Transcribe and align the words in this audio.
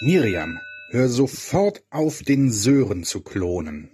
Miriam, 0.00 0.60
hör 0.90 1.08
sofort 1.08 1.82
auf, 1.90 2.22
den 2.22 2.52
Sören 2.52 3.02
zu 3.02 3.22
klonen. 3.22 3.88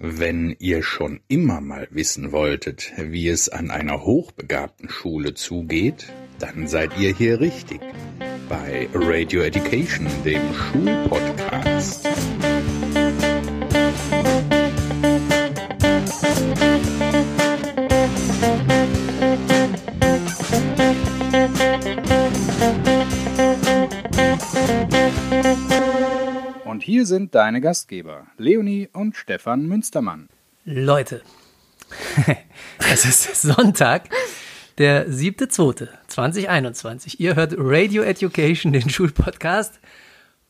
Wenn 0.00 0.56
ihr 0.58 0.82
schon 0.82 1.20
immer 1.28 1.60
mal 1.60 1.86
wissen 1.92 2.32
wolltet, 2.32 2.92
wie 2.98 3.28
es 3.28 3.48
an 3.48 3.70
einer 3.70 4.02
hochbegabten 4.02 4.90
Schule 4.90 5.34
zugeht, 5.34 6.06
dann 6.40 6.66
seid 6.66 6.98
ihr 6.98 7.14
hier 7.14 7.38
richtig 7.38 7.80
bei 8.48 8.88
Radio 8.92 9.42
Education, 9.42 10.08
dem 10.24 10.42
Schulpodcast. 10.52 12.08
Hier 26.94 27.06
sind 27.06 27.34
deine 27.34 27.60
Gastgeber, 27.60 28.28
Leonie 28.38 28.88
und 28.92 29.16
Stefan 29.16 29.66
Münstermann. 29.66 30.28
Leute, 30.64 31.22
es 32.92 33.04
ist 33.04 33.42
Sonntag, 33.42 34.08
der 34.78 35.08
7.2.2021. 35.08 37.16
Ihr 37.18 37.34
hört 37.34 37.56
Radio 37.58 38.04
Education, 38.04 38.72
den 38.72 38.88
Schulpodcast. 38.88 39.80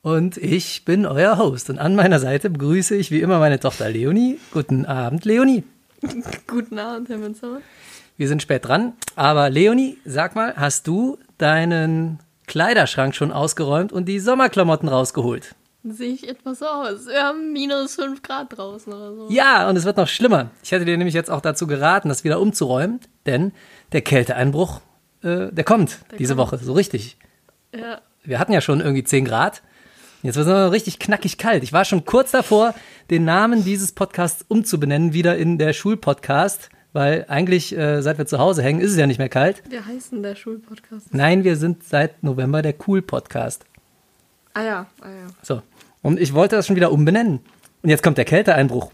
Und 0.03 0.37
ich 0.37 0.85
bin 0.85 1.07
euer 1.07 1.39
Host. 1.39 1.71
Und 1.71 1.79
an 1.79 1.97
meiner 1.97 2.21
Seite 2.21 2.51
begrüße 2.51 2.95
ich 2.95 3.11
wie 3.11 3.23
immer 3.23 3.39
meine 3.39 3.59
Tochter 3.59 3.89
Leonie. 3.89 4.39
Guten 4.53 4.85
Abend, 4.85 5.25
Leonie. 5.25 5.65
Guten 6.47 6.79
Abend, 6.79 7.09
Herr 7.09 7.17
Münstermann. 7.17 7.63
Wir 8.19 8.29
sind 8.29 8.43
spät 8.43 8.67
dran. 8.67 8.93
Aber 9.17 9.49
Leonie, 9.49 9.97
sag 10.05 10.35
mal, 10.35 10.53
hast 10.57 10.87
du 10.89 11.17
deinen 11.39 12.19
Kleiderschrank 12.47 13.15
schon 13.15 13.33
ausgeräumt 13.33 13.95
und 13.95 14.11
die 14.11 14.21
Sommerklamotten 14.21 14.91
rausgeholt? 14.91 15.55
Sehe 15.87 16.13
ich 16.15 16.27
etwas 16.29 16.63
aus? 16.63 17.07
Wir 17.07 17.23
haben 17.23 17.53
minus 17.53 17.97
5 17.97 18.23
Grad 18.23 18.57
draußen 18.57 18.91
oder 18.93 19.15
so. 19.15 19.29
Ja, 19.31 19.69
und 19.69 19.77
es 19.77 19.85
wird 19.85 19.99
noch 19.99 20.09
schlimmer. 20.09 20.51
Ich 20.63 20.73
hätte 20.73 20.87
dir 20.87 20.97
nämlich 20.97 21.15
jetzt 21.15 21.31
auch 21.31 21.43
dazu 21.43 21.67
geraten, 21.67 22.09
das 22.09 22.25
wieder 22.25 22.41
umzuräumen, 22.41 23.01
denn 23.27 23.53
der 23.93 24.01
Kälteeinbruch, 24.01 24.81
äh, 25.23 25.53
der 25.53 25.65
kommt 25.65 25.99
Der 26.11 26.19
diese 26.19 26.37
kommt. 26.37 26.53
Woche, 26.53 26.59
so 26.65 26.73
richtig. 26.73 27.19
Ja. 27.75 28.01
Wir 28.23 28.39
hatten 28.39 28.53
ja 28.53 28.63
schon 28.63 28.81
irgendwie 28.81 29.05
10 29.05 29.27
Grad. 29.27 29.63
Jetzt 30.23 30.37
wird 30.37 30.47
es 30.47 30.53
noch 30.53 30.73
richtig 30.73 30.99
knackig 30.99 31.37
kalt. 31.37 31.63
Ich 31.63 31.75
war 31.75 31.85
schon 31.85 32.07
kurz 32.07 32.31
davor, 32.31 32.75
den 33.11 33.27
Namen 33.27 33.63
dieses 33.63 33.93
Podcasts 33.93 34.43
umzubenennen, 34.49 35.13
wieder 35.13 35.37
in 35.37 35.59
der 35.59 35.75
Schulpodcast, 35.75 36.71
weil 36.95 37.27
eigentlich, 37.29 37.77
äh, 37.77 38.01
seit 38.01 38.17
wir 38.17 38.25
zu 38.25 38.39
Hause 38.39 38.63
hängen, 38.63 38.81
ist 38.81 38.93
es 38.93 38.97
ja 38.97 39.07
nicht 39.07 39.19
mehr 39.19 39.29
kalt. 39.29 39.63
Wie 39.69 39.79
heißt 39.79 40.13
denn 40.13 40.23
der 40.23 40.35
Schulpodcast? 40.35 41.13
Nein, 41.13 41.45
wir 41.45 41.57
sind 41.57 41.85
seit 41.85 42.23
November 42.23 42.63
der 42.63 42.75
Cool-Podcast. 42.87 43.67
Ah 44.55 44.63
ja, 44.63 44.87
ah 45.03 45.09
ja. 45.11 45.27
So. 45.43 45.61
Und 46.05 46.21
ich 46.21 46.35
wollte 46.35 46.55
das 46.55 46.67
schon 46.69 46.77
wieder 46.77 46.93
umbenennen. 46.93 47.41
Und 47.83 47.89
jetzt 47.91 48.03
kommt 48.03 48.19
der 48.19 48.25
Kälteeinbruch. 48.25 48.93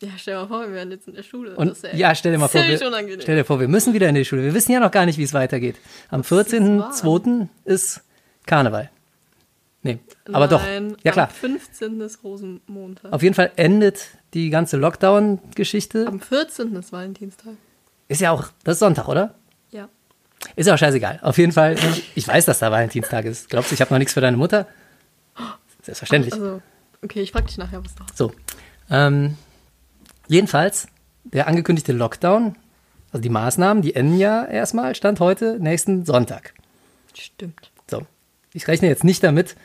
Ja, 0.00 0.10
stell 0.16 0.34
dir 0.34 0.40
mal 0.42 0.48
vor, 0.48 0.60
wir 0.62 0.74
wären 0.74 0.90
jetzt 0.92 1.08
in 1.08 1.14
der 1.14 1.24
Schule. 1.24 1.56
Und 1.56 1.72
ist 1.72 1.84
ja, 1.92 2.14
stell 2.14 2.30
dir 2.32 2.38
mal 2.38 2.46
vor, 2.46 2.62
wir, 2.62 2.86
unangenehm. 2.86 3.20
stell 3.20 3.36
dir 3.36 3.44
vor, 3.44 3.58
wir 3.58 3.66
müssen 3.66 3.94
wieder 3.94 4.08
in 4.08 4.14
die 4.14 4.24
Schule. 4.24 4.44
Wir 4.44 4.54
wissen 4.54 4.70
ja 4.70 4.78
noch 4.78 4.92
gar 4.92 5.06
nicht, 5.06 5.18
wie 5.18 5.24
es 5.24 5.34
weitergeht. 5.34 5.76
Am 6.10 6.20
ist 6.20 6.30
wahr. 6.30 6.42
14.02. 6.44 7.48
ist 7.64 8.02
Karneval. 8.46 8.90
Nee, 9.82 9.98
aber 10.32 10.46
doch. 10.46 10.62
Nein, 10.62 10.96
Ja 11.02 11.10
klar. 11.12 11.28
Am 11.28 11.34
15. 11.34 12.00
ist 12.00 12.22
Rosenmontag. 12.22 13.12
Auf 13.12 13.22
jeden 13.22 13.34
Fall 13.34 13.50
endet 13.56 14.08
die 14.34 14.50
ganze 14.50 14.76
Lockdown-Geschichte. 14.76 16.06
Am 16.06 16.20
14. 16.20 16.76
ist 16.76 16.92
Valentinstag. 16.92 17.54
Ist 18.06 18.20
ja 18.20 18.30
auch, 18.30 18.48
das 18.62 18.74
ist 18.74 18.80
Sonntag, 18.80 19.08
oder? 19.08 19.34
Ja. 19.70 19.88
Ist 20.54 20.66
ja 20.66 20.74
auch 20.74 20.78
scheißegal. 20.78 21.18
Auf 21.22 21.38
jeden 21.38 21.52
Fall, 21.52 21.76
ich 22.14 22.26
weiß, 22.28 22.44
dass 22.46 22.60
da 22.60 22.70
Valentinstag 22.70 23.24
ist. 23.24 23.50
Glaubst 23.50 23.70
du, 23.70 23.74
ich 23.74 23.80
habe 23.80 23.92
noch 23.92 23.98
nichts 23.98 24.14
für 24.14 24.20
deine 24.20 24.36
Mutter? 24.36 24.66
Selbstverständlich. 25.88 26.34
Also, 26.34 26.60
okay, 27.02 27.20
ich 27.22 27.32
frag 27.32 27.46
dich 27.46 27.56
nachher, 27.58 27.82
was 27.84 27.92
hast. 28.00 28.16
So. 28.16 28.32
Ähm, 28.90 29.36
jedenfalls, 30.28 30.88
der 31.24 31.46
angekündigte 31.48 31.92
Lockdown, 31.92 32.56
also 33.12 33.22
die 33.22 33.28
Maßnahmen, 33.30 33.82
die 33.82 33.94
enden 33.94 34.18
ja 34.18 34.44
erstmal, 34.44 34.94
Stand 34.94 35.18
heute, 35.20 35.58
nächsten 35.58 36.04
Sonntag. 36.04 36.52
Stimmt. 37.14 37.70
So. 37.90 38.06
Ich 38.52 38.68
rechne 38.68 38.88
jetzt 38.88 39.04
nicht 39.04 39.22
damit, 39.24 39.56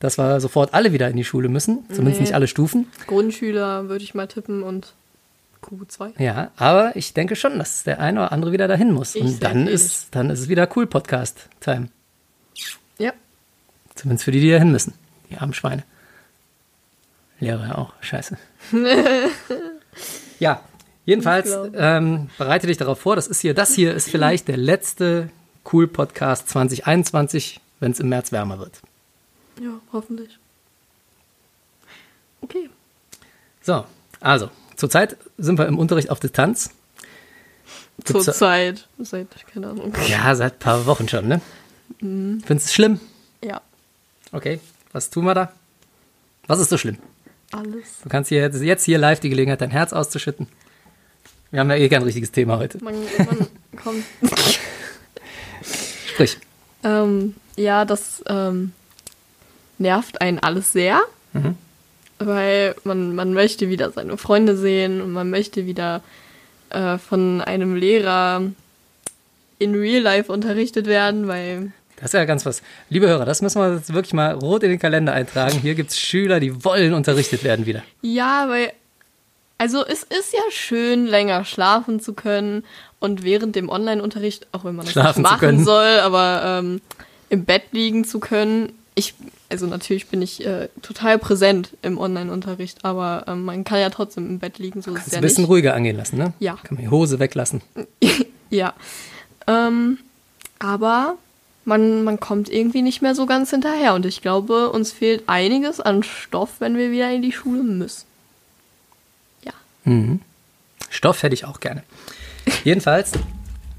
dass 0.00 0.18
wir 0.18 0.40
sofort 0.40 0.74
alle 0.74 0.92
wieder 0.92 1.08
in 1.08 1.16
die 1.16 1.24
Schule 1.24 1.48
müssen, 1.48 1.84
zumindest 1.88 2.18
Nee. 2.18 2.26
nicht 2.26 2.34
alle 2.34 2.46
Stufen. 2.48 2.86
Grundschüler 3.06 3.88
würde 3.88 4.02
ich 4.04 4.14
mal 4.14 4.26
tippen 4.28 4.62
und 4.62 4.94
Q2. 5.62 6.20
Ja, 6.22 6.50
aber 6.56 6.94
ich 6.96 7.14
denke 7.14 7.34
schon, 7.36 7.58
dass 7.58 7.82
der 7.84 7.98
eine 8.00 8.20
oder 8.20 8.32
andere 8.32 8.52
wieder 8.52 8.68
dahin 8.68 8.92
muss. 8.92 9.14
Ich 9.16 9.22
Und 9.22 9.42
dann 9.42 9.58
ähnlich. 9.60 9.74
ist, 9.74 10.08
dann 10.14 10.30
ist 10.30 10.40
es 10.40 10.48
wieder 10.48 10.68
cool 10.76 10.86
Podcast-Time. 10.86 11.88
Ja. 12.98 13.12
Zumindest 13.96 14.24
für 14.24 14.30
die, 14.30 14.40
die 14.40 14.50
dahin 14.50 14.70
müssen. 14.70 14.94
Die 15.30 15.36
armen 15.36 15.54
Schweine. 15.54 15.84
Lehrer 17.40 17.78
auch. 17.78 17.92
Scheiße. 18.00 18.36
ja, 20.38 20.60
jedenfalls 21.06 21.50
ähm, 21.74 22.30
bereite 22.38 22.66
dich 22.66 22.76
darauf 22.76 23.00
vor. 23.00 23.16
Das 23.16 23.28
ist 23.28 23.40
hier, 23.40 23.54
das 23.54 23.74
hier 23.74 23.94
ist 23.94 24.10
vielleicht 24.10 24.48
der 24.48 24.56
letzte 24.56 25.30
Cool 25.70 25.86
Podcast 25.86 26.48
2021, 26.48 27.60
wenn 27.80 27.92
es 27.92 28.00
im 28.00 28.08
März 28.08 28.32
wärmer 28.32 28.58
wird. 28.58 28.80
Ja, 29.60 29.80
hoffentlich. 29.92 30.38
Okay. 32.40 32.70
So, 33.62 33.84
also, 34.20 34.50
zurzeit 34.76 35.16
sind 35.36 35.58
wir 35.58 35.66
im 35.66 35.78
Unterricht 35.78 36.10
auf 36.10 36.20
Distanz. 36.20 36.70
Zurzeit. 38.04 38.88
Seit, 38.98 39.28
keine 39.52 39.68
Ahnung. 39.68 39.92
Ja, 40.08 40.34
seit 40.34 40.54
ein 40.54 40.58
paar 40.58 40.86
Wochen 40.86 41.08
schon, 41.08 41.28
ne? 41.28 41.40
Mhm. 42.00 42.42
Findest 42.46 42.66
du 42.66 42.70
es 42.70 42.74
schlimm? 42.74 43.00
Ja, 43.42 43.60
Okay, 44.32 44.60
was 44.92 45.10
tun 45.10 45.24
wir 45.24 45.34
da? 45.34 45.52
Was 46.46 46.60
ist 46.60 46.70
so 46.70 46.78
schlimm? 46.78 46.98
alles. 47.52 48.00
Du 48.02 48.08
kannst 48.10 48.28
hier 48.28 48.40
jetzt, 48.40 48.60
jetzt 48.60 48.84
hier 48.84 48.98
live 48.98 49.20
die 49.20 49.30
Gelegenheit, 49.30 49.60
dein 49.62 49.70
Herz 49.70 49.92
auszuschütten. 49.94 50.48
Wir 51.50 51.60
haben 51.60 51.70
ja 51.70 51.76
eh 51.76 51.88
kein 51.88 52.02
richtiges 52.02 52.30
Thema 52.30 52.58
heute. 52.58 52.82
Man, 52.84 52.94
man 52.94 53.46
kommt. 53.82 54.04
Sprich. 56.08 56.38
Ähm, 56.84 57.34
ja, 57.56 57.84
das 57.84 58.22
ähm, 58.26 58.72
nervt 59.78 60.20
einen 60.20 60.38
alles 60.38 60.72
sehr, 60.72 61.00
Mhm. 61.34 61.56
weil 62.18 62.74
man, 62.84 63.14
man 63.14 63.32
möchte 63.34 63.68
wieder 63.68 63.90
seine 63.92 64.16
Freunde 64.16 64.56
sehen 64.56 65.00
und 65.02 65.12
man 65.12 65.28
möchte 65.30 65.66
wieder 65.66 66.02
äh, 66.70 66.96
von 66.98 67.40
einem 67.42 67.76
Lehrer 67.76 68.42
in 69.58 69.74
Real 69.74 70.02
Life 70.02 70.32
unterrichtet 70.32 70.86
werden, 70.86 71.28
weil 71.28 71.72
Das 72.00 72.06
ist 72.10 72.12
ja 72.14 72.24
ganz 72.24 72.46
was. 72.46 72.62
Liebe 72.90 73.06
Hörer, 73.08 73.24
das 73.24 73.42
müssen 73.42 73.60
wir 73.60 73.74
jetzt 73.74 73.92
wirklich 73.92 74.12
mal 74.14 74.32
rot 74.34 74.62
in 74.62 74.70
den 74.70 74.78
Kalender 74.78 75.12
eintragen. 75.12 75.58
Hier 75.60 75.74
gibt 75.74 75.90
es 75.90 75.98
Schüler, 75.98 76.40
die 76.40 76.64
wollen 76.64 76.94
unterrichtet 76.94 77.44
werden 77.44 77.66
wieder. 77.66 77.82
ja, 78.02 78.46
weil 78.48 78.72
also 79.60 79.84
es 79.84 80.04
ist 80.04 80.32
ja 80.32 80.40
schön, 80.50 81.06
länger 81.06 81.44
schlafen 81.44 81.98
zu 81.98 82.12
können 82.14 82.62
und 83.00 83.24
während 83.24 83.56
dem 83.56 83.68
Online-Unterricht, 83.68 84.46
auch 84.52 84.64
wenn 84.64 84.76
man 84.76 84.86
das 84.86 84.92
Schlafen 84.92 85.22
nicht 85.22 85.30
machen 85.32 85.64
soll, 85.64 85.98
aber 85.98 86.42
ähm, 86.44 86.80
im 87.28 87.44
Bett 87.44 87.64
liegen 87.72 88.04
zu 88.04 88.20
können. 88.20 88.72
Ich, 88.94 89.14
also 89.48 89.66
natürlich 89.66 90.06
bin 90.06 90.22
ich 90.22 90.46
äh, 90.46 90.68
total 90.82 91.18
präsent 91.18 91.70
im 91.82 91.98
Online-Unterricht, 91.98 92.84
aber 92.84 93.24
ähm, 93.26 93.44
man 93.44 93.64
kann 93.64 93.80
ja 93.80 93.90
trotzdem 93.90 94.28
im 94.28 94.38
Bett 94.38 94.58
liegen, 94.60 94.80
so 94.80 94.92
ist 94.92 94.96
es 94.98 95.02
Kannst 95.02 95.12
ja 95.14 95.18
ein 95.18 95.22
bisschen 95.22 95.42
nicht. 95.42 95.50
ruhiger 95.50 95.74
angehen 95.74 95.96
lassen, 95.96 96.18
ne? 96.18 96.32
Ja. 96.38 96.52
Kann 96.62 96.76
man 96.76 96.84
die 96.84 96.90
Hose 96.90 97.18
weglassen. 97.18 97.60
Ja. 98.50 98.72
Ähm, 99.46 99.98
aber 100.58 101.16
man, 101.68 102.02
man 102.02 102.18
kommt 102.18 102.48
irgendwie 102.48 102.82
nicht 102.82 103.02
mehr 103.02 103.14
so 103.14 103.26
ganz 103.26 103.50
hinterher 103.50 103.94
und 103.94 104.06
ich 104.06 104.22
glaube, 104.22 104.70
uns 104.70 104.90
fehlt 104.90 105.24
einiges 105.26 105.80
an 105.80 106.02
Stoff, 106.02 106.50
wenn 106.58 106.76
wir 106.76 106.90
wieder 106.90 107.12
in 107.12 107.22
die 107.22 107.32
Schule 107.32 107.62
müssen. 107.62 108.06
Ja. 109.42 109.52
Stoff 110.90 111.22
hätte 111.22 111.34
ich 111.34 111.44
auch 111.44 111.60
gerne. 111.60 111.82
Jedenfalls 112.64 113.12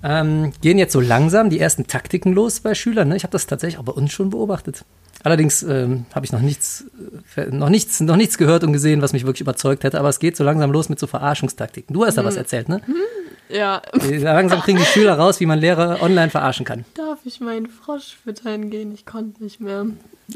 ähm, 0.04 0.54
gehen 0.62 0.78
jetzt 0.78 0.94
so 0.94 1.02
langsam 1.02 1.50
die 1.50 1.60
ersten 1.60 1.88
Taktiken 1.88 2.32
los 2.32 2.60
bei 2.60 2.76
Schülern. 2.76 3.10
Ne? 3.10 3.18
Ich 3.18 3.24
habe 3.24 3.32
das 3.32 3.48
tatsächlich 3.48 3.80
auch 3.80 3.84
bei 3.84 3.92
uns 3.92 4.14
schon 4.14 4.30
beobachtet. 4.30 4.86
Allerdings 5.24 5.64
ähm, 5.64 6.06
habe 6.14 6.26
ich 6.26 6.32
noch 6.32 6.40
nichts, 6.40 6.86
äh, 7.36 7.48
noch, 7.48 7.70
nichts, 7.70 8.00
noch 8.00 8.16
nichts 8.16 8.38
gehört 8.38 8.64
und 8.64 8.72
gesehen, 8.72 9.02
was 9.02 9.12
mich 9.12 9.26
wirklich 9.26 9.42
überzeugt 9.42 9.84
hätte. 9.84 10.00
Aber 10.00 10.08
es 10.08 10.20
geht 10.20 10.38
so 10.38 10.46
langsam 10.46 10.72
los 10.72 10.88
mit 10.88 11.00
so 11.00 11.08
Verarschungstaktiken. 11.08 11.94
Du 11.94 12.06
hast 12.06 12.18
da 12.18 12.24
was 12.24 12.38
erzählt, 12.38 12.70
ne? 12.70 12.82
Ja. 13.50 13.82
Langsam 13.94 14.62
kriegen 14.62 14.78
die 14.78 14.86
Schüler 14.86 15.18
raus, 15.18 15.40
wie 15.40 15.46
man 15.46 15.60
Lehrer 15.60 16.02
online 16.02 16.30
verarschen 16.30 16.66
kann. 16.66 16.86
Darf 16.94 17.20
ich 17.26 17.40
meinen 17.40 17.68
Frosch 17.68 18.16
füttern 18.24 18.70
gehen? 18.70 18.94
Ich 18.94 19.06
konnte 19.06 19.44
nicht 19.44 19.60
mehr. 19.60 19.88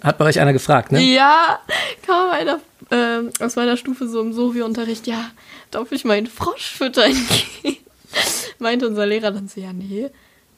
Hat 0.01 0.18
bei 0.18 0.25
euch 0.25 0.39
einer 0.39 0.54
gefragt, 0.54 0.92
ne? 0.92 1.00
Ja, 1.01 1.60
kam 2.06 2.31
einer 2.31 2.60
ähm, 2.89 3.30
aus 3.39 3.56
meiner 3.56 3.77
Stufe 3.77 4.07
so 4.07 4.21
im 4.21 4.33
Sovi-Unterricht, 4.33 5.06
ja, 5.06 5.30
darf 5.69 5.92
ich 5.92 6.06
meinen 6.06 6.27
Frosch 6.27 6.74
füttern 6.75 7.13
gehen? 7.62 7.77
Meinte 8.60 8.88
unser 8.88 9.06
Lehrer 9.06 9.31
dann 9.31 9.48
so, 9.48 9.62
ja, 9.62 9.74
nee, 9.74 10.10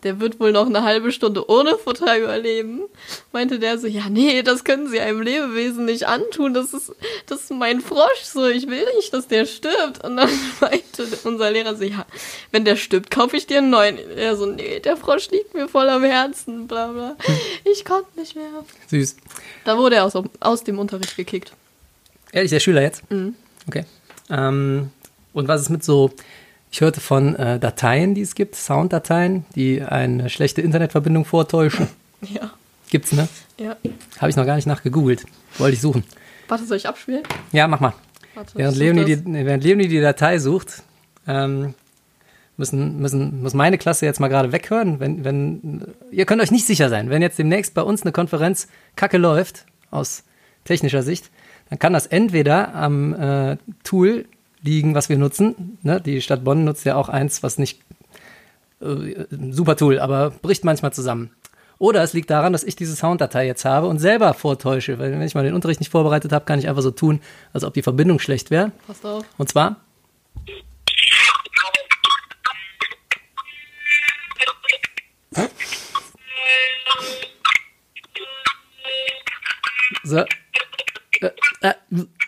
der 0.05 0.19
wird 0.19 0.39
wohl 0.39 0.51
noch 0.51 0.67
eine 0.67 0.83
halbe 0.83 1.11
Stunde 1.11 1.49
ohne 1.49 1.77
Futter 1.77 2.17
überleben. 2.17 2.83
Meinte 3.33 3.57
der 3.57 3.79
so, 3.79 3.87
ja, 3.87 4.07
nee, 4.07 4.43
das 4.43 4.63
können 4.63 4.87
sie 4.87 4.99
einem 4.99 5.21
Lebewesen 5.21 5.85
nicht 5.85 6.07
antun. 6.07 6.53
Das 6.53 6.73
ist, 6.73 6.93
das 7.25 7.41
ist 7.41 7.51
mein 7.51 7.81
Frosch 7.81 8.21
so. 8.23 8.45
Ich 8.47 8.67
will 8.67 8.85
nicht, 8.95 9.11
dass 9.13 9.27
der 9.27 9.47
stirbt. 9.47 10.03
Und 10.03 10.17
dann 10.17 10.29
meinte 10.61 11.07
unser 11.23 11.49
Lehrer 11.49 11.75
so, 11.75 11.83
ja, 11.83 12.05
wenn 12.51 12.65
der 12.65 12.75
stirbt, 12.75 13.09
kaufe 13.09 13.35
ich 13.35 13.47
dir 13.47 13.57
einen 13.57 13.71
neuen. 13.71 13.97
Er 14.15 14.37
so, 14.37 14.45
nee, 14.45 14.79
der 14.79 14.95
Frosch 14.95 15.31
liegt 15.31 15.55
mir 15.55 15.67
voll 15.67 15.89
am 15.89 16.03
Herzen, 16.03 16.67
bla 16.67 16.91
bla. 16.91 17.17
Ich 17.63 17.83
konnte 17.83 18.19
nicht 18.19 18.35
mehr. 18.35 18.45
Süß. 18.87 19.17
Da 19.65 19.75
wurde 19.75 19.95
er 19.95 20.05
aus, 20.05 20.13
aus 20.39 20.63
dem 20.63 20.77
Unterricht 20.77 21.17
gekickt. 21.17 21.51
Ehrlich, 22.31 22.51
der 22.51 22.59
Schüler 22.59 22.83
jetzt? 22.83 23.09
Mhm. 23.11 23.33
Okay. 23.67 23.85
Ähm, 24.29 24.91
und 25.33 25.47
was 25.47 25.61
ist 25.61 25.69
mit 25.69 25.83
so, 25.83 26.11
ich 26.75 26.81
hörte 26.81 26.99
von 26.99 27.37
äh, 27.37 27.57
Dateien, 27.57 28.15
die 28.15 28.21
es 28.21 28.35
gibt, 28.35 28.53
Sounddateien, 28.53 29.45
die 29.55 29.81
eine 29.81 30.29
schlechte 30.29 30.61
Internetverbindung 30.61 31.23
vortäuschen. 31.25 31.87
Ja. 32.21 32.51
Gibt's, 32.89 33.11
ne? 33.11 33.27
Ja. 33.59 33.75
Habe 34.17 34.29
ich 34.29 34.35
noch 34.35 34.47
gar 34.47 34.55
nicht 34.55 34.65
nachgegoogelt. 34.65 35.25
Wollte 35.59 35.75
ich 35.75 35.81
suchen. 35.81 36.03
Warte, 36.47 36.65
soll 36.65 36.77
ich 36.77 36.87
abspielen? 36.87 37.21
Ja, 37.51 37.67
mach 37.67 37.81
mal. 37.81 37.93
Warte, 38.33 38.57
Während 38.57 38.77
Leonie, 38.77 39.05
die, 39.05 39.23
während 39.25 39.63
Leonie 39.63 39.87
die 39.87 40.01
Datei 40.01 40.39
sucht, 40.39 40.81
ähm, 41.27 41.75
müssen, 42.57 42.97
müssen, 42.97 43.43
muss 43.43 43.53
meine 43.53 43.77
Klasse 43.77 44.07
jetzt 44.07 44.19
mal 44.19 44.29
gerade 44.29 44.51
weghören. 44.51 44.99
Wenn, 44.99 45.23
wenn, 45.23 45.83
ihr 46.09 46.25
könnt 46.25 46.41
euch 46.41 46.51
nicht 46.51 46.65
sicher 46.65 46.89
sein, 46.89 47.11
wenn 47.11 47.21
jetzt 47.21 47.37
demnächst 47.37 47.75
bei 47.75 47.83
uns 47.83 48.01
eine 48.01 48.11
Konferenz 48.11 48.67
kacke 48.95 49.17
läuft, 49.17 49.65
aus 49.91 50.23
technischer 50.63 51.03
Sicht, 51.03 51.29
dann 51.69 51.77
kann 51.77 51.93
das 51.93 52.07
entweder 52.07 52.73
am 52.73 53.13
äh, 53.13 53.57
Tool 53.83 54.25
liegen, 54.65 54.95
was 54.95 55.09
wir 55.09 55.17
nutzen. 55.17 55.77
Ne? 55.83 56.01
Die 56.01 56.21
Stadt 56.21 56.43
Bonn 56.43 56.65
nutzt 56.65 56.85
ja 56.85 56.95
auch 56.95 57.09
eins, 57.09 57.43
was 57.43 57.57
nicht 57.57 57.81
äh, 58.81 59.25
super 59.51 59.77
Tool, 59.77 59.99
aber 59.99 60.31
bricht 60.31 60.65
manchmal 60.65 60.93
zusammen. 60.93 61.31
Oder 61.77 62.03
es 62.03 62.13
liegt 62.13 62.29
daran, 62.29 62.53
dass 62.53 62.63
ich 62.63 62.75
diese 62.75 62.95
Sounddatei 62.95 63.45
jetzt 63.45 63.65
habe 63.65 63.87
und 63.87 63.99
selber 63.99 64.33
vortäusche. 64.33 64.97
Weil 64.97 65.11
wenn 65.11 65.21
ich 65.21 65.35
mal 65.35 65.43
den 65.43 65.53
Unterricht 65.53 65.81
nicht 65.81 65.91
vorbereitet 65.91 66.31
habe, 66.31 66.45
kann 66.45 66.59
ich 66.59 66.69
einfach 66.69 66.81
so 66.81 66.91
tun, 66.91 67.21
als 67.53 67.63
ob 67.63 67.73
die 67.73 67.81
Verbindung 67.81 68.19
schlecht 68.19 68.49
wäre. 68.49 68.71
Passt 68.87 69.05
auf. 69.05 69.25
Und 69.37 69.49
zwar. 69.49 69.77
So. 80.03 80.19
Äh, 81.21 81.31
äh, 81.61 81.73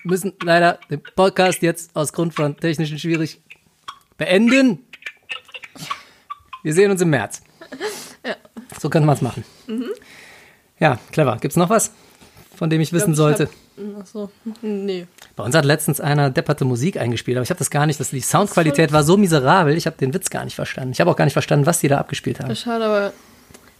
müssen 0.08 0.34
leider 0.44 0.80
den 0.90 1.02
Podcast 1.16 1.62
jetzt 1.62 1.96
aus 1.96 2.12
Grund 2.14 2.34
von 2.34 2.58
technischen 2.58 2.98
Schwierigkeiten 2.98 3.44
beenden. 4.18 4.80
Wir 6.64 6.74
sehen 6.74 6.92
uns 6.92 7.02
im 7.02 7.10
März. 7.10 7.42
So 8.80 8.90
könnte 8.90 9.06
man 9.06 9.16
es 9.16 9.22
machen. 9.22 9.44
Ja, 10.80 11.00
clever. 11.12 11.38
Gibt 11.40 11.54
es 11.54 11.58
noch 11.58 11.70
was, 11.70 11.92
von 12.56 12.70
dem 12.70 12.82
ich 12.82 12.92
wissen 12.94 13.14
glaub, 13.14 13.32
ich 13.32 13.38
sollte? 13.38 13.50
Ach 14.02 14.06
so. 14.06 14.32
Nee. 14.62 15.08
Bei 15.36 15.44
uns 15.44 15.56
hat 15.56 15.66
letztens 15.66 16.02
einer 16.02 16.30
depperte 16.30 16.66
Musik 16.66 16.98
eingespielt, 16.98 17.38
aber 17.38 17.44
ich 17.44 17.50
habe 17.50 17.60
das 17.60 17.70
gar 17.70 17.86
nicht, 17.86 18.00
das, 18.00 18.10
die 18.10 18.22
Soundqualität 18.22 18.92
war 18.92 19.04
so 19.04 19.18
miserabel, 19.18 19.78
ich 19.78 19.86
habe 19.86 19.98
den 19.98 20.14
Witz 20.14 20.30
gar 20.30 20.44
nicht 20.44 20.56
verstanden. 20.56 20.92
Ich 20.92 21.00
habe 21.00 21.10
auch 21.10 21.16
gar 21.16 21.26
nicht 21.26 21.34
verstanden, 21.34 21.66
was 21.66 21.80
die 21.80 21.88
da 21.88 22.00
abgespielt 22.00 22.40
haben. 22.40 22.56
Schade, 22.56 22.86
aber 22.86 23.14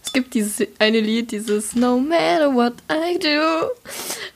es 0.08 0.14
gibt 0.14 0.32
dieses 0.32 0.66
eine 0.78 1.00
Lied, 1.00 1.32
dieses 1.32 1.76
No 1.76 1.98
matter 1.98 2.54
what 2.54 2.72
I 2.90 3.18
do. 3.18 3.66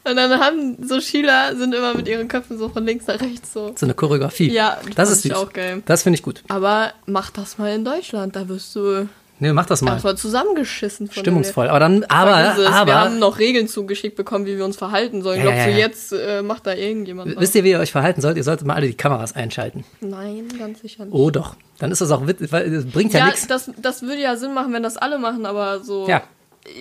Und 0.04 0.16
dann 0.16 0.38
haben 0.38 0.76
so 0.86 1.00
Schüler 1.00 1.56
sind 1.56 1.74
immer 1.74 1.94
mit 1.94 2.06
ihren 2.06 2.28
Köpfen 2.28 2.58
so 2.58 2.68
von 2.68 2.84
links 2.84 3.06
nach 3.06 3.18
rechts 3.18 3.54
so. 3.54 3.72
So 3.74 3.86
eine 3.86 3.94
Choreografie. 3.94 4.50
Ja, 4.52 4.78
das 4.96 5.10
ist 5.10 5.24
ich 5.24 5.32
süß. 5.32 5.40
auch 5.40 5.50
geil. 5.50 5.82
Das 5.86 6.02
finde 6.02 6.18
ich 6.18 6.22
gut. 6.22 6.42
Aber 6.48 6.92
mach 7.06 7.30
das 7.30 7.56
mal 7.56 7.74
in 7.74 7.86
Deutschland, 7.86 8.36
da 8.36 8.50
wirst 8.50 8.76
du 8.76 9.08
Nee, 9.42 9.52
mach 9.52 9.66
das 9.66 9.82
mal. 9.82 9.94
erstmal 9.94 10.16
zusammengeschissen 10.16 11.08
von 11.08 11.20
Stimmungsvoll. 11.20 11.66
Aber 11.66 11.80
dann, 11.80 12.04
aber, 12.04 12.30
Vergiss 12.30 12.58
es, 12.58 12.64
Wir 12.64 12.74
haben 12.76 12.90
aber, 12.90 13.10
noch 13.10 13.40
Regeln 13.40 13.66
zugeschickt 13.66 14.14
bekommen, 14.14 14.46
wie 14.46 14.56
wir 14.56 14.64
uns 14.64 14.76
verhalten 14.76 15.20
sollen. 15.20 15.38
Ja, 15.38 15.42
Glaubst 15.42 15.58
ja, 15.58 15.66
du, 15.66 15.70
ja. 15.72 15.78
jetzt 15.78 16.12
äh, 16.12 16.42
macht 16.42 16.64
da 16.64 16.74
irgendjemand 16.74 17.34
was? 17.34 17.42
wisst 17.42 17.56
ihr, 17.56 17.64
wie 17.64 17.70
ihr 17.70 17.80
euch 17.80 17.90
verhalten 17.90 18.20
sollt? 18.20 18.36
Ihr 18.36 18.44
solltet 18.44 18.68
mal 18.68 18.74
alle 18.74 18.86
die 18.86 18.94
Kameras 18.94 19.34
einschalten. 19.34 19.84
Nein, 20.00 20.46
ganz 20.60 20.80
sicher 20.82 21.06
nicht. 21.06 21.12
Oh 21.12 21.30
doch. 21.30 21.56
Dann 21.80 21.90
ist 21.90 22.00
das 22.00 22.12
auch 22.12 22.24
witzig, 22.28 22.52
weil 22.52 22.72
es 22.72 22.86
bringt 22.86 23.14
ja, 23.14 23.18
ja, 23.18 23.26
nichts. 23.26 23.48
das, 23.48 23.68
das 23.78 24.02
würde 24.02 24.22
ja 24.22 24.36
Sinn 24.36 24.54
machen, 24.54 24.72
wenn 24.72 24.84
das 24.84 24.96
alle 24.96 25.18
machen, 25.18 25.44
aber 25.44 25.80
so. 25.80 26.06
Ja. 26.08 26.22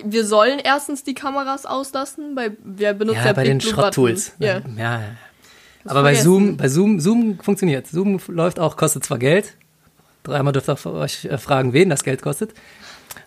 Wir 0.04 0.24
sollen 0.24 0.60
erstens 0.62 1.02
die 1.02 1.14
Kameras 1.14 1.66
auslassen, 1.66 2.36
bei 2.36 2.52
wir 2.62 2.92
benutzen 2.92 3.18
ja, 3.18 3.26
Ja, 3.26 3.32
bei 3.32 3.42
Big 3.42 3.50
den 3.50 3.60
Schrotttools. 3.60 4.36
Button. 4.38 4.78
Ja. 4.78 5.00
ja. 5.00 5.00
Aber 5.84 6.02
bei. 6.04 6.14
Zoom, 6.14 6.56
bei 6.56 6.68
Zoom, 6.68 7.00
Zoom 7.00 7.40
funktioniert. 7.40 7.88
Zoom 7.88 8.20
läuft 8.28 8.60
auch, 8.60 8.76
kostet 8.76 9.04
zwar 9.04 9.18
Geld. 9.18 9.56
Dreimal 10.22 10.52
dürft 10.52 10.68
ihr 10.68 10.86
euch 10.86 11.24
äh, 11.24 11.38
fragen, 11.38 11.72
wen 11.72 11.90
das 11.90 12.04
Geld 12.04 12.22
kostet. 12.22 12.52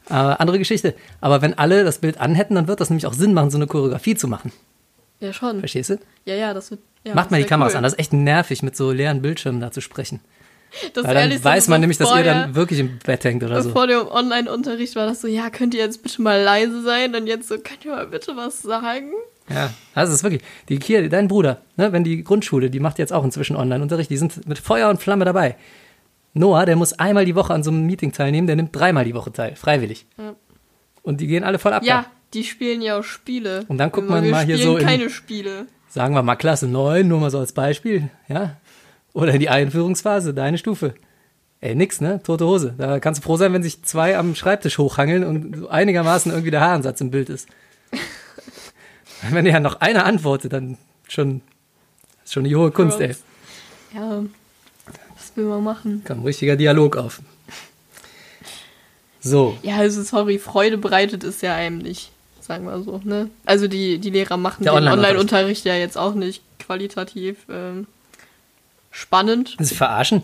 Äh, 0.10 0.14
andere 0.14 0.60
Geschichte. 0.60 0.96
Aber 1.22 1.42
wenn 1.42 1.58
alle 1.58 1.84
das 1.84 2.00
Bild 2.00 2.20
anhätten, 2.20 2.56
dann 2.56 2.68
wird 2.68 2.80
das 2.80 2.90
nämlich 2.90 3.06
auch 3.06 3.14
Sinn 3.14 3.34
machen, 3.34 3.50
so 3.52 3.58
eine 3.58 3.68
Choreografie 3.68 4.16
zu 4.16 4.28
machen. 4.28 4.52
ja, 5.20 5.34
schon. 5.34 5.60
Verstehst 5.60 5.90
du? 5.90 6.00
Ja, 6.26 6.36
ja, 6.36 6.54
das 6.54 6.72
wird. 6.72 6.82
Ja, 7.04 7.14
Macht 7.14 7.32
mal 7.32 7.38
die 7.42 7.48
Kameras 7.48 7.74
cool. 7.74 7.78
an. 7.78 7.84
Das 7.84 7.94
ist 7.94 8.00
echt 8.00 8.14
nervig, 8.14 8.64
mit 8.64 8.76
so 8.76 8.92
leeren 8.92 9.22
Bildschirmen 9.22 9.62
da 9.62 9.72
zu 9.72 9.82
sprechen. 9.82 10.22
Das 10.94 11.06
Weil 11.06 11.30
dann 11.30 11.44
weiß 11.44 11.66
so 11.66 11.72
man 11.72 11.82
nämlich, 11.82 11.98
dass 11.98 12.14
ihr 12.16 12.24
dann 12.24 12.56
wirklich 12.56 12.80
im 12.80 13.00
Bett 13.00 13.24
hängt 13.24 13.44
oder 13.44 13.62
so. 13.62 13.70
Vor 13.70 13.88
dem 13.88 14.08
Online-Unterricht 14.08 14.96
war 14.96 15.06
das 15.06 15.22
so, 15.22 15.28
ja, 15.28 15.50
könnt 15.50 15.74
ihr 15.74 15.82
jetzt 15.82 16.04
bitte 16.04 16.22
mal 16.22 16.42
leise 16.42 16.82
sein 16.82 17.16
und 17.16 17.28
jetzt 17.28 17.48
so, 17.48 17.56
könnt 17.58 17.86
ihr 17.86 17.92
mal 17.92 18.08
bitte 18.08 18.36
was 18.36 18.62
sagen? 18.62 19.12
Ja, 19.50 19.70
das 19.94 20.10
ist 20.10 20.24
wirklich. 20.24 20.42
Die 20.68 20.80
hier, 20.84 21.08
dein 21.08 21.28
Bruder, 21.28 21.62
ne, 21.78 21.94
wenn 21.94 22.04
die 22.04 22.24
Grundschule, 22.24 22.70
die 22.70 22.80
macht 22.80 23.00
jetzt 23.00 23.14
auch 23.14 23.24
inzwischen 23.24 23.56
Online-Unterricht, 23.56 24.10
die 24.10 24.18
sind 24.18 24.48
mit 24.48 24.58
Feuer 24.58 24.90
und 24.90 25.02
Flamme 25.02 25.24
dabei. 25.24 25.56
Noah, 26.38 26.66
der 26.66 26.76
muss 26.76 26.94
einmal 26.94 27.26
die 27.26 27.34
Woche 27.36 27.54
an 27.54 27.64
so 27.64 27.72
einem 27.72 27.86
Meeting 27.86 28.12
teilnehmen, 28.12 28.46
der 28.46 28.56
nimmt 28.58 28.76
dreimal 28.76 29.06
die 29.06 29.16
Woche 29.16 29.32
teil, 29.32 29.56
freiwillig. 29.56 30.06
Ja. 30.18 30.36
Und 31.02 31.22
die 31.22 31.28
gehen 31.28 31.44
alle 31.44 31.60
voll 31.60 31.74
ab. 31.74 31.82
da. 31.82 31.88
Ja, 31.88 32.06
die 32.34 32.44
spielen 32.44 32.82
ja 32.82 33.00
auch 33.00 33.04
Spiele. 33.04 33.64
Und 33.70 33.78
dann 33.78 33.92
guckt 33.92 34.10
man 34.10 34.24
wir 34.24 34.32
mal 34.32 34.46
hier 34.46 34.58
spielen 34.58 34.72
so 34.74 34.78
in- 34.78 34.86
keine 34.86 35.10
Spiele. 35.10 35.68
Sagen 35.88 36.14
wir 36.14 36.22
mal 36.24 36.36
Klasse 36.36 36.68
9, 36.68 37.08
nur 37.08 37.22
mal 37.22 37.32
so 37.32 37.40
als 37.40 37.54
Beispiel, 37.54 38.10
ja. 38.28 38.58
Oder 39.14 39.34
in 39.34 39.40
die 39.40 39.48
Einführungsphase, 39.50 40.34
deine 40.34 40.58
Stufe. 40.58 40.94
Ey, 41.62 41.74
nix, 41.74 42.02
ne? 42.02 42.22
Tote 42.22 42.46
Hose. 42.46 42.76
Da 42.78 43.00
kannst 43.00 43.22
du 43.22 43.26
froh 43.26 43.38
sein, 43.38 43.54
wenn 43.54 43.64
sich 43.64 43.82
zwei 43.84 44.18
am 44.18 44.36
Schreibtisch 44.36 44.78
hochhangeln 44.78 45.24
und 45.24 45.56
so 45.56 45.70
einigermaßen 45.70 46.32
irgendwie 46.34 46.52
der 46.52 46.60
Haaransatz 46.60 47.00
im 47.00 47.12
Bild 47.12 47.30
ist. 47.30 47.48
wenn 49.32 49.46
ja 49.46 49.60
noch 49.62 49.80
einer 49.80 50.06
antwortet, 50.06 50.52
dann 50.54 50.78
schon, 51.08 51.42
ist 52.24 52.34
schon 52.34 52.44
die 52.44 52.56
hohe 52.56 52.72
Kunst, 52.72 53.00
ey. 53.00 53.16
Ja, 53.94 54.24
will 55.36 55.46
man 55.46 55.64
machen? 55.64 56.04
Kam 56.06 56.20
ein 56.20 56.26
richtiger 56.26 56.56
Dialog 56.56 56.98
auf. 56.98 57.22
So, 59.22 59.58
Ja, 59.64 59.78
also 59.78 60.04
sorry, 60.04 60.38
Freude 60.38 60.78
bereitet 60.78 61.24
es 61.24 61.42
ja 61.42 61.56
einem 61.56 61.80
nicht, 61.80 62.12
sagen 62.42 62.66
wir 62.66 62.82
so, 62.84 63.02
ne? 63.04 63.30
Also 63.46 63.68
die, 63.68 63.98
die 63.98 64.12
Lehrer 64.12 64.38
machen 64.38 64.64
Der 64.64 64.74
den 64.74 64.78
Online-Unterricht. 64.78 65.10
Online-Unterricht 65.20 65.66
ja 65.66 65.76
jetzt 65.76 65.98
auch 65.98 66.14
nicht 66.14 66.42
qualitativ 66.60 67.38
ähm, 67.50 67.88
spannend. 68.92 69.56
das 69.60 69.72
ist 69.72 69.78
verarschen. 69.78 70.22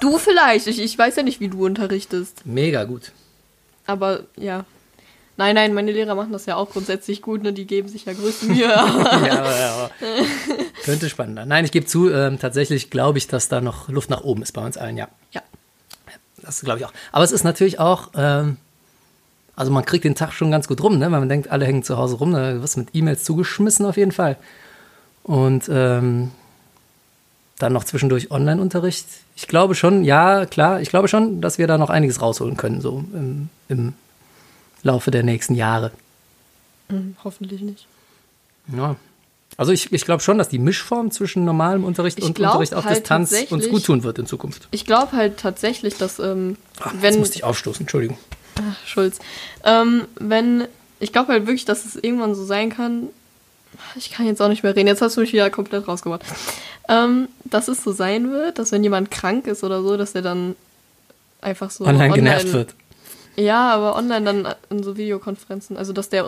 Du 0.00 0.18
vielleicht, 0.18 0.66
ich, 0.66 0.80
ich 0.80 0.98
weiß 0.98 1.16
ja 1.16 1.22
nicht, 1.22 1.40
wie 1.40 1.48
du 1.48 1.64
unterrichtest, 1.64 2.44
Mega 2.44 2.84
gut. 2.84 3.12
aber 3.86 4.24
ja. 4.36 4.64
Nein, 5.38 5.54
nein, 5.54 5.74
meine 5.74 5.92
Lehrer 5.92 6.14
machen 6.14 6.32
das 6.32 6.46
ja 6.46 6.56
auch 6.56 6.70
grundsätzlich 6.70 7.20
gut, 7.20 7.42
ne? 7.42 7.52
Die 7.52 7.66
geben 7.66 7.88
sich 7.88 8.06
ja 8.06 8.14
größte 8.14 8.46
Mühe. 8.46 8.62
Ja, 8.62 8.84
aber, 8.84 9.26
ja, 9.26 9.74
aber. 9.74 9.90
Könnte 10.84 11.10
spannender. 11.10 11.44
Nein, 11.44 11.64
ich 11.64 11.72
gebe 11.72 11.86
zu, 11.86 12.10
ähm, 12.10 12.38
tatsächlich 12.38 12.90
glaube 12.90 13.18
ich, 13.18 13.26
dass 13.26 13.48
da 13.48 13.60
noch 13.60 13.88
Luft 13.88 14.08
nach 14.08 14.22
oben 14.22 14.42
ist 14.42 14.52
bei 14.52 14.64
uns 14.64 14.78
allen, 14.78 14.96
ja. 14.96 15.08
ja. 15.32 15.42
Das 16.42 16.60
glaube 16.60 16.78
ich 16.78 16.86
auch. 16.86 16.92
Aber 17.12 17.24
es 17.24 17.32
ist 17.32 17.44
natürlich 17.44 17.78
auch, 17.78 18.10
ähm, 18.14 18.56
also 19.56 19.70
man 19.70 19.84
kriegt 19.84 20.04
den 20.04 20.14
Tag 20.14 20.32
schon 20.32 20.50
ganz 20.50 20.68
gut 20.68 20.82
rum, 20.82 20.98
ne? 20.98 21.10
weil 21.10 21.20
man 21.20 21.28
denkt, 21.28 21.50
alle 21.50 21.66
hängen 21.66 21.82
zu 21.82 21.98
Hause 21.98 22.16
rum, 22.16 22.32
da 22.32 22.62
wirst 22.62 22.76
du 22.76 22.80
mit 22.80 22.90
E-Mails 22.94 23.24
zugeschmissen 23.24 23.84
auf 23.84 23.96
jeden 23.96 24.12
Fall. 24.12 24.36
Und 25.22 25.68
ähm, 25.68 26.30
dann 27.58 27.72
noch 27.72 27.84
zwischendurch 27.84 28.30
Online-Unterricht. 28.30 29.06
Ich 29.34 29.48
glaube 29.48 29.74
schon, 29.74 30.04
ja, 30.04 30.46
klar, 30.46 30.80
ich 30.80 30.90
glaube 30.90 31.08
schon, 31.08 31.40
dass 31.40 31.58
wir 31.58 31.66
da 31.66 31.78
noch 31.78 31.90
einiges 31.90 32.20
rausholen 32.20 32.56
können, 32.56 32.80
so 32.80 33.04
im, 33.12 33.48
im 33.68 33.94
Laufe 34.86 35.10
der 35.10 35.22
nächsten 35.22 35.54
Jahre. 35.54 35.90
Hm, 36.88 37.16
hoffentlich 37.24 37.60
nicht. 37.60 37.86
Ja. 38.74 38.96
Also 39.56 39.72
ich, 39.72 39.92
ich 39.92 40.04
glaube 40.04 40.22
schon, 40.22 40.38
dass 40.38 40.48
die 40.48 40.58
Mischform 40.58 41.10
zwischen 41.10 41.44
normalem 41.44 41.84
Unterricht 41.84 42.18
Ich 42.18 42.24
und 42.24 42.38
Unterricht 42.38 42.74
auf 42.74 42.84
halt 42.84 43.00
Distanz 43.00 43.32
uns 43.50 43.68
gut 43.68 43.84
tun 43.84 44.02
wird 44.02 44.18
in 44.18 44.26
Zukunft. 44.26 44.68
Ich 44.70 44.84
glaube 44.84 45.12
halt 45.12 45.38
tatsächlich, 45.38 45.96
dass, 45.96 46.18
ähm, 46.18 46.56
Ach, 46.80 46.92
jetzt 46.92 47.02
wenn. 47.02 47.18
musste 47.18 47.36
ich 47.36 47.44
aufstoßen, 47.44 47.82
Entschuldigung. 47.82 48.18
Ach, 48.56 48.86
Schulz. 48.86 49.18
Ähm, 49.64 50.06
wenn. 50.16 50.66
Ich 50.98 51.12
glaube 51.12 51.32
halt 51.32 51.46
wirklich, 51.46 51.66
dass 51.66 51.84
es 51.84 51.96
irgendwann 51.96 52.34
so 52.34 52.44
sein 52.44 52.70
kann. 52.70 53.08
Ich 53.96 54.10
kann 54.10 54.26
jetzt 54.26 54.40
auch 54.40 54.48
nicht 54.48 54.62
mehr 54.62 54.74
reden. 54.74 54.88
Jetzt 54.88 55.02
hast 55.02 55.16
du 55.16 55.20
mich 55.20 55.32
wieder 55.32 55.50
komplett 55.50 55.86
rausgebracht. 55.86 56.22
Ähm, 56.88 57.28
dass 57.44 57.68
es 57.68 57.82
so 57.82 57.92
sein 57.92 58.30
wird, 58.30 58.58
dass 58.58 58.72
wenn 58.72 58.82
jemand 58.82 59.10
krank 59.10 59.46
ist 59.46 59.64
oder 59.64 59.82
so, 59.82 59.96
dass 59.96 60.14
er 60.14 60.22
dann 60.22 60.56
einfach 61.40 61.70
so. 61.70 61.84
Online 61.84 62.14
genervt 62.14 62.52
wird. 62.52 62.74
Ja, 63.36 63.72
aber 63.74 63.96
online 63.96 64.24
dann 64.24 64.54
in 64.70 64.82
so 64.82 64.96
Videokonferenzen. 64.96 65.76
Also, 65.76 65.92
dass 65.92 66.08
der, 66.08 66.24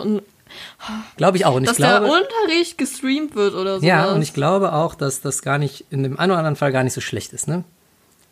Glaube 1.17 1.37
ich 1.37 1.45
auch. 1.45 1.55
Und 1.55 1.63
ich 1.63 1.69
dass 1.69 1.77
glaube, 1.77 2.05
der 2.05 2.13
Unterricht 2.13 2.77
gestreamt 2.77 3.35
wird 3.35 3.53
oder 3.53 3.79
so. 3.79 3.85
ja, 3.85 4.11
und 4.11 4.21
ich 4.21 4.33
glaube 4.33 4.73
auch, 4.73 4.95
dass 4.95 5.21
das 5.21 5.41
gar 5.41 5.57
nicht, 5.57 5.85
in 5.89 6.03
dem 6.03 6.19
einen 6.19 6.31
oder 6.31 6.39
anderen 6.39 6.55
Fall 6.55 6.71
gar 6.71 6.83
nicht 6.83 6.93
so 6.93 7.01
schlecht 7.01 7.33
ist, 7.33 7.47
ne? 7.47 7.63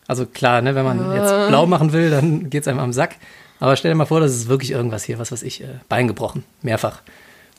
Also 0.07 0.25
klar, 0.25 0.61
ne, 0.61 0.73
wenn 0.73 0.85
man 0.85 1.13
jetzt 1.15 1.49
blau 1.49 1.65
machen 1.65 1.91
will, 1.91 2.09
dann 2.09 2.49
geht's 2.49 2.67
einem 2.67 2.79
am 2.79 2.93
Sack. 2.93 3.17
Aber 3.59 3.75
stell 3.75 3.91
dir 3.91 3.95
mal 3.95 4.05
vor, 4.05 4.19
das 4.19 4.31
ist 4.31 4.47
wirklich 4.47 4.71
irgendwas 4.71 5.03
hier, 5.03 5.19
was 5.19 5.31
weiß 5.31 5.43
ich, 5.43 5.61
äh, 5.61 5.67
Bein 5.89 6.07
gebrochen, 6.07 6.43
mehrfach. 6.61 7.01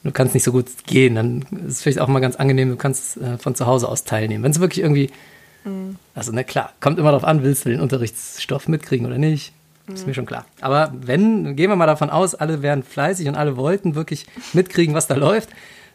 Du 0.05 0.13
kannst 0.13 0.33
nicht 0.33 0.45
so 0.45 0.53
gut 0.53 0.67
gehen, 0.87 1.17
dann 1.17 1.43
ist 1.67 1.75
es 1.75 1.83
vielleicht 1.83 2.01
auch 2.01 2.09
mal 2.09 2.21
ganz 2.21 2.37
angenehm, 2.37 2.71
du 2.71 2.77
kannst 2.77 3.17
äh, 3.19 3.37
von 3.37 3.55
zu 3.55 3.67
Hause 3.67 3.89
aus 3.89 4.05
teilnehmen. 4.05 4.45
Wenn 4.45 4.53
es 4.53 4.61
wirklich 4.61 4.83
irgendwie, 4.83 5.11
also 6.15 6.33
na 6.33 6.45
klar, 6.45 6.73
kommt 6.81 6.99
immer 6.99 7.11
darauf 7.11 7.25
an, 7.25 7.43
willst 7.43 7.67
du 7.67 7.69
den 7.69 7.81
Unterrichtsstoff 7.81 8.69
mitkriegen 8.69 9.07
oder 9.07 9.19
nicht, 9.19 9.53
ist 9.92 10.07
mir 10.07 10.14
schon 10.14 10.26
klar. 10.26 10.45
Aber 10.61 10.92
wenn, 10.95 11.57
gehen 11.57 11.71
wir 11.71 11.76
mal 11.76 11.87
davon 11.87 12.11
aus, 12.11 12.35
alle 12.35 12.62
wären 12.62 12.83
fleißig 12.83 13.28
und 13.28 13.35
alle 13.35 13.57
wollten 13.57 13.95
wirklich 13.95 14.26
mitkriegen, 14.52 14.95
was 14.95 15.07
da 15.07 15.14
läuft, 15.14 15.50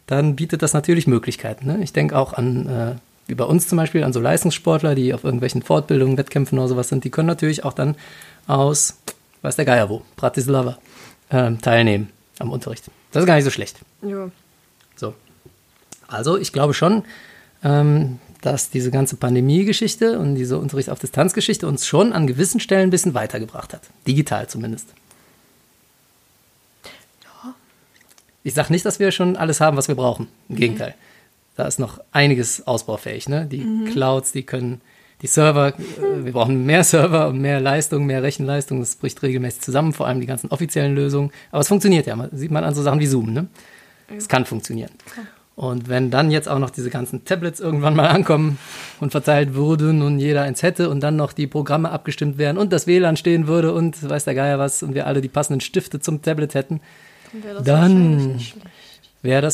dann 0.08 0.36
bietet 0.36 0.62
das 0.62 0.74
natürlich 0.74 1.08
Möglichkeiten. 1.08 1.68
Ne? 1.68 1.80
Ich 1.82 1.94
denke 1.94 2.18
auch 2.18 2.34
an, 2.34 2.68
äh, 2.68 2.96
wie 3.28 3.36
bei 3.36 3.46
uns 3.46 3.68
zum 3.68 3.78
Beispiel, 3.78 4.04
an 4.04 4.14
so 4.14 4.20
Leistungssportler, 4.20 4.96
die 4.96 5.14
auf 5.14 5.24
irgendwelchen 5.24 5.62
Fortbildungen, 5.62 6.18
Wettkämpfen 6.18 6.60
oder 6.60 6.68
sowas 6.68 6.90
sind, 6.90 7.04
die 7.04 7.10
können 7.10 7.28
natürlich 7.28 7.64
auch 7.64 7.74
dann 7.74 7.96
aus, 8.48 8.98
weiß 9.42 9.56
der 9.56 9.66
Geier 9.66 9.90
wo, 9.90 10.02
Bratislava, 10.16 10.78
ähm, 11.32 11.62
teilnehmen 11.62 12.10
am 12.40 12.52
Unterricht. 12.52 12.86
Das 13.12 13.22
ist 13.22 13.28
gar 13.28 13.36
nicht 13.36 13.46
so 13.46 13.52
schlecht. 13.52 13.80
Ja. 14.02 14.30
So. 14.96 15.14
Also 16.08 16.38
ich 16.38 16.52
glaube 16.52 16.74
schon, 16.74 17.04
ähm, 17.64 18.20
dass 18.46 18.70
diese 18.70 18.92
ganze 18.92 19.16
Pandemie-Geschichte 19.16 20.20
und 20.20 20.36
diese 20.36 20.58
Unterricht 20.58 20.90
auf 20.90 21.00
Distanz-Geschichte 21.00 21.68
uns 21.68 21.88
schon 21.88 22.12
an 22.14 22.28
gewissen 22.28 22.60
Stellen 22.60 22.90
ein 22.90 22.92
bisschen 22.92 23.14
weitergebracht 23.14 23.74
hat. 23.74 23.82
Digital 24.06 24.48
zumindest. 24.48 24.88
Ich 28.44 28.54
sage 28.54 28.74
nicht, 28.74 28.86
dass 28.86 29.00
wir 29.00 29.12
schon 29.12 29.38
alles 29.38 29.62
haben, 29.62 29.78
was 29.78 29.88
wir 29.88 29.96
brauchen. 29.96 30.28
Im 30.50 30.58
Gegenteil. 30.58 30.96
Da 31.56 31.66
ist 31.66 31.80
noch 31.80 32.02
einiges 32.12 32.68
ausbaufähig. 32.68 33.30
Ne? 33.30 33.46
Die 33.46 33.86
Clouds, 33.92 34.34
die 34.34 34.44
können, 34.44 34.82
die 35.22 35.28
Server, 35.28 35.70
äh, 35.70 36.26
wir 36.26 36.34
brauchen 36.34 36.66
mehr 36.66 36.84
Server 36.84 37.30
und 37.30 37.40
mehr 37.40 37.62
Leistung, 37.62 38.06
mehr 38.06 38.24
Rechenleistung. 38.24 38.82
Das 38.82 38.96
bricht 38.98 39.22
regelmäßig 39.22 39.62
zusammen, 39.62 39.94
vor 39.94 40.08
allem 40.08 40.20
die 40.20 40.26
ganzen 40.26 40.50
offiziellen 40.50 40.96
Lösungen. 40.96 41.32
Aber 41.52 41.62
es 41.62 41.70
funktioniert 41.70 42.06
ja. 42.08 42.18
Sieht 42.34 42.52
man 42.52 42.66
an 42.66 42.76
so 42.76 42.82
Sachen 42.82 43.00
wie 43.00 43.08
Zoom. 43.08 43.32
Ne? 43.32 43.48
Es 44.18 44.28
kann 44.28 44.46
funktionieren. 44.46 44.92
Und 45.56 45.88
wenn 45.88 46.10
dann 46.10 46.32
jetzt 46.32 46.50
auch 46.50 46.58
noch 46.58 46.72
diese 46.72 46.90
ganzen 46.90 47.26
Tablets 47.26 47.60
irgendwann 47.60 47.96
mal 47.96 48.08
ankommen 48.08 48.58
und 49.00 49.12
verteilt 49.12 49.54
würden 49.54 50.02
und 50.02 50.18
jeder 50.18 50.42
eins 50.42 50.64
hätte 50.64 50.90
und 50.90 51.02
dann 51.02 51.16
noch 51.16 51.32
die 51.32 51.46
Programme 51.46 51.92
abgestimmt 51.92 52.40
wären 52.40 52.58
und 52.58 52.74
das 52.74 52.88
WLAN 52.88 53.18
stehen 53.18 53.46
würde 53.46 53.72
und 53.72 54.08
weiß 54.10 54.24
der 54.26 54.34
Geier 54.34 54.58
was 54.58 54.82
und 54.82 54.96
wir 54.96 55.06
alle 55.06 55.22
die 55.22 55.30
passenden 55.30 55.62
Stifte 55.62 56.00
zum 56.00 56.24
Tablet 56.24 56.56
hätten, 56.56 56.82
Dann 57.32 57.44
wäre 57.44 57.54
das 57.56 57.64
Dann- 57.64 58.30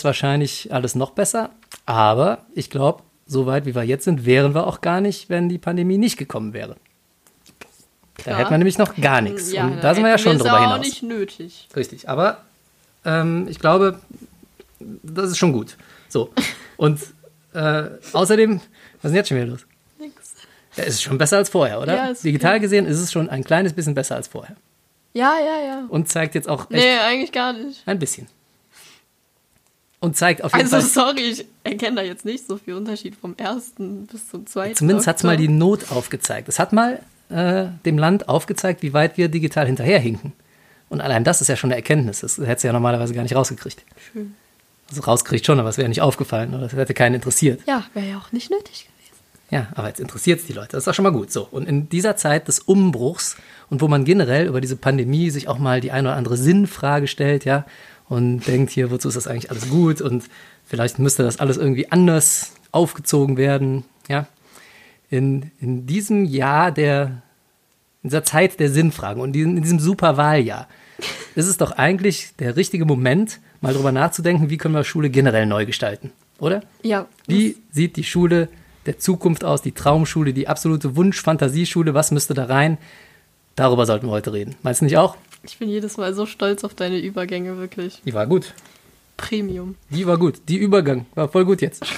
wahrscheinlich 0.04 0.66
wäre 0.66 0.68
das 0.68 0.72
alles 0.76 0.96
noch 0.96 1.12
besser. 1.12 1.50
Aber 1.86 2.40
ich 2.56 2.70
glaube, 2.70 3.04
so 3.28 3.46
weit 3.46 3.66
wie 3.66 3.76
wir 3.76 3.84
jetzt 3.84 4.06
sind, 4.06 4.26
wären 4.26 4.56
wir 4.56 4.68
auch 4.68 4.80
gar 4.82 5.02
nicht, 5.02 5.30
wenn 5.30 5.50
die 5.50 5.58
Pandemie 5.58 5.98
nicht 5.98 6.18
gekommen 6.18 6.54
wäre. 6.54 6.78
Da 8.18 8.24
Klar. 8.24 8.38
hätten 8.40 8.50
wir 8.52 8.58
nämlich 8.58 8.78
noch 8.78 8.96
gar 8.96 9.22
nichts. 9.22 9.52
Ja, 9.52 9.66
und 9.68 9.84
da 9.84 9.94
sind 9.94 10.04
wir 10.04 10.12
ja 10.12 10.18
schon 10.18 10.38
drüber 10.38 10.54
auch 10.60 10.62
hinaus. 10.62 10.80
nicht 10.80 11.04
nötig. 11.04 11.68
Richtig, 11.76 12.10
aber 12.10 12.38
ähm, 13.06 13.48
ich 13.50 13.60
glaube, 13.60 14.00
das 15.04 15.30
ist 15.32 15.38
schon 15.38 15.52
gut. 15.54 15.78
So. 16.10 16.32
Und 16.78 17.00
äh, 17.54 17.84
außerdem, 18.14 18.56
was 18.60 18.62
ist 18.62 19.04
denn 19.04 19.16
jetzt 19.16 19.30
schon 19.30 19.38
wieder 19.38 19.48
los? 19.48 19.66
Nix. 20.00 20.34
Ja, 20.76 20.84
ist 20.84 21.02
schon 21.02 21.18
besser 21.18 21.38
als 21.38 21.50
vorher, 21.50 21.80
oder? 21.82 21.96
Ja, 21.96 22.14
Digital 22.14 22.54
okay. 22.54 22.60
gesehen 22.62 22.86
ist 22.86 23.00
es 23.00 23.12
schon 23.12 23.30
ein 23.30 23.44
kleines 23.44 23.74
bisschen 23.74 23.96
besser 23.96 24.16
als 24.16 24.28
vorher. 24.28 24.56
Ja, 25.14 25.34
ja, 25.40 25.66
ja. 25.66 25.86
Und 25.90 26.10
zeigt 26.10 26.36
jetzt 26.36 26.48
auch 26.48 26.62
echt 26.70 26.72
Nee, 26.72 26.98
eigentlich 27.00 27.32
gar 27.32 27.54
nicht. 27.54 27.82
ein 27.88 27.98
bisschen. 28.00 28.28
Und 30.02 30.16
zeigt 30.16 30.44
auf 30.44 30.54
jeden 30.54 30.64
Also 30.74 30.78
Fall. 30.80 31.14
sorry, 31.16 31.22
ich 31.32 31.46
erkenne 31.64 31.98
da 31.98 32.02
jetzt 32.04 32.24
nicht 32.24 32.48
so 32.48 32.58
viel 32.58 32.76
Unterschied 32.76 33.16
vom 33.16 33.36
ersten 33.36 34.06
bis 34.08 34.30
zum 34.30 34.46
zweiten. 34.48 34.76
Zumindest 34.76 35.08
hat 35.08 35.18
es 35.18 35.24
mal 35.24 35.36
die. 35.36 35.50
Not 35.50 35.92
aufgezeigt. 35.92 36.48
Es 36.48 36.58
hat 36.58 36.72
mal 36.72 37.02
äh, 37.30 37.66
dem 37.86 37.98
Land 37.98 38.30
aufgezeigt, 38.30 38.82
wie 38.82 38.94
weit 38.94 39.18
wir 39.18 39.28
digital 39.28 39.66
hinterherhinken. 39.66 40.32
Und 40.88 41.02
allein 41.02 41.24
das 41.26 41.42
ist 41.42 41.50
ja 41.50 41.58
schon 41.58 41.70
eine 41.70 41.76
Erkenntnis. 41.76 42.22
Das 42.22 42.38
hättest 42.38 42.64
du 42.64 42.68
ja 42.68 42.74
normalerweise 42.74 43.14
gar 43.14 43.24
nicht 43.24 43.36
rausgekriegt. 43.36 43.84
Schön. 44.14 44.36
Also 44.90 45.02
rausgekriegt 45.02 45.46
schon, 45.46 45.60
aber 45.60 45.70
es 45.70 45.78
wäre 45.78 45.88
nicht 45.90 46.02
aufgefallen 46.02 46.54
oder 46.54 46.66
es 46.66 46.74
hätte 46.74 46.94
keinen 46.94 47.16
interessiert. 47.16 47.62
Ja, 47.68 47.86
wäre 47.94 48.10
ja 48.10 48.18
auch 48.18 48.32
nicht 48.32 48.50
nötig 48.50 48.88
gewesen. 48.88 49.00
Ja, 49.52 49.68
aber 49.76 49.88
jetzt 49.88 50.00
interessiert 50.00 50.40
es 50.40 50.46
die 50.46 50.54
Leute. 50.54 50.70
Das 50.72 50.84
ist 50.84 50.88
auch 50.88 50.94
schon 50.94 51.04
mal 51.04 51.12
gut. 51.12 51.32
So. 51.32 51.48
Und 51.50 51.68
in 51.68 51.90
dieser 51.90 52.16
Zeit 52.16 52.48
des 52.48 52.60
Umbruchs 52.60 53.38
und 53.70 53.82
wo 53.82 53.88
man 53.88 54.06
generell 54.06 54.48
über 54.48 54.62
diese 54.62 54.76
Pandemie 54.76 55.30
sich 55.30 55.48
auch 55.48 55.60
mal 55.60 55.82
die 55.82 55.92
eine 55.92 56.10
oder 56.10 56.18
andere 56.18 56.38
Sinnfrage 56.38 57.08
stellt, 57.08 57.46
ja, 57.46 57.66
und 58.08 58.48
denkt 58.48 58.72
hier, 58.72 58.90
wozu 58.90 59.08
ist 59.08 59.16
das 59.16 59.28
eigentlich 59.28 59.52
alles 59.52 59.70
gut 59.70 60.02
und 60.02 60.26
vielleicht 60.66 61.00
müsste 61.00 61.24
das 61.24 61.40
alles 61.40 61.58
irgendwie 61.58 61.92
anders 61.92 62.54
aufgezogen 62.72 63.38
werden, 63.38 63.86
ja. 64.08 64.28
In, 65.12 65.52
in 65.60 65.88
diesem 65.88 66.26
Jahr 66.26 66.72
der, 66.72 67.22
in 68.04 68.10
dieser 68.10 68.24
Zeit 68.24 68.60
der 68.60 68.70
Sinnfragen 68.70 69.22
und 69.22 69.36
in 69.36 69.62
diesem 69.62 69.80
Superwahljahr 69.80 70.68
ist 71.34 71.48
es 71.48 71.58
doch 71.58 71.72
eigentlich 71.72 72.36
der 72.38 72.56
richtige 72.56 72.86
Moment, 72.86 73.40
mal 73.62 73.74
drüber 73.74 73.92
nachzudenken, 73.92 74.50
wie 74.50 74.58
können 74.58 74.76
wir 74.76 74.84
Schule 74.84 75.10
generell 75.10 75.46
neu 75.46 75.66
gestalten, 75.66 76.12
oder? 76.40 76.64
Ja. 76.84 77.08
Wie 77.28 77.58
sieht 77.72 77.96
die 77.96 78.04
Schule 78.04 78.50
der 78.86 79.00
Zukunft 79.00 79.44
aus, 79.44 79.62
die 79.62 79.72
Traumschule, 79.72 80.34
die 80.34 80.48
absolute 80.48 80.96
Wunsch-Fantasieschule? 80.96 81.94
Was 81.94 82.12
müsste 82.12 82.34
da 82.34 82.46
rein? 82.46 82.78
Darüber 83.56 83.86
sollten 83.86 84.08
wir 84.08 84.12
heute 84.12 84.34
reden. 84.34 84.56
Meinst 84.64 84.82
du 84.82 84.86
nicht 84.86 84.98
auch? 84.98 85.18
Ich 85.44 85.58
bin 85.58 85.70
jedes 85.70 85.98
Mal 85.98 86.14
so 86.14 86.26
stolz 86.26 86.64
auf 86.64 86.74
deine 86.74 87.00
Übergänge, 87.00 87.58
wirklich. 87.58 88.02
Die 88.06 88.14
war 88.14 88.28
gut. 88.28 88.54
Premium. 89.18 89.76
Die 89.90 90.08
war 90.08 90.18
gut. 90.18 90.42
Die 90.48 90.58
Übergang 90.58 91.06
war 91.16 91.30
voll 91.30 91.46
gut 91.46 91.62
jetzt. 91.62 91.86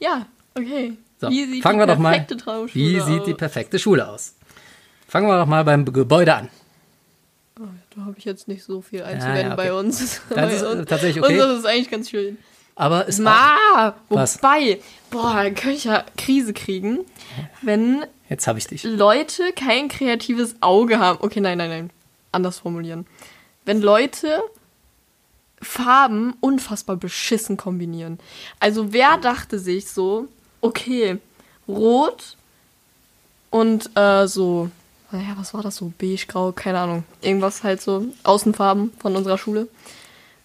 Ja, 0.00 0.26
okay. 0.54 0.92
So, 1.20 1.28
Wie 1.28 1.44
sieht 1.44 1.64
fangen 1.64 1.80
die 1.80 1.82
wir 1.82 1.86
doch 1.88 1.98
mal. 1.98 2.24
Traumschule 2.24 2.84
Wie 2.84 3.00
sieht 3.00 3.26
die 3.26 3.34
perfekte 3.34 3.80
Schule 3.80 4.08
aus? 4.08 4.36
Fangen 5.08 5.26
wir 5.26 5.36
doch 5.40 5.46
mal 5.46 5.64
beim 5.64 5.84
Gebäude 5.84 6.34
an. 6.36 6.48
Oh, 7.60 7.64
da 7.96 8.04
habe 8.04 8.14
ich 8.18 8.24
jetzt 8.24 8.46
nicht 8.48 8.62
so 8.64 8.80
viel 8.80 9.02
einzuwenden 9.02 9.48
ja, 9.48 9.54
bei 9.56 9.72
okay. 9.72 9.78
uns. 9.80 10.20
Das 10.28 10.36
Bei 10.36 10.52
ist, 10.54 10.62
uns- 10.62 10.88
tatsächlich 10.88 11.22
okay. 11.24 11.32
Und 11.32 11.38
das 11.38 11.58
ist 11.58 11.66
eigentlich 11.66 11.90
ganz 11.90 12.10
schön. 12.10 12.38
Aber 12.76 13.08
es 13.08 13.18
Ma, 13.18 13.94
wobei, 14.08 14.80
boah, 15.10 15.34
dann 15.42 15.54
könnte 15.56 15.76
ich 15.76 15.84
ja 15.84 16.04
Krise 16.16 16.52
kriegen, 16.52 17.00
wenn 17.62 18.04
Jetzt 18.28 18.46
habe 18.46 18.58
ich 18.58 18.66
dich. 18.68 18.84
Leute 18.84 19.52
kein 19.52 19.88
kreatives 19.88 20.54
Auge 20.60 21.00
haben. 21.00 21.18
Okay, 21.20 21.40
nein, 21.40 21.58
nein, 21.58 21.70
nein. 21.70 21.90
Anders 22.30 22.60
formulieren. 22.60 23.06
Wenn 23.64 23.80
Leute 23.80 24.42
Farben 25.60 26.34
unfassbar 26.40 26.96
beschissen 26.96 27.56
kombinieren. 27.56 28.18
Also 28.60 28.92
wer 28.92 29.16
dachte 29.18 29.58
sich 29.58 29.88
so, 29.88 30.28
okay, 30.60 31.18
rot 31.66 32.36
und 33.50 33.90
äh, 33.96 34.26
so, 34.28 34.70
naja, 35.10 35.34
was 35.36 35.54
war 35.54 35.62
das 35.62 35.76
so? 35.76 35.92
Beige, 35.98 36.26
grau, 36.28 36.52
keine 36.52 36.78
Ahnung. 36.80 37.04
Irgendwas 37.22 37.62
halt 37.64 37.80
so, 37.80 38.04
Außenfarben 38.24 38.92
von 38.98 39.16
unserer 39.16 39.38
Schule. 39.38 39.68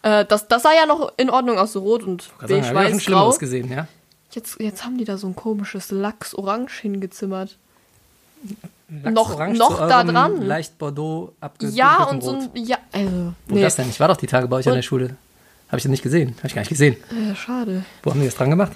Äh, 0.03 0.25
das, 0.25 0.48
das 0.48 0.63
sah 0.63 0.74
ja 0.74 0.86
noch 0.86 1.12
in 1.17 1.29
Ordnung 1.29 1.58
aus, 1.58 1.74
so 1.74 1.79
rot 1.82 2.03
und 2.03 2.24
sagen, 2.41 2.48
beige, 2.48 2.65
schon 2.65 2.75
weiß, 2.75 3.05
grau. 3.05 3.32
gesehen, 3.38 3.72
ja? 3.72 3.88
Jetzt, 4.32 4.60
jetzt 4.60 4.84
haben 4.84 4.98
die 4.98 5.05
da 5.05 5.17
so 5.17 5.27
ein 5.27 5.36
komisches 5.36 5.91
Lachs-Orange 5.91 6.82
hingezimmert. 6.82 7.58
Lachs 9.03 9.13
Noch- 9.15 9.34
orange 9.36 9.58
noch 9.58 9.77
da 9.88 10.03
dran. 10.03 10.41
Leicht 10.41 10.77
Bordeaux 10.77 11.34
abgedunkelten 11.39 11.77
Ja, 11.77 12.03
und 12.03 12.22
so 12.24 12.32
ein. 12.32 12.50
Ja, 12.55 12.77
also. 12.91 13.34
Wo 13.48 13.55
Nee, 13.55 13.62
das 13.62 13.75
denn? 13.75 13.89
Ich 13.89 14.00
war 14.00 14.08
doch 14.08 14.17
die 14.17 14.27
Tage 14.27 14.48
bei 14.48 14.58
euch 14.58 14.67
an 14.67 14.74
Und- 14.74 14.77
der 14.77 14.82
Schule. 14.84 15.15
Habe 15.70 15.77
ich 15.77 15.84
das 15.84 15.89
nicht 15.89 16.03
gesehen? 16.03 16.36
Habe 16.38 16.48
ich 16.48 16.53
gar 16.53 16.62
nicht 16.62 16.70
gesehen. 16.70 16.96
äh, 17.10 17.36
schade. 17.36 17.84
Wo 18.03 18.12
haben 18.12 18.20
die 18.20 18.25
das 18.27 18.36
dran 18.36 18.50
gemacht? 18.51 18.74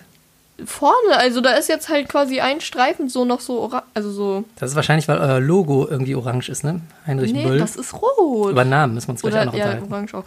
Vorne, 0.66 1.18
also 1.18 1.40
da 1.42 1.52
ist 1.52 1.70
jetzt 1.70 1.88
halt 1.88 2.10
quasi 2.10 2.40
ein 2.40 2.62
Streifen 2.62 3.10
so 3.10 3.26
noch 3.26 3.42
so 3.42 3.60
orange. 3.60 3.84
Also 3.94 4.12
so. 4.12 4.44
Das 4.58 4.72
ist 4.72 4.76
wahrscheinlich, 4.76 5.08
weil 5.08 5.20
euer 5.20 5.40
Logo 5.40 5.88
irgendwie 5.88 6.16
orange 6.16 6.50
ist, 6.50 6.64
ne? 6.64 6.82
Heinrich 7.06 7.32
nee, 7.32 7.46
Böll. 7.46 7.60
das 7.60 7.76
ist 7.76 7.94
rot. 7.94 8.52
Über 8.52 8.66
Namen 8.66 8.96
müssen 8.96 9.08
wir 9.10 9.12
uns 9.12 9.22
vielleicht 9.22 9.48
auch 9.50 9.54
Oder 9.54 9.76
noch 9.76 9.82
ja, 9.82 9.88
orange 9.92 10.14
auch. 10.16 10.24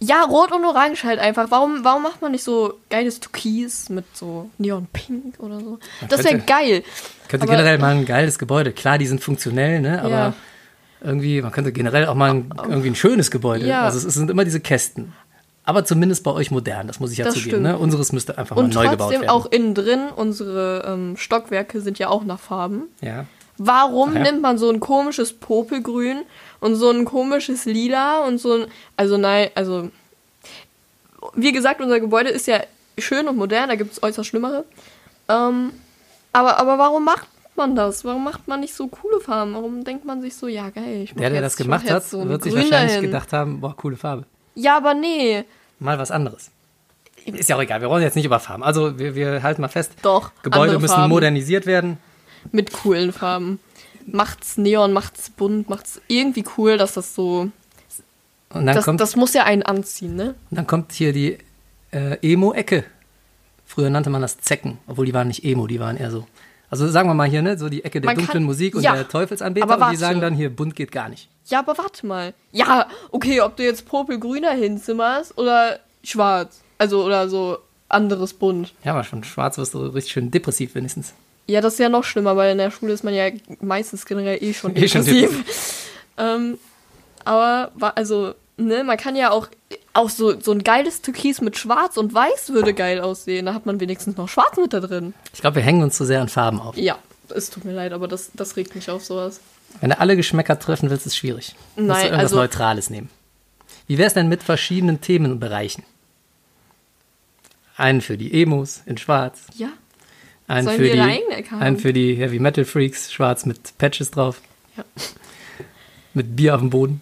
Ja, 0.00 0.22
rot 0.24 0.50
und 0.52 0.64
orange 0.64 1.04
halt 1.04 1.18
einfach. 1.18 1.50
Warum, 1.50 1.84
warum 1.84 2.02
macht 2.02 2.22
man 2.22 2.32
nicht 2.32 2.42
so 2.42 2.78
geiles 2.88 3.20
Türkis 3.20 3.90
mit 3.90 4.04
so 4.16 4.48
Neon-Pink 4.56 5.34
oder 5.40 5.60
so? 5.60 5.78
Das 6.08 6.24
wäre 6.24 6.38
geil. 6.38 6.82
Könnte 7.28 7.44
Aber- 7.44 7.52
generell 7.56 7.76
mal 7.78 7.94
ein 7.94 8.06
geiles 8.06 8.38
Gebäude. 8.38 8.72
Klar, 8.72 8.96
die 8.96 9.06
sind 9.06 9.22
funktionell, 9.22 9.80
ne? 9.82 10.00
Aber 10.00 10.08
Ja. 10.10 10.34
irgendwie, 11.02 11.42
man 11.42 11.52
könnte 11.52 11.70
generell 11.72 12.06
auch 12.06 12.14
mal 12.14 12.30
ein, 12.30 12.50
irgendwie 12.66 12.88
ein 12.88 12.94
schönes 12.94 13.30
Gebäude. 13.30 13.66
Ja. 13.66 13.82
Also 13.82 14.08
es 14.08 14.14
sind 14.14 14.30
immer 14.30 14.44
diese 14.46 14.60
Kästen. 14.60 15.12
Aber 15.68 15.84
zumindest 15.84 16.24
bei 16.24 16.30
euch 16.30 16.50
modern, 16.50 16.86
das 16.86 16.98
muss 16.98 17.12
ich 17.12 17.18
ja 17.18 17.26
Das 17.26 17.34
zugeben. 17.34 17.60
Ne? 17.60 17.76
Unseres 17.76 18.10
müsste 18.12 18.38
einfach 18.38 18.56
Und 18.56 18.74
mal 18.74 18.84
neu 18.84 18.90
gebaut 18.90 18.98
trotzdem 19.10 19.20
werden. 19.20 19.30
auch 19.30 19.44
innen 19.52 19.74
drin, 19.74 20.08
unsere 20.16 20.82
ähm, 20.86 21.18
Stockwerke 21.18 21.82
sind 21.82 21.98
ja 21.98 22.08
auch 22.08 22.24
nach 22.24 22.40
Farben. 22.40 22.84
ja. 23.02 23.26
Warum 23.60 24.14
ja. 24.14 24.22
nimmt 24.22 24.40
man 24.40 24.56
so 24.56 24.70
ein 24.70 24.78
komisches 24.80 25.32
Popelgrün 25.32 26.22
und 26.60 26.76
so 26.76 26.90
ein 26.90 27.04
komisches 27.04 27.64
Lila 27.64 28.20
und 28.24 28.38
so 28.38 28.52
ein. 28.54 28.66
Also 28.96 29.18
nein, 29.18 29.50
also. 29.56 29.90
Wie 31.34 31.52
gesagt, 31.52 31.80
unser 31.82 32.00
Gebäude 32.00 32.30
ist 32.30 32.46
ja 32.46 32.60
schön 32.98 33.26
und 33.28 33.36
modern, 33.36 33.68
da 33.68 33.74
gibt 33.74 33.92
es 33.92 34.02
äußerst 34.02 34.28
Schlimmere. 34.28 34.64
Ähm, 35.28 35.72
aber, 36.32 36.58
aber 36.58 36.78
warum 36.78 37.04
macht 37.04 37.26
man 37.56 37.74
das? 37.74 38.04
Warum 38.04 38.24
macht 38.24 38.46
man 38.48 38.60
nicht 38.60 38.74
so 38.74 38.86
coole 38.86 39.20
Farben? 39.20 39.54
Warum 39.54 39.84
denkt 39.84 40.04
man 40.04 40.22
sich 40.22 40.36
so, 40.36 40.46
ja 40.46 40.70
geil, 40.70 41.02
ich 41.02 41.14
mach 41.14 41.20
Der, 41.20 41.30
der 41.30 41.42
jetzt, 41.42 41.52
das 41.52 41.56
gemacht 41.56 41.90
hat, 41.90 42.04
so 42.04 42.26
wird 42.28 42.42
sich 42.44 42.54
wahrscheinlich 42.54 42.92
dahin. 42.92 43.02
gedacht 43.02 43.32
haben, 43.32 43.60
boah, 43.60 43.76
coole 43.76 43.96
Farbe. 43.96 44.24
Ja, 44.54 44.76
aber 44.76 44.94
nee. 44.94 45.44
Mal 45.78 45.98
was 45.98 46.10
anderes. 46.10 46.50
Ist 47.24 47.48
ja 47.48 47.56
auch 47.56 47.60
egal, 47.60 47.80
wir 47.80 47.90
wollen 47.90 48.02
jetzt 48.02 48.16
nicht 48.16 48.24
über 48.24 48.40
Farben. 48.40 48.62
Also 48.62 48.98
wir, 48.98 49.14
wir 49.14 49.42
halten 49.42 49.60
mal 49.60 49.68
fest, 49.68 49.92
Doch, 50.02 50.30
Gebäude 50.42 50.78
müssen 50.78 50.94
Farben. 50.94 51.10
modernisiert 51.10 51.66
werden. 51.66 51.98
Mit 52.52 52.72
coolen 52.72 53.12
Farben. 53.12 53.58
macht's 54.06 54.56
Neon, 54.56 54.92
macht's 54.92 55.28
bunt, 55.30 55.68
macht's 55.68 56.00
irgendwie 56.08 56.44
cool, 56.56 56.78
dass 56.78 56.94
das 56.94 57.14
so. 57.14 57.50
Und 58.50 58.64
dann, 58.66 58.76
Das, 58.76 58.84
kommt, 58.86 59.00
das 59.00 59.14
muss 59.16 59.34
ja 59.34 59.44
einen 59.44 59.62
anziehen, 59.62 60.16
ne? 60.16 60.34
und 60.50 60.56
dann 60.56 60.66
kommt 60.66 60.92
hier 60.92 61.12
die 61.12 61.36
äh, 61.90 62.16
Emo-Ecke. 62.22 62.84
Früher 63.66 63.90
nannte 63.90 64.08
man 64.08 64.22
das 64.22 64.38
Zecken, 64.38 64.78
obwohl 64.86 65.04
die 65.04 65.12
waren 65.12 65.28
nicht 65.28 65.44
Emo, 65.44 65.66
die 65.66 65.78
waren 65.80 65.98
eher 65.98 66.10
so. 66.10 66.26
Also 66.70 66.88
sagen 66.88 67.08
wir 67.10 67.14
mal 67.14 67.28
hier, 67.28 67.42
ne, 67.42 67.58
so 67.58 67.68
die 67.68 67.84
Ecke 67.84 68.00
der 68.00 68.06
Man 68.08 68.16
kann- 68.16 68.24
dunklen 68.24 68.44
Musik 68.44 68.74
und 68.74 68.82
ja, 68.82 68.94
der 68.94 69.06
Teufelsanbeter 69.08 69.68
aber 69.70 69.86
und 69.86 69.92
die 69.92 69.96
sagen 69.98 70.20
dann 70.22 70.32
hier, 70.34 70.48
bunt 70.48 70.74
geht 70.76 70.92
gar 70.92 71.10
nicht. 71.10 71.28
Ja, 71.48 71.60
aber 71.60 71.78
warte 71.78 72.06
mal. 72.06 72.34
Ja, 72.52 72.88
okay, 73.10 73.40
ob 73.40 73.56
du 73.56 73.64
jetzt 73.64 73.86
popelgrüner 73.86 74.52
hinzimmerst 74.52 75.36
oder 75.38 75.80
schwarz. 76.04 76.60
Also, 76.78 77.04
oder 77.04 77.28
so 77.28 77.58
anderes 77.88 78.34
bunt. 78.34 78.74
Ja, 78.84 78.92
aber 78.92 79.04
schon 79.04 79.24
schwarz 79.24 79.58
wirst 79.58 79.74
du 79.74 79.86
richtig 79.86 80.12
schön 80.12 80.30
depressiv 80.30 80.74
wenigstens. 80.74 81.14
Ja, 81.46 81.62
das 81.62 81.74
ist 81.74 81.78
ja 81.78 81.88
noch 81.88 82.04
schlimmer, 82.04 82.36
weil 82.36 82.52
in 82.52 82.58
der 82.58 82.70
Schule 82.70 82.92
ist 82.92 83.02
man 83.02 83.14
ja 83.14 83.30
meistens 83.60 84.04
generell 84.04 84.42
eh 84.42 84.52
schon 84.52 84.76
Eh 84.76 84.88
schon 84.88 85.04
depressiv. 85.04 85.84
ähm, 86.18 86.58
aber, 87.24 87.72
also, 87.94 88.34
ne, 88.58 88.84
man 88.84 88.98
kann 88.98 89.16
ja 89.16 89.30
auch, 89.30 89.48
auch 89.94 90.10
so, 90.10 90.38
so 90.38 90.52
ein 90.52 90.62
geiles 90.62 91.00
Türkis 91.00 91.40
mit 91.40 91.56
Schwarz 91.56 91.96
und 91.96 92.12
Weiß 92.12 92.50
würde 92.50 92.74
geil 92.74 93.00
aussehen. 93.00 93.46
Da 93.46 93.54
hat 93.54 93.64
man 93.64 93.80
wenigstens 93.80 94.18
noch 94.18 94.28
Schwarz 94.28 94.58
mit 94.58 94.74
da 94.74 94.80
drin. 94.80 95.14
Ich 95.32 95.40
glaube, 95.40 95.56
wir 95.56 95.62
hängen 95.62 95.82
uns 95.82 95.96
zu 95.96 96.04
sehr 96.04 96.20
an 96.20 96.28
Farben 96.28 96.60
auf. 96.60 96.76
Ja, 96.76 96.98
es 97.34 97.48
tut 97.48 97.64
mir 97.64 97.72
leid, 97.72 97.92
aber 97.92 98.08
das, 98.08 98.30
das 98.34 98.56
regt 98.56 98.74
mich 98.74 98.90
auf 98.90 99.02
sowas. 99.02 99.40
Wenn 99.80 99.90
du 99.90 99.98
alle 100.00 100.16
Geschmäcker 100.16 100.58
treffen 100.58 100.90
willst, 100.90 101.06
ist 101.06 101.12
es 101.12 101.16
schwierig. 101.16 101.54
Musst 101.76 101.78
du 101.78 101.82
Nein, 101.84 102.04
irgendwas 102.06 102.22
also- 102.24 102.36
Neutrales 102.36 102.90
nehmen. 102.90 103.10
Wie 103.86 103.96
wäre 103.96 104.08
es 104.08 104.14
denn 104.14 104.28
mit 104.28 104.42
verschiedenen 104.42 105.00
Themenbereichen? 105.00 105.82
Einen 107.76 108.00
für 108.00 108.18
die 108.18 108.42
Emos 108.42 108.82
in 108.86 108.98
schwarz, 108.98 109.40
Ja, 109.54 109.68
einen 110.48 110.66
Sollen 110.66 110.78
für 110.78 110.90
die 110.90 111.00
einen 111.52 111.78
für 111.78 111.92
die 111.92 112.16
Heavy 112.16 112.38
Metal 112.38 112.64
Freaks, 112.64 113.12
schwarz 113.12 113.46
mit 113.46 113.78
Patches 113.78 114.10
drauf, 114.10 114.40
ja. 114.76 114.84
mit 116.14 116.34
Bier 116.36 116.54
auf 116.56 116.60
dem 116.60 116.70
Boden. 116.70 117.00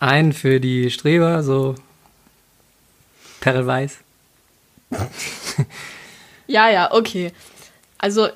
einen 0.00 0.32
für 0.32 0.60
die 0.60 0.90
Streber, 0.90 1.42
so 1.42 1.74
perlweiß. 3.40 3.98
Ja, 6.46 6.68
ja, 6.68 6.92
okay. 6.92 7.32
Also 7.98 8.28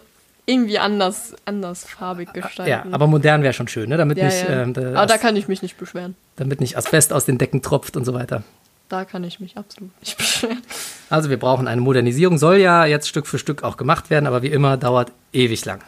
irgendwie 0.47 0.79
anders, 0.79 1.35
anders 1.47 1.85
farbig 1.85 2.33
gestalten. 2.33 2.71
Ja, 2.71 2.85
aber 2.95 3.07
modern 3.07 3.43
wäre 3.43 3.53
schon 3.55 3.69
schön, 3.69 3.89
ne? 3.89 3.97
damit, 3.97 4.19
Ja, 4.19 4.25
nicht, 4.27 4.43
ja. 4.49 4.63
ähm, 4.63 4.75
da- 4.75 4.95
aber 4.95 5.07
da 5.07 5.17
kann 5.19 5.37
ich 5.37 5.49
mich 5.49 5.63
nicht 5.63 5.77
beschweren. 5.79 6.15
damit 6.37 6.61
nicht 6.61 6.77
Asbest 6.77 7.13
aus 7.13 7.25
den 7.25 7.39
Decken 7.39 7.63
tropft 7.63 7.97
und 7.97 8.05
so 8.05 8.13
weiter. 8.15 8.43
Da 8.91 9.05
kann 9.07 9.25
ich 9.25 9.41
mich 9.41 9.57
absolut 9.57 9.91
nicht 10.01 10.17
beschweren. 10.19 10.61
Also 11.09 11.31
wir 11.31 11.39
brauchen 11.39 11.67
eine 11.67 11.81
Modernisierung, 11.81 12.37
soll 12.39 12.57
ja 12.59 12.85
jetzt 12.85 13.09
Stück 13.09 13.27
für 13.27 13.39
Stück 13.39 13.63
auch 13.63 13.77
gemacht 13.79 14.11
werden, 14.11 14.27
aber 14.27 14.43
wie 14.43 14.49
immer 14.49 14.77
dauert 14.77 15.11
ewig 15.33 15.65
lang. 15.65 15.81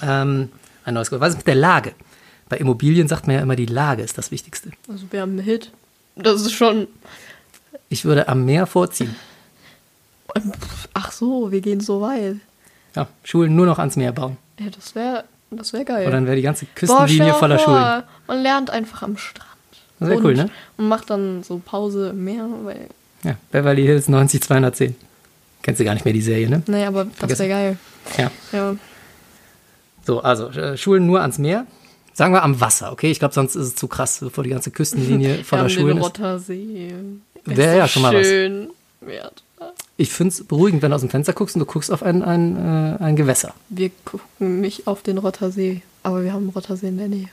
Ähm, 0.00 0.50
ein 0.84 0.94
neues 0.94 1.12
Was 1.12 1.30
ist 1.30 1.36
mit 1.38 1.46
der 1.46 1.54
Lage? 1.54 1.92
Bei 2.48 2.56
Immobilien 2.56 3.08
sagt 3.08 3.26
man 3.26 3.36
ja 3.36 3.42
immer, 3.42 3.56
die 3.56 3.66
Lage 3.66 4.02
ist 4.02 4.16
das 4.18 4.30
Wichtigste. 4.30 4.70
Also 4.88 5.04
wir 5.10 5.20
haben 5.20 5.32
einen 5.32 5.40
Hit. 5.40 5.70
Das 6.16 6.40
ist 6.40 6.52
schon. 6.52 6.86
Ich 7.90 8.04
würde 8.06 8.28
am 8.28 8.44
Meer 8.46 8.66
vorziehen. 8.66 9.14
Ach 10.94 11.12
so, 11.12 11.50
wir 11.52 11.60
gehen 11.60 11.80
so 11.80 12.00
weit. 12.00 12.36
Ja, 12.94 13.06
Schulen 13.24 13.54
nur 13.56 13.66
noch 13.66 13.78
ans 13.78 13.96
Meer 13.96 14.12
bauen. 14.12 14.36
Ja, 14.58 14.66
das 14.70 14.94
wäre 14.94 15.24
das 15.50 15.72
wär 15.72 15.84
geil. 15.84 16.06
Und 16.06 16.12
dann 16.12 16.26
wäre 16.26 16.36
die 16.36 16.42
ganze 16.42 16.64
Boah, 16.64 16.74
Küstenlinie 16.74 17.24
stell 17.28 17.32
voller 17.34 17.56
mal 17.56 17.60
Schulen. 17.62 17.78
vor, 17.82 18.04
Man 18.28 18.42
lernt 18.42 18.70
einfach 18.70 19.02
am 19.02 19.16
Strand. 19.16 19.48
Das 20.00 20.08
wäre 20.08 20.20
cool, 20.22 20.34
ne? 20.34 20.50
Und 20.78 20.88
macht 20.88 21.10
dann 21.10 21.42
so 21.42 21.60
Pause 21.64 22.08
im 22.10 22.24
Meer, 22.24 22.48
weil. 22.64 22.88
Ja, 23.22 23.36
Beverly 23.50 23.82
Hills 23.84 24.08
90210. 24.08 24.96
Kennst 25.62 25.80
du 25.80 25.84
gar 25.84 25.94
nicht 25.94 26.04
mehr 26.04 26.14
die 26.14 26.22
Serie, 26.22 26.48
ne? 26.48 26.62
Nee, 26.66 26.84
aber 26.86 27.06
das 27.20 27.38
wäre 27.38 27.48
geil. 27.48 27.76
Ja. 28.18 28.30
Ja. 28.52 28.76
So, 30.04 30.20
also 30.20 30.48
äh, 30.48 30.76
Schulen 30.76 31.06
nur 31.06 31.20
ans 31.20 31.38
Meer. 31.38 31.66
Sagen 32.14 32.34
wir 32.34 32.42
am 32.42 32.60
Wasser, 32.60 32.90
okay? 32.92 33.10
Ich 33.10 33.20
glaube, 33.20 33.32
sonst 33.32 33.54
ist 33.54 33.66
es 33.68 33.74
zu 33.76 33.86
krass, 33.88 34.18
bevor 34.20 34.42
die 34.44 34.50
ganze 34.50 34.70
Küstenlinie 34.70 35.44
voller 35.44 35.68
Schulen 35.68 35.88
den 35.88 35.98
ist. 35.98 36.04
Rottersee. 36.04 36.94
Wäre 37.44 37.78
ja 37.78 37.88
schon 37.88 38.02
mal 38.02 38.14
was. 38.14 38.26
schön. 38.26 38.70
Wert. 39.00 39.42
Ich 39.96 40.12
finde 40.12 40.32
es 40.32 40.44
beruhigend, 40.44 40.82
wenn 40.82 40.90
du 40.90 40.94
aus 40.94 41.02
dem 41.02 41.10
Fenster 41.10 41.32
guckst 41.32 41.54
und 41.54 41.60
du 41.60 41.66
guckst 41.66 41.90
auf 41.90 42.02
ein, 42.02 42.22
ein, 42.22 42.56
äh, 42.56 43.02
ein 43.02 43.14
Gewässer. 43.16 43.54
Wir 43.68 43.90
gucken 44.04 44.60
nicht 44.60 44.86
auf 44.86 45.02
den 45.02 45.18
Rottersee, 45.18 45.82
aber 46.02 46.24
wir 46.24 46.32
haben 46.32 46.42
einen 46.44 46.50
Rottersee 46.50 46.88
in 46.88 46.98
der 46.98 47.08
Nähe. 47.08 47.28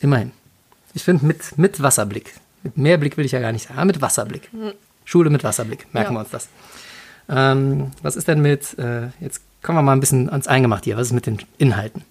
Immerhin. 0.00 0.32
Ich 0.92 1.02
finde 1.02 1.24
mit, 1.26 1.56
mit 1.58 1.82
Wasserblick. 1.82 2.34
Mit 2.62 2.76
Meerblick 2.76 3.16
will 3.16 3.24
ich 3.24 3.32
ja 3.32 3.40
gar 3.40 3.52
nicht 3.52 3.66
sagen, 3.66 3.78
aber 3.78 3.86
mit 3.86 4.00
Wasserblick. 4.02 4.50
Schule 5.04 5.30
mit 5.30 5.42
Wasserblick, 5.44 5.86
merken 5.92 6.12
Ja. 6.12 6.18
wir 6.18 6.20
uns 6.20 6.30
das. 6.30 6.48
Ähm, 7.28 7.90
was 8.02 8.16
ist 8.16 8.28
denn 8.28 8.40
mit, 8.40 8.78
äh, 8.78 9.08
jetzt 9.20 9.40
kommen 9.62 9.78
wir 9.78 9.82
mal 9.82 9.92
ein 9.92 10.00
bisschen 10.00 10.28
ans 10.28 10.46
Eingemacht 10.46 10.84
hier, 10.84 10.96
was 10.96 11.08
ist 11.08 11.12
mit 11.14 11.26
den 11.26 11.38
Inhalten? 11.58 12.04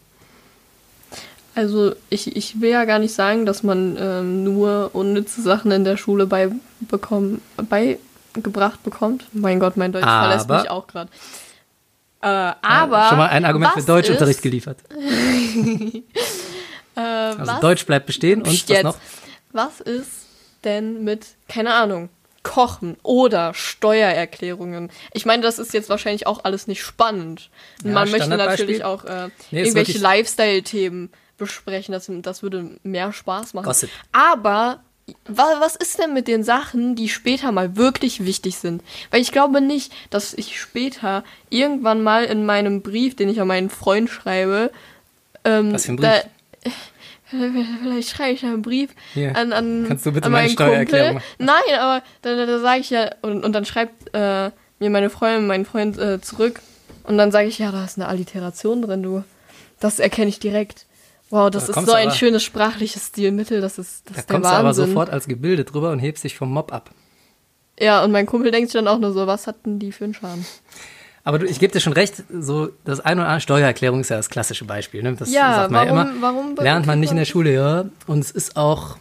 Also 1.56 1.94
ich, 2.10 2.36
ich 2.36 2.62
will 2.62 2.72
ja 2.72 2.86
gar 2.86 2.98
nicht 2.98 3.14
sagen, 3.14 3.46
dass 3.46 3.62
man 3.62 3.96
ähm, 4.00 4.44
nur 4.44 4.90
unnütze 4.94 5.42
Sachen 5.44 5.72
in 5.72 5.84
der 5.84 5.98
Schule 5.98 6.26
beibekommen, 6.26 7.42
beigebracht 8.34 8.84
bekommt. 8.84 9.26
Mein 9.34 9.60
Gott, 9.60 9.78
mein 9.78 9.92
Deutsch 9.92 10.04
verlässt 10.04 10.50
Aber- 10.50 10.62
mich 10.62 10.70
auch 10.70 10.88
gerade. 10.88 11.10
Äh, 12.22 12.28
aber 12.62 13.10
Schon 13.10 13.18
mal 13.18 13.28
ein 13.30 13.44
Argument 13.46 13.74
für 13.74 13.82
Deutschunterricht 13.84 14.38
ist, 14.40 14.44
geliefert. 14.44 14.78
Äh, 16.96 17.00
Also 17.00 17.48
was, 17.54 17.60
Deutsch 17.60 17.86
bleibt 17.86 18.06
bestehen 18.06 18.42
und 18.44 18.48
was 18.48 18.68
jetzt. 18.68 18.84
noch? 18.84 18.96
Was 19.52 19.80
ist 19.80 20.12
denn 20.64 21.04
mit, 21.04 21.26
keine 21.50 21.74
Ahnung, 21.74 22.10
Kochen 22.44 22.98
oder 23.02 23.54
Steuererklärungen? 23.56 24.92
Ich 25.12 25.26
meine, 25.26 25.42
das 25.42 25.58
ist 25.58 25.74
jetzt 25.74 25.90
wahrscheinlich 25.90 26.28
auch 26.28 26.44
alles 26.44 26.68
nicht 26.68 26.84
spannend. 26.84 27.50
Ja, 27.84 27.92
Man 27.94 28.12
möchte 28.12 28.30
natürlich 28.30 28.84
auch 28.84 29.06
äh, 29.06 29.30
Nee, 29.52 29.62
irgendwelche 29.64 29.98
Lifestyle-Themen 29.98 31.12
besprechen. 31.38 31.94
Das, 31.94 32.10
das 32.10 32.44
würde 32.44 32.78
mehr 32.84 33.12
Spaß 33.12 33.56
machen. 33.56 33.66
Gossip. 33.66 33.90
Aber 34.12 34.82
was 35.26 35.76
ist 35.76 36.00
denn 36.00 36.14
mit 36.14 36.28
den 36.28 36.44
Sachen, 36.44 36.96
die 36.96 37.10
später 37.10 37.52
mal 37.52 37.76
wirklich 37.76 38.26
wichtig 38.26 38.58
sind? 38.58 38.84
Weil 39.12 39.22
ich 39.22 39.32
glaube 39.32 39.62
nicht, 39.62 39.94
dass 40.10 40.34
ich 40.34 40.60
später 40.60 41.24
irgendwann 41.50 42.02
mal 42.02 42.26
in 42.26 42.46
meinem 42.46 42.82
Brief, 42.82 43.16
den 43.16 43.30
ich 43.30 43.40
an 43.40 43.48
meinen 43.48 43.70
Freund 43.70 44.10
schreibe, 44.10 44.72
ähm, 45.44 45.74
Was 45.74 45.86
für 45.86 45.94
ein 45.94 45.96
Brief? 45.98 46.24
Vielleicht 47.82 48.10
schreibe 48.10 48.34
ich 48.34 48.44
einen 48.44 48.62
Brief 48.62 48.92
Hier, 49.14 49.36
an, 49.36 49.54
an, 49.54 49.86
kannst 49.88 50.06
du 50.06 50.12
bitte 50.12 50.28
an 50.28 50.32
meine 50.32 50.48
meinen 50.48 50.54
Steuererklärung 50.54 51.14
Kumpel. 51.14 51.24
Nein, 51.40 51.80
aber 51.80 52.04
da, 52.22 52.36
da, 52.36 52.46
da 52.46 52.60
sage 52.60 52.82
ich 52.82 52.90
ja, 52.92 53.10
und, 53.22 53.44
und 53.44 53.54
dann 53.54 53.66
schreibt 53.66 54.14
äh, 54.14 54.52
mir 54.80 54.90
meine 54.90 55.10
Freundin, 55.10 55.48
mein 55.48 55.66
Freund 55.66 55.98
äh, 55.98 56.22
zurück. 56.22 56.60
Und 57.06 57.18
dann 57.18 57.32
sage 57.32 57.48
ich, 57.48 57.60
ja, 57.60 57.72
da 57.72 57.84
ist 57.84 57.98
eine 57.98 58.08
Alliteration 58.08 58.82
drin, 58.82 59.04
du. 59.04 59.24
Das 59.80 60.00
erkenne 60.00 60.30
ich 60.30 60.40
direkt. 60.40 60.86
Wow, 61.34 61.50
das 61.50 61.64
Da 61.64 61.70
ist 61.70 61.74
kommst 61.74 61.90
so 61.90 61.96
ein 61.96 62.08
aber- 62.10 62.16
schönes 62.16 62.44
sprachliches 62.44 63.08
Stilmittel, 63.08 63.60
das 63.60 63.80
ist, 63.80 64.04
das 64.06 64.14
Da 64.14 64.20
ist 64.20 64.30
der 64.30 64.36
kommst 64.36 64.52
du 64.52 64.54
aber 64.56 64.68
Wahnsinn. 64.68 64.86
sofort 64.88 65.10
als 65.10 65.28
Gebilde 65.28 65.64
drüber 65.64 65.90
und 65.92 65.98
hebst 65.98 66.24
dich 66.24 66.36
vom 66.38 66.52
Mob 66.52 66.72
ab. 66.72 66.92
Ja, 67.80 68.04
und 68.04 68.12
mein 68.12 68.28
Kumpel 68.28 68.52
denkt 68.52 68.70
sich 68.70 68.80
dann 68.80 68.88
auch 68.88 69.00
nur 69.00 69.14
so, 69.14 69.26
was 69.26 69.48
hatten 69.48 69.80
die 69.80 69.92
für 69.92 70.04
einen 70.04 70.14
Charme? 70.14 70.46
Aber 71.24 71.40
du, 71.40 71.48
ich 71.48 71.58
gebe 71.60 71.74
dir 71.74 71.80
schon 71.80 71.94
recht, 71.94 72.22
so 72.32 72.70
das 72.86 73.00
ein 73.00 73.18
oder 73.18 73.26
andere 73.28 73.42
Steuererklärung 73.42 74.02
ist 74.02 74.10
ja 74.10 74.18
das 74.18 74.30
klassische 74.30 74.66
Beispiel. 74.66 75.02
Ne? 75.02 75.16
Das 75.16 75.32
Ja, 75.34 75.56
sagt 75.56 75.72
man 75.72 75.88
warum- 75.88 75.98
ja 75.98 76.04
immer. 76.12 76.22
warum 76.22 76.56
lernt 76.58 76.86
man 76.86 77.00
nicht 77.00 77.10
in 77.12 77.18
der 77.18 77.26
Schule, 77.26 77.52
ja. 77.54 77.86
Und 78.06 78.20
es 78.20 78.30
ist 78.30 78.56
auch, 78.56 78.98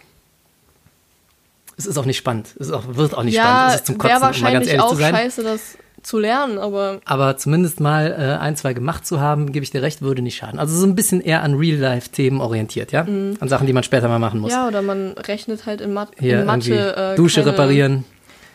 es 1.77 1.87
ist 1.87 1.99
auch 1.99 2.05
nicht 2.05 2.17
spannend. 2.19 2.49
Es 2.59 2.69
ist 2.69 2.73
auch, 2.73 2.85
wird 2.87 3.15
auch 3.15 3.25
nicht 3.25 3.35
spannend. 3.35 3.59
ja, 3.61 3.69
Es 3.69 3.75
ist 3.77 3.87
zum 3.87 3.99
Kotzen, 3.99 4.17
um 4.17 4.21
mal 4.23 4.29
ganz 4.31 4.41
wahrscheinlich 4.43 4.69
ehrlich 4.69 4.83
auch 4.83 4.91
zu 4.91 4.97
sein. 4.97 5.15
scheiße, 5.15 5.43
das 5.43 5.77
zu 6.03 6.19
lernen, 6.19 6.59
aber 6.59 7.01
Aber 7.05 7.37
zumindest 7.37 7.81
mal 7.81 8.11
äh, 8.13 8.43
ein, 8.43 8.57
zwei 8.57 8.73
gemacht 8.75 9.07
zu 9.07 9.21
haben, 9.21 9.53
gebe 9.53 9.63
ich 9.63 9.71
dir 9.71 9.83
recht, 9.83 10.03
würde 10.03 10.23
nicht 10.23 10.37
schaden. 10.37 10.59
Also 10.59 10.77
so 10.77 10.87
ein 10.87 10.95
bisschen 10.95 11.21
eher 11.21 11.43
an 11.43 11.55
Real-Life-Themen 11.55 12.41
orientiert, 12.41 12.93
ja? 12.93 13.03
An 13.03 13.49
Sachen, 13.49 13.67
die 13.67 13.73
man 13.73 13.83
später 13.83 14.09
mal 14.09 14.19
machen 14.19 14.41
muss. 14.41 14.51
Mhm. 14.53 14.57
ja, 14.57 14.69
oder 14.69 14.83
man 14.83 15.13
rechnet 15.13 15.67
halt 15.67 15.81
in, 15.81 15.93
Mat 15.93 16.11
Hier 16.19 16.41
in 16.41 16.47
Mathe 16.47 16.97
äh, 16.97 17.17
Dusche 17.17 17.47
reparieren, 17.47 18.05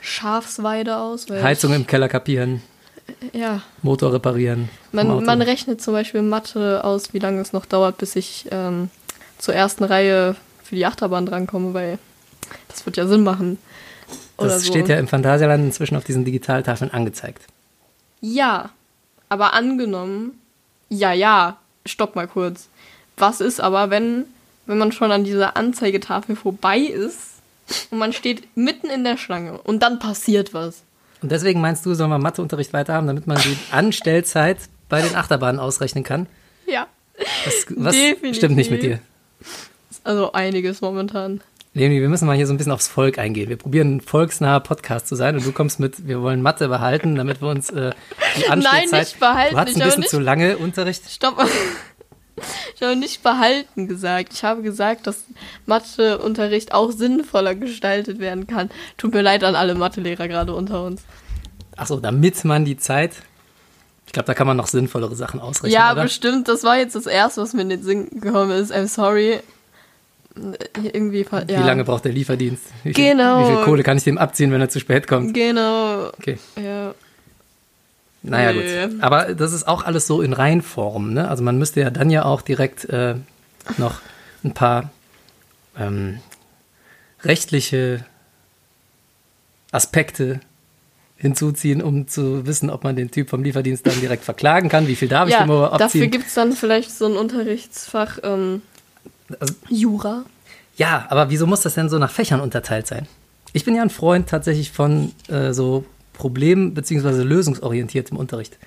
Schafsweide 0.02 0.98
aus. 0.98 1.28
Heizung 1.30 1.74
im 1.74 1.86
Keller 1.88 2.08
kapieren, 2.08 2.62
Ja, 3.34 3.62
Motor 3.82 4.14
reparieren. 4.14 4.70
man, 4.92 5.24
man 5.24 5.42
rechnet 5.42 5.82
zum 5.82 5.94
Beispiel 5.94 6.20
in 6.22 6.30
Mathe 6.30 6.84
aus, 6.84 7.14
wie 7.14 7.20
lange 7.20 7.42
es 7.42 7.54
noch 7.54 7.66
dauert, 7.66 7.98
bis 7.98 8.16
ich 8.16 8.48
ähm, 8.52 8.90
zur 9.38 9.54
ersten 9.54 9.84
Reihe 9.84 10.36
für 10.64 10.76
die 10.76 10.86
Achterbahn 10.86 11.26
drankomme, 11.26 11.74
weil 11.74 12.00
das 12.68 12.86
wird 12.86 12.98
ja 12.98 13.08
Sinn 13.08 13.24
machen. 13.24 13.58
Oder 14.38 14.50
das 14.50 14.64
so. 14.64 14.72
steht 14.72 14.88
ja 14.88 14.98
im 14.98 15.08
Phantasialand 15.08 15.64
inzwischen 15.64 15.96
auf 15.96 16.04
diesen 16.04 16.26
Digitaltafeln 16.26 16.92
angezeigt. 16.92 17.44
Ja, 18.22 18.70
aber 19.30 19.54
angenommen, 19.54 20.40
ja, 20.90 21.12
ja, 21.14 21.58
stopp 21.86 22.16
mal 22.16 22.28
kurz. 22.28 22.68
Was 23.18 23.42
ist 23.42 23.60
aber, 23.60 23.90
wenn, 23.90 24.26
wenn 24.66 24.78
man 24.78 24.92
schon 24.92 25.12
an 25.12 25.24
dieser 25.24 25.58
Anzeigetafel 25.58 26.36
vorbei 26.36 26.80
ist 26.80 27.18
und 27.92 27.98
man 27.98 28.14
steht 28.14 28.56
mitten 28.56 28.88
in 28.88 29.04
der 29.04 29.18
Schlange 29.18 29.60
und 29.62 29.82
dann 29.84 30.00
passiert 30.00 30.54
was? 30.54 30.84
Und 31.22 31.32
deswegen 31.32 31.62
meinst 31.62 31.86
du, 31.86 31.96
sollen 31.96 32.12
wir 32.12 32.20
Matheunterricht 32.20 32.74
weiterhaben, 32.74 33.08
damit 33.08 33.26
man 33.26 33.38
die 33.40 33.58
Anstellzeit 33.72 34.58
bei 34.88 35.02
den 35.02 35.16
Achterbahnen 35.16 35.60
ausrechnen 35.60 36.04
kann? 36.04 36.28
Ja, 36.68 36.88
Das, 37.46 37.66
was 37.76 37.96
Definitiv. 37.96 38.36
stimmt 38.38 38.56
nicht 38.56 38.70
mit 38.72 38.84
dir? 38.84 39.00
also 40.04 40.32
einiges 40.32 40.80
momentan. 40.82 41.42
Leonie, 41.78 42.02
wir 42.02 42.10
müssen 42.10 42.26
mal 42.26 42.36
hier 42.36 42.48
so 42.48 42.54
ein 42.54 42.58
bisschen 42.58 42.72
aufs 42.72 42.88
Volk 42.88 43.20
eingehen. 43.20 43.50
Wir 43.50 43.58
probieren 43.58 43.98
ein 43.98 44.02
volksnaher 44.02 44.60
Podcast 44.62 45.08
zu 45.08 45.16
sein 45.16 45.36
und 45.36 45.46
du 45.46 45.52
kommst 45.52 45.80
mit, 45.80 46.08
wir 46.08 46.22
wollen 46.24 46.42
Mathe 46.42 46.68
behalten, 46.70 47.14
damit 47.16 47.40
wir 47.42 47.50
uns 47.50 47.70
äh, 47.70 47.92
die 48.36 48.48
Anstellzeit... 48.50 49.00
nicht 49.06 49.20
behalten, 49.20 49.56
Du 49.56 49.62
ich 49.72 49.76
ein 49.76 49.84
bisschen 49.84 50.00
nicht- 50.00 50.10
zu 50.10 50.20
lange 50.20 50.58
Unterricht. 50.58 51.10
Stopp. 51.10 51.38
Ich 52.76 52.84
habe 52.84 52.96
nicht 52.96 53.24
behalten 53.24 53.88
gesagt. 53.88 54.32
Ich 54.32 54.44
habe 54.44 54.62
gesagt, 54.62 55.08
dass 55.08 55.24
Matheunterricht 55.66 56.72
auch 56.72 56.92
sinnvoller 56.92 57.56
gestaltet 57.56 58.20
werden 58.20 58.46
kann. 58.46 58.70
Tut 58.98 59.16
mir 59.16 59.24
leid 59.24 59.44
an 59.44 59.56
alle 59.56 59.74
Mathelehrer 59.74 60.28
gerade 60.28 60.54
unter 60.54 60.84
uns. 60.84 61.02
Achso, 61.76 62.00
damit 62.00 62.46
man 62.46 62.64
die 62.64 62.78
Zeit. 62.78 63.14
Ich 64.06 64.14
glaube, 64.14 64.28
da 64.28 64.36
kann 64.36 64.46
man 64.46 64.56
noch 64.56 64.68
sinnvollere 64.68 65.16
Sachen 65.16 65.40
ausrechnen. 65.40 65.72
Ja, 65.72 65.94
oder? 65.94 66.04
bestimmt. 66.04 66.48
Das 66.48 66.64
war 66.64 66.78
jetzt 66.78 66.96
das 66.96 67.08
Erste, 67.08 67.42
was 67.42 67.54
mir 67.54 67.64
in 67.64 67.70
den 67.70 67.82
Sinn 67.82 68.08
gekommen 68.12 68.52
ist. 68.52 68.72
I'm 68.72 68.86
sorry. 68.86 69.40
Irgendwie. 70.94 71.24
ver- 71.24 71.50
Ja. 71.50 71.60
Wie 71.62 71.64
lange 71.68 71.84
braucht 71.84 72.06
der 72.06 72.12
Lieferdienst? 72.12 72.64
Wie 72.84 72.94
viel, 72.94 73.06
Genau. 73.12 73.42
Wie 73.42 73.56
viel 73.56 73.64
Kohle 73.64 73.84
kann 73.84 73.98
ich 73.98 74.04
dem 74.04 74.18
abziehen, 74.18 74.52
wenn 74.52 74.62
er 74.62 74.70
zu 74.70 74.80
spät 74.80 75.08
kommt? 75.08 75.34
Genau. 75.34 76.08
Okay. 76.18 76.38
Ja. 76.62 76.94
Naja, 78.24 78.52
Nee. 78.54 78.88
gut. 78.94 79.04
Aber 79.04 79.34
das 79.36 79.54
ist 79.54 79.68
auch 79.68 79.84
alles 79.86 80.08
so 80.08 80.22
in 80.22 80.34
Reinform. 80.34 81.14
Ne? 81.14 81.28
Also 81.30 81.44
man 81.44 81.58
müsste 81.58 81.80
ja 81.82 81.90
dann 81.90 82.10
ja 82.10 82.26
auch 82.26 82.42
direkt 82.42 82.86
äh, 82.90 83.16
noch 83.78 84.02
ein 84.44 84.54
paar 84.54 84.90
ähm, 85.80 86.20
rechtliche 87.24 88.04
Aspekte 89.72 90.40
hinzuziehen, 91.18 91.82
um 91.82 92.08
zu 92.08 92.46
wissen, 92.46 92.70
ob 92.70 92.84
man 92.84 92.96
den 92.96 93.10
Typ 93.12 93.30
vom 93.30 93.44
Lieferdienst 93.44 93.86
dann 93.88 94.00
direkt 94.00 94.24
verklagen 94.24 94.70
kann. 94.70 94.88
Wie 94.88 94.96
viel 94.96 95.08
darf 95.08 95.28
ich 95.28 95.34
ja 95.34 95.42
dem 95.44 95.52
aber 95.52 95.70
dafür 95.70 95.86
abziehen? 95.86 96.12
gibt 96.12 96.28
es 96.28 96.34
dann 96.36 96.54
vielleicht 96.54 96.92
so 96.92 97.06
ein 97.06 97.16
Unterrichtsfach 97.18 98.20
ähm, 98.24 98.62
Also- 99.40 99.54
Jura. 99.70 100.26
Ja, 100.78 101.08
aber 101.10 101.30
wieso 101.30 101.48
muss 101.48 101.62
das 101.62 101.74
denn 101.74 101.90
so 101.90 101.98
nach 101.98 102.12
Fächern 102.12 102.40
unterteilt 102.40 102.88
sein? 102.88 103.08
Ich 103.54 103.66
bin 103.66 103.76
ja 103.76 103.82
ein 103.82 103.90
Freund 103.90 104.30
tatsächlich 104.30 104.72
von 104.72 105.12
äh, 105.28 105.54
so 105.54 105.86
problem- 106.14 106.74
bzw. 106.74 107.24
lösungsorientiertem 107.24 108.18
Unterricht. 108.18 108.58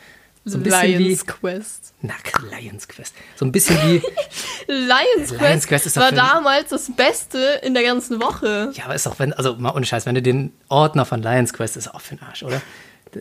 So 0.44 0.56
ein 0.56 0.62
bisschen 0.62 0.98
Lions 0.98 1.20
wie. 1.22 1.26
Quest. 1.26 1.92
Na, 2.00 2.14
Lions 2.50 2.88
Quest. 2.88 3.14
So 3.36 3.44
ein 3.44 3.52
bisschen 3.52 3.76
wie. 3.82 4.02
Lions 4.72 5.28
Quest, 5.28 5.40
Lions 5.40 5.66
Quest 5.66 5.86
ist 5.86 5.96
doch 5.96 6.02
war 6.02 6.12
damals 6.12 6.70
das 6.70 6.90
Beste 6.96 7.60
in 7.62 7.74
der 7.74 7.82
ganzen 7.82 8.20
Woche. 8.22 8.70
Ja, 8.74 8.84
aber 8.86 8.94
ist 8.94 9.04
doch, 9.04 9.18
wenn, 9.18 9.32
also 9.34 9.56
mal 9.56 9.72
ohne 9.74 9.84
Scheiß, 9.84 10.06
wenn 10.06 10.14
du 10.14 10.22
den 10.22 10.52
Ordner 10.68 11.04
von 11.04 11.22
Lions 11.22 11.52
Quest 11.52 11.76
ist 11.76 11.92
auch 11.92 12.00
für 12.00 12.16
den 12.16 12.22
Arsch, 12.24 12.42
oder? 12.42 12.62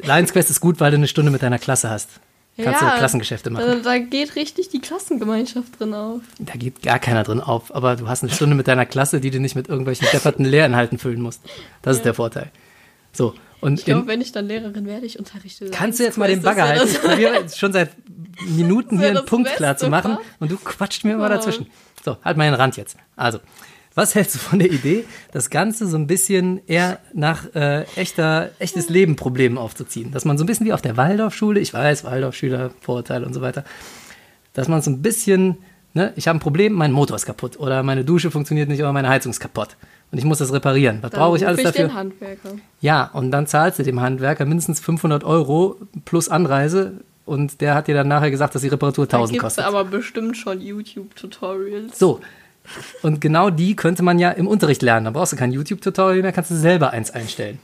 Lions 0.04 0.32
Quest 0.32 0.50
ist 0.50 0.62
gut, 0.62 0.80
weil 0.80 0.92
du 0.92 0.98
eine 0.98 1.08
Stunde 1.08 1.30
mit 1.32 1.42
deiner 1.42 1.60
Klasse 1.60 1.90
hast. 1.90 2.10
Kannst 2.64 2.82
du 2.82 2.86
Klassengeschäfte 2.98 3.50
machen. 3.50 3.64
Also, 3.66 3.84
da 3.84 3.98
geht 3.98 4.36
richtig 4.36 4.70
die 4.70 4.80
Klassengemeinschaft 4.80 5.80
drin 5.80 5.94
auf. 5.94 6.22
Da 6.40 6.54
geht 6.54 6.82
gar 6.82 7.00
keiner 7.00 7.24
drin 7.24 7.42
auf, 7.42 7.74
aber 7.74 7.96
du 7.96 8.08
hast 8.08 8.24
eine 8.24 8.32
Stunde 8.32 8.56
mit 8.56 8.68
deiner 8.68 8.86
Klasse, 8.86 9.20
die 9.20 9.32
du 9.32 9.40
nicht 9.40 9.56
mit 9.56 9.68
irgendwelchen 9.70 10.08
depperten 10.12 10.46
Lehrinhalten 10.46 10.98
füllen 10.98 11.22
musst. 11.22 11.42
Das 11.82 11.98
ist 11.98 12.06
der 12.06 12.14
Vorteil. 12.14 12.52
So, 13.12 13.34
und 13.62 13.80
Ich 13.80 13.86
glaube, 13.86 14.08
wenn 14.08 14.22
ich 14.22 14.32
dann 14.32 14.48
Lehrerin 14.48 14.86
werde, 14.86 15.06
ich 15.06 15.18
unterrichte. 15.20 15.70
kannst 15.72 16.00
du 16.00 16.04
jetzt 16.04 16.18
mal 16.18 16.28
den 16.30 16.42
Bagger 16.42 16.68
halten? 16.68 16.88
Ich 16.88 17.02
probiere 17.02 17.50
schon 17.50 17.74
seit 17.74 17.90
Minuten 18.48 19.00
hier 19.00 19.10
einen 19.10 19.26
Punkt 19.26 19.50
klar 19.56 19.76
zu 19.78 19.90
Beste 19.90 20.08
machen 20.10 20.18
und 20.40 20.52
du 20.52 20.58
quatscht 20.58 21.04
mir 21.04 21.14
immer 21.14 21.24
Ja. 21.24 21.36
dazwischen. 21.36 21.68
So, 22.06 22.18
halt 22.24 22.38
mal 22.38 22.46
den 22.46 22.54
Rand 22.54 22.78
jetzt. 22.78 22.96
Also, 23.16 23.40
was 23.96 24.16
hältst 24.16 24.36
du 24.36 24.40
von 24.40 24.60
der 24.60 24.72
Idee, 24.72 25.04
das 25.32 25.50
Ganze 25.50 25.88
so 25.88 25.98
ein 25.98 26.08
bisschen 26.08 26.62
eher 26.68 27.00
nach 27.14 27.54
äh, 27.56 27.84
echter, 27.96 28.52
echtes 28.60 28.90
Leben 28.90 29.16
Problemen 29.16 29.58
aufzuziehen? 29.58 30.12
Dass 30.12 30.26
man 30.26 30.38
so 30.38 30.44
ein 30.44 30.48
bisschen 30.48 30.66
wie 30.66 30.74
auf 30.74 30.82
der 30.82 30.96
Waldorfschule, 30.98 31.60
ich 31.60 31.74
weiß, 31.74 32.04
Waldorfschüler, 32.04 32.72
Vorurteile 32.82 33.26
und 33.26 33.34
so 33.34 33.42
weiter, 33.42 33.64
dass 34.54 34.68
man 34.68 34.82
so 34.82 34.90
ein 34.92 35.02
bisschen, 35.02 35.58
ne, 35.94 36.14
ich 36.16 36.28
habe 36.28 36.38
ein 36.38 36.42
Problem, 36.42 36.74
mein 36.74 36.92
Motor 36.92 37.16
ist 37.16 37.26
kaputt 37.26 37.60
oder 37.60 37.84
meine 37.84 38.06
Dusche 38.06 38.32
funktioniert 38.32 38.70
nicht 38.70 38.80
oder 38.80 38.94
meine 38.94 39.10
Heizung 39.10 39.32
ist 39.32 39.40
kaputt 39.40 39.76
und 40.12 40.18
ich 40.18 40.24
muss 40.26 40.38
das 40.40 40.54
reparieren. 40.54 41.00
Was 41.02 41.12
brauche 41.12 41.38
ich 41.38 41.46
alles 41.46 41.60
ich 41.60 41.66
dafür? 41.66 41.88
den 41.88 41.94
Handwerker. 41.94 42.56
Ja, 42.82 43.10
und 43.14 43.32
dann 43.32 43.48
zahlst 43.48 43.80
du 43.80 43.84
dem 43.84 44.00
Handwerker 44.00 44.46
mindestens 44.46 44.80
500 44.80 45.24
Euro 45.24 45.78
plus 46.06 46.30
Anreise 46.30 46.94
und 47.26 47.62
der 47.62 47.76
hat 47.76 47.88
dir 47.88 47.96
dann 47.96 48.08
nachher 48.08 48.32
gesagt, 48.32 48.56
dass 48.56 48.62
die 48.64 48.70
Reparatur 48.70 49.06
Da 49.06 49.18
1000 49.18 49.34
gibt 49.34 49.44
es 49.46 49.56
kostet. 49.56 49.66
aber 49.66 49.84
bestimmt 49.86 50.36
schon 50.38 50.62
YouTube-Tutorials. 50.62 51.98
So. 52.00 52.22
Und 53.02 53.22
genau 53.22 53.50
die 53.50 53.76
könnte 53.76 54.04
man 54.04 54.20
ja 54.20 54.32
im 54.32 54.48
Unterricht 54.48 54.82
lernen. 54.82 55.06
Da 55.06 55.12
brauchst 55.12 55.34
du 55.34 55.38
kein 55.38 55.52
YouTube-Tutorial 55.52 56.22
mehr, 56.22 56.32
kannst 56.32 56.52
du 56.52 56.56
selber 56.56 56.92
eins 56.92 57.12
einstellen. 57.12 57.60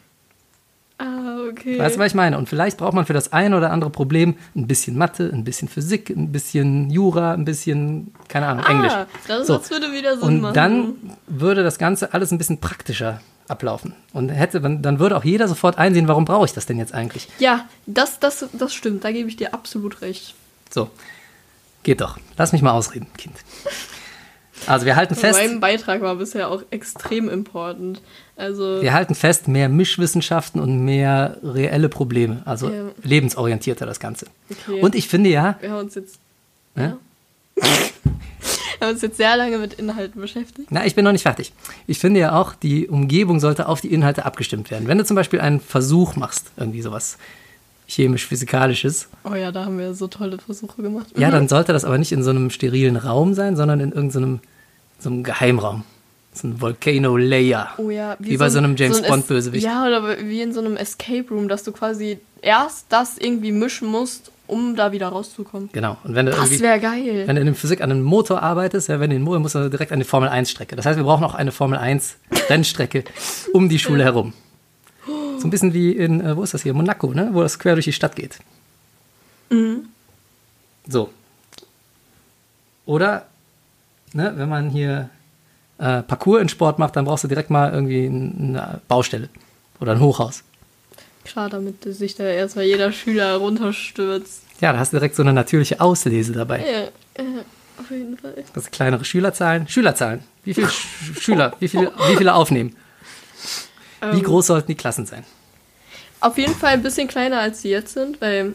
Ah, 0.98 1.40
okay. 1.52 1.78
Weißt 1.78 1.96
du, 1.98 2.00
was 2.00 2.08
ich 2.08 2.16
meine? 2.16 2.38
Und 2.38 2.48
vielleicht 2.48 2.78
braucht 2.78 2.94
man 2.94 3.06
für 3.06 3.12
das 3.12 3.34
eine 3.34 3.58
oder 3.58 3.72
andere 3.72 3.90
Problem 3.90 4.36
ein 4.56 4.66
bisschen 4.66 4.98
Mathe, 4.98 5.30
ein 5.34 5.44
bisschen 5.44 5.68
Physik, 5.68 6.10
ein 6.10 6.32
bisschen 6.32 6.90
Jura, 6.90 7.34
ein 7.34 7.44
bisschen, 7.44 8.14
keine 8.30 8.48
Ahnung, 8.48 8.66
Englisch. 8.66 8.94
Ah, 8.94 9.06
das, 9.28 9.48
So. 9.48 9.58
das 9.58 9.70
würde 9.72 9.92
wieder 9.92 10.14
Sinn 10.18 10.24
Und 10.28 10.42
machen. 10.42 10.54
dann 10.54 10.94
würde 11.28 11.64
das 11.64 11.78
Ganze 11.78 12.14
alles 12.14 12.32
ein 12.32 12.38
bisschen 12.38 12.60
praktischer 12.60 13.20
ablaufen. 13.50 13.94
Und 14.14 14.30
hätte, 14.30 14.62
dann 14.62 15.00
würde 15.00 15.18
auch 15.18 15.26
jeder 15.26 15.48
sofort 15.50 15.78
einsehen, 15.78 16.08
warum 16.08 16.24
brauche 16.24 16.46
ich 16.46 16.54
das 16.54 16.66
denn 16.66 16.78
jetzt 16.80 16.94
eigentlich? 16.94 17.28
Ja, 17.40 17.68
das, 17.86 18.20
das, 18.20 18.46
das 18.54 18.74
stimmt. 18.74 19.04
Da 19.04 19.12
gebe 19.12 19.28
ich 19.28 19.36
dir 19.36 19.54
absolut 19.54 20.02
recht. 20.02 20.34
So, 20.72 20.90
geht 21.84 22.00
doch. 22.00 22.18
Lass 22.38 22.54
mich 22.54 22.62
mal 22.62 22.72
ausreden, 22.72 23.08
Kind. 23.18 23.36
Also 24.68 24.86
wir 24.86 24.96
halten 24.96 25.16
fest, 25.16 25.40
Mein 25.40 25.60
Beitrag 25.60 26.02
war 26.02 26.16
bisher 26.16 26.50
auch 26.50 26.64
extrem 26.72 27.30
important. 27.30 28.02
Also, 28.38 28.82
wir 28.82 28.94
halten 28.94 29.16
fest, 29.16 29.48
mehr 29.48 29.70
Mischwissenschaften 29.70 30.60
und 30.60 30.84
mehr 30.84 31.38
reelle 31.44 31.88
Probleme, 31.90 32.42
also 32.46 32.70
Ja. 32.70 32.84
lebensorientierter 33.04 33.86
das 33.86 34.00
Ganze. 34.00 34.26
Okay. 34.50 34.82
Und 34.82 34.96
ich 34.96 35.08
finde 35.08 35.30
ja, 35.30 35.56
wir 35.62 35.72
haben 35.72 35.80
uns 35.86 35.96
jetzt, 35.96 36.18
Ja? 36.76 36.98
wir 37.56 38.88
haben 38.88 38.94
uns 38.94 39.02
jetzt 39.02 39.18
sehr 39.18 39.38
lange 39.38 39.58
mit 39.58 39.74
Inhalten 39.76 40.20
beschäftigt. 40.20 40.68
na, 40.70 40.86
ich 40.86 40.96
bin 40.96 41.06
noch 41.06 41.12
nicht 41.14 41.22
fertig. 41.24 41.54
Ich 41.88 42.00
finde 42.00 42.20
ja 42.20 42.34
auch, 42.40 42.54
die 42.56 42.88
Umgebung 42.88 43.40
sollte 43.40 43.68
auf 43.70 43.82
die 43.82 43.94
Inhalte 43.94 44.26
abgestimmt 44.26 44.70
werden. 44.72 44.88
Wenn 44.88 44.98
du 44.98 45.06
zum 45.06 45.16
Beispiel 45.16 45.40
einen 45.40 45.60
Versuch 45.62 46.16
machst, 46.16 46.48
irgendwie 46.58 46.82
sowas 46.82 47.18
chemisch-physikalisches, 47.88 49.08
Oh 49.24 49.36
ja, 49.36 49.52
da 49.52 49.66
haben 49.66 49.78
wir 49.78 49.94
so 49.94 50.08
tolle 50.08 50.38
Versuche 50.40 50.82
gemacht. 50.82 51.08
ja, 51.18 51.28
Mhm. 51.28 51.32
dann 51.32 51.48
sollte 51.48 51.72
das 51.72 51.86
aber 51.86 51.98
nicht 51.98 52.12
in 52.12 52.24
so 52.24 52.32
einem 52.32 52.50
sterilen 52.50 52.98
Raum 52.98 53.34
sein, 53.34 53.56
sondern 53.56 53.80
in 53.80 53.92
irgendeinem 53.92 54.40
so 55.06 55.12
einem 55.12 55.24
Geheimraum. 55.24 55.84
So 56.34 56.48
ein 56.48 56.60
Volcano 56.60 57.16
Layer. 57.16 57.70
Oh 57.78 57.90
ja, 57.92 58.18
Wie 58.20 58.36
bei 58.38 58.50
so 58.50 58.58
einem 58.58 58.76
James 58.76 58.98
ein 58.98 59.04
Es- 59.04 59.10
Bond-Bösewicht. 59.10 59.64
Ja, 59.64 59.86
oder 59.86 60.18
wie 60.20 60.42
in 60.42 60.52
so 60.52 60.60
einem 60.60 60.76
Escape 60.76 61.26
Room, 61.30 61.48
dass 61.48 61.64
du 61.64 61.72
quasi 61.72 62.18
erst 62.42 62.88
das 62.90 63.18
irgendwie 63.20 63.52
mischen 63.52 63.88
musst, 63.88 64.32
um 64.48 64.76
da 64.76 64.92
wieder 64.92 65.08
rauszukommen. 65.10 65.70
Genau. 65.72 65.98
Und 66.04 66.16
wenn 66.16 66.26
du 66.26 66.32
Das 66.34 66.60
wäre 66.60 66.80
geil. 66.80 67.24
Wenn 67.28 67.36
du 67.36 67.42
in 67.42 67.46
der 67.46 67.56
Physik 67.56 67.82
an 67.82 67.92
einem 67.92 68.04
Motor 68.04 68.42
arbeitest, 68.42 68.90
ja, 68.90 69.00
wenn 69.00 69.12
du 69.12 69.16
den 69.16 69.22
Motor 69.24 69.40
musst 69.40 69.56
du 69.56 69.70
direkt 69.70 69.92
an 69.92 70.00
die 70.00 70.06
Formel 70.06 70.28
1 70.30 70.50
Strecke. 70.52 70.76
Das 70.76 70.86
heißt, 70.86 70.98
wir 70.98 71.04
brauchen 71.06 71.24
auch 71.24 71.36
eine 71.36 71.52
Formel 71.52 71.78
1 71.80 72.16
Rennstrecke 72.50 73.04
um 73.54 73.70
die 73.70 73.80
Schule 73.80 74.04
herum. 74.04 74.34
So 75.40 75.48
ein 75.48 75.52
bisschen 75.52 75.74
wie 75.74 75.92
in, 75.92 76.20
äh, 76.22 76.36
wo 76.36 76.42
ist 76.44 76.54
das 76.56 76.64
hier? 76.64 76.74
Monaco, 76.74 77.14
ne? 77.14 77.30
Wo 77.34 77.42
das 77.44 77.60
quer 77.60 77.76
durch 77.76 77.86
die 77.86 77.94
Stadt 77.94 78.16
geht. 78.16 78.40
So. 80.88 81.10
Oder, 82.86 83.26
ne, 84.16 84.34
wenn 84.36 84.50
man 84.50 84.70
hier 84.70 85.10
äh, 85.78 86.02
Parcours 86.04 86.42
in 86.42 86.50
Sport 86.50 86.80
macht, 86.80 86.96
dann 86.96 87.06
brauchst 87.06 87.24
du 87.24 87.28
direkt 87.28 87.50
mal 87.50 87.72
irgendwie 87.74 88.06
ein- 88.06 88.56
eine 88.56 88.82
Baustelle 88.88 89.30
oder 89.80 89.92
ein 89.94 90.00
Hochhaus. 90.00 90.44
Klar, 91.26 91.50
damit 91.50 91.84
sich 91.84 92.16
da 92.16 92.24
erstmal 92.24 92.66
jeder 92.66 92.92
Schüler 92.92 93.36
runterstürzt. 93.38 94.42
Ja, 94.62 94.72
da 94.74 94.80
hast 94.80 94.94
du 94.94 94.98
direkt 94.98 95.16
so 95.16 95.24
eine 95.24 95.34
natürliche 95.34 95.82
Auslese 95.82 96.32
dabei. 96.34 96.60
Ja, 96.60 96.80
ja, 97.24 97.42
auf 97.80 97.90
jeden 97.92 98.18
Fall. 98.18 98.36
Das 98.54 98.64
sind 98.64 98.72
kleinere 98.72 99.04
Schülerzahlen. 99.04 99.68
Schülerzahlen. 99.68 100.24
Wie 100.44 100.54
viele 100.54 100.70
Sch 100.70 100.86
Schüler? 101.20 101.54
Wie 101.60 101.68
viele, 101.68 101.92
wie 102.10 102.16
viele 102.16 102.34
aufnehmen? 102.34 102.76
Wie 104.02 104.18
Ähm, 104.18 104.24
groß 104.24 104.48
sollten 104.48 104.68
die 104.68 104.76
Klassen 104.76 105.06
sein? 105.08 105.24
Auf 106.22 106.38
jeden 106.38 106.54
Fall 106.56 106.74
ein 106.74 106.84
bisschen 106.84 107.08
kleiner, 107.08 107.40
als 107.40 107.62
sie 107.64 107.70
jetzt 107.70 107.94
sind, 107.94 108.22
weil. 108.22 108.54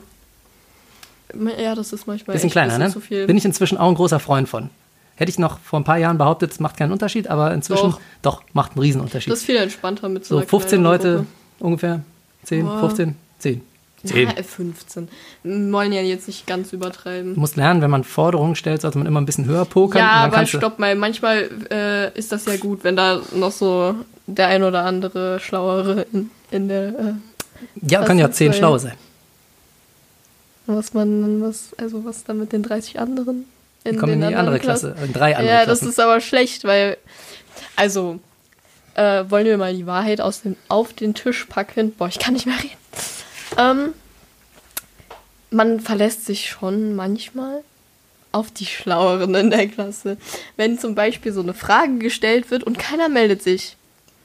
Ja, 1.59 1.75
das 1.75 1.93
ist 1.93 2.07
manchmal. 2.07 2.35
Bisschen 2.35 2.51
kleiner, 2.51 2.69
bisschen 2.75 2.87
ne? 2.87 2.93
Zu 2.93 3.01
viel. 3.01 3.27
Bin 3.27 3.37
ich 3.37 3.45
inzwischen 3.45 3.77
auch 3.79 3.89
ein 3.89 3.95
großer 3.95 4.21
Freund 4.21 4.49
von. 4.49 4.71
Hätte 5.21 5.31
ich 5.31 5.39
noch 5.39 5.59
vor 5.61 5.79
ein 5.79 5.85
paar 5.85 5.99
Jahren 5.99 6.17
behauptet, 6.17 6.51
es 6.51 6.61
macht 6.61 6.79
keinen 6.79 6.93
Unterschied, 6.93 7.29
aber 7.29 7.53
inzwischen 7.53 7.91
Doch. 7.91 8.01
doch, 8.23 8.43
macht 8.55 8.73
einen 8.73 8.81
Riesenunterschied. 8.81 9.31
das 9.31 9.41
ist 9.41 9.45
viel 9.45 9.57
entspannter 9.57 10.09
mit 10.09 10.25
so 10.25 10.37
so 10.37 10.39
einer 10.39 10.47
15 10.49 10.81
kleineren 10.81 10.93
Leute 10.93 11.15
Gruppe. 11.17 11.27
ungefähr. 11.67 12.01
10, 12.45 12.65
Boah. 12.65 12.81
15, 12.81 13.17
10. 13.39 13.61
10. 14.07 14.29
Ja, 14.29 14.43
15. 14.43 15.09
Wir 15.43 15.73
wollen 15.73 15.93
ja 15.93 16.01
jetzt 16.01 16.27
nicht 16.27 16.47
ganz 16.47 16.73
übertreiben. 16.73 17.35
Du 17.35 17.41
musst 17.41 17.57
lernen, 17.57 17.83
wenn 17.83 17.91
man 17.91 18.03
Forderungen 18.03 18.55
stellt, 18.57 18.81
sollte 18.81 18.97
man 18.97 19.07
immer 19.07 19.21
ein 19.21 19.27
bisschen 19.27 19.45
höher 19.45 19.67
pokern. 19.67 20.01
und 20.01 20.09
Ja, 20.09 20.23
dann 20.27 20.33
aber 20.35 20.47
stopp 20.47 20.79
mal. 20.79 20.95
Manchmal 20.97 21.51
äh, 21.71 22.19
ist 22.19 22.33
das 22.33 22.47
ja 22.47 22.57
gut, 22.57 22.83
wenn 22.83 22.97
da 22.97 23.21
noch 23.35 23.53
so 23.53 23.95
der 24.27 24.47
ein 24.47 24.63
oder 24.63 24.85
andere 24.87 25.39
Schlauere 25.39 26.07
in, 26.15 26.31
in 26.51 26.69
der. 26.69 26.89
Äh, 26.99 27.13
Ja, 27.83 28.03
kann 28.05 28.19
ja 28.19 28.29
sind 28.29 28.37
10 28.37 28.53
zwei. 28.53 28.59
schlaue 28.59 28.79
sein. 28.79 28.95
was 30.67 30.95
man. 30.95 31.43
Was, 31.43 31.75
also, 31.77 32.03
was 32.05 32.25
dann 32.25 32.39
mit 32.39 32.53
den 32.53 32.63
30 32.63 32.99
anderen. 33.01 33.45
In 33.85 33.97
kommen 33.97 34.15
in 34.23 34.29
die 34.29 34.35
andere 34.35 34.59
Klassen- 34.59 34.93
Klasse, 34.93 35.07
in 35.07 35.13
drei 35.13 35.37
andere 35.37 35.53
Ja, 35.53 35.59
das 35.61 35.79
Klassen. 35.81 35.89
ist 35.89 36.01
aber 36.01 36.21
schlecht, 36.21 36.65
weil. 36.65 36.97
Also. 37.77 38.21
Äh, 38.95 39.25
wollen 39.31 39.47
wir 39.47 39.57
mal 39.57 39.73
die 39.75 39.87
Wahrheit 39.87 40.21
aus 40.21 40.43
dem, 40.43 40.57
auf 40.69 40.93
den 40.93 41.15
Tisch 41.15 41.45
packen? 41.47 41.93
Boah, 41.95 42.09
ich 42.09 42.19
kann 42.19 42.35
nicht 42.35 42.45
mehr 42.45 42.59
reden. 42.59 42.77
Ähm, 43.57 43.95
man 45.51 45.81
verlässt 45.81 46.27
sich 46.27 46.49
schon 46.51 46.95
manchmal 46.97 47.63
auf 48.33 48.51
die 48.51 48.67
Schlaueren 48.67 49.35
in 49.37 49.51
der 49.51 49.69
Klasse. 49.69 50.17
Wenn 50.57 50.79
zum 50.79 50.95
Beispiel 50.97 51.33
so 51.33 51.41
eine 51.41 51.55
Frage 51.55 51.99
gestellt 51.99 52.51
wird 52.51 52.65
und 52.65 52.79
keiner 52.79 53.09
meldet 53.09 53.43
sich. 53.43 53.77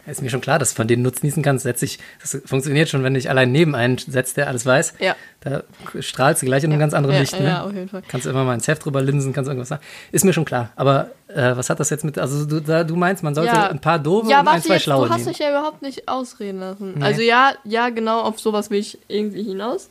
Ist 0.06 0.22
mir 0.22 0.30
schon 0.30 0.42
klar, 0.42 0.60
dass 0.60 0.70
du 0.70 0.76
von 0.76 0.88
denen 0.88 1.02
nutzen 1.02 1.42
kannst. 1.42 1.64
Setz 1.64 1.80
dich, 1.80 2.00
das 2.22 2.38
funktioniert 2.46 2.90
schon, 2.90 3.04
wenn 3.04 3.14
du 3.14 3.20
dich 3.20 3.30
allein 3.30 3.52
neben 3.52 3.74
einen 3.76 3.98
setzt, 3.98 4.38
der 4.38 4.48
alles 4.48 4.66
weiß. 4.66 4.94
Ja. 5.00 5.16
Da 5.42 5.64
strahlst 6.00 6.42
du 6.42 6.46
gleich 6.46 6.64
in 6.64 6.72
einem 6.72 6.80
ganz 6.80 6.94
anderen 6.94 7.16
ja, 7.16 7.22
Licht. 7.22 7.40
Ne? 7.40 7.48
ja, 7.48 7.64
auf 7.64 7.74
jeden 7.74 7.90
Fall. 7.90 8.04
Kannst 8.08 8.26
du 8.26 8.30
immer 8.30 8.44
mal 8.44 8.54
ins 8.54 8.68
Heft 8.68 8.86
drüber 8.86 9.02
linsen, 9.02 9.34
kannst 9.34 9.48
irgendwas 9.48 9.70
sagen. 9.70 9.82
Ist 10.12 10.26
mir 10.26 10.34
schon 10.34 10.46
klar. 10.46 10.70
Aber 10.76 11.10
äh, 11.28 11.56
was 11.56 11.70
hat 11.70 11.80
das 11.80 11.90
jetzt 11.90 12.04
mit, 12.04 12.18
also 12.18 12.46
du, 12.46 12.60
da, 12.62 12.84
du 12.84 12.96
meinst, 12.96 13.24
man 13.24 13.34
sollte 13.34 13.56
Ja. 13.56 13.70
ein 13.70 13.80
paar 13.80 14.00
doofe 14.00 14.30
Ja, 14.30 14.42
und 14.42 14.48
ein, 14.48 14.62
zwei 14.62 14.76
jetzt, 14.76 14.84
schlaue 14.84 15.08
du 15.08 15.14
hast 15.14 15.28
dich 15.28 15.40
ja 15.40 15.50
überhaupt 15.50 15.82
nicht 15.82 16.08
ausreden 16.08 16.60
lassen. 16.60 16.94
Nee. 16.98 17.04
Also 17.04 17.22
ja, 17.22 17.54
ja, 17.64 17.90
genau, 17.90 18.22
auf 18.22 18.40
sowas 18.40 18.70
will 18.70 18.80
ich 18.80 19.00
irgendwie 19.08 19.44
hinaus. 19.44 19.90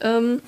Ähm, 0.00 0.40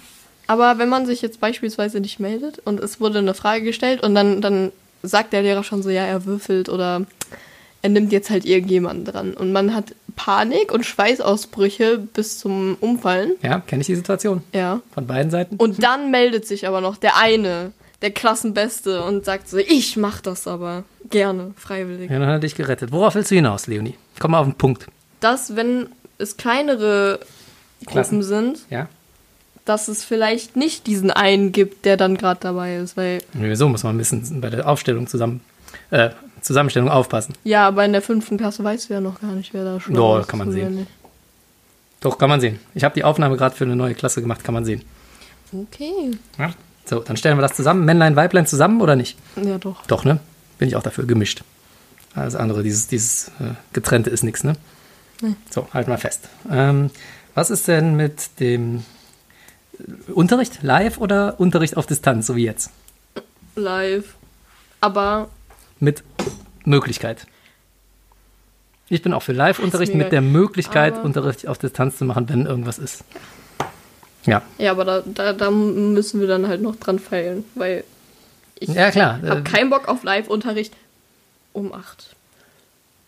aber 0.47 0.79
wenn 0.79 0.89
man 0.89 1.07
sich 1.07 1.23
jetzt 1.23 1.41
beispielsweise 1.41 2.01
nicht 2.01 2.21
meldet 2.21 2.59
und 2.65 2.81
es 2.81 3.01
wurde 3.01 3.19
eine 3.19 3.35
Frage 3.35 3.65
gestellt 3.65 4.03
und 4.03 4.15
dann, 4.15 4.41
dann 4.41 4.73
sagt 5.03 5.33
der 5.33 5.43
Lehrer 5.43 5.65
schon 5.65 5.83
so, 5.83 5.91
ja, 5.91 6.05
er 6.05 6.25
würfelt 6.27 6.69
oder 6.69 7.03
er 7.83 7.91
nimmt 7.91 8.13
jetzt 8.13 8.31
halt 8.31 8.45
irgendjemanden 8.45 9.05
dran 9.05 9.35
und 9.35 9.53
man 9.53 9.75
hat 9.75 9.95
Panik 10.17 10.73
und 10.73 10.85
Schweißausbrüche 10.87 11.99
bis 11.99 12.39
zum 12.39 12.77
Umfallen. 12.81 13.33
Ja, 13.43 13.61
kenne 13.61 13.81
ich 13.81 13.87
die 13.87 13.95
Situation. 13.97 14.43
Ja. 14.53 14.81
Von 14.95 15.07
beiden 15.07 15.31
Seiten. 15.31 15.57
Und 15.57 15.83
dann 15.83 16.11
meldet 16.11 16.47
sich 16.47 16.67
aber 16.69 16.81
noch 16.81 16.97
der 16.97 17.17
eine, 17.17 17.73
der 18.03 18.11
Klassenbeste 18.11 19.03
und 19.03 19.25
sagt 19.25 19.49
so, 19.49 19.59
ich 19.59 19.97
mach 19.97 20.21
das 20.21 20.47
aber 20.47 20.85
gerne, 21.11 21.53
freiwillig. 21.57 22.11
ja, 22.11 22.19
dann 22.19 22.29
hat 22.29 22.35
er 22.37 22.41
dich 22.41 22.55
gerettet. 22.55 22.93
Worauf 22.93 23.15
willst 23.15 23.31
du 23.31 23.35
hinaus, 23.37 23.67
Leonie? 23.67 23.95
Komm 24.19 24.33
mal 24.33 24.41
auf 24.41 24.47
den 24.47 24.55
Punkt. 24.55 24.87
dass, 25.21 25.57
wenn 25.57 25.89
es 26.19 26.37
kleinere 26.37 27.21
Klassen. 27.87 28.21
Gruppen 28.21 28.23
sind, 28.23 28.59
Ja? 28.71 28.89
dass 29.65 29.89
es 29.89 30.05
vielleicht 30.05 30.57
nicht 30.57 30.87
diesen 30.89 31.11
einen 31.11 31.53
gibt, 31.53 31.85
der 31.85 31.97
dann 31.97 32.17
gerade 32.17 32.41
dabei 32.41 32.77
ist. 32.77 32.97
Weil, 32.97 33.23
Wieso 33.33 33.69
muss 33.69 33.83
man 33.85 33.95
ein 33.95 33.99
bisschen 33.99 34.41
bei 34.41 34.51
der 34.51 34.69
Aufstellung 34.69 35.07
zusammen, 35.07 35.41
äh, 35.91 36.11
Zusammenstellung 36.43 36.91
aufpassen? 36.91 37.35
ja, 37.45 37.67
aber 37.67 37.85
in 37.85 37.93
der 37.93 38.03
fünften 38.03 38.37
Klasse 38.37 38.63
weißt 38.63 38.91
du 38.91 38.95
ja 38.95 39.01
noch 39.01 39.21
gar 39.21 39.33
nicht, 39.33 39.55
wer 39.55 39.65
da 39.65 39.81
schon 39.81 39.95
Doch, 39.95 40.21
ist 40.21 40.29
kann 40.29 40.39
man 40.39 40.53
sehen. 40.53 40.87
Doch, 42.01 42.19
kann 42.19 42.29
man 42.29 42.41
sehen. 42.41 42.59
Ich 42.75 42.83
habe 42.85 42.95
die 42.95 43.05
Aufnahme 43.05 43.37
gerade 43.37 43.55
für 43.55 43.65
eine 43.65 43.77
neue 43.77 43.95
Klasse 43.95 44.21
gemacht, 44.21 44.43
kann 44.43 44.55
man 44.55 44.65
sehen. 44.65 44.83
Okay. 45.53 46.11
Ja? 46.39 46.53
So, 46.85 46.99
dann 47.01 47.17
stellen 47.17 47.39
wir 47.39 47.43
das 47.43 47.55
zusammen. 47.55 47.85
Männlein, 47.85 48.17
Weiblein 48.17 48.47
zusammen 48.47 48.81
oder 48.81 48.97
nicht? 48.97 49.17
Ja, 49.37 49.59
doch. 49.59 49.87
Doch, 49.87 50.05
ne? 50.05 50.19
Bin 50.59 50.69
ich 50.69 50.75
auch 50.77 50.83
dafür 50.83 51.05
gemischt. 51.05 51.45
Alles 52.15 52.35
andere, 52.35 52.63
dieses, 52.63 52.89
dieses 52.89 53.29
äh, 53.29 53.55
Getrennte 53.73 54.11
ist 54.11 54.25
nichts, 54.25 54.43
ne? 54.45 54.55
Nee. 55.21 55.35
So, 55.51 55.69
halt 55.73 55.87
mal 55.89 55.99
fest. 55.99 56.29
Ähm, 56.51 56.91
was 57.35 57.51
ist 57.51 57.69
denn 57.69 57.95
mit 57.95 58.41
dem 58.41 58.83
äh, 59.79 60.13
Unterricht 60.13 60.63
live 60.63 60.99
oder 60.99 61.39
Unterricht 61.39 61.77
auf 61.77 61.87
Distanz, 61.87 62.27
so 62.27 62.35
wie 62.35 62.45
jetzt? 62.45 62.71
Live. 63.55 64.17
Aber 64.81 65.29
Mit 65.83 66.05
Möglichkeit. 66.65 67.27
Ich 68.89 69.03
bin 69.03 69.13
auch 69.13 69.23
für 69.23 69.33
Live-Unterricht 69.33 69.97
mit 69.97 70.13
der 70.13 70.21
Möglichkeit, 70.21 70.95
aber- 70.95 71.03
Unterricht 71.05 71.49
auf 71.49 71.59
Distanz 71.59 71.97
zu 71.99 72.05
machen, 72.05 72.29
wenn 72.29 72.47
irgendwas 72.47 72.79
ist. 72.79 73.03
Ja, 74.25 74.43
ja, 74.59 74.71
aber 74.71 74.85
da, 74.85 75.03
da, 75.05 75.33
da 75.33 75.51
müssen 75.51 76.21
wir 76.21 76.29
dann 76.29 76.47
halt 76.47 76.63
noch 76.63 76.77
dran 76.77 77.01
feilen, 77.01 77.45
weil 77.57 77.83
ich 78.61 78.69
ja 78.69 78.93
klar. 78.93 79.15
habe 79.23 79.41
Äh, 79.41 79.43
keinen 79.43 79.71
Bock 79.71 79.89
auf 79.89 80.05
Live-Unterricht 80.05 80.73
um 81.53 81.73
acht. 81.73 82.15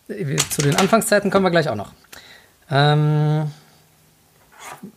Wir- 0.07 0.35
Zu 0.37 0.61
den 0.61 0.75
Anfangszeiten 0.75 1.31
kommen 1.31 1.45
wir 1.45 1.51
gleich 1.51 1.69
auch 1.69 1.75
noch. 1.75 1.93
Ähm, 2.69 3.49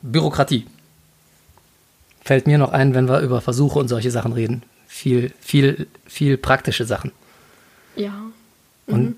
Bürokratie. 0.03 0.67
Fällt 2.25 2.49
mir 2.49 2.59
noch 2.59 2.73
ein, 2.73 2.93
wenn 2.95 3.09
wir 3.09 3.21
über 3.21 3.41
Versuche 3.41 3.79
und 3.79 3.87
solche 3.87 4.11
Sachen 4.11 4.33
reden. 4.33 4.65
Viel, 4.89 5.33
viel, 5.41 5.87
viel 6.07 6.37
praktische 6.39 6.85
Sachen. 6.85 7.13
Ja. 7.99 8.13
Und 8.87 9.17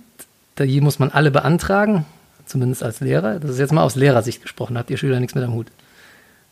da 0.57 0.65
hier 0.65 0.83
muss 0.83 0.99
man 0.99 1.11
alle 1.11 1.31
beantragen, 1.31 2.07
zumindest 2.47 2.83
als 2.83 3.01
Lehrer. 3.01 3.39
Das 3.39 3.53
ist 3.53 3.59
jetzt 3.59 3.73
mal 3.73 3.85
aus 3.85 3.95
Lehrersicht 3.95 4.43
gesprochen, 4.43 4.77
habt 4.77 4.91
ihr 4.91 4.97
Schüler 4.97 5.21
nichts 5.21 5.35
mit 5.35 5.45
am 5.45 5.53
Hut. 5.53 5.69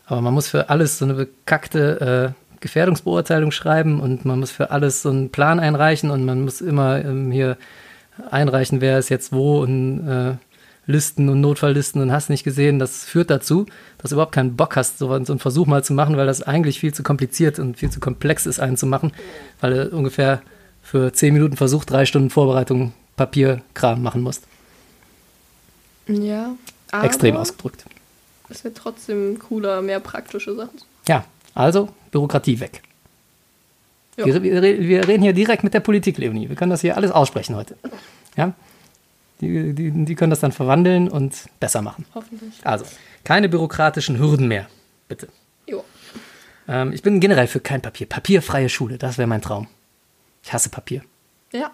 Aber 0.05 0.21
man 0.21 0.33
muss 0.33 0.47
für 0.47 0.69
alles 0.69 0.97
so 0.97 1.05
eine 1.05 1.13
bekackte 1.15 2.33
äh, 2.35 2.59
Gefährdungsbeurteilung 2.61 3.51
schreiben 3.51 3.99
und 3.99 4.25
man 4.25 4.39
muss 4.39 4.51
für 4.51 4.71
alles 4.71 5.01
so 5.01 5.09
einen 5.09 5.29
Plan 5.29 5.59
einreichen 5.59 6.11
und 6.11 6.25
man 6.25 6.43
muss 6.43 6.61
immer 6.61 7.03
ähm, 7.03 7.31
hier 7.31 7.57
einreichen, 8.31 8.81
wer 8.81 8.99
ist 8.99 9.09
jetzt 9.09 9.31
wo 9.31 9.61
und 9.61 10.07
äh, 10.07 10.33
Listen 10.85 11.29
und 11.29 11.39
Notfalllisten 11.41 12.01
und 12.01 12.11
hast 12.11 12.31
nicht 12.31 12.43
gesehen. 12.43 12.79
Das 12.79 13.05
führt 13.05 13.29
dazu, 13.29 13.67
dass 13.99 14.09
du 14.09 14.15
überhaupt 14.15 14.33
keinen 14.33 14.55
Bock 14.55 14.75
hast, 14.75 14.97
so, 14.97 15.07
so 15.23 15.33
einen 15.33 15.39
Versuch 15.39 15.67
mal 15.67 15.83
zu 15.83 15.93
machen, 15.93 16.17
weil 16.17 16.25
das 16.25 16.41
eigentlich 16.41 16.79
viel 16.79 16.93
zu 16.93 17.03
kompliziert 17.03 17.59
und 17.59 17.77
viel 17.77 17.91
zu 17.91 17.99
komplex 17.99 18.47
ist, 18.47 18.59
einen 18.59 18.75
zu 18.75 18.87
machen, 18.87 19.11
weil 19.61 19.73
du 19.73 19.95
ungefähr 19.95 20.41
für 20.89 21.13
zehn 21.13 21.35
Minuten 21.35 21.55
Versuch 21.55 21.85
drei 21.85 22.07
Stunden 22.07 22.31
Vorbereitung 22.31 22.93
Papierkram 23.15 24.01
machen 24.01 24.23
musst. 24.23 24.43
Ja. 26.07 26.55
Aber 26.91 27.03
Extrem 27.03 27.37
ausgedrückt. 27.37 27.85
Es 28.49 28.63
wird 28.63 28.75
trotzdem 28.75 29.37
cooler, 29.37 29.83
mehr 29.83 29.99
praktische 29.99 30.55
Sachen. 30.55 30.79
Ja, 31.07 31.25
also 31.53 31.89
Bürokratie 32.09 32.59
weg. 32.59 32.81
Wir, 34.15 34.41
wir, 34.41 34.61
wir 34.63 35.07
reden 35.07 35.21
hier 35.21 35.33
direkt 35.33 35.63
mit 35.63 35.75
der 35.75 35.79
Politik, 35.79 36.17
Leonie. 36.17 36.49
Wir 36.49 36.55
können 36.55 36.71
das 36.71 36.81
hier 36.81 36.97
alles 36.97 37.11
aussprechen 37.11 37.55
heute. 37.55 37.77
Ja? 38.35 38.53
Die, 39.41 39.73
die, 39.73 39.91
die 39.91 40.15
können 40.15 40.31
das 40.31 40.39
dann 40.39 40.51
verwandeln 40.51 41.07
und 41.07 41.35
besser 41.59 41.83
machen. 41.83 42.05
Hoffentlich. 42.15 42.55
Also, 42.63 42.85
keine 43.23 43.47
bürokratischen 43.47 44.17
Hürden 44.17 44.47
mehr, 44.47 44.67
bitte. 45.07 45.29
Jo. 45.67 45.85
Ähm, 46.67 46.91
ich 46.93 47.03
bin 47.03 47.19
generell 47.19 47.47
für 47.47 47.59
kein 47.59 47.81
Papier. 47.81 48.07
Papierfreie 48.09 48.69
Schule, 48.69 48.97
das 48.97 49.19
wäre 49.19 49.27
mein 49.27 49.43
Traum. 49.43 49.67
Ich 50.49 50.53
hasse 50.53 50.69
Papier. 50.69 51.03
Ja. 51.53 51.69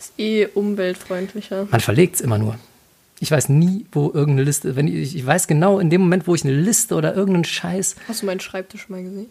Ist 0.00 0.14
eh 0.18 0.46
umweltfreundlicher. 0.46 1.68
Man 1.70 1.80
verlegt 1.82 2.14
es 2.14 2.22
immer 2.22 2.38
nur. 2.38 2.56
Ich 3.20 3.30
weiß 3.30 3.50
nie, 3.50 3.84
wo 3.92 4.06
irgendeine 4.06 4.44
Liste, 4.44 4.74
wenn 4.74 4.88
ich, 4.88 5.14
ich 5.14 5.26
weiß 5.26 5.48
genau 5.48 5.78
in 5.78 5.90
dem 5.90 6.00
Moment, 6.00 6.26
wo 6.26 6.34
ich 6.34 6.44
eine 6.44 6.54
Liste 6.54 6.94
oder 6.94 7.14
irgendeinen 7.14 7.44
Scheiß, 7.44 7.96
Hast 8.08 8.22
du 8.22 8.26
meinen 8.26 8.40
Schreibtisch 8.40 8.88
mal 8.88 9.02
gesehen? 9.02 9.26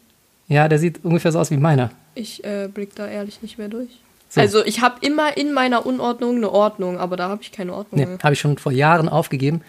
ja, 0.47 0.67
der 0.67 0.77
sieht 0.77 1.03
ungefähr 1.03 1.31
so 1.31 1.39
aus 1.39 1.49
wie 1.49 1.57
meiner. 1.57 1.89
Ich 2.13 2.43
äh, 2.43 2.67
blick 2.71 2.93
da 2.93 3.07
ehrlich 3.07 3.41
nicht 3.41 3.57
mehr 3.57 3.69
durch. 3.69 3.89
So. 4.29 4.39
Also 4.39 4.63
ich 4.65 4.81
habe 4.81 5.03
immer 5.03 5.35
in 5.35 5.51
meiner 5.51 5.83
Unordnung 5.87 6.35
eine 6.35 6.51
Ordnung, 6.51 6.99
aber 6.99 7.17
da 7.17 7.27
habe 7.27 7.41
ich 7.41 7.51
keine 7.51 7.73
Ordnung 7.73 7.99
Nee, 7.99 8.05
mehr. 8.05 8.19
habe 8.21 8.33
ich 8.33 8.39
schon 8.39 8.59
vor 8.59 8.71
Jahren 8.71 9.09
aufgegeben. 9.09 9.61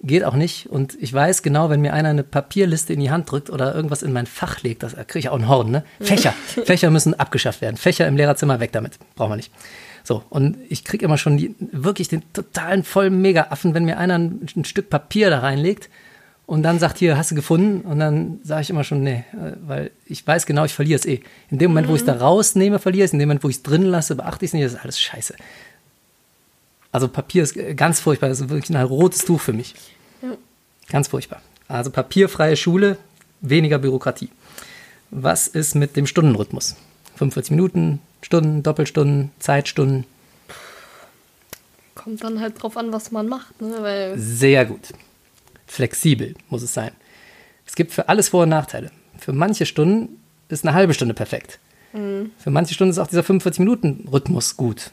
Geht 0.00 0.24
auch 0.24 0.34
nicht. 0.34 0.68
Und 0.68 0.96
ich 1.00 1.12
weiß 1.12 1.42
genau, 1.42 1.70
wenn 1.70 1.80
mir 1.80 1.92
einer 1.92 2.10
eine 2.10 2.22
Papierliste 2.22 2.92
in 2.92 3.00
die 3.00 3.10
Hand 3.10 3.30
drückt 3.30 3.50
oder 3.50 3.74
irgendwas 3.74 4.02
in 4.02 4.12
mein 4.12 4.26
Fach 4.26 4.62
legt, 4.62 4.84
das 4.84 4.94
kriege 4.94 5.18
ich 5.18 5.28
auch 5.28 5.34
einen 5.34 5.48
Horn, 5.48 5.70
ne? 5.70 5.84
Fächer. 6.00 6.32
Fächer 6.64 6.90
müssen 6.90 7.14
abgeschafft 7.14 7.60
werden. 7.60 7.76
Fächer 7.76 8.06
im 8.06 8.16
Lehrerzimmer 8.16 8.60
weg 8.60 8.70
damit. 8.72 8.98
Brauchen 9.16 9.32
wir 9.32 9.36
nicht. 9.36 9.52
So, 10.04 10.22
und 10.30 10.56
ich 10.68 10.84
kriege 10.84 11.04
immer 11.04 11.18
schon 11.18 11.36
die, 11.36 11.54
wirklich 11.58 12.08
den 12.08 12.22
totalen 12.32 12.84
vollen 12.84 13.20
Mega-Affen, 13.20 13.74
wenn 13.74 13.84
mir 13.84 13.98
einer 13.98 14.18
ein, 14.18 14.46
ein 14.56 14.64
Stück 14.64 14.88
Papier 14.88 15.30
da 15.30 15.40
reinlegt 15.40 15.90
und 16.48 16.62
dann 16.62 16.78
sagt, 16.78 16.96
hier, 16.96 17.18
hast 17.18 17.30
du 17.30 17.34
gefunden? 17.34 17.82
Und 17.82 17.98
dann 17.98 18.40
sage 18.42 18.62
ich 18.62 18.70
immer 18.70 18.82
schon, 18.82 19.02
nee, 19.02 19.24
äh, 19.34 19.52
weil 19.66 19.90
ich 20.06 20.26
weiß 20.26 20.46
genau, 20.46 20.64
ich 20.64 20.72
verliere 20.72 20.98
es 20.98 21.04
eh. 21.04 21.20
In 21.50 21.58
dem 21.58 21.72
Moment, 21.72 21.88
wo 21.88 21.94
ich 21.94 22.00
es 22.00 22.06
da 22.06 22.14
rausnehme, 22.14 22.78
verliere 22.78 23.04
ich 23.04 23.10
es. 23.10 23.12
In 23.12 23.18
dem 23.18 23.28
Moment, 23.28 23.44
wo 23.44 23.50
ich 23.50 23.56
es 23.56 23.62
drin 23.62 23.82
lasse, 23.82 24.14
beachte 24.14 24.46
ich 24.46 24.50
es 24.50 24.54
nicht. 24.54 24.64
Das 24.64 24.72
ist 24.72 24.80
alles 24.82 24.98
scheiße. 24.98 25.34
Also 26.92 27.08
Papier 27.08 27.42
ist 27.42 27.54
ganz 27.76 28.00
furchtbar. 28.00 28.28
Das 28.28 28.40
ist 28.40 28.48
wirklich 28.48 28.76
ein 28.76 28.86
rotes 28.86 29.24
Tuch 29.24 29.40
für 29.40 29.52
mich. 29.52 29.74
Ja. 30.22 30.36
Ganz 30.88 31.08
furchtbar. 31.08 31.42
Also 31.68 31.90
papierfreie 31.90 32.56
Schule, 32.56 32.96
weniger 33.40 33.78
Bürokratie. 33.78 34.30
Was 35.10 35.46
ist 35.48 35.74
mit 35.74 35.96
dem 35.96 36.06
Stundenrhythmus? 36.06 36.76
45 37.16 37.50
Minuten, 37.52 38.00
Stunden, 38.22 38.62
Doppelstunden, 38.62 39.30
Zeitstunden. 39.38 40.04
Kommt 41.94 42.22
dann 42.24 42.40
halt 42.40 42.62
drauf 42.62 42.76
an, 42.76 42.92
was 42.92 43.10
man 43.10 43.28
macht, 43.28 43.60
ne? 43.60 44.14
Sehr 44.16 44.64
gut. 44.64 44.92
Flexibel 45.66 46.34
muss 46.48 46.62
es 46.62 46.72
sein. 46.72 46.92
Es 47.66 47.74
gibt 47.74 47.92
für 47.92 48.08
alles 48.08 48.30
Vor- 48.30 48.44
und 48.44 48.48
Nachteile. 48.48 48.90
Für 49.18 49.32
manche 49.32 49.66
Stunden 49.66 50.20
ist 50.48 50.64
eine 50.64 50.74
halbe 50.74 50.94
Stunde 50.94 51.12
perfekt. 51.14 51.58
Für 51.92 52.50
manche 52.50 52.74
Stunden 52.74 52.90
ist 52.90 52.98
auch 52.98 53.08
dieser 53.08 53.22
45-Minuten-Rhythmus 53.22 54.56
gut. 54.56 54.90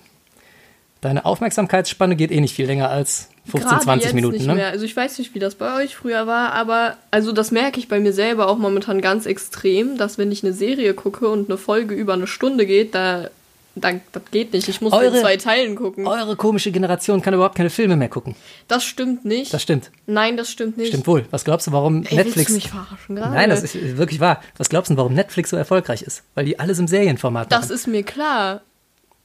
Deine 1.05 1.23
Aufmerksamkeitsspanne 1.25 2.15
geht 2.15 2.31
eh 2.31 2.41
nicht 2.41 2.55
viel 2.55 2.65
länger 2.65 2.89
als 2.89 3.29
15, 3.45 3.69
gerade 3.69 3.83
20 3.83 4.03
jetzt 4.05 4.15
Minuten. 4.15 4.37
nicht 4.37 4.47
Ne? 4.47 4.55
mehr. 4.55 4.69
Also 4.69 4.85
ich 4.85 4.95
weiß 4.95 5.19
nicht, 5.19 5.35
wie 5.35 5.39
das 5.39 5.53
bei 5.55 5.75
euch 5.83 5.95
früher 5.95 6.25
war, 6.27 6.53
aber 6.53 6.97
also 7.11 7.31
das 7.31 7.51
merke 7.51 7.79
ich 7.79 7.87
bei 7.87 7.99
mir 7.99 8.11
selber 8.13 8.47
auch 8.47 8.57
momentan 8.57 9.01
ganz 9.01 9.25
extrem, 9.27 9.97
dass 9.97 10.17
wenn 10.17 10.31
ich 10.31 10.43
eine 10.43 10.53
Serie 10.53 10.93
gucke 10.95 11.27
und 11.29 11.47
eine 11.49 11.57
Folge 11.57 11.93
über 11.93 12.13
eine 12.13 12.25
Stunde 12.25 12.65
geht, 12.65 12.95
da, 12.95 13.29
da 13.75 13.91
das 14.13 14.23
geht 14.31 14.53
nicht. 14.53 14.67
Ich 14.67 14.81
muss 14.81 14.93
in 14.93 14.97
Eure- 14.99 15.21
zwei 15.21 15.37
Teilen 15.37 15.75
gucken. 15.75 16.07
Eure 16.07 16.35
komische 16.37 16.71
Generation 16.71 17.21
kann 17.21 17.35
überhaupt 17.35 17.55
keine 17.55 17.69
Filme 17.69 17.95
mehr 17.97 18.09
gucken. 18.09 18.35
Das 18.67 18.83
stimmt 18.83 19.25
nicht. 19.25 19.53
Das 19.53 19.61
stimmt. 19.61 19.91
Nein, 20.07 20.37
das 20.37 20.49
stimmt 20.49 20.77
nicht. 20.77 20.87
Stimmt 20.87 21.05
wohl. 21.05 21.25
Was 21.29 21.43
glaubst 21.45 21.67
du, 21.67 21.71
warum 21.71 22.03
Ey, 22.03 22.15
Netflix. 22.15 22.47
Du 22.47 22.53
mich 22.55 22.69
verarschen 22.69 23.15
gerade? 23.15 23.33
Nein, 23.35 23.49
das 23.51 23.61
ist 23.61 23.75
wirklich 23.97 24.19
wahr. 24.19 24.41
Was 24.57 24.69
glaubst 24.69 24.89
du, 24.91 24.97
warum 24.97 25.13
Netflix 25.13 25.51
so 25.51 25.57
erfolgreich 25.57 26.01
ist? 26.01 26.23
Weil 26.33 26.45
die 26.45 26.57
alles 26.59 26.79
im 26.79 26.87
Serienformat 26.87 27.51
Das 27.51 27.63
machen. 27.65 27.75
ist 27.75 27.85
mir 27.87 28.01
klar. 28.01 28.61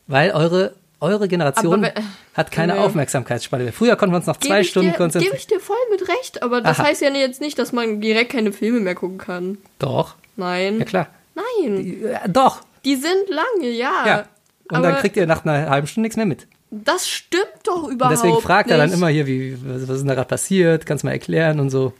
Weil 0.09 0.33
eure, 0.33 0.75
eure 1.01 1.29
Generation 1.29 1.85
Aber 1.85 1.95
we- 1.95 2.03
hat 2.35 2.51
keine 2.51 2.75
Nee. 2.75 2.79
Aufmerksamkeitsspanne 2.81 3.65
mehr. 3.65 3.73
Früher 3.73 3.97
konnten 3.97 4.13
wir 4.13 4.19
uns 4.19 4.27
noch 4.27 4.37
zwei 4.39 4.57
Gebe 4.59 4.65
Stunden 4.65 4.87
dir, 4.89 4.93
gebe 4.93 5.03
konzentrieren. 5.03 5.37
ich 5.37 5.47
dir 5.47 5.61
voll 5.61 5.77
mit 5.91 6.09
recht, 6.09 6.43
aber 6.43 6.61
das 6.61 6.79
Aha. 6.79 6.87
heißt 6.89 7.01
ja 7.03 7.11
jetzt 7.11 7.41
nicht, 7.41 7.59
dass 7.59 7.73
man 7.73 8.01
direkt 8.01 8.33
keine 8.33 8.53
Filme 8.53 8.81
mehr 8.81 8.95
gucken 8.95 9.19
kann. 9.19 9.59
Doch, 9.79 10.15
Nein. 10.37 10.79
ja 10.79 10.85
klar. 10.85 11.07
Nein. 11.35 11.97
Ja, 12.03 12.29
doch, 12.29 12.61
Die 12.85 12.97
sind 12.97 13.29
lange, 13.29 13.71
ja. 13.71 13.93
ja. 14.07 14.25
Und 14.71 14.77
aber 14.77 14.89
dann 14.93 14.97
kriegt 15.01 15.17
ihr 15.17 15.27
nach 15.27 15.45
einer 15.45 15.69
halben 15.71 15.87
Stunde 15.87 16.07
nichts 16.07 16.17
mehr 16.17 16.27
mit. 16.27 16.47
das 16.71 17.09
stimmt 17.09 17.45
doch 17.65 17.85
Und 17.85 17.93
überhaupt 17.95 18.17
deswegen 18.17 18.41
fragt 18.41 18.71
er 18.71 18.79
dann 18.79 18.91
nicht. 18.91 18.97
immer 18.99 19.09
hier, 19.09 19.27
wie, 19.27 19.57
was 19.65 19.83
was 19.83 19.97
ist 19.97 20.01
denn 20.01 20.09
da 20.09 20.15
gerade 20.15 20.29
passiert? 20.29 20.87
Kannst 20.87 21.03
du 21.03 21.07
mal 21.09 21.13
erklären 21.13 21.59
und 21.61 21.71
so. 21.71 21.93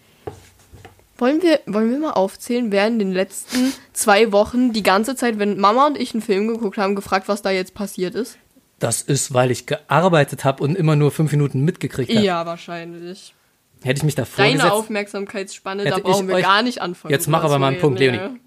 Wollen 1.19 1.43
wir, 1.43 1.61
wollen 1.67 1.91
wir 1.91 1.99
mal 1.99 2.13
aufzählen, 2.13 2.73
wer 2.73 2.87
in 2.87 2.99
den 2.99 3.13
letzten 3.13 3.75
zwei 3.93 4.33
Wochen 4.33 4.73
die 4.73 4.83
ganze 4.83 5.17
Zeit, 5.17 5.39
wenn 5.39 5.59
Mama 5.61 5.87
und 5.87 5.99
ich 5.99 6.15
einen 6.15 6.23
Film 6.23 6.49
geguckt 6.49 6.79
haben, 6.79 6.95
gefragt, 6.97 7.29
was 7.29 7.43
da 7.43 7.51
jetzt 7.51 7.75
passiert 7.75 8.15
ist? 8.15 8.39
Das 8.81 9.03
ist, 9.03 9.33
weil 9.33 9.51
ich 9.53 9.67
gearbeitet 9.67 10.45
habe 10.45 10.63
und 10.65 10.75
immer 10.75 10.97
nur 10.97 11.13
fünf 11.13 11.31
Minuten 11.31 11.61
mitgekriegt 11.65 12.11
habe. 12.13 12.25
Ja, 12.25 12.45
wahrscheinlich. 12.47 13.35
Hätte 13.83 13.99
ich 13.99 14.03
mich 14.05 14.15
da 14.15 14.23
Deine 14.37 14.51
vorgesetzt. 14.59 14.73
Aufmerksamkeitsspanne, 14.73 15.85
da 15.85 15.99
brauchen 15.99 16.23
ich 16.25 16.29
wir 16.29 16.35
euch- 16.37 16.43
gar 16.45 16.63
nicht 16.63 16.81
anfangen. 16.83 17.13
Jetzt 17.13 17.29
mach 17.29 17.45
aber 17.45 17.59
mal 17.59 17.69
einen 17.69 17.79
Punkt, 17.81 18.01
reden, 18.01 18.17
Leonie. 18.17 18.41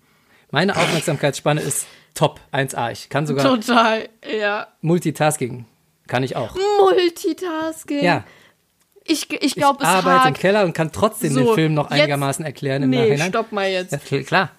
Meine 0.51 0.75
Aufmerksamkeitsspanne 0.75 1.61
ist 1.61 1.87
top, 2.13 2.39
1A. 2.51 2.91
Ich 2.91 3.09
kann 3.09 3.25
sogar 3.25 3.43
Total, 3.45 4.09
ja. 4.39 4.67
Multitasking. 4.81 5.65
Kann 6.07 6.21
ich 6.23 6.35
auch. 6.35 6.55
Multitasking. 6.79 8.03
Ja, 8.03 8.23
Ich, 9.05 9.29
ich 9.31 9.41
ich 9.41 9.55
glaube, 9.55 9.83
es 9.83 9.87
arbeite 9.89 10.15
im 10.29 10.33
hakt. 10.33 10.39
Keller 10.39 10.63
und 10.65 10.73
kann 10.73 10.91
trotzdem 10.91 11.33
den 11.35 11.45
So, 11.45 11.53
Film 11.55 11.73
noch 11.73 11.89
einigermaßen 11.91 12.45
erklären 12.45 12.83
im 12.83 12.89
Nee, 12.89 12.97
Nachhinein. 13.09 13.29
stopp 13.29 13.51
mal 13.51 13.69
jetzt. 13.69 13.91
Ja, 13.91 13.97
kl- 13.97 14.23
klar. 14.25 14.51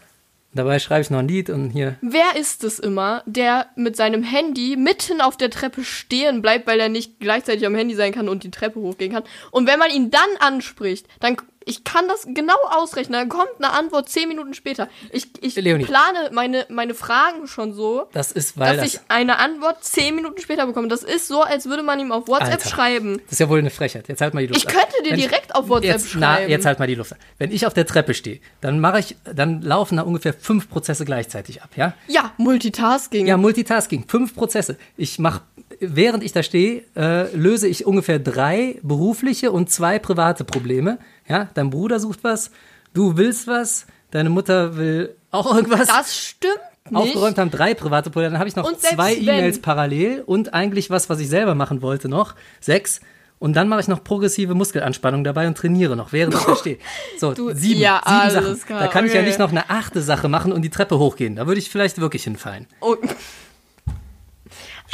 Dabei 0.55 0.79
schreibe 0.79 1.03
ich 1.03 1.11
noch 1.11 1.19
ein 1.19 1.29
Lied 1.29 1.51
und 1.51 1.71
hier. 1.71 1.97
Wer 2.01 2.37
ist 2.39 2.63
es 2.63 2.79
immer, 2.79 3.23
der 3.27 3.67
mit 3.75 3.97
seinem 3.97 4.23
Handy 4.23 4.77
mitten 4.77 5.21
auf 5.21 5.37
der 5.37 5.51
Treppe 5.51 5.83
stehen 5.83 6.43
bleibt, 6.43 6.67
weil 6.69 6.79
er 6.79 6.89
nicht 6.89 7.19
gleichzeitig 7.19 7.67
am 7.67 7.75
Handy 7.75 7.95
sein 7.95 8.13
kann 8.13 8.29
und 8.29 8.45
die 8.45 8.53
Treppe 8.53 8.79
hochgehen 8.81 9.13
kann? 9.13 9.25
Und 9.51 9.67
wenn 9.67 9.81
man 9.81 9.91
ihn 9.91 10.11
dann 10.11 10.21
anspricht, 10.39 11.09
dann 11.19 11.37
ich 11.67 11.85
kann 11.85 12.07
das 12.09 12.27
genau 12.27 12.55
ausrechnen, 12.71 13.13
dann 13.19 13.29
kommt 13.29 13.49
eine 13.59 13.73
Antwort 13.73 14.09
zehn 14.09 14.29
Minuten 14.29 14.55
später. 14.55 14.89
Ich, 15.13 15.29
ich 15.43 15.55
Leonie. 15.57 15.85
plane 15.85 16.31
meine, 16.33 16.67
meine 16.69 16.95
Fragen 16.95 17.47
schon 17.47 17.73
so, 17.73 18.09
Das 18.13 18.33
ist, 18.33 18.59
weil 18.59 18.77
dass 18.77 18.85
das, 18.93 18.95
ich 18.95 19.01
eine 19.09 19.39
Antwort 19.39 19.83
zehn 19.85 20.15
Minuten 20.15 20.41
später 20.41 20.67
bekomme. 20.67 20.89
Das 20.89 21.03
ist 21.03 21.27
so, 21.29 21.43
als 21.43 21.67
würde 21.67 21.83
man 21.83 21.99
ihm 22.01 22.13
auf 22.13 22.29
WhatsApp 22.29 22.53
Alter. 22.53 22.69
schreiben. 22.69 23.21
das 23.25 23.33
ist 23.33 23.39
ja 23.41 23.49
wohl 23.49 23.59
eine 23.59 23.71
Frechheit. 23.71 24.09
Jetzt 24.09 24.21
halt 24.21 24.35
mal 24.35 24.41
die 24.43 24.49
Luft 24.49 24.61
Ich 24.63 24.69
an. 24.69 24.75
könnte 24.75 25.03
dir 25.05 25.11
Wenn- 25.13 25.19
direkt 25.21 25.55
auf 25.55 25.69
WhatsApp 25.69 25.93
jetzt, 25.93 26.15
na, 26.17 26.35
schreiben. 26.37 26.51
jetzt 26.51 26.67
halt 26.67 26.79
mal 26.79 26.87
die 26.87 26.95
Luft 26.95 27.13
an. 27.13 27.19
Wenn 27.39 27.51
ich 27.51 27.67
auf 27.67 27.75
der 27.75 27.87
Treppe 27.87 28.15
stehe, 28.15 28.41
dann 28.61 28.81
mache 28.81 29.01
ich, 29.01 29.17
dann 29.25 29.63
laufen 29.63 29.97
da 29.97 30.03
ungefähr 30.03 30.35
fünf 30.35 30.69
Prozesse 30.69 31.05
gleichzeitig 31.05 31.63
ab, 31.63 31.71
ja? 31.77 31.95
Ja, 32.09 32.33
Multitasking. 32.37 33.27
Ja, 33.27 33.37
Multitasking, 33.37 34.05
fünf 34.09 34.35
Prozesse. 34.35 34.77
Ich 34.97 35.19
mache, 35.19 35.41
während 35.81 36.23
ich 36.25 36.33
da 36.33 36.43
stehe, 36.43 36.83
äh, 36.97 37.35
löse 37.37 37.69
ich 37.69 37.87
ungefähr 37.87 38.19
drei 38.19 38.79
berufliche 38.83 39.53
und 39.53 39.71
zwei 39.71 39.99
private 39.99 40.45
Probleme. 40.45 40.99
Ja, 41.29 41.49
dein 41.55 41.71
Bruder 41.71 42.01
sucht 42.01 42.25
was, 42.25 42.51
du 42.93 43.17
willst 43.17 43.47
was, 43.47 43.87
deine 44.11 44.31
Mutter 44.31 44.77
will 44.77 45.15
auch 45.31 45.55
irgendwas. 45.55 45.89
Das 45.89 46.17
stimmt 46.17 46.55
nicht. 46.91 46.97
Aufgeräumt 46.97 47.39
haben 47.39 47.51
drei 47.51 47.75
private 47.75 48.11
Probleme. 48.11 48.33
Dann 48.33 48.39
habe 48.41 48.49
ich 48.49 48.57
noch 48.57 48.71
zwei 48.77 49.15
E-Mails 49.15 49.61
parallel 49.61 50.23
und 50.27 50.53
eigentlich 50.55 50.91
was, 50.91 51.09
was 51.09 51.19
ich 51.21 51.29
selber 51.29 51.55
machen 51.55 51.81
wollte 51.83 52.09
noch. 52.09 52.35
Sechs. 52.61 53.01
Und 53.41 53.55
dann 53.57 53.69
mache 53.69 53.81
ich 53.81 53.89
noch 53.89 54.03
progressive 54.05 54.55
Muskelanspannung 54.55 55.23
dabei 55.25 55.47
und 55.47 55.57
trainiere 55.59 55.97
noch, 55.97 56.13
während 56.13 56.35
ich 56.35 56.41
da 56.45 56.57
stehe. 56.57 56.79
So, 57.19 57.33
Du- 57.35 57.53
sieben, 57.53 57.81
ja, 57.81 58.01
sieben 58.05 58.17
alles 58.17 58.35
Sachen. 58.35 58.67
klar, 58.67 58.81
Da 58.81 58.87
kann 58.89 59.05
ich 59.07 59.13
ja 59.13 59.21
okay. 59.21 59.29
nicht 59.29 59.39
noch 59.39 59.51
eine 59.51 59.69
achte 59.71 60.01
Sache 60.01 60.29
machen 60.29 60.53
und 60.53 60.63
die 60.63 60.71
Treppe 60.71 60.99
hochgehen. 60.99 61.37
Da 61.37 61.47
würde 61.47 61.59
ich 61.59 61.69
vielleicht 61.69 62.01
wirklich 62.01 62.25
hinfallen. 62.25 62.67
Oh. 62.81 62.97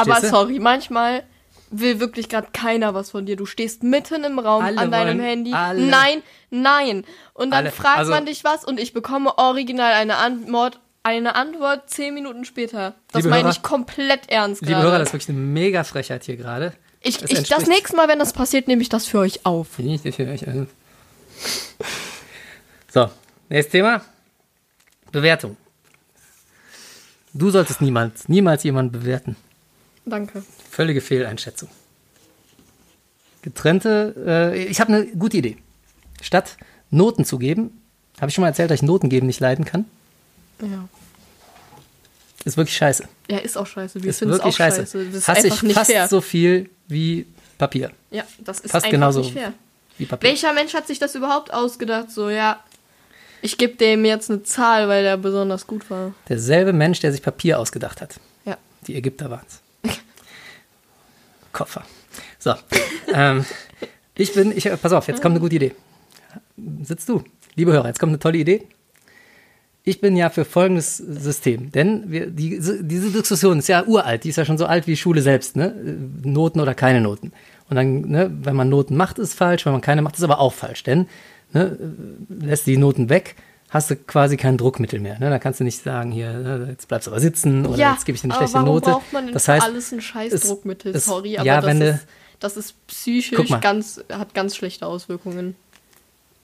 Aber 0.00 0.10
Verstehst 0.12 0.32
du? 0.32 0.36
sorry, 0.36 0.58
manchmal 0.58 1.22
will 1.70 2.00
wirklich 2.00 2.28
gerade 2.28 2.48
keiner 2.52 2.94
was 2.94 3.10
von 3.10 3.26
dir. 3.26 3.36
Du 3.36 3.46
stehst 3.46 3.82
mitten 3.84 4.24
im 4.24 4.38
Raum 4.38 4.64
Alle 4.64 4.78
an 4.78 4.90
deinem 4.90 5.18
wollen- 5.18 5.20
Handy. 5.28 5.52
alle- 5.52 5.86
Nein, 5.86 6.22
nein. 6.50 7.04
Und 7.32 7.50
dann 7.52 7.60
Alle. 7.66 7.70
fragt 7.70 7.98
Also- 7.98 8.10
man 8.10 8.26
dich 8.26 8.42
was 8.44 8.64
und 8.64 8.80
ich 8.80 8.92
bekomme 8.92 9.38
original 9.38 9.92
eine 9.92 10.16
Antwort, 10.16 10.80
eine 11.04 11.36
Antwort 11.36 11.88
zehn 11.88 12.12
Minuten 12.14 12.44
später. 12.44 12.94
Das 13.12 13.24
meine 13.24 13.44
Hörer- 13.44 13.50
ich 13.52 13.62
komplett 13.62 14.28
ernst 14.30 14.62
Liebe 14.62 14.72
gerade. 14.72 14.86
Hörer, 14.88 14.98
das 14.98 15.08
ist 15.08 15.12
wirklich 15.14 15.28
eine 15.28 15.38
mega 15.38 15.84
Frechheit 15.84 16.24
hier 16.24 16.36
gerade. 16.36 16.72
ich, 17.02 17.18
das 17.18 17.30
ich, 17.30 17.48
das 17.48 17.66
nächste 17.66 17.96
Mal, 17.96 18.08
wenn 18.08 18.18
das 18.18 18.32
passiert, 18.32 18.66
nehme 18.68 18.82
ich 18.82 18.88
das 18.88 19.06
für 19.06 19.20
euch 19.20 19.46
auf. 19.46 19.78
Nicht 19.78 20.02
für 20.14 20.26
euch. 20.28 20.46
also. 20.48 20.66
So, 22.92 23.08
nächstes 23.48 23.70
Thema. 23.72 24.02
Bewertung. 25.12 25.56
Du 27.32 27.50
solltest 27.50 27.80
niemals, 27.80 28.28
niemals 28.28 28.64
jemanden 28.64 28.90
bewerten. 28.92 29.36
Danke. 30.06 30.42
Völlige 30.70 31.00
Fehleinschätzung. 31.00 31.68
Getrennte, 33.42 34.14
äh, 34.54 34.64
ich 34.64 34.80
habe 34.80 34.92
eine 34.92 35.06
gute 35.06 35.38
Idee. 35.38 35.56
Statt 36.20 36.56
Noten 36.90 37.24
zu 37.24 37.38
geben, 37.38 37.80
habe 38.20 38.28
ich 38.28 38.34
schon 38.34 38.42
mal 38.42 38.48
erzählt, 38.48 38.70
dass 38.70 38.76
ich 38.76 38.82
Noten 38.82 39.08
geben 39.08 39.26
nicht 39.26 39.40
leiden 39.40 39.64
kann. 39.64 39.86
Ja. 40.60 40.88
Ist 42.44 42.56
wirklich 42.56 42.76
scheiße. 42.76 43.04
Ja, 43.30 43.38
ist 43.38 43.56
auch 43.56 43.66
scheiße. 43.66 44.02
Wir 44.02 44.10
Ist 44.10 44.22
es 44.22 44.28
auch 44.28 44.32
wirklich 44.32 44.56
scheiße. 44.56 44.80
scheiße. 44.82 45.04
Das 45.06 45.14
ist 45.14 45.28
Hasse 45.28 45.46
ich 45.48 45.62
nicht 45.62 45.74
fast 45.74 45.90
fair. 45.90 46.08
so 46.08 46.20
viel 46.20 46.68
wie 46.88 47.26
Papier. 47.58 47.90
ja, 48.10 48.24
das 48.38 48.60
ist 48.60 48.70
fast 48.70 48.84
einfach 48.86 48.90
genauso. 48.90 49.20
nicht 49.20 49.32
fair. 49.32 49.52
Wie 49.98 50.06
Papier. 50.06 50.30
Welcher 50.30 50.52
Mensch 50.52 50.74
hat 50.74 50.86
sich 50.86 50.98
das 50.98 51.14
überhaupt 51.14 51.52
ausgedacht? 51.52 52.10
So, 52.10 52.30
ja, 52.30 52.62
ich 53.42 53.56
gebe 53.58 53.76
dem 53.76 54.04
jetzt 54.04 54.30
eine 54.30 54.42
Zahl, 54.42 54.88
weil 54.88 55.02
der 55.02 55.16
besonders 55.16 55.66
gut 55.66 55.88
war. 55.90 56.14
Derselbe 56.28 56.72
Mensch, 56.72 57.00
der 57.00 57.12
sich 57.12 57.22
Papier 57.22 57.58
ausgedacht 57.58 58.00
hat. 58.00 58.18
Ja. 58.46 58.56
Die 58.86 58.96
Ägypter 58.96 59.30
waren 59.30 59.44
es. 59.46 59.60
Koffer. 61.52 61.84
So. 62.38 62.54
ähm, 63.14 63.44
ich 64.14 64.34
bin, 64.34 64.56
ich, 64.56 64.68
pass 64.80 64.92
auf, 64.92 65.08
jetzt 65.08 65.22
kommt 65.22 65.34
eine 65.34 65.40
gute 65.40 65.56
Idee. 65.56 65.72
Sitzt 66.82 67.08
du. 67.08 67.22
Liebe 67.54 67.72
Hörer, 67.72 67.88
jetzt 67.88 67.98
kommt 67.98 68.10
eine 68.10 68.18
tolle 68.18 68.38
Idee. 68.38 68.66
Ich 69.82 70.00
bin 70.00 70.16
ja 70.16 70.28
für 70.28 70.44
folgendes 70.44 70.98
System, 70.98 71.72
denn 71.72 72.10
wir, 72.10 72.26
die, 72.26 72.58
diese 72.58 73.10
Diskussion 73.10 73.58
ist 73.58 73.68
ja 73.68 73.84
uralt, 73.84 74.24
die 74.24 74.28
ist 74.28 74.36
ja 74.36 74.44
schon 74.44 74.58
so 74.58 74.66
alt 74.66 74.86
wie 74.86 74.94
Schule 74.94 75.22
selbst, 75.22 75.56
ne? 75.56 75.74
Noten 76.22 76.60
oder 76.60 76.74
keine 76.74 77.00
Noten. 77.00 77.32
Und 77.70 77.76
dann, 77.76 78.02
ne, 78.02 78.30
wenn 78.42 78.56
man 78.56 78.68
Noten 78.68 78.96
macht, 78.96 79.18
ist 79.18 79.34
falsch, 79.34 79.64
wenn 79.64 79.72
man 79.72 79.80
keine 79.80 80.02
macht, 80.02 80.16
ist 80.16 80.22
aber 80.22 80.38
auch 80.38 80.52
falsch, 80.52 80.82
denn 80.82 81.06
ne, 81.52 81.78
lässt 82.28 82.66
die 82.66 82.76
Noten 82.76 83.08
weg, 83.08 83.36
hast 83.70 83.90
du 83.90 83.96
quasi 83.96 84.36
kein 84.36 84.56
Druckmittel 84.58 85.00
mehr. 85.00 85.18
Ne? 85.18 85.30
Da 85.30 85.38
kannst 85.38 85.60
du 85.60 85.64
nicht 85.64 85.82
sagen, 85.82 86.10
hier, 86.12 86.32
ne, 86.32 86.66
jetzt 86.70 86.88
bleibst 86.88 87.06
du 87.06 87.12
aber 87.12 87.20
sitzen 87.20 87.64
oder 87.66 87.78
ja, 87.78 87.92
jetzt 87.92 88.04
gebe 88.04 88.14
ich 88.16 88.22
dir 88.22 88.26
eine 88.26 88.34
schlechte 88.34 88.54
warum 88.54 88.68
Note. 88.68 88.90
braucht 88.90 89.12
man 89.12 89.24
denn 89.26 89.34
das 89.34 89.48
heißt, 89.48 89.64
alles 89.64 89.92
ein 89.92 90.00
scheiß 90.00 90.40
Druckmittel? 90.42 90.94
es- 90.94 91.06
Sorry, 91.06 91.38
aber 91.38 91.46
ja, 91.46 91.56
das, 91.60 91.66
wenn 91.66 91.80
ist, 91.82 92.06
das 92.40 92.56
ist 92.56 92.86
psychisch 92.88 93.48
ganz, 93.60 94.02
hat 94.12 94.34
ganz 94.34 94.56
schlechte 94.56 94.86
Auswirkungen. 94.86 95.54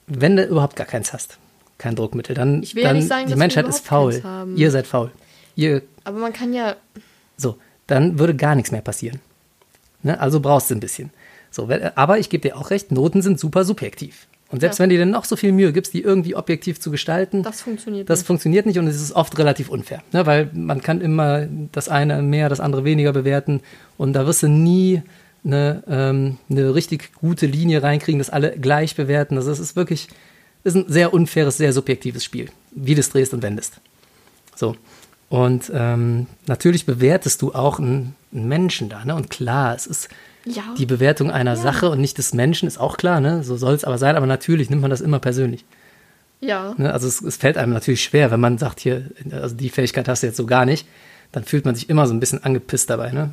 wenn 0.07 0.35
du 0.37 0.43
überhaupt 0.45 0.75
gar 0.75 0.87
keins 0.87 1.13
hast, 1.13 1.37
kein 1.77 1.95
Druckmittel, 1.95 2.35
dann, 2.35 2.63
Ich 2.63 2.75
will 2.75 2.83
ja 2.83 2.89
dann 2.89 2.97
nicht 2.97 3.07
sagen, 3.07 3.25
die 3.25 3.31
dass 3.31 3.37
wir 3.37 3.43
Menschheit 3.43 3.67
ist 3.67 3.85
faul. 3.85 4.21
Ihr 4.55 4.71
seid 4.71 4.87
faul. 4.87 5.11
Ihr, 5.55 5.81
Aber 6.05 6.19
man 6.19 6.33
kann 6.33 6.53
ja, 6.53 6.75
so, 7.35 7.57
dann 7.87 8.19
würde 8.19 8.35
gar 8.35 8.55
nichts 8.55 8.71
mehr 8.71 8.81
passieren. 8.81 9.19
Ne? 10.03 10.19
Also 10.19 10.39
brauchst 10.39 10.69
du 10.69 10.75
ein 10.75 10.79
bisschen. 10.79 11.11
So, 11.51 11.67
aber 11.95 12.19
ich 12.19 12.29
gebe 12.29 12.47
dir 12.47 12.57
auch 12.57 12.69
recht, 12.69 12.91
Noten 12.91 13.21
sind 13.21 13.39
super 13.39 13.63
subjektiv. 13.65 14.27
Und 14.49 14.61
selbst 14.61 14.79
Ja. 14.79 14.83
wenn 14.83 14.89
du 14.89 14.97
dir 14.97 15.05
noch 15.05 15.25
so 15.25 15.35
viel 15.35 15.51
Mühe 15.51 15.73
gibst, 15.73 15.93
die 15.93 16.01
irgendwie 16.01 16.35
objektiv 16.35 16.79
zu 16.79 16.89
gestalten, 16.89 17.43
das 17.43 17.61
funktioniert 17.61 18.09
das 18.09 18.19
nicht. 18.19 18.27
funktioniert 18.27 18.65
nicht 18.65 18.79
und 18.79 18.87
es 18.87 19.01
ist 19.01 19.11
oft 19.11 19.37
relativ 19.37 19.69
unfair. 19.69 20.01
Ne? 20.13 20.25
Weil 20.25 20.49
man 20.53 20.81
kann 20.81 21.01
immer 21.01 21.47
das 21.71 21.89
eine 21.89 22.21
mehr, 22.21 22.47
das 22.47 22.59
andere 22.59 22.85
weniger 22.85 23.11
bewerten 23.13 23.61
und 23.97 24.13
da 24.13 24.25
wirst 24.25 24.43
du 24.43 24.47
nie 24.47 25.01
eine, 25.43 25.83
ähm, 25.87 26.37
eine 26.49 26.73
richtig 26.75 27.13
gute 27.13 27.45
Linie 27.45 27.83
reinkriegen, 27.83 28.19
dass 28.19 28.29
alle 28.29 28.51
gleich 28.57 28.95
bewerten. 28.95 29.37
Also 29.37 29.51
es 29.51 29.59
ist 29.59 29.75
wirklich 29.75 30.07
ist 30.63 30.75
ein 30.75 30.85
sehr 30.87 31.13
unfaires, 31.13 31.57
sehr 31.57 31.71
subjektives 31.71 32.23
Spiel, 32.23 32.49
wie 32.71 32.95
du 32.95 32.99
es 32.99 33.09
drehst 33.09 33.33
und 33.33 33.41
wendest. 33.43 33.79
So. 34.55 34.75
Und 35.29 35.71
ähm, 35.73 36.27
natürlich 36.47 36.85
bewertest 36.85 37.41
du 37.41 37.53
auch 37.53 37.79
einen, 37.79 38.15
einen 38.33 38.47
Menschen 38.47 38.89
da. 38.89 39.03
Ne? 39.05 39.13
Und 39.15 39.29
klar, 39.29 39.75
es 39.75 39.85
ist 39.87 40.09
Ja. 40.47 40.63
die 40.77 40.85
Bewertung 40.85 41.31
einer 41.31 41.55
Sache 41.55 41.89
und 41.89 41.99
nicht 41.99 42.17
des 42.17 42.33
Menschen, 42.33 42.67
ist 42.67 42.77
auch 42.79 42.97
klar. 42.97 43.19
Ne? 43.19 43.43
So 43.43 43.57
soll 43.57 43.73
es 43.73 43.83
aber 43.83 43.97
sein, 43.97 44.15
aber 44.15 44.25
natürlich 44.25 44.69
nimmt 44.69 44.81
man 44.81 44.91
das 44.91 45.01
immer 45.01 45.19
persönlich. 45.19 45.65
Ja. 46.39 46.73
Ne? 46.77 46.93
Also 46.93 47.07
es, 47.07 47.21
es 47.21 47.37
fällt 47.37 47.57
einem 47.57 47.73
natürlich 47.73 48.03
schwer, 48.03 48.31
wenn 48.31 48.39
man 48.39 48.57
sagt, 48.57 48.79
hier, 48.79 49.09
also 49.31 49.55
die 49.55 49.69
Fähigkeit 49.69 50.07
hast 50.07 50.23
du 50.23 50.27
jetzt 50.27 50.37
so 50.37 50.45
gar 50.45 50.65
nicht, 50.65 50.87
dann 51.31 51.43
fühlt 51.43 51.65
man 51.65 51.75
sich 51.75 51.89
immer 51.89 52.07
so 52.07 52.13
ein 52.13 52.19
bisschen 52.19 52.43
angepisst 52.43 52.89
dabei, 52.89 53.11
ne? 53.11 53.31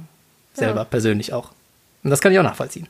Selber, 0.54 0.80
Ja. 0.80 0.84
persönlich 0.84 1.32
auch. 1.32 1.52
Und 2.02 2.10
das 2.10 2.20
kann 2.20 2.32
ich 2.32 2.38
auch 2.38 2.42
nachvollziehen. 2.44 2.88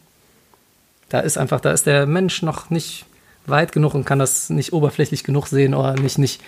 Da 1.09 1.21
ist 1.21 1.37
einfach, 1.37 1.61
da 1.61 1.73
ist 1.73 1.87
der 1.87 2.07
Mensch 2.07 2.43
noch 2.43 2.71
nicht 2.71 3.05
weit 3.47 3.73
genug 3.73 3.95
und 3.95 4.05
kann 4.07 4.19
das 4.19 4.49
nicht 4.51 4.73
oberflächlich 4.73 5.23
genug 5.25 5.47
sehen 5.49 5.75
oder 5.75 5.95
nicht, 5.95 6.19
nicht 6.19 6.41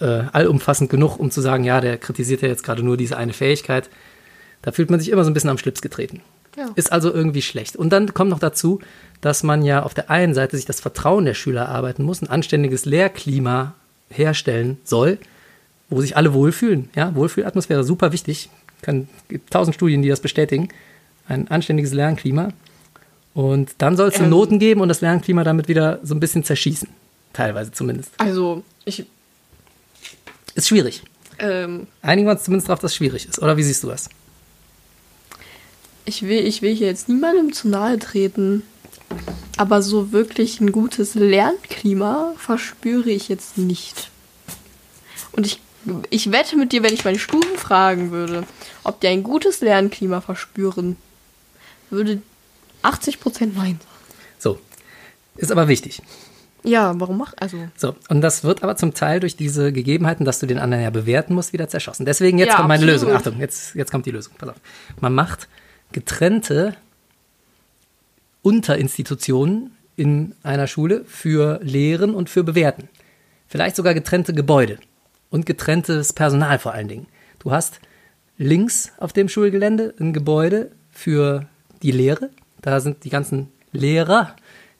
äh, 0.00 0.22
allumfassend 0.32 0.90
genug, 0.90 1.18
um 1.18 1.30
zu 1.30 1.40
sagen, 1.40 1.64
ja, 1.64 1.80
der 1.80 1.98
kritisiert 1.98 2.42
ja 2.42 2.48
jetzt 2.48 2.62
gerade 2.62 2.82
nur 2.82 2.96
diese 2.96 3.16
eine 3.16 3.32
Fähigkeit. 3.32 3.88
Da 4.62 4.72
fühlt 4.72 4.90
man 4.90 5.00
sich 5.00 5.10
immer 5.10 5.24
so 5.24 5.30
ein 5.30 5.34
bisschen 5.34 5.50
am 5.50 5.58
Schlips 5.58 5.82
getreten. 5.82 6.20
Ja. 6.56 6.68
Ist 6.74 6.92
also 6.92 7.12
irgendwie 7.12 7.42
schlecht. 7.42 7.76
Und 7.76 7.90
dann 7.90 8.14
kommt 8.14 8.30
noch 8.30 8.38
dazu, 8.38 8.80
dass 9.20 9.42
man 9.42 9.62
ja 9.62 9.82
auf 9.82 9.94
der 9.94 10.10
einen 10.10 10.34
Seite 10.34 10.56
sich 10.56 10.66
das 10.66 10.80
Vertrauen 10.80 11.24
der 11.24 11.34
Schüler 11.34 11.62
erarbeiten 11.62 12.04
muss, 12.04 12.22
ein 12.22 12.28
anständiges 12.28 12.84
Lehrklima 12.84 13.74
herstellen 14.10 14.78
soll, 14.84 15.18
wo 15.88 16.00
sich 16.00 16.16
alle 16.16 16.32
wohlfühlen. 16.34 16.90
Ja, 16.94 17.14
Wohlfühlatmosphäre 17.14 17.84
super 17.84 18.12
wichtig. 18.12 18.50
Kann, 18.82 19.08
gibt 19.28 19.50
tausend 19.50 19.74
Studien, 19.74 20.02
die 20.02 20.08
das 20.08 20.20
bestätigen. 20.20 20.68
Ein 21.26 21.48
anständiges 21.48 21.92
Lernklima. 21.92 22.50
Und 23.32 23.72
dann 23.78 23.96
soll 23.96 24.08
es 24.08 24.20
Ähm. 24.20 24.28
Noten 24.28 24.58
geben 24.58 24.80
und 24.80 24.88
das 24.88 25.00
Lernklima 25.00 25.42
damit 25.42 25.68
wieder 25.68 25.98
so 26.02 26.14
ein 26.14 26.20
bisschen 26.20 26.44
zerschießen. 26.44 26.88
Teilweise 27.32 27.72
zumindest. 27.72 28.12
Also, 28.18 28.62
ich, 28.84 29.06
Ist 30.54 30.68
schwierig. 30.68 31.02
ähm, 31.40 31.88
Einigen 32.02 32.28
wir 32.28 32.32
uns 32.32 32.44
zumindest 32.44 32.68
darauf, 32.68 32.80
dass 32.80 32.92
es 32.92 32.96
schwierig 32.96 33.26
ist. 33.28 33.40
Oder 33.40 33.56
wie 33.56 33.62
siehst 33.64 33.82
du 33.82 33.88
das? 33.88 34.08
Ich 36.04 36.22
will, 36.22 36.46
ich 36.46 36.62
will 36.62 36.74
hier 36.74 36.86
jetzt 36.88 37.08
niemandem 37.08 37.52
zu 37.52 37.68
nahe 37.68 37.98
treten. 37.98 38.62
Aber 39.56 39.82
so 39.82 40.12
wirklich 40.12 40.60
ein 40.60 40.72
gutes 40.72 41.14
Lernklima 41.14 42.32
verspüre 42.36 43.10
ich 43.10 43.28
jetzt 43.28 43.56
nicht. 43.56 44.10
Und 45.32 45.46
ich, 45.46 45.60
ich 46.10 46.32
wette 46.32 46.56
mit 46.56 46.72
dir, 46.72 46.82
wenn 46.82 46.94
ich 46.94 47.04
meine 47.04 47.18
Stufen 47.18 47.56
fragen 47.56 48.10
würde, 48.10 48.44
ob 48.82 49.00
die 49.00 49.06
ein 49.08 49.22
gutes 49.22 49.60
Lernklima 49.60 50.20
verspüren, 50.20 50.96
würde 51.90 52.20
80% 52.82 53.16
Nein 53.54 53.54
sagen. 53.54 53.78
So. 54.38 54.58
Ist 55.36 55.52
aber 55.52 55.68
wichtig. 55.68 56.02
Ja, 56.64 56.98
warum 56.98 57.18
macht 57.18 57.40
also? 57.42 57.58
So, 57.76 57.94
und 58.08 58.22
das 58.22 58.42
wird 58.42 58.62
aber 58.62 58.76
zum 58.76 58.94
Teil 58.94 59.20
durch 59.20 59.36
diese 59.36 59.70
Gegebenheiten, 59.72 60.24
dass 60.24 60.38
du 60.38 60.46
den 60.46 60.58
anderen 60.58 60.82
ja 60.82 60.90
bewerten 60.90 61.34
musst, 61.34 61.52
wieder 61.52 61.68
zerschossen. 61.68 62.06
Deswegen 62.06 62.38
jetzt 62.38 62.50
Ja, 62.50 62.56
kommt 62.56 62.68
meine 62.68 62.84
absolut. 62.84 63.02
Lösung. 63.02 63.16
Achtung, 63.16 63.40
jetzt, 63.40 63.74
jetzt 63.74 63.90
kommt 63.90 64.06
die 64.06 64.10
Lösung. 64.10 64.32
Pass 64.38 64.48
auf. 64.48 64.56
Man 65.00 65.14
macht 65.14 65.46
getrennte 65.94 66.74
Unterinstitutionen 68.42 69.70
in 69.96 70.34
einer 70.42 70.66
Schule 70.66 71.04
für 71.06 71.60
Lehren 71.62 72.14
und 72.14 72.28
für 72.28 72.42
Bewerten. 72.42 72.88
Vielleicht 73.46 73.76
sogar 73.76 73.94
getrennte 73.94 74.34
Gebäude 74.34 74.78
und 75.30 75.46
getrenntes 75.46 76.12
Personal 76.12 76.58
vor 76.58 76.74
allen 76.74 76.88
Dingen. 76.88 77.06
Du 77.38 77.52
hast 77.52 77.80
links 78.36 78.90
auf 78.98 79.12
dem 79.12 79.28
Schulgelände 79.28 79.94
ein 80.00 80.12
Gebäude 80.12 80.72
für 80.90 81.46
die 81.82 81.92
Lehre. 81.92 82.30
Da 82.60 82.80
sind 82.80 83.04
die 83.04 83.10
ganzen 83.10 83.52
Lehrer, 83.70 84.34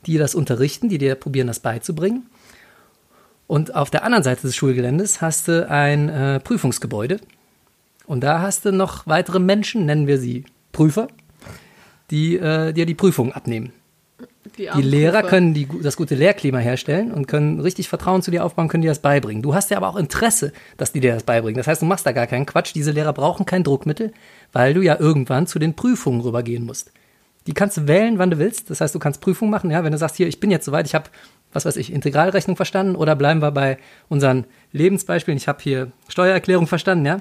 die 0.07 0.19
das 0.19 0.35
unterrichten, 0.35 0.89
die 0.89 0.99
dir 0.99 1.15
probieren, 1.15 1.47
das 1.47 1.61
beizubringen. 1.61 2.27
Und 3.47 3.77
auf 3.77 3.91
der 3.91 4.03
anderen 4.03 4.25
Seite 4.25 4.43
des 4.43 4.57
Schulgeländes 4.57 5.21
hast 5.21 5.47
du 5.47 5.69
ein 5.71 6.09
äh, 6.09 6.41
Prüfungsgebäude. 6.41 7.21
Und 8.07 8.23
da 8.25 8.41
hast 8.41 8.65
du 8.65 8.73
noch 8.73 9.07
weitere 9.07 9.39
Menschen, 9.39 9.87
nennen 9.87 10.09
wir 10.09 10.19
sie 10.19 10.45
Prüfer, 10.75 11.09
die 12.11 12.37
äh, 12.37 12.75
dir 12.75 12.85
die 12.85 12.95
Prüfung 12.95 13.33
abnehmen. 13.33 13.73
Die 14.57 14.83
Lehrer 14.83 15.23
können 15.23 15.55
die, 15.55 15.67
das 15.83 15.97
gute 15.97 16.15
Lehrklima 16.15 16.59
herstellen 16.59 17.13
und 17.13 17.27
können 17.27 17.61
richtig 17.61 17.89
Vertrauen 17.89 18.21
zu 18.21 18.31
dir 18.31 18.45
aufbauen, 18.45 18.69
können 18.69 18.83
dir 18.83 18.91
das 18.91 18.99
beibringen. 18.99 19.43
Du 19.43 19.55
hast 19.55 19.71
ja 19.71 19.79
aber 19.79 19.89
auch 19.89 19.97
Interesse, 19.97 20.53
dass 20.77 20.93
die 20.93 21.01
dir 21.01 21.15
das 21.15 21.23
beibringen. 21.23 21.57
Das 21.57 21.67
heißt, 21.67 21.81
du 21.81 21.87
machst 21.87 22.05
da 22.05 22.13
gar 22.13 22.27
keinen 22.27 22.45
Quatsch. 22.45 22.75
Diese 22.75 22.91
Lehrer 22.91 23.15
brauchen 23.15 23.47
kein 23.47 23.65
Druckmittel, 23.65 24.13
weil 24.53 24.75
du 24.75 24.83
ja 24.83 25.01
irgendwann 25.01 25.47
zu 25.47 25.59
den 25.59 25.75
Prüfungen 25.75 26.21
rübergehen 26.21 26.65
musst. 26.65 26.93
Die 27.47 27.55
kannst 27.55 27.77
du 27.79 27.89
wählen, 27.89 28.19
wann 28.19 28.31
du 28.31 28.39
willst. 28.39 28.71
Das 28.71 28.81
heißt, 28.81 28.95
du 28.95 28.99
kannst 28.99 29.21
Prüfungen 29.23 29.51
machen. 29.51 29.71
Ja, 29.71 29.83
wenn 29.83 29.93
du 29.93 29.99
sagst, 29.99 30.17
hier, 30.17 30.29
ich 30.29 30.41
bin 30.41 30.51
jetzt 30.51 30.67
soweit, 30.67 30.87
ich 30.87 30.95
habe, 30.95 31.07
was 31.53 31.65
weiß 31.65 31.77
ich, 31.77 31.93
Integralrechnung 31.93 32.57
verstanden 32.57 32.97
oder 32.97 33.17
bleiben 33.17 33.41
wir 33.41 33.51
bei 33.51 33.79
unseren 34.09 34.45
Lebensbeispielen. 34.73 35.39
Ich 35.39 35.49
habe 35.49 35.63
hier 35.63 35.91
Steuererklärung 36.09 36.67
verstanden, 36.67 37.07
ja. 37.07 37.19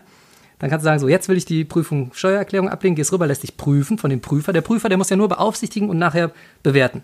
Dann 0.64 0.70
kannst 0.70 0.86
du 0.86 0.88
sagen, 0.88 0.99
so, 1.01 1.09
jetzt 1.09 1.28
will 1.28 1.36
ich 1.36 1.43
die 1.43 1.66
Prüfung 1.66 2.11
Steuererklärung 2.14 2.70
ablegen, 2.70 2.95
gehst 2.95 3.11
rüber, 3.11 3.28
lässt 3.28 3.43
dich 3.43 3.57
prüfen 3.57 3.97
von 3.97 4.09
dem 4.09 4.22
Prüfer. 4.22 4.53
Der 4.53 4.61
Prüfer, 4.61 4.88
der 4.88 4.97
muss 4.97 5.09
ja 5.09 5.18
nur 5.18 5.28
beaufsichtigen 5.28 5.89
und 5.89 5.97
nachher 5.97 6.32
bewerten. 6.64 7.03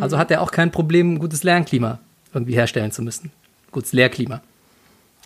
Also 0.00 0.16
hat 0.16 0.30
er 0.30 0.40
auch 0.40 0.50
kein 0.52 0.72
Problem, 0.72 1.12
ein 1.12 1.18
gutes 1.18 1.42
Lernklima 1.42 1.98
irgendwie 2.32 2.54
herstellen 2.54 2.90
zu 2.90 3.02
müssen. 3.02 3.30
Gutes 3.72 3.92
Lehrklima. 3.92 4.40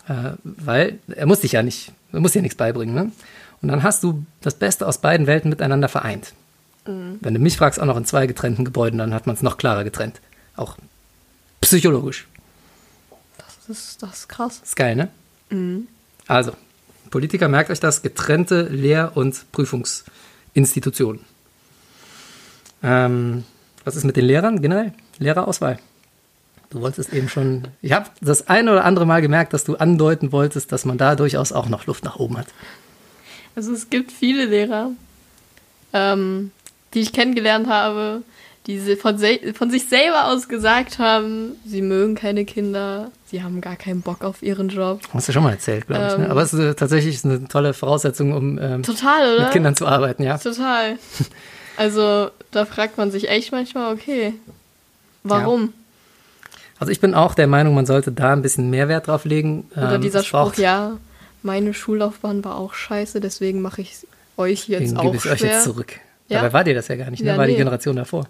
Äh, 0.09 0.31
weil 0.43 0.99
er 1.07 1.25
muss 1.25 1.39
dich 1.39 1.53
ja 1.53 1.63
nicht, 1.63 1.93
er 2.11 2.19
muss 2.19 2.33
dir 2.33 2.41
nichts 2.41 2.57
beibringen. 2.57 2.93
Ne? 2.93 3.13
Und 3.61 3.69
dann 3.69 3.81
hast 3.81 4.03
du 4.03 4.25
das 4.41 4.55
Beste 4.55 4.85
aus 4.85 4.97
beiden 4.97 5.25
Welten 5.25 5.49
miteinander 5.49 5.87
vereint. 5.87 6.33
Wenn 7.21 7.33
du 7.33 7.39
mich 7.39 7.55
fragst, 7.55 7.79
auch 7.79 7.85
noch 7.85 7.95
in 7.95 8.03
zwei 8.03 8.27
getrennten 8.27 8.65
Gebäuden, 8.65 8.99
dann 8.99 9.13
hat 9.13 9.25
man 9.25 9.37
es 9.37 9.41
noch 9.41 9.57
klarer 9.57 9.85
getrennt. 9.85 10.19
Auch 10.57 10.75
psychologisch. 11.61 12.27
Das 13.37 13.69
ist, 13.69 14.03
das 14.03 14.19
ist 14.19 14.27
krass. 14.27 14.59
Ist 14.65 14.75
geil, 14.75 14.97
ne? 14.97 15.07
Also, 16.27 16.51
Politiker, 17.09 17.47
merkt 17.47 17.69
euch 17.69 17.79
das, 17.79 18.01
getrennte 18.01 18.63
Lehr- 18.63 19.11
und 19.15 19.51
Prüfungsinstitutionen. 19.51 21.21
Ähm, 22.83 23.43
was 23.83 23.95
ist 23.95 24.03
mit 24.03 24.17
den 24.17 24.25
Lehrern 24.25 24.61
generell? 24.61 24.93
Lehrerauswahl. 25.17 25.79
Du 26.69 26.81
wolltest 26.81 27.13
eben 27.13 27.29
schon, 27.29 27.69
ich 27.81 27.93
habe 27.93 28.09
das 28.19 28.47
eine 28.49 28.71
oder 28.71 28.83
andere 28.83 29.05
Mal 29.05 29.21
gemerkt, 29.21 29.53
dass 29.53 29.63
du 29.63 29.75
andeuten 29.75 30.31
wolltest, 30.33 30.71
dass 30.71 30.83
man 30.83 30.97
da 30.97 31.15
durchaus 31.15 31.53
auch 31.53 31.69
noch 31.69 31.85
Luft 31.85 32.03
nach 32.03 32.17
oben 32.17 32.37
hat. 32.37 32.47
Also 33.55 33.71
es 33.71 33.89
gibt 33.89 34.11
viele 34.11 34.45
Lehrer, 34.45 34.91
ähm, 35.93 36.51
die 36.93 36.99
ich 36.99 37.13
kennengelernt 37.13 37.67
habe, 37.67 38.21
die 38.67 38.95
von, 38.97 39.17
se 39.17 39.39
von 39.53 39.71
sich 39.71 39.87
selber 39.87 40.25
aus 40.25 40.49
gesagt 40.49 40.99
haben, 40.99 41.53
sie 41.65 41.81
mögen 41.81 42.15
keine 42.15 42.43
Kinder, 42.45 43.11
sie 43.25 43.41
haben 43.41 43.61
gar 43.61 43.77
keinen 43.77 44.01
Bock 44.01 44.23
auf 44.23 44.43
ihren 44.43 44.67
Job. 44.69 44.99
Hast 45.13 45.29
du 45.29 45.33
schon 45.33 45.43
mal 45.43 45.51
erzählt, 45.51 45.87
glaube 45.87 46.07
ich. 46.11 46.17
Ne? 46.17 46.25
Ähm. 46.25 46.31
Aber 46.31 46.41
es 46.41 46.53
ist 46.53 46.59
äh, 46.59 46.75
tatsächlich 46.75 47.23
eine 47.23 47.47
tolle 47.47 47.73
Voraussetzung, 47.73 48.33
um 48.33 48.59
ähm, 48.59 48.83
Total, 48.83 49.39
mit 49.39 49.51
Kindern 49.51 49.75
zu 49.75 49.87
arbeiten, 49.87 50.23
ja. 50.23 50.37
Total. 50.37 50.97
Also 51.79 52.31
da 52.49 52.65
fragt 52.65 52.97
man 52.97 53.11
sich 53.11 53.29
echt 53.29 53.51
manchmal, 53.51 53.93
okay, 53.93 54.33
warum? 55.21 55.73
Also 56.79 56.91
ich 56.91 56.99
bin 56.99 57.13
auch 57.13 57.35
der 57.35 57.45
Meinung, 57.45 57.75
man 57.75 57.85
sollte 57.85 58.11
da 58.11 58.33
ein 58.33 58.41
bisschen 58.41 58.71
mehr 58.71 58.89
Wert 58.89 59.05
drauf 59.07 59.25
legen. 59.25 59.69
Oder 59.75 59.93
Ähm, 59.95 60.01
dieser 60.01 60.21
es 60.21 60.25
Spruch, 60.25 60.55
ja, 60.55 60.97
meine 61.43 61.75
Schullaufbahn 61.75 62.43
war 62.43 62.57
auch 62.57 62.73
scheiße, 62.73 63.19
deswegen 63.19 63.61
mache 63.61 63.81
ich 63.81 64.07
euch 64.37 64.67
jetzt 64.67 64.81
Deswegen 64.81 64.97
auch 64.97 65.03
gebe 65.03 65.17
ich 65.17 65.21
schwer. 65.21 65.33
euch 65.33 65.41
jetzt 65.41 65.63
zurück. 65.65 65.99
Ja? 66.27 66.41
Dabei 66.41 66.53
war 66.53 66.63
dir 66.63 66.75
das 66.75 66.87
ja 66.87 66.95
gar 66.95 67.09
nicht, 67.09 67.23
ne? 67.23 67.29
Ja, 67.29 67.37
war 67.37 67.45
die 67.45 67.53
nee. 67.53 67.57
Generation 67.57 67.95
davor. 67.95 68.27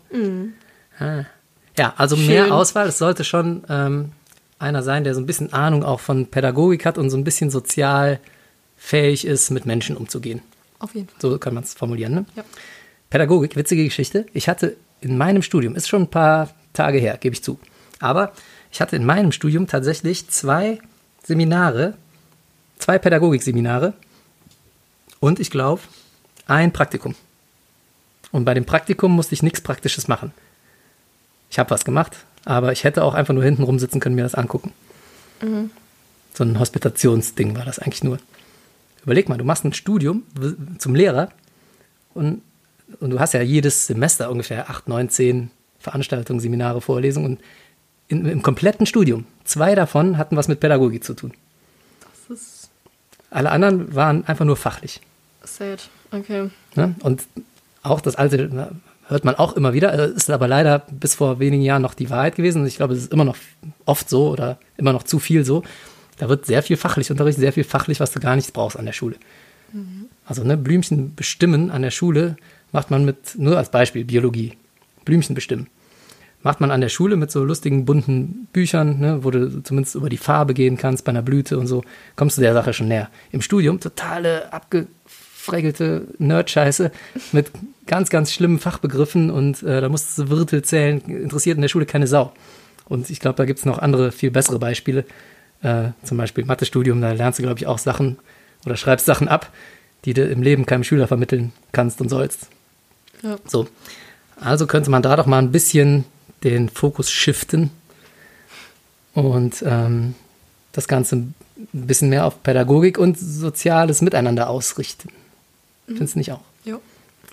Ah. 1.00 1.24
Ja, 1.78 1.94
also 1.98 2.16
mehr 2.16 2.44
Schön. 2.44 2.52
Auswahl. 2.52 2.88
Es 2.88 2.98
sollte 2.98 3.24
schon 3.24 3.64
ähm, 3.70 4.12
einer 4.60 4.84
sein, 4.84 5.04
der 5.04 5.14
so 5.14 5.22
ein 5.22 5.26
bisschen 5.26 5.54
Ahnung 5.54 5.84
auch 5.84 6.00
von 6.00 6.28
Pädagogik 6.28 6.86
hat 6.86 6.98
und 6.98 7.10
so 7.10 7.18
ein 7.18 7.24
bisschen 7.24 7.50
sozial 7.50 8.20
fähig 8.78 9.26
ist, 9.26 9.50
mit 9.52 9.66
Menschen 9.66 9.98
umzugehen. 9.98 10.42
Auf 10.80 10.96
jeden 10.96 11.08
Fall. 11.08 11.18
So 11.20 11.38
kann 11.38 11.54
man 11.54 11.64
es 11.64 11.74
formulieren. 11.74 12.14
Ne? 12.14 12.26
Ja. 12.36 12.44
Pädagogik, 13.10 13.56
witzige 13.56 13.84
Geschichte. 13.84 14.26
Ich 14.34 14.50
hatte 14.50 14.76
in 15.02 15.18
meinem 15.18 15.42
Studium, 15.42 15.76
ist 15.76 15.88
schon 15.88 16.04
ein 16.04 16.10
paar 16.10 16.50
Tage 16.74 16.98
her, 16.98 17.18
gebe 17.18 17.34
ich 17.34 17.44
zu, 17.44 17.60
aber 18.00 18.34
ich 18.72 18.82
hatte 18.82 18.96
in 18.96 19.06
meinem 19.06 19.32
Studium 19.32 19.68
tatsächlich 19.68 20.28
zwei 20.30 20.80
Seminare, 21.24 21.94
zwei 22.78 22.98
Pädagogikseminare 22.98 23.94
und 25.20 25.40
ich 25.40 25.50
glaube 25.50 25.82
ein 26.48 26.74
Praktikum. 26.74 27.16
Und 28.32 28.46
bei 28.46 28.54
dem 28.54 28.66
Praktikum 28.66 29.12
musste 29.14 29.34
ich 29.34 29.44
nichts 29.44 29.62
Praktisches 29.62 30.08
machen. 30.08 30.32
Ich 31.50 31.60
habe 31.60 31.70
was 31.70 31.86
gemacht, 31.86 32.18
aber 32.46 32.72
ich 32.72 32.84
hätte 32.84 33.04
auch 33.04 33.14
einfach 33.14 33.34
nur 33.34 33.44
hinten 33.44 33.64
rumsitzen 33.64 34.00
können, 34.02 34.16
mir 34.16 34.24
das 34.24 34.36
angucken. 34.36 34.74
So 36.34 36.44
ein 36.44 36.60
Hospitationsding 36.60 37.56
war 37.56 37.66
das 37.66 37.80
eigentlich 37.80 38.04
nur. 38.04 38.18
Überleg 39.04 39.30
mal, 39.30 39.38
du 39.38 39.46
machst 39.46 39.64
ein 39.64 39.74
Studium 39.74 40.24
zum 40.78 40.94
Lehrer 40.96 41.32
und, 42.14 42.42
und 43.00 43.12
du 43.12 43.20
hast 43.20 43.34
ja 43.34 43.42
jedes 43.42 43.88
Semester 43.88 44.30
ungefähr 44.30 44.70
acht, 44.70 44.88
neun, 44.90 45.10
zehn 45.10 45.52
Veranstaltungen, 45.80 46.40
Seminare, 46.40 46.82
Vorlesungen 46.82 47.34
und 47.38 47.42
in, 48.10 48.26
im 48.26 48.42
kompletten 48.42 48.86
Studium, 48.86 49.26
zwei 49.46 49.76
davon 49.76 50.18
hatten 50.18 50.36
was 50.36 50.48
mit 50.48 50.60
Pädagogik 50.60 51.04
zu 51.04 51.14
tun. 51.14 51.34
Das 52.30 52.38
ist 52.38 52.70
Alle 53.30 53.52
anderen 53.52 53.96
waren 53.96 54.26
einfach 54.26 54.46
nur 54.46 54.58
fachlich. 54.58 55.00
sad. 55.44 55.90
Okay. 56.12 56.50
Ne? 56.76 56.96
Und 57.02 57.24
auch 57.90 58.02
das 58.02 58.16
alte 58.16 58.50
hört 59.08 59.26
man 59.26 59.36
auch 59.36 59.56
immer 59.56 59.74
wieder, 59.74 59.94
ist 59.94 60.30
aber 60.30 60.48
leider 60.48 60.80
bis 60.92 61.16
vor 61.16 61.40
wenigen 61.40 61.64
Jahren 61.64 61.82
noch 61.82 61.94
die 61.94 62.10
Wahrheit 62.10 62.36
gewesen. 62.36 62.66
Ich 62.66 62.76
glaube, 62.76 62.94
es 62.94 63.04
ist 63.04 63.14
immer 63.14 63.24
noch 63.24 63.38
oft 63.86 64.10
so 64.10 64.30
oder 64.30 64.60
immer 64.76 64.94
noch 64.94 65.04
zu 65.04 65.20
viel 65.20 65.46
so. 65.46 65.64
Da 66.18 66.30
wird 66.30 66.46
sehr 66.46 66.64
viel 66.64 66.78
fachlich 66.78 67.10
unterrichtet, 67.12 67.42
sehr 67.42 67.54
viel 67.54 67.64
fachlich, 67.64 68.00
was 68.00 68.12
du 68.12 68.20
gar 68.20 68.36
nicht 68.36 68.52
brauchst 68.54 68.78
an 68.78 68.86
der 68.86 68.94
Schule. 68.94 69.16
Also 70.26 70.44
ne, 70.44 70.58
Blümchen 70.58 71.16
bestimmen 71.16 71.72
an 71.72 71.82
der 71.82 71.92
Schule 71.92 72.38
macht 72.72 72.92
man 72.92 73.06
mit, 73.06 73.38
nur 73.38 73.58
als 73.58 73.70
Beispiel, 73.70 74.04
Biologie. 74.04 74.54
Blümchen 75.06 75.36
bestimmen. 75.36 75.68
Macht 76.44 76.60
man 76.60 76.72
an 76.72 76.82
der 76.82 76.90
Schule 76.90 77.16
mit 77.16 77.32
so 77.32 77.44
lustigen, 77.44 77.86
bunten 77.86 78.48
Büchern, 78.54 79.00
ne, 79.00 79.24
wo 79.24 79.32
du 79.32 79.64
zumindest 79.64 79.96
über 79.96 80.10
die 80.10 80.18
Farbe 80.18 80.54
gehen 80.54 80.78
kannst 80.78 81.06
bei 81.06 81.10
einer 81.10 81.22
Blüte 81.22 81.58
und 81.58 81.68
so, 81.68 81.84
kommst 82.16 82.38
du 82.38 82.42
der 82.42 82.54
Sache 82.54 82.74
schon 82.74 82.88
näher. 82.88 83.10
Im 83.32 83.42
Studium 83.42 83.80
totale 83.80 84.52
abgefregelte 85.48 86.08
Nerd-Scheiße 86.18 86.92
mit 87.32 87.52
ganz, 87.86 88.10
ganz 88.10 88.34
schlimmen 88.34 88.60
Fachbegriffen 88.60 89.32
und 89.32 89.64
äh, 89.64 89.82
da 89.82 89.90
musst 89.90 90.18
du 90.18 90.30
Wirtel 90.30 90.62
zählen, 90.62 91.00
interessiert 91.02 91.56
in 91.56 91.62
der 91.62 91.70
Schule 91.70 91.86
keine 91.86 92.08
Sau. 92.08 92.34
Und 92.86 93.10
ich 93.10 93.20
glaube, 93.20 93.38
da 93.38 93.46
gibt 93.46 93.60
es 93.60 93.66
noch 93.66 93.80
andere, 93.80 94.12
viel 94.12 94.32
bessere 94.32 94.60
Beispiele. 94.60 95.06
Äh, 95.62 95.90
zum 96.04 96.18
Beispiel 96.18 96.46
Mathestudium, 96.46 97.02
da 97.02 97.12
lernst 97.14 97.40
du, 97.40 97.44
glaube 97.44 97.60
ich, 97.60 97.68
auch 97.68 97.80
Sachen 97.80 98.18
oder 98.66 98.76
schreibst 98.76 99.06
Sachen 99.06 99.28
ab, 99.28 99.52
die 100.06 100.14
du 100.14 100.24
im 100.24 100.42
Leben 100.42 100.66
keinem 100.66 100.84
Schüler 100.84 101.08
vermitteln 101.08 101.54
kannst 101.72 102.02
und 102.02 102.10
sollst. 102.10 102.48
Ja. 103.24 103.38
So. 103.46 103.68
Also 104.40 104.68
könnte 104.68 104.92
man 104.92 105.02
da 105.02 105.16
doch 105.16 105.26
mal 105.26 105.40
ein 105.40 105.52
bisschen 105.52 106.06
den 106.44 106.70
Fokus 106.70 107.10
shiften 107.10 107.72
und 109.14 109.64
ähm, 109.66 110.14
das 110.74 110.88
Ganze 110.88 111.16
ein 111.16 111.34
bisschen 111.74 112.10
mehr 112.10 112.26
auf 112.26 112.44
Pädagogik 112.44 113.00
und 113.00 113.18
soziales 113.18 114.02
Miteinander 114.02 114.50
ausrichten. 114.50 115.10
Findest 115.88 116.16
du 116.16 116.20
nicht 116.20 116.32
auch? 116.32 116.42
Jo. 116.66 116.82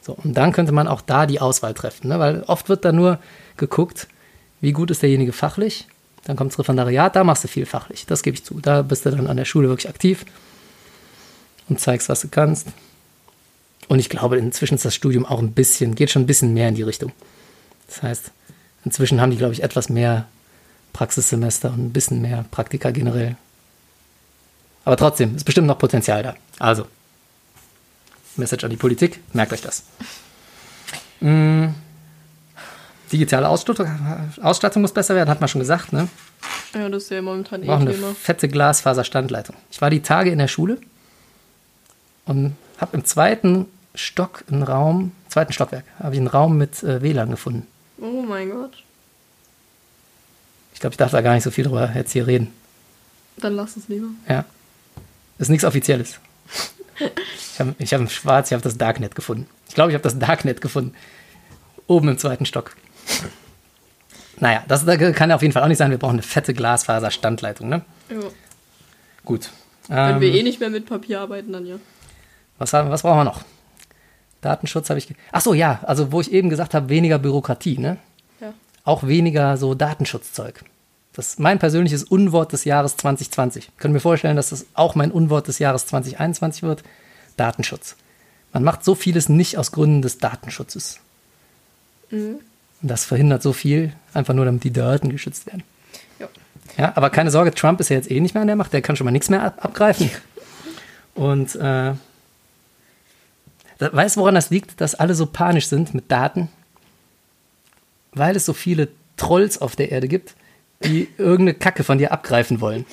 So, 0.01 0.13
und 0.13 0.35
dann 0.35 0.53
könnte 0.53 0.73
man 0.73 0.87
auch 0.87 1.01
da 1.01 1.27
die 1.27 1.41
Auswahl 1.41 1.75
treffen, 1.75 2.09
ne? 2.09 2.19
weil 2.19 2.43
oft 2.43 2.69
wird 2.69 2.85
da 2.85 2.93
nur 2.93 3.19
geguckt, 3.57 4.07
wie 4.61 4.73
gut 4.73 4.91
ist 4.91 5.03
derjenige 5.03 5.33
fachlich. 5.33 5.87
Dann 6.25 6.37
kommt 6.37 6.53
das 6.53 6.59
Referendariat, 6.59 7.17
da 7.17 7.25
machst 7.25 7.45
du 7.45 7.49
viel 7.49 7.67
fachlich, 7.67 8.07
das 8.07 8.23
gebe 8.23 8.35
ich 8.35 8.45
zu. 8.45 8.61
Da 8.61 8.83
bist 8.83 9.05
du 9.05 9.11
dann 9.11 9.27
an 9.27 9.37
der 9.37 9.45
Schule 9.45 9.69
wirklich 9.69 9.89
aktiv 9.89 10.25
und 11.69 11.81
zeigst, 11.81 12.09
was 12.09 12.21
du 12.21 12.29
kannst. 12.29 12.69
Und 13.89 13.99
ich 13.99 14.09
glaube, 14.09 14.39
inzwischen 14.39 14.75
ist 14.75 14.85
das 14.85 14.95
Studium 14.95 15.27
auch 15.27 15.41
ein 15.41 15.53
bisschen, 15.53 15.95
geht 15.95 16.11
schon 16.11 16.23
ein 16.23 16.27
bisschen 16.27 16.55
mehr 16.55 16.69
in 16.69 16.75
die 16.75 16.83
Richtung. 16.83 17.13
Das 17.87 18.03
heißt, 18.03 18.31
inzwischen 18.85 19.21
haben 19.21 19.31
die, 19.31 19.37
glaube 19.37 19.53
ich, 19.53 19.63
etwas 19.63 19.89
mehr 19.89 20.27
Praxissemester 20.93 21.71
und 21.71 21.87
ein 21.87 21.93
bisschen 21.93 22.23
mehr 22.23 22.45
Praktika 22.51 22.91
generell. 22.91 23.37
Aber 24.85 24.97
trotzdem, 24.97 25.37
ist 25.37 25.45
bestimmt 25.45 25.67
noch 25.67 25.79
Potenzial 25.79 26.23
da. 26.23 26.35
Also, 26.59 26.87
Message 28.37 28.65
an 28.65 28.71
die 28.71 28.77
Politik, 28.77 29.21
merkt 29.33 29.53
euch 29.53 29.63
das. 29.63 29.85
Mm, 31.21 31.69
digitale 33.13 33.49
Ausstattung, 33.49 33.89
Ausstattung 34.43 34.83
muss 34.83 34.93
besser 34.93 35.15
werden, 35.15 35.31
hat 35.31 35.41
man 35.41 35.49
schon 35.49 35.61
gesagt, 35.61 35.93
ne? 35.93 36.09
Ja, 36.75 36.89
das 36.89 37.05
ist 37.05 37.11
ja 37.11 37.23
momentan 37.23 37.63
eh 37.63 37.67
brauchen 37.67 37.83
eine 37.83 37.95
Thema. 37.95 38.15
fette 38.15 38.49
Glasfaserstandleitung. 38.49 39.57
Ich 39.71 39.81
war 39.81 39.91
die 39.91 40.03
Tage 40.03 40.31
in 40.31 40.39
der 40.39 40.49
Schule 40.49 40.79
und 42.27 42.55
habe 42.79 42.97
im 42.97 43.05
zweiten 43.05 43.67
Stock 43.95 44.45
einen 44.51 44.63
Raum, 44.63 45.13
zweiten 45.29 45.53
Stockwerk, 45.53 45.85
habe 46.01 46.15
ich 46.15 46.19
einen 46.19 46.27
Raum 46.27 46.59
mit 46.59 46.83
äh, 46.83 47.01
WLAN 47.03 47.31
gefunden. 47.31 47.67
Oh 48.01 48.23
mein 48.23 48.51
Gott. 48.51 48.83
Ich 50.75 50.81
glaube, 50.81 50.95
ich 50.95 50.99
darf 50.99 51.13
da 51.13 51.21
gar 51.21 51.35
nicht 51.35 51.45
so 51.45 51.51
viel 51.53 51.65
drüber 51.65 51.93
jetzt 51.95 52.13
hier 52.13 52.27
reden. 52.27 52.53
Dann 53.37 53.55
lass 53.55 53.77
es 53.77 53.89
lieber. 53.89 54.09
Ja. 54.29 54.45
Ist 55.39 55.51
nichts 55.51 55.65
Offizielles. 55.65 56.19
Ich 56.99 57.61
habe 57.61 57.75
ich 57.79 57.93
hab 57.93 58.01
im 58.01 58.09
Schwarz, 58.09 58.49
ich 58.49 58.53
habe 58.53 58.63
das 58.63 58.79
Darknet 58.79 59.15
gefunden. 59.15 59.47
Ich 59.69 59.75
glaube, 59.75 59.91
ich 59.91 59.95
habe 59.95 60.03
das 60.03 60.19
Darknet 60.19 60.61
gefunden. 60.61 60.95
Oben 61.87 62.09
im 62.09 62.19
zweiten 62.19 62.47
Stock. 62.47 62.77
Naja, 64.41 64.65
das 64.69 64.85
kann 64.87 65.31
ja 65.31 65.37
auf 65.37 65.43
jeden 65.43 65.53
Fall 65.53 65.63
auch 65.63 65.69
nicht 65.69 65.79
sein. 65.79 65.91
Wir 65.91 65.99
brauchen 65.99 66.15
eine 66.15 66.23
fette 66.23 66.55
Glasfaserstandleitung, 66.55 67.69
ne? 67.69 67.83
Ja. 68.11 68.17
Gut. 69.25 69.51
Wenn 69.89 70.17
Ähm, 70.17 70.21
wir 70.21 70.33
eh 70.35 70.43
nicht 70.43 70.61
mehr 70.61 70.71
mit 70.71 70.87
Papier 70.87 71.21
arbeiten, 71.21 71.53
dann 71.53 71.67
ja. 71.67 71.77
was, 72.59 72.73
haben, 72.73 72.91
was 72.91 73.03
brauchen 73.03 73.19
wir 73.19 73.25
noch? 73.25 73.43
Datenschutz 74.41 74.91
habe 74.91 74.99
ich. 74.99 75.09
Ach 75.33 75.41
so, 75.41 75.55
ja, 75.55 75.81
also 75.83 76.13
wo 76.13 76.21
ich 76.21 76.33
eben 76.33 76.51
gesagt 76.51 76.75
habe, 76.75 76.89
weniger 76.89 77.19
Bürokratie, 77.19 77.79
ne? 77.79 77.99
Ja. 78.41 78.53
Auch 78.85 79.07
weniger 79.07 79.57
so 79.57 79.75
Datenschutzzeug. 79.75 80.65
Das 81.15 81.29
ist 81.29 81.41
mein 81.41 81.61
persönliches 81.61 82.03
Unwort 82.03 82.53
des 82.53 82.65
Jahres 82.65 82.97
2020. 82.97 83.71
Können 83.79 83.95
mir 83.95 84.01
vorstellen, 84.01 84.37
dass 84.37 84.51
das 84.51 84.67
auch 84.75 84.97
mein 84.97 85.13
Unwort 85.13 85.47
des 85.47 85.61
Jahres 85.61 85.87
2021 85.87 86.65
wird. 86.65 86.83
Datenschutz. 87.37 87.97
Man 88.53 88.65
macht 88.65 88.85
so 88.85 88.95
vieles 88.95 89.29
nicht 89.29 89.57
aus 89.57 89.73
Gründen 89.73 90.03
des 90.03 90.19
Datenschutzes. 90.19 91.01
Mhm. 92.11 92.41
Und 92.83 92.89
das 92.89 93.05
verhindert 93.05 93.43
so 93.43 93.53
viel, 93.53 93.93
einfach 94.13 94.35
nur 94.35 94.45
damit 94.45 94.65
die 94.65 94.73
Daten 94.73 95.09
geschützt 95.09 95.47
werden. 95.47 95.63
Ja. 96.19 96.29
Ja, 96.77 96.93
aber 96.97 97.11
keine 97.11 97.31
Sorge, 97.31 97.55
Trump 97.55 97.81
ist 97.81 97.89
ja 97.89 97.97
jetzt 97.97 98.11
eh 98.11 98.21
nicht 98.21 98.35
mehr 98.35 98.43
an 98.43 98.49
der 98.49 98.57
Macht, 98.57 98.73
der 98.73 98.83
kann 98.83 98.97
schon 98.97 99.05
mal 99.05 99.11
nichts 99.11 99.31
mehr 99.31 99.43
ab 99.43 99.65
abgreifen. 99.65 100.11
Und 101.15 101.55
äh, 101.55 101.93
weißt 103.79 104.17
du, 104.17 104.21
woran 104.21 104.35
das 104.35 104.51
liegt, 104.51 104.81
dass 104.81 104.97
alle 104.97 105.15
so 105.15 105.27
panisch 105.27 105.69
sind 105.69 105.95
mit 105.95 106.11
Daten? 106.11 106.49
Weil 108.13 108.37
es 108.37 108.45
so 108.45 108.53
viele 108.53 108.89
Trolls 109.17 109.61
auf 109.61 109.77
der 109.77 109.93
Erde 109.93 110.09
gibt, 110.09 110.35
die 110.83 111.09
irgendeine 111.19 111.55
Kacke 111.55 111.85
von 111.85 111.99
dir 111.99 112.13
abgreifen 112.13 112.61
wollen. 112.61 112.85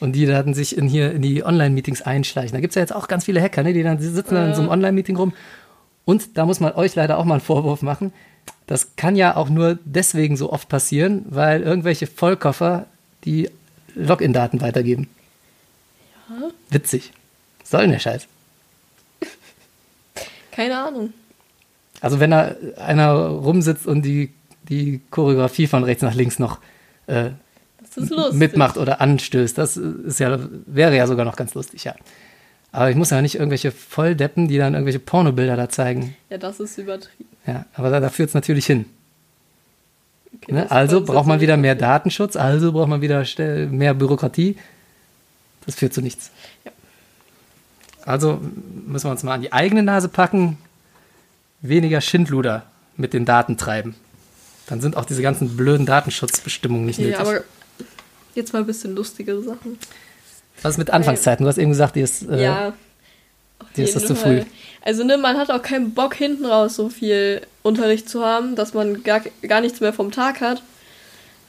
Und 0.00 0.12
die 0.12 0.26
dann 0.26 0.54
sich 0.54 0.76
in 0.76 0.86
hier 0.86 1.12
in 1.12 1.22
die 1.22 1.44
Online-Meetings 1.44 2.02
einschleichen. 2.02 2.52
Da 2.52 2.60
gibt 2.60 2.72
es 2.72 2.74
ja 2.74 2.82
jetzt 2.82 2.94
auch 2.94 3.08
ganz 3.08 3.24
viele 3.24 3.40
Hacker, 3.40 3.62
ne? 3.62 3.72
die 3.72 3.82
dann 3.82 3.98
die 3.98 4.06
sitzen 4.06 4.34
dann 4.34 4.48
in 4.48 4.54
so 4.54 4.60
einem 4.60 4.70
Online-Meeting 4.70 5.16
rum. 5.16 5.32
Und 6.04 6.36
da 6.36 6.44
muss 6.44 6.60
man 6.60 6.72
euch 6.72 6.94
leider 6.94 7.16
auch 7.18 7.24
mal 7.24 7.34
einen 7.34 7.40
Vorwurf 7.40 7.80
machen. 7.80 8.12
Das 8.66 8.96
kann 8.96 9.16
ja 9.16 9.36
auch 9.36 9.48
nur 9.48 9.78
deswegen 9.84 10.36
so 10.36 10.52
oft 10.52 10.68
passieren, 10.68 11.24
weil 11.28 11.62
irgendwelche 11.62 12.06
Vollkoffer 12.06 12.86
die 13.24 13.48
Login-Daten 13.94 14.60
weitergeben. 14.60 15.08
Ja. 16.28 16.50
Witzig. 16.70 17.12
Was 17.60 17.70
soll 17.70 17.82
denn 17.82 17.92
der 17.92 17.98
Scheiß? 17.98 18.26
Keine 20.50 20.78
Ahnung. 20.78 21.12
Also 22.00 22.20
wenn 22.20 22.30
da 22.30 22.54
einer 22.76 23.12
rumsitzt 23.14 23.86
und 23.86 24.02
die, 24.02 24.32
die 24.68 25.00
Choreografie 25.10 25.66
von 25.66 25.84
rechts 25.84 26.02
nach 26.02 26.14
links 26.14 26.38
noch 26.38 26.58
äh, 27.06 27.30
mitmacht 28.32 28.76
oder 28.76 29.00
anstößt, 29.00 29.56
das 29.56 29.76
ist 29.76 30.20
ja, 30.20 30.38
wäre 30.66 30.96
ja 30.96 31.06
sogar 31.06 31.24
noch 31.24 31.36
ganz 31.36 31.54
lustig, 31.54 31.84
ja. 31.84 31.94
Aber 32.72 32.90
ich 32.90 32.96
muss 32.96 33.10
ja 33.10 33.22
nicht 33.22 33.36
irgendwelche 33.36 33.70
Volldeppen, 33.70 34.48
die 34.48 34.58
dann 34.58 34.74
irgendwelche 34.74 34.98
Pornobilder 34.98 35.56
da 35.56 35.68
zeigen. 35.68 36.16
Ja, 36.28 36.38
das 36.38 36.58
ist 36.58 36.76
übertrieben. 36.76 37.28
Ja, 37.46 37.66
aber 37.74 37.88
da, 37.90 38.00
da 38.00 38.08
führt 38.08 38.30
es 38.30 38.34
natürlich 38.34 38.66
hin. 38.66 38.86
Okay, 40.34 40.52
Ne? 40.52 40.70
Also 40.70 41.04
braucht 41.04 41.28
man 41.28 41.40
wieder 41.40 41.56
mehr. 41.56 41.76
Datenschutz, 41.76 42.34
also 42.34 42.72
braucht 42.72 42.88
man 42.88 43.00
wieder 43.00 43.24
mehr 43.70 43.94
Bürokratie. 43.94 44.56
Das 45.66 45.76
führt 45.76 45.94
zu 45.94 46.00
nichts. 46.00 46.32
Ja. 46.64 46.72
Also 48.04 48.40
müssen 48.86 49.06
wir 49.06 49.12
uns 49.12 49.22
mal 49.22 49.34
an 49.34 49.42
die 49.42 49.52
eigene 49.52 49.84
Nase 49.84 50.08
packen, 50.08 50.58
weniger 51.60 52.00
Schindluder 52.00 52.64
mit 52.96 53.12
den 53.12 53.24
Daten 53.24 53.56
treiben. 53.56 53.94
Dann 54.66 54.80
sind 54.80 54.96
auch 54.96 55.04
diese 55.04 55.22
ganzen 55.22 55.56
blöden 55.56 55.86
Datenschutzbestimmungen 55.86 56.86
nicht 56.86 56.98
nötig. 56.98 57.14
Ja, 57.14 57.20
aber 57.20 57.44
jetzt 58.34 58.52
mal 58.52 58.60
ein 58.60 58.66
bisschen 58.66 58.94
lustigere 58.94 59.42
Sachen. 59.42 59.78
Was 60.62 60.72
ist 60.72 60.78
mit 60.78 60.90
Anfangszeiten? 60.90 61.44
Du 61.44 61.48
hast 61.48 61.58
eben 61.58 61.70
gesagt, 61.70 61.96
die 61.96 62.00
ist. 62.00 62.28
Äh, 62.28 62.42
ja. 62.42 62.72
dir 63.76 63.84
ist 63.84 63.96
das 63.96 64.06
zu 64.06 64.14
früh. 64.14 64.42
Also, 64.82 65.04
ne, 65.04 65.18
man 65.18 65.36
hat 65.36 65.50
auch 65.50 65.62
keinen 65.62 65.92
Bock, 65.92 66.14
hinten 66.14 66.46
raus 66.46 66.76
so 66.76 66.88
viel 66.88 67.42
Unterricht 67.62 68.08
zu 68.08 68.24
haben, 68.24 68.56
dass 68.56 68.74
man 68.74 69.02
gar, 69.02 69.20
gar 69.42 69.60
nichts 69.60 69.80
mehr 69.80 69.92
vom 69.92 70.10
Tag 70.10 70.40
hat. 70.40 70.62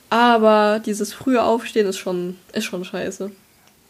Aber 0.10 0.82
dieses 0.86 1.14
frühe 1.14 1.44
Aufstehen 1.44 1.88
ist 1.88 1.98
schon, 1.98 2.38
ist 2.54 2.66
schon 2.66 2.86
scheiße. 2.86 3.32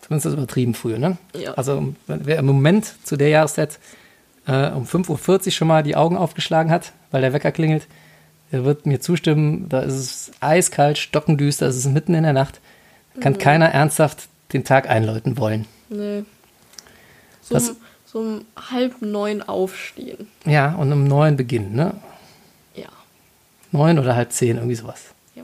Zumindest 0.02 0.26
ist 0.26 0.26
das 0.26 0.34
übertrieben 0.34 0.74
früh, 0.74 0.98
ne? 0.98 1.18
Ja. 1.36 1.54
Also, 1.56 1.94
wer 2.08 2.38
im 2.38 2.46
Moment 2.46 2.94
zu 3.04 3.18
der 3.18 3.30
Jahreszeit 3.30 3.80
äh, 4.48 4.70
um 4.70 4.86
5.40 4.86 5.46
Uhr 5.46 5.52
schon 5.52 5.68
mal 5.68 5.84
die 5.84 5.96
Augen 5.96 6.18
aufgeschlagen 6.18 6.72
hat, 6.72 6.92
weil 7.12 7.22
der 7.22 7.34
Wecker 7.34 7.52
klingelt, 7.52 7.88
der 8.52 8.64
wird 8.66 8.86
mir 8.86 9.00
zustimmen, 9.02 9.68
da 9.70 9.82
ist 9.82 9.94
es 9.94 10.32
eiskalt, 10.40 10.98
stockendüster, 10.98 11.66
es 11.68 11.76
ist 11.78 11.88
mitten 11.88 12.14
in 12.14 12.24
der 12.24 12.34
Nacht. 12.34 12.60
Da 13.14 13.18
Mhm. 13.20 13.24
kann 13.24 13.38
keiner 13.38 13.66
ernsthaft 13.70 14.28
den 14.54 14.64
Tag 14.64 14.90
einläuten 14.90 15.38
wollen. 15.38 15.66
Nee. 15.90 16.24
So, 17.42 17.54
Das- 17.56 17.70
um, 17.70 17.76
so 18.06 18.20
um 18.20 18.46
halb 18.72 19.02
neun 19.02 19.42
aufstehen. 19.42 20.28
Ja, 20.46 20.74
und 20.76 20.92
um 20.92 21.04
neun 21.06 21.36
beginnen, 21.38 21.76
ne? 21.76 21.94
Ja. 22.76 22.88
Neun 23.72 24.00
oder 24.00 24.16
halb 24.16 24.32
zehn, 24.32 24.58
irgendwie 24.58 24.76
sowas. 24.76 25.02
ja. 25.36 25.44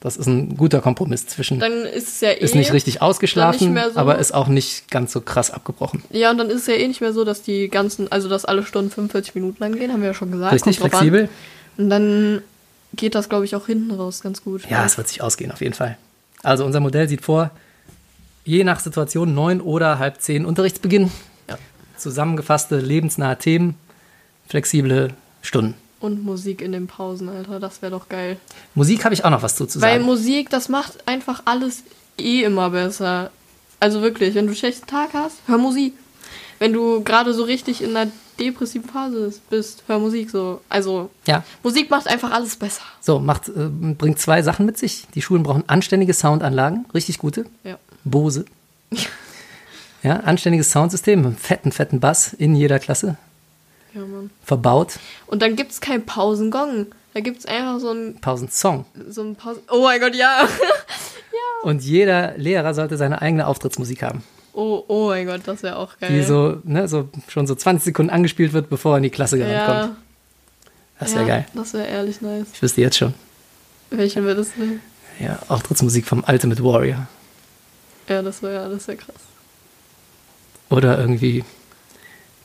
Das 0.00 0.16
ist 0.16 0.26
ein 0.26 0.56
guter 0.56 0.80
Kompromiss 0.80 1.26
zwischen. 1.26 1.60
Dann 1.60 1.72
ist 1.84 2.08
es 2.08 2.20
ja 2.22 2.30
eh. 2.30 2.38
ist 2.40 2.54
nicht 2.54 2.72
richtig 2.72 3.02
ausgeschlafen, 3.02 3.74
mehr 3.74 3.90
so- 3.90 3.98
aber 4.00 4.18
ist 4.18 4.32
auch 4.32 4.48
nicht 4.48 4.90
ganz 4.90 5.12
so 5.12 5.20
krass 5.20 5.50
abgebrochen. 5.50 6.02
Ja, 6.10 6.30
und 6.30 6.38
dann 6.38 6.48
ist 6.48 6.62
es 6.62 6.66
ja 6.66 6.74
eh 6.74 6.88
nicht 6.88 7.00
mehr 7.02 7.12
so, 7.12 7.24
dass 7.24 7.42
die 7.42 7.68
ganzen, 7.68 8.10
also 8.10 8.28
dass 8.30 8.44
alle 8.46 8.64
Stunden 8.64 8.90
45 8.90 9.34
Minuten 9.34 9.58
lang 9.62 9.74
gehen, 9.76 9.92
haben 9.92 10.00
wir 10.00 10.08
ja 10.08 10.14
schon 10.14 10.30
gesagt. 10.32 10.52
Richtig 10.54 10.78
flexibel. 10.78 11.24
An. 11.24 11.28
Und 11.80 11.88
dann 11.88 12.42
geht 12.92 13.14
das, 13.14 13.30
glaube 13.30 13.46
ich, 13.46 13.56
auch 13.56 13.64
hinten 13.66 13.90
raus 13.92 14.20
ganz 14.20 14.44
gut. 14.44 14.68
Ja, 14.68 14.84
es 14.84 14.98
wird 14.98 15.08
sich 15.08 15.22
ausgehen, 15.22 15.50
auf 15.50 15.62
jeden 15.62 15.72
Fall. 15.72 15.96
Also 16.42 16.66
unser 16.66 16.80
Modell 16.80 17.08
sieht 17.08 17.22
vor, 17.22 17.50
je 18.44 18.64
nach 18.64 18.80
Situation 18.80 19.34
neun 19.34 19.62
oder 19.62 19.98
halb 19.98 20.20
zehn 20.20 20.44
Unterrichtsbeginn, 20.44 21.10
Ja. 21.48 21.56
zusammengefasste 21.96 22.78
lebensnahe 22.78 23.38
Themen, 23.38 23.76
flexible 24.46 25.14
Stunden. 25.40 25.74
Und 26.00 26.22
Musik 26.22 26.60
in 26.60 26.72
den 26.72 26.86
Pausen, 26.86 27.30
Alter, 27.30 27.60
das 27.60 27.80
wäre 27.80 27.92
doch 27.92 28.08
geil. 28.10 28.36
Musik 28.74 29.04
habe 29.04 29.14
ich 29.14 29.24
auch 29.24 29.30
noch 29.30 29.42
was 29.42 29.56
zu, 29.56 29.64
zu 29.66 29.80
Weil 29.80 29.94
sagen. 29.94 30.04
Musik, 30.04 30.50
das 30.50 30.68
macht 30.68 31.06
einfach 31.08 31.42
alles 31.46 31.82
eh 32.18 32.42
immer 32.42 32.70
besser. 32.70 33.30
Also 33.80 34.02
wirklich, 34.02 34.34
wenn 34.34 34.44
du 34.46 34.50
einen 34.50 34.56
schlechten 34.56 34.86
Tag 34.86 35.10
hast, 35.14 35.36
hör 35.46 35.56
Musik. 35.56 35.94
Wenn 36.60 36.72
du 36.72 37.02
gerade 37.02 37.34
so 37.34 37.42
richtig 37.42 37.82
in 37.82 37.96
einer 37.96 38.10
depressiven 38.38 38.88
Phase 38.88 39.32
bist, 39.50 39.82
hör 39.88 39.98
Musik 39.98 40.30
so. 40.30 40.60
Also 40.68 41.10
Ja, 41.26 41.42
Musik 41.64 41.90
macht 41.90 42.06
einfach 42.06 42.30
alles 42.30 42.54
besser. 42.56 42.82
so, 43.00 43.18
macht, 43.18 43.48
äh, 43.48 43.68
bringt 43.68 44.18
zwei 44.20 44.42
Sachen 44.42 44.64
mit 44.66 44.78
sich. 44.78 45.06
Die 45.14 45.22
Schulen 45.22 45.42
brauchen 45.42 45.64
anständige 45.66 46.14
Soundanlagen, 46.14 46.86
richtig 46.94 47.18
gute. 47.18 47.46
Ja. 47.64 47.78
Bose. 48.04 48.44
Ja, 50.02 50.16
anständiges 50.20 50.70
Soundsystem, 50.70 51.18
mit 51.20 51.26
einem 51.26 51.36
fetten, 51.36 51.72
fetten 51.72 52.00
Bass 52.00 52.32
in 52.32 52.54
jeder 52.56 52.78
Klasse 52.78 53.18
Ja, 53.92 54.00
Mann. 54.00 54.30
verbaut. 54.42 54.98
Und 55.26 55.42
dann 55.42 55.56
gibt's 55.56 55.82
keinen 55.82 56.06
Pausengong. 56.06 56.86
Da 57.12 57.20
gibt's 57.20 57.44
einfach 57.44 57.80
so 57.80 57.90
ein, 57.92 58.16
Pausensong. 58.18 58.86
so 59.10 59.22
ein 59.22 59.36
Pausen... 59.36 59.60
Oh 59.70 59.82
mein 59.82 60.00
Gott, 60.00 60.14
ja. 60.16 60.48
Und 61.62 61.82
jeder 61.82 62.32
Lehrer 62.38 62.72
sollte 62.72 62.96
seine 62.96 63.20
eigene 63.20 63.46
Auftrittsmusik 63.46 64.02
haben. 64.02 64.22
Oh, 64.60 64.84
oh 64.88 65.08
mein 65.08 65.26
Gott, 65.26 65.40
das 65.46 65.62
wäre 65.62 65.76
auch 65.76 65.98
geil. 65.98 66.12
die 66.12 66.22
so, 66.22 66.58
ne, 66.64 66.86
so 66.86 67.08
schon 67.28 67.46
so 67.46 67.54
20 67.54 67.82
Sekunden 67.82 68.10
angespielt 68.10 68.52
wird, 68.52 68.68
bevor 68.68 68.92
er 68.92 68.96
in 68.98 69.04
die 69.04 69.10
Klasse 69.10 69.38
gerannt 69.38 69.54
ja, 69.54 69.80
kommt. 69.80 69.96
Das 70.98 71.14
wäre 71.14 71.22
ja, 71.22 71.28
geil. 71.28 71.46
Das 71.54 71.72
wäre 71.72 71.86
ehrlich 71.86 72.20
nice. 72.20 72.46
Ich 72.52 72.60
wüsste 72.60 72.82
jetzt 72.82 72.98
schon. 72.98 73.14
Welchen 73.88 74.22
wird 74.26 74.36
es 74.36 74.52
denn? 74.52 74.80
Ja, 75.18 75.38
Auftrittsmusik 75.48 76.04
vom 76.04 76.22
Ultimate 76.28 76.62
Warrior. 76.62 77.08
Ja, 78.06 78.20
das 78.20 78.42
wäre 78.42 78.68
das 78.68 78.86
wär 78.86 78.96
krass. 78.96 79.14
Oder 80.68 80.98
irgendwie 80.98 81.42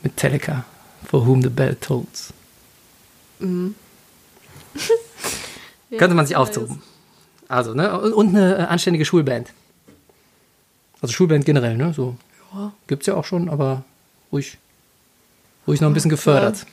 Metallica, 0.02 0.64
For 1.04 1.26
Whom 1.26 1.42
the 1.42 1.50
Bell 1.50 1.76
Tolls. 1.78 2.32
Ja, 5.88 5.98
Könnte 5.98 6.16
man 6.16 6.26
sich 6.26 6.34
auftoben. 6.34 6.82
Also, 7.46 7.72
ne, 7.72 8.00
und, 8.00 8.34
eine 8.34 8.68
anständige 8.68 9.04
Schulband. 9.04 9.52
Also 11.06 11.14
Schulband 11.14 11.44
generell, 11.44 11.76
ne, 11.76 11.92
so. 11.94 12.16
Ja. 12.54 12.72
Gibt's 12.86 13.06
ja 13.06 13.14
auch 13.14 13.24
schon, 13.24 13.48
aber 13.48 13.84
ruhig. 14.32 14.58
Ruhig 15.66 15.80
noch 15.80 15.88
ein 15.88 15.94
bisschen 15.94 16.10
gefördert. 16.10 16.66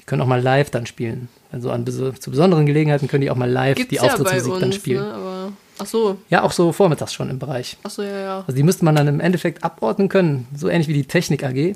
Die 0.00 0.04
können 0.04 0.20
auch 0.22 0.26
mal 0.26 0.40
live 0.40 0.70
dann 0.70 0.86
spielen. 0.86 1.28
Also 1.52 1.70
an 1.70 1.86
zu 1.86 2.30
besonderen 2.30 2.66
Gelegenheiten 2.66 3.08
können 3.08 3.20
die 3.20 3.30
auch 3.30 3.36
mal 3.36 3.50
live 3.50 3.76
Gibt's 3.76 3.90
die 3.90 3.96
ja 3.96 4.02
Auftrittsmusik 4.02 4.52
uns, 4.52 4.60
dann 4.60 4.72
spielen. 4.72 5.02
Ne? 5.06 5.12
Aber, 5.14 5.52
ach 5.78 5.86
so, 5.86 6.16
Ja, 6.30 6.42
auch 6.42 6.52
so 6.52 6.72
vormittags 6.72 7.12
schon 7.12 7.28
im 7.30 7.38
Bereich. 7.38 7.76
ach 7.82 7.90
so, 7.90 8.02
ja, 8.02 8.18
ja. 8.20 8.38
Also 8.40 8.52
die 8.56 8.62
müsste 8.62 8.84
man 8.84 8.96
dann 8.96 9.06
im 9.08 9.20
Endeffekt 9.20 9.62
abordnen 9.62 10.08
können, 10.08 10.46
so 10.56 10.68
ähnlich 10.68 10.88
wie 10.88 10.94
die 10.94 11.04
Technik 11.04 11.44
AG, 11.44 11.74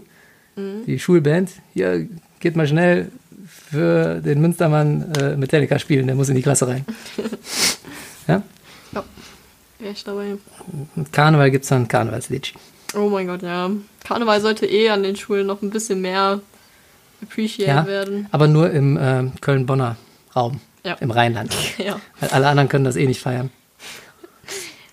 Mhm. 0.57 0.84
die 0.86 0.99
Schulband. 0.99 1.51
Hier 1.74 2.09
geht 2.40 2.57
mal 2.57 2.66
schnell 2.66 3.11
für 3.47 4.20
den 4.20 4.40
Münstermann 4.40 5.12
äh, 5.12 5.36
Metallica 5.36 5.78
spielen, 5.78 6.07
der 6.07 6.16
muss 6.16 6.28
in 6.30 6.34
die 6.36 6.42
Klasse 6.42 6.66
rein. 6.66 6.84
ja? 8.26 8.42
Ja, 9.81 9.87
echt 9.91 10.07
dabei. 10.09 10.37
Und 10.97 11.12
Karneval 11.12 11.51
gibt 11.51 11.64
es 11.64 11.68
dann 11.68 11.87
Karnevalslitsch. 11.89 12.55
Oh 12.95 13.09
mein 13.09 13.27
Gott, 13.27 13.43
ja. 13.43 13.70
Karneval 14.05 14.41
sollte 14.41 14.66
eh 14.66 14.91
an 14.91 15.03
den 15.03 15.16
Schulen 15.16 15.47
noch 15.47 15.61
ein 15.62 15.70
bisschen 15.70 16.01
mehr 16.01 16.41
appreciated 17.22 17.66
Ja, 17.74 17.87
werden. 17.87 18.27
aber 18.31 18.47
nur 18.49 18.70
im 18.70 18.97
äh, 18.97 19.24
Köln-Bonner 19.41 19.97
Raum, 20.35 20.61
Ja. 20.85 20.95
im 20.95 21.11
Rheinland. 21.11 21.55
Ja. 21.79 22.01
Weil 22.20 22.31
alle 22.31 22.49
anderen 22.49 22.68
können 22.68 22.85
das 22.85 22.97
eh 22.97 23.07
nicht 23.07 23.20
feiern. 23.20 23.51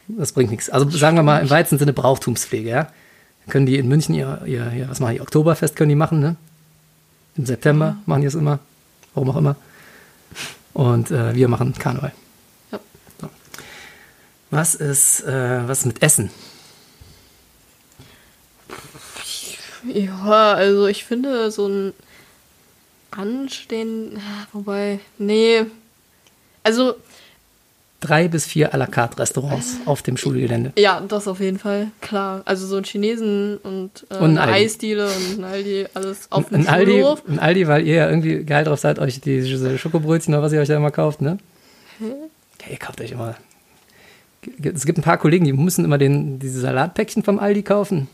Das 0.08 0.34
bringt 0.34 0.52
nichts. 0.52 0.70
Also 0.70 0.90
sagen 0.90 1.16
wir 1.16 1.24
mal 1.24 1.42
im 1.42 1.50
weitesten 1.50 1.78
Sinne 1.80 1.94
Brauchtumspflege, 1.94 2.70
ja. 2.70 2.84
Dann 3.46 3.52
können 3.52 3.66
die 3.66 3.78
in 3.78 3.88
München 3.88 4.16
ihr, 4.16 4.42
ihr, 4.46 4.72
ihr 4.74 4.90
was 4.90 5.00
machen 5.00 5.16
die, 5.16 5.22
Oktoberfest 5.22 5.76
können 5.76 5.90
die 5.90 5.96
machen, 5.96 6.20
ne? 6.20 6.36
Im 7.36 7.46
September 7.46 7.98
machen 8.06 8.22
die 8.22 8.28
es 8.28 8.36
immer. 8.36 8.60
Warum 9.14 9.30
auch 9.30 9.38
immer. 9.38 9.56
Und 10.74 11.12
äh, 11.12 11.36
wir 11.36 11.48
machen 11.48 11.74
Karneval. 11.78 12.12
Was 14.54 14.76
ist, 14.76 15.22
äh, 15.22 15.68
was 15.68 15.80
ist 15.80 15.86
mit 15.88 16.04
Essen? 16.04 16.30
Ja, 19.86 20.54
also 20.54 20.88
ich 20.88 21.04
finde 21.06 21.49
so 21.51 21.68
ein 21.68 21.93
Anstehen, 23.12 24.20
wobei, 24.54 24.99
nee. 25.18 25.66
Also, 26.64 26.95
Drei 27.99 28.28
bis 28.28 28.45
vier 28.45 28.74
à 28.74 28.78
la 28.78 28.86
carte 28.86 29.18
Restaurants 29.20 29.78
auf 29.86 30.01
dem 30.01 30.18
Schulgelände. 30.18 30.74
ja, 30.78 30.99
das 31.08 31.26
auf 31.28 31.39
jeden 31.39 31.58
Fall, 31.58 31.89
klar. 32.01 32.41
Also 32.45 32.68
so 32.68 32.76
ein 32.78 32.84
Chinesen 32.84 33.58
und, 33.60 34.06
äh, 34.10 34.16
Und 34.18 34.38
eine. 34.38 34.51
Eisdiele 34.51 35.08
und 35.08 35.39
ein 35.39 35.43
Aldi, 35.45 35.88
alles 35.93 36.28
auf 36.30 36.51
Ein 36.51 36.64
dem 36.64 36.70
Aldi, 36.70 36.91
Schulhof. 36.91 37.24
ein 37.28 37.39
Aldi, 37.39 37.68
weil 37.68 37.88
ihr 37.88 37.95
ja 37.95 38.10
irgendwie 38.10 38.43
geil 38.43 38.66
drauf 38.66 38.80
seid, 38.80 38.99
euch 38.99 39.22
diese 39.22 39.78
Schokobrötchen 39.78 40.34
oder 40.34 40.43
was 40.43 40.51
ihr 40.51 40.60
euch 40.60 40.68
da 40.68 40.76
immer 40.76 40.91
kauft, 40.91 41.22
ne? 41.22 41.38
Ja, 41.99 42.08
ihr 42.70 42.78
kauft 42.78 42.99
euch 42.99 43.12
immer. 43.12 43.36
Es 44.64 44.86
gibt 44.86 44.98
ein 44.98 45.04
paar 45.04 45.18
Kollegen, 45.18 45.46
die 45.46 45.54
müssen 45.54 45.86
immer 45.86 45.98
den, 45.98 46.39
diese 46.39 46.60
Salatpäckchen 46.60 47.24
vom 47.24 47.39
Aldi 47.39 47.64
kaufen, 47.64 48.08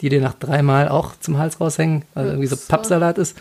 die 0.00 0.08
dir 0.08 0.20
nach 0.20 0.34
dreimal 0.34 0.88
auch 0.88 1.12
zum 1.20 1.38
Hals 1.38 1.60
raushängen, 1.60 2.02
weil 2.14 2.26
irgendwie 2.26 2.46
so. 2.46 2.56
Pappsalat 2.56 3.18
ist. 3.18 3.36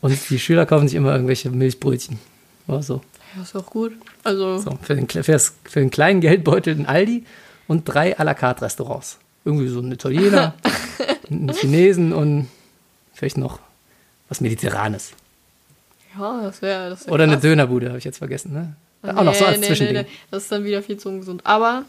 Und 0.00 0.18
die 0.30 0.38
Schüler 0.38 0.66
kaufen 0.66 0.88
sich 0.88 0.96
immer 0.96 1.12
irgendwelche 1.12 1.50
Milchbrötchen. 1.50 2.18
Oder 2.66 2.82
so. 2.82 3.00
Ja, 3.36 3.42
ist 3.42 3.54
auch 3.54 3.66
gut. 3.66 3.92
Also, 4.24 4.58
so 4.58 4.78
für, 4.82 4.94
den, 4.94 5.08
für, 5.08 5.22
das, 5.22 5.54
für 5.64 5.80
den 5.80 5.90
kleinen 5.90 6.20
Geldbeutel 6.20 6.74
ein 6.74 6.86
Aldi 6.86 7.24
und 7.68 7.84
drei 7.84 8.18
à 8.18 8.24
la 8.24 8.34
carte 8.34 8.62
Restaurants. 8.62 9.18
Irgendwie 9.44 9.68
so 9.68 9.80
ein 9.80 9.92
Italiener, 9.92 10.54
einen 11.30 11.52
Chinesen 11.52 12.12
und 12.12 12.48
vielleicht 13.14 13.38
noch 13.38 13.60
was 14.28 14.40
Mediterranes. 14.40 15.12
ja, 16.18 16.42
das 16.42 16.62
wäre 16.62 16.90
das 16.90 17.06
wär 17.06 17.12
Oder 17.12 17.24
eine 17.24 17.34
krass. 17.34 17.42
Dönerbude, 17.42 17.88
habe 17.88 17.98
ich 17.98 18.04
jetzt 18.04 18.18
vergessen. 18.18 18.52
Ne? 18.52 18.74
Auch 19.02 19.22
noch 19.24 19.34
so 19.34 19.44
als 19.46 19.56
Nee, 19.56 19.60
nee, 19.62 19.66
Zwischending. 19.68 19.96
nee, 19.96 20.02
nee. 20.02 20.08
Das 20.30 20.42
ist 20.44 20.52
dann 20.52 20.64
wieder 20.64 20.82
viel 20.82 20.98
zu 20.98 21.08
ungesund. 21.08 21.40
Aber, 21.44 21.84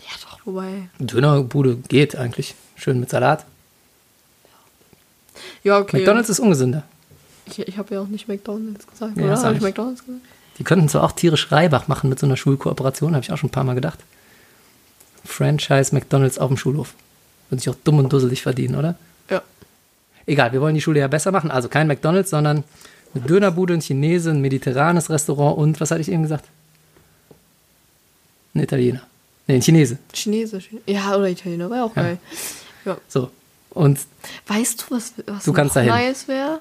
ja 0.00 0.12
doch, 0.22 0.38
wobei. 0.44 0.88
Dönerbude 0.98 1.76
geht 1.88 2.16
eigentlich. 2.16 2.54
Schön 2.76 3.00
mit 3.00 3.10
Salat. 3.10 3.44
Ja, 5.62 5.78
okay. 5.78 5.98
McDonalds 5.98 6.28
ist 6.28 6.40
ungesünder. 6.40 6.84
Ich, 7.46 7.58
ich 7.58 7.78
habe 7.78 7.94
ja 7.94 8.00
auch 8.00 8.06
nicht 8.06 8.28
McDonalds 8.28 8.86
gesagt, 8.86 9.16
Ja, 9.16 9.24
oder? 9.24 9.36
Habe 9.36 9.46
ich 9.48 9.52
nicht. 9.54 9.62
McDonalds 9.62 10.04
gesagt? 10.04 10.22
Die 10.58 10.64
könnten 10.64 10.88
zwar 10.88 11.02
auch 11.02 11.12
tierisch 11.12 11.50
Reibach 11.50 11.88
machen 11.88 12.08
mit 12.08 12.18
so 12.18 12.26
einer 12.26 12.36
Schulkooperation, 12.36 13.14
habe 13.14 13.24
ich 13.24 13.32
auch 13.32 13.38
schon 13.38 13.48
ein 13.48 13.52
paar 13.52 13.64
Mal 13.64 13.74
gedacht. 13.74 13.98
Franchise 15.24 15.92
McDonalds 15.94 16.38
auf 16.38 16.48
dem 16.48 16.56
Schulhof. 16.56 16.94
Würde 17.48 17.60
sich 17.60 17.68
auch 17.70 17.76
dumm 17.82 17.98
und 17.98 18.12
dusselig 18.12 18.42
verdienen, 18.42 18.76
oder? 18.76 18.96
Ja. 19.30 19.42
Egal, 20.26 20.52
wir 20.52 20.60
wollen 20.60 20.74
die 20.74 20.80
Schule 20.80 21.00
ja 21.00 21.08
besser 21.08 21.32
machen. 21.32 21.50
Also 21.50 21.68
kein 21.68 21.86
McDonalds, 21.86 22.30
sondern 22.30 22.62
eine 23.14 23.24
Dönerbude, 23.24 23.74
ein 23.74 23.80
Chinese, 23.80 24.30
ein 24.30 24.40
mediterranes 24.40 25.10
Restaurant 25.10 25.56
und, 25.58 25.80
was 25.80 25.90
hatte 25.90 26.00
ich 26.00 26.10
eben 26.10 26.22
gesagt? 26.22 26.44
Ein 28.54 28.62
Italiener. 28.62 29.02
Nee, 29.46 29.56
ein 29.56 29.62
Chinese. 29.62 29.98
Chinesisch. 30.12 30.70
Ja, 30.86 31.16
oder 31.16 31.28
Italiener, 31.28 31.66
auch 31.84 31.94
Ja. 31.96 32.02
geil. 32.02 32.18
Ja. 32.84 32.96
So. 33.08 33.30
Und, 33.70 33.98
Weißt 34.46 34.82
du, 34.88 34.94
was, 34.94 35.12
was 35.26 35.44
Du 35.44 35.52
kannst 35.52 35.74
dahin. 35.76 35.90
nice 35.90 36.28
wäre? 36.28 36.60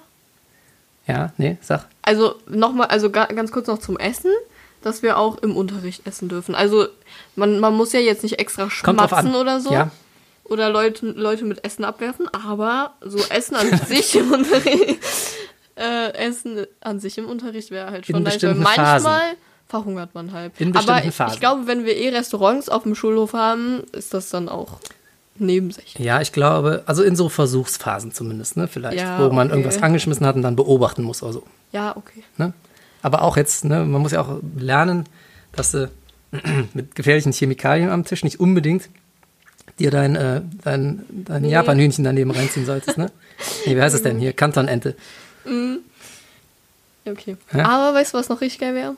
ja, 1.07 1.33
nee, 1.37 1.57
sag. 1.61 1.85
Also 2.01 2.35
nochmal, 2.47 2.87
also 2.87 3.09
ga, 3.09 3.25
ganz 3.25 3.51
kurz 3.51 3.67
noch 3.67 3.77
zum 3.79 3.97
Essen, 3.97 4.31
dass 4.81 5.03
wir 5.03 5.17
auch 5.17 5.37
im 5.39 5.55
Unterricht 5.55 6.05
essen 6.07 6.27
dürfen. 6.29 6.55
Also 6.55 6.87
man, 7.35 7.59
man 7.59 7.73
muss 7.75 7.93
ja 7.93 7.99
jetzt 7.99 8.23
nicht 8.23 8.39
extra 8.39 8.69
schmatzen 8.69 9.35
oder 9.35 9.59
so. 9.59 9.71
Ja. 9.71 9.91
Oder 10.45 10.69
Leute, 10.69 11.05
Leute 11.07 11.45
mit 11.45 11.63
Essen 11.63 11.85
abwerfen, 11.85 12.27
aber 12.33 12.93
so 13.01 13.19
Essen 13.29 13.55
an 13.55 13.77
sich 13.87 14.15
im 14.15 14.31
Unterricht, 14.33 14.97
äh, 15.75 16.13
Essen 16.13 16.65
an 16.81 16.99
sich 16.99 17.17
im 17.17 17.25
Unterricht 17.25 17.71
wäre 17.71 17.91
halt 17.91 18.05
schon 18.05 18.23
nice, 18.23 18.41
weil 18.43 18.55
manchmal 18.55 18.95
Phasen. 18.95 19.37
verhungert 19.67 20.13
man 20.13 20.31
halt. 20.31 20.53
In 20.59 20.69
aber 20.69 20.79
bestimmten 20.79 21.09
ich, 21.09 21.15
Phasen. 21.15 21.33
ich 21.33 21.39
glaube, 21.39 21.67
wenn 21.67 21.85
wir 21.85 21.95
eh 21.97 22.09
Restaurants 22.09 22.69
auf 22.69 22.83
dem 22.83 22.95
Schulhof 22.95 23.33
haben, 23.33 23.83
ist 23.91 24.13
das 24.13 24.29
dann 24.29 24.49
auch 24.49 24.79
nebensächlich. 25.37 26.03
Ja, 26.05 26.21
ich 26.21 26.31
glaube, 26.31 26.83
also 26.85 27.03
in 27.03 27.15
so 27.15 27.29
Versuchsphasen 27.29 28.11
zumindest, 28.11 28.57
ne, 28.57 28.67
vielleicht, 28.67 28.99
Ja, 28.99 29.19
wo 29.19 29.33
man 29.33 29.47
okay. 29.47 29.57
irgendwas 29.57 29.81
angeschmissen 29.81 30.25
hat 30.25 30.35
und 30.35 30.43
dann 30.43 30.55
beobachten 30.55 31.03
muss 31.03 31.23
oder 31.23 31.33
so. 31.33 31.43
Ja, 31.71 31.95
okay. 31.97 32.23
Ne? 32.37 32.53
Aber 33.01 33.23
auch 33.23 33.35
jetzt, 33.35 33.65
ne, 33.65 33.83
man 33.83 34.01
muss 34.01 34.11
ja 34.11 34.21
auch 34.21 34.39
lernen, 34.57 35.09
dass 35.53 35.71
du 35.71 35.89
mit 36.73 36.95
gefährlichen 36.95 37.31
Chemikalien 37.33 37.89
am 37.89 38.05
Tisch 38.05 38.23
nicht 38.23 38.39
unbedingt 38.39 38.89
dir 39.79 39.89
dein, 39.91 40.15
äh, 40.15 40.41
dein, 40.63 41.03
dein 41.09 41.41
Nee. 41.41 41.49
Japanhühnchen 41.51 42.03
daneben 42.03 42.31
reinziehen 42.31 42.65
solltest. 42.65 42.97
Ne? 42.97 43.11
Nee, 43.65 43.75
wie 43.75 43.81
heißt 43.81 43.95
es 43.95 44.03
denn 44.03 44.19
hier? 44.19 44.33
Kantonente. 44.33 44.95
Okay. 47.05 47.37
Ja? 47.53 47.65
Aber 47.65 47.97
weißt 47.97 48.13
du, 48.13 48.17
was 48.17 48.29
noch 48.29 48.41
richtig 48.41 48.59
geil 48.61 48.75
wäre? 48.75 48.95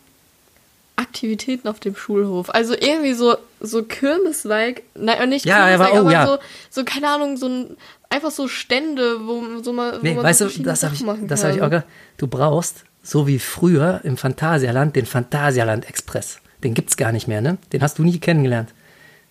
Aktivitäten 0.98 1.68
auf 1.68 1.80
dem 1.80 1.96
Schulhof. 1.96 2.50
Also 2.54 2.74
irgendwie 2.74 3.14
so, 3.14 3.36
so 3.60 3.84
Kirmes-like, 3.84 4.84
nein, 4.96 5.30
nicht 5.30 5.46
Ja, 5.46 5.68
Kirmes-like, 5.68 5.90
aber- 5.92 5.98
oh, 5.98 6.02
aber 6.02 6.12
ja. 6.12 6.26
so, 6.28 6.38
so, 6.70 6.84
keine 6.86 7.10
Ahnung, 7.10 7.36
so 7.38 7.48
ein, 7.48 7.78
einfach 8.10 8.32
so 8.32 8.48
Stände, 8.48 9.28
wo, 9.28 9.44
so 9.62 9.74
mal, 9.74 9.98
wo 9.98 10.04
Nee, 10.04 10.14
man 10.14 10.24
weißt 10.24 10.40
so 10.40 10.48
du, 10.48 10.64
das 10.64 10.84
habe 10.84 10.94
ich, 10.96 11.04
das 11.28 11.42
kann. 11.42 11.50
hab 11.50 11.56
ich 11.58 11.62
auch 11.62 11.70
gedacht. 11.70 11.86
Du 12.18 12.28
brauchst, 12.28 12.86
so 13.04 13.28
wie 13.28 13.40
früher 13.40 14.00
im 14.04 14.16
Phantasialand, 14.18 14.96
den 14.96 15.06
Phantasialand 15.06 15.90
Express. 15.90 16.40
Den 16.64 16.74
gibt's 16.74 16.96
gar 16.96 17.12
nicht 17.12 17.28
mehr, 17.28 17.42
ne? 17.42 17.58
Den 17.74 17.82
hast 17.82 18.00
du 18.00 18.04
nie 18.04 18.18
kennengelernt. 18.20 18.70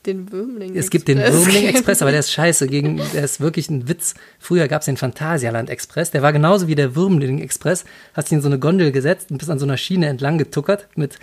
Den 0.06 0.30
Würmling. 0.30 0.76
Es 0.76 0.90
gibt 0.90 1.08
den 1.08 1.18
Express. 1.18 1.46
Würmling 1.46 1.66
Express, 1.68 2.02
aber 2.02 2.10
der 2.10 2.20
ist 2.20 2.32
scheiße. 2.32 2.66
Gegen, 2.66 3.00
der 3.14 3.24
ist 3.24 3.40
wirklich 3.40 3.70
ein 3.70 3.88
Witz. 3.88 4.14
Früher 4.38 4.68
gab 4.68 4.82
es 4.82 4.86
den 4.86 4.96
Phantasialand 4.96 5.70
Express. 5.70 6.10
Der 6.10 6.22
war 6.22 6.32
genauso 6.32 6.68
wie 6.68 6.74
der 6.74 6.94
Würmling 6.94 7.40
Express. 7.40 7.84
Hast 8.12 8.26
dich 8.30 8.36
in 8.36 8.42
so 8.42 8.48
eine 8.48 8.58
Gondel 8.58 8.92
gesetzt 8.92 9.30
und 9.30 9.38
bist 9.38 9.50
an 9.50 9.58
so 9.58 9.64
einer 9.64 9.76
Schiene 9.78 10.06
entlang 10.06 10.36
getuckert 10.38 10.88
mit 10.94 11.18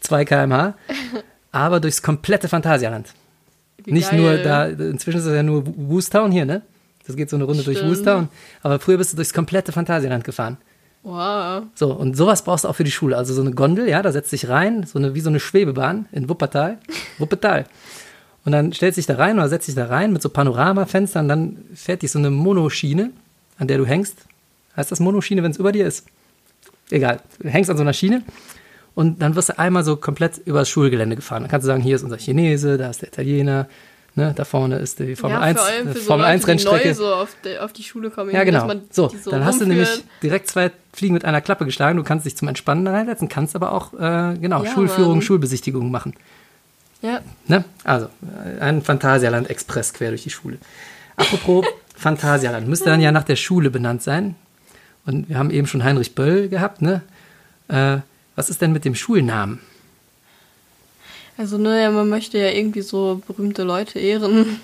2 0.00 0.24
km/h. 0.24 0.74
Aber 1.52 1.80
durchs 1.80 2.02
komplette 2.02 2.48
Phantasialand. 2.48 3.08
Wie 3.84 3.92
Nicht 3.92 4.10
geil. 4.10 4.20
nur 4.20 4.36
da, 4.38 4.66
inzwischen 4.66 5.18
ist 5.18 5.26
es 5.26 5.34
ja 5.34 5.42
nur 5.42 5.64
Woostown 5.66 6.30
hier, 6.32 6.44
ne? 6.44 6.62
Das 7.06 7.16
geht 7.16 7.30
so 7.30 7.36
eine 7.36 7.44
Runde 7.44 7.62
durch 7.62 7.78
Stimmt. 7.78 7.92
Woostown. 7.92 8.28
Aber 8.62 8.78
früher 8.80 8.98
bist 8.98 9.12
du 9.12 9.16
durchs 9.16 9.32
komplette 9.32 9.72
Phantasialand 9.72 10.24
gefahren. 10.24 10.58
Wow. 11.04 11.62
So, 11.76 11.92
und 11.92 12.16
sowas 12.16 12.42
brauchst 12.42 12.64
du 12.64 12.68
auch 12.68 12.74
für 12.74 12.82
die 12.82 12.90
Schule. 12.90 13.16
Also 13.16 13.32
so 13.32 13.40
eine 13.40 13.52
Gondel, 13.52 13.88
ja, 13.88 14.02
da 14.02 14.10
setzt 14.10 14.32
dich 14.32 14.48
rein, 14.48 14.84
so 14.84 14.98
eine, 14.98 15.14
wie 15.14 15.20
so 15.20 15.30
eine 15.30 15.38
Schwebebahn 15.38 16.06
in 16.10 16.28
Wuppertal. 16.28 16.78
Wuppertal. 17.18 17.66
Und 18.46 18.52
dann 18.52 18.72
stellst 18.72 18.96
dich 18.96 19.06
da 19.06 19.16
rein 19.16 19.38
oder 19.38 19.48
setzt 19.48 19.66
dich 19.66 19.74
da 19.74 19.86
rein 19.86 20.12
mit 20.12 20.22
so 20.22 20.28
Panoramafenstern, 20.28 21.28
dann 21.28 21.58
fährt 21.74 22.02
dich 22.02 22.12
so 22.12 22.20
eine 22.20 22.30
Monoschiene, 22.30 23.10
an 23.58 23.66
der 23.66 23.76
du 23.76 23.84
hängst. 23.84 24.16
Heißt 24.76 24.92
das 24.92 25.00
Monoschiene, 25.00 25.42
wenn 25.42 25.50
es 25.50 25.56
über 25.56 25.72
dir 25.72 25.84
ist? 25.84 26.06
Egal. 26.90 27.20
Du 27.40 27.48
hängst 27.48 27.68
an 27.70 27.76
so 27.76 27.82
einer 27.82 27.92
Schiene 27.92 28.22
und 28.94 29.20
dann 29.20 29.34
wirst 29.34 29.48
du 29.48 29.58
einmal 29.58 29.82
so 29.82 29.96
komplett 29.96 30.38
über 30.44 30.60
das 30.60 30.68
Schulgelände 30.68 31.16
gefahren. 31.16 31.42
Dann 31.42 31.50
kannst 31.50 31.64
du 31.64 31.66
sagen, 31.66 31.82
hier 31.82 31.96
ist 31.96 32.04
unser 32.04 32.18
Chinese, 32.18 32.78
da 32.78 32.88
ist 32.90 33.02
der 33.02 33.08
Italiener, 33.08 33.66
ne, 34.14 34.32
da 34.36 34.44
vorne 34.44 34.76
ist 34.76 35.00
die 35.00 35.16
Formel 35.16 35.38
ja, 35.38 35.42
1, 35.42 35.58
vor 35.58 35.68
allem 35.68 35.88
äh, 35.88 35.92
für 35.92 35.98
so 35.98 36.04
Formel 36.04 36.22
Leute, 36.22 36.32
1 36.32 36.42
die 36.44 36.50
Rennstrecke. 36.50 36.88
neu 36.88 36.94
so 36.94 37.14
auf, 37.14 37.36
die, 37.44 37.58
auf 37.58 37.72
die 37.72 37.82
Schule 37.82 38.10
kommen. 38.10 38.30
Ja, 38.30 38.44
genau. 38.44 38.60
dass 38.60 38.68
man 38.68 38.82
So, 38.92 39.08
die 39.08 39.16
dann 39.28 39.44
hast 39.44 39.60
du 39.60 39.66
nämlich 39.66 40.04
direkt 40.22 40.46
zwei 40.48 40.70
Fliegen 40.92 41.14
mit 41.14 41.24
einer 41.24 41.40
Klappe 41.40 41.64
geschlagen. 41.64 41.96
Du 41.96 42.04
kannst 42.04 42.24
dich 42.24 42.36
zum 42.36 42.46
Entspannen 42.46 42.84
da 42.84 42.92
reinsetzen, 42.92 43.28
kannst 43.28 43.56
aber 43.56 43.72
auch, 43.72 43.92
äh, 43.94 44.38
genau, 44.38 44.62
Ja, 44.62 44.70
Schulführung. 44.70 45.20
Schulbesichtigung 45.20 45.90
machen. 45.90 46.14
Ja, 47.06 47.20
Ne? 47.46 47.64
Also, 47.84 48.08
äh, 48.44 48.60
ein 48.60 48.82
Phantasialand 48.82 49.48
Express 49.48 49.92
quer 49.92 50.10
durch 50.10 50.24
die 50.24 50.30
Schule. 50.30 50.58
Apropos 51.16 51.64
Phantasialand, 51.96 52.66
müsste 52.68 52.86
dann 52.86 53.00
ja 53.00 53.12
nach 53.12 53.24
der 53.24 53.36
Schule 53.36 53.70
benannt 53.70 54.02
sein. 54.02 54.34
Und 55.04 55.28
wir 55.28 55.38
haben 55.38 55.50
eben 55.50 55.66
schon 55.66 55.84
Heinrich 55.84 56.14
Böll 56.14 56.48
gehabt, 56.48 56.82
ne? 56.82 57.02
Äh, 57.68 57.98
was 58.34 58.50
ist 58.50 58.60
denn 58.60 58.72
mit 58.72 58.84
dem 58.84 58.94
Schulnamen? 58.94 59.60
also 61.38 61.58
ne, 61.58 61.90
man 61.90 62.08
möchte 62.08 62.38
ja 62.38 62.50
irgendwie 62.50 62.82
so 62.82 63.22
berühmte 63.26 63.62
Leute 63.62 63.98
ehren. 63.98 64.60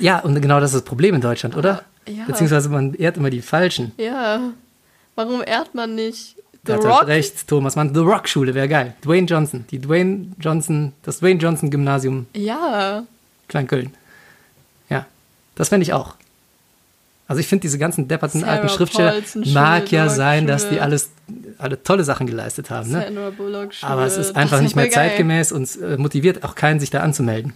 Ja, 0.00 0.18
und 0.18 0.40
genau 0.40 0.60
das 0.60 0.70
ist 0.70 0.80
das 0.80 0.84
Problem 0.84 1.14
in 1.14 1.20
Deutschland, 1.20 1.56
oder? 1.56 1.84
Ja. 2.06 2.24
Beziehungsweise 2.26 2.68
man 2.68 2.94
ehrt 2.94 3.16
immer 3.16 3.30
die 3.30 3.42
Falschen. 3.42 3.92
Ja. 3.96 4.52
Warum 5.14 5.42
ehrt 5.42 5.74
man 5.74 5.94
nicht 5.94 6.36
The 6.68 6.72
hat 6.74 6.84
Rock? 6.84 6.98
halt 7.00 7.08
recht, 7.08 7.46
Thomas 7.48 7.76
Mann. 7.76 7.92
The 7.94 8.00
Rock 8.00 8.28
Schule 8.28 8.54
wäre 8.54 8.68
geil. 8.68 8.94
Dwayne 9.04 9.26
Johnson. 9.26 9.64
Die 9.70 9.78
Dwayne 9.80 10.28
Johnson, 10.40 10.92
das 11.02 11.18
Dwayne 11.20 11.40
Johnson 11.40 11.70
Gymnasium 11.70 12.26
Ja. 12.34 13.04
Kleinköln. 13.48 13.92
Ja, 14.90 15.06
das 15.56 15.68
fände 15.70 15.82
ich 15.82 15.92
auch. 15.92 16.14
Also 17.26 17.40
ich 17.40 17.46
finde 17.46 17.62
diese 17.62 17.78
ganzen 17.78 18.08
depperten 18.08 18.40
Sarah 18.40 18.52
alten 18.54 18.68
Schriftsteller, 18.70 19.10
Paulson 19.12 19.44
Schule, 19.44 19.54
mag 19.54 19.90
ja 19.92 20.04
Rock 20.04 20.12
sein, 20.16 20.46
dass 20.46 20.70
die 20.70 20.80
alles, 20.80 21.10
alle 21.58 21.82
tolle 21.82 22.02
Sachen 22.04 22.26
geleistet 22.26 22.70
haben. 22.70 22.90
Ne? 22.90 23.02
Sandra 23.02 23.30
Bullock 23.30 23.74
Schule. 23.74 23.92
Aber 23.92 24.06
es 24.06 24.16
ist 24.16 24.28
Das 24.30 24.36
einfach 24.36 24.56
ja 24.58 24.62
nicht 24.62 24.76
mehr 24.76 24.86
geil. 24.86 24.94
zeitgemäß 24.94 25.52
und 25.52 25.68
äh, 25.82 25.98
motiviert 25.98 26.42
auch 26.44 26.54
keinen, 26.54 26.80
sich 26.80 26.88
da 26.88 27.00
anzumelden. 27.00 27.52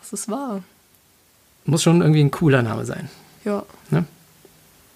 Das 0.00 0.12
ist 0.12 0.28
wahr. 0.28 0.62
Muss 1.64 1.84
schon 1.84 2.00
irgendwie 2.00 2.22
ein 2.24 2.32
cooler 2.32 2.62
Name 2.62 2.84
sein. 2.84 3.08
Ja. 3.44 3.62
Ne? 3.90 4.04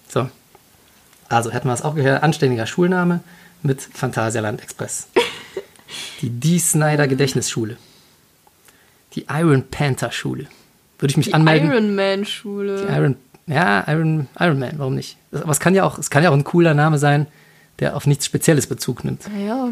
So. 0.09 0.29
Also 1.29 1.51
hätten 1.51 1.67
wir 1.67 1.73
es 1.73 1.81
auch 1.81 1.95
gehört. 1.95 2.23
Anständiger 2.23 2.65
Schulname 2.65 3.21
mit 3.63 3.81
Phantasialand 3.81 4.61
Express. 4.61 5.07
Die 6.21 6.29
D. 6.29 6.59
Snyder 6.59 7.07
Gedächtnisschule. 7.07 7.77
Die 9.13 9.25
Iron 9.29 9.63
Panther 9.69 10.11
Schule. 10.11 10.47
Würde 10.99 11.11
ich 11.11 11.17
mich 11.17 11.27
Die 11.27 11.33
anmelden? 11.33 11.71
Iron 11.71 11.95
Man 11.95 12.25
Schule. 12.25 12.85
Die 12.85 12.93
Iron, 12.93 13.15
ja, 13.45 13.83
Iron, 13.87 14.27
Iron 14.39 14.59
Man, 14.59 14.79
warum 14.79 14.95
nicht? 14.95 15.17
Aber 15.31 15.51
es 15.51 15.59
kann 15.59 15.75
ja 15.75 15.83
auch, 15.83 15.97
es 15.97 16.09
kann 16.09 16.23
ja 16.23 16.29
auch 16.29 16.35
ein 16.35 16.43
cooler 16.43 16.73
Name 16.73 16.97
sein, 16.97 17.27
der 17.79 17.95
auf 17.95 18.07
nichts 18.07 18.25
Spezielles 18.25 18.67
Bezug 18.67 19.03
nimmt. 19.03 19.23
Ja. 19.37 19.69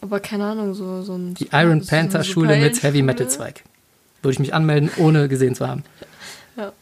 Aber 0.00 0.20
keine 0.20 0.44
Ahnung, 0.44 0.74
so, 0.74 1.02
so 1.02 1.16
ein. 1.16 1.34
Die 1.34 1.48
Iron 1.52 1.82
so 1.82 1.90
Panther 1.90 2.24
Schule 2.24 2.56
mit 2.56 2.82
Heavy. 2.82 3.02
Metal 3.02 3.28
Zweig. 3.28 3.62
Würde 4.22 4.32
ich 4.32 4.38
mich 4.38 4.54
anmelden, 4.54 4.90
ohne 4.96 5.28
gesehen 5.28 5.54
zu 5.54 5.66
haben. 5.66 5.82
Ja. 6.56 6.72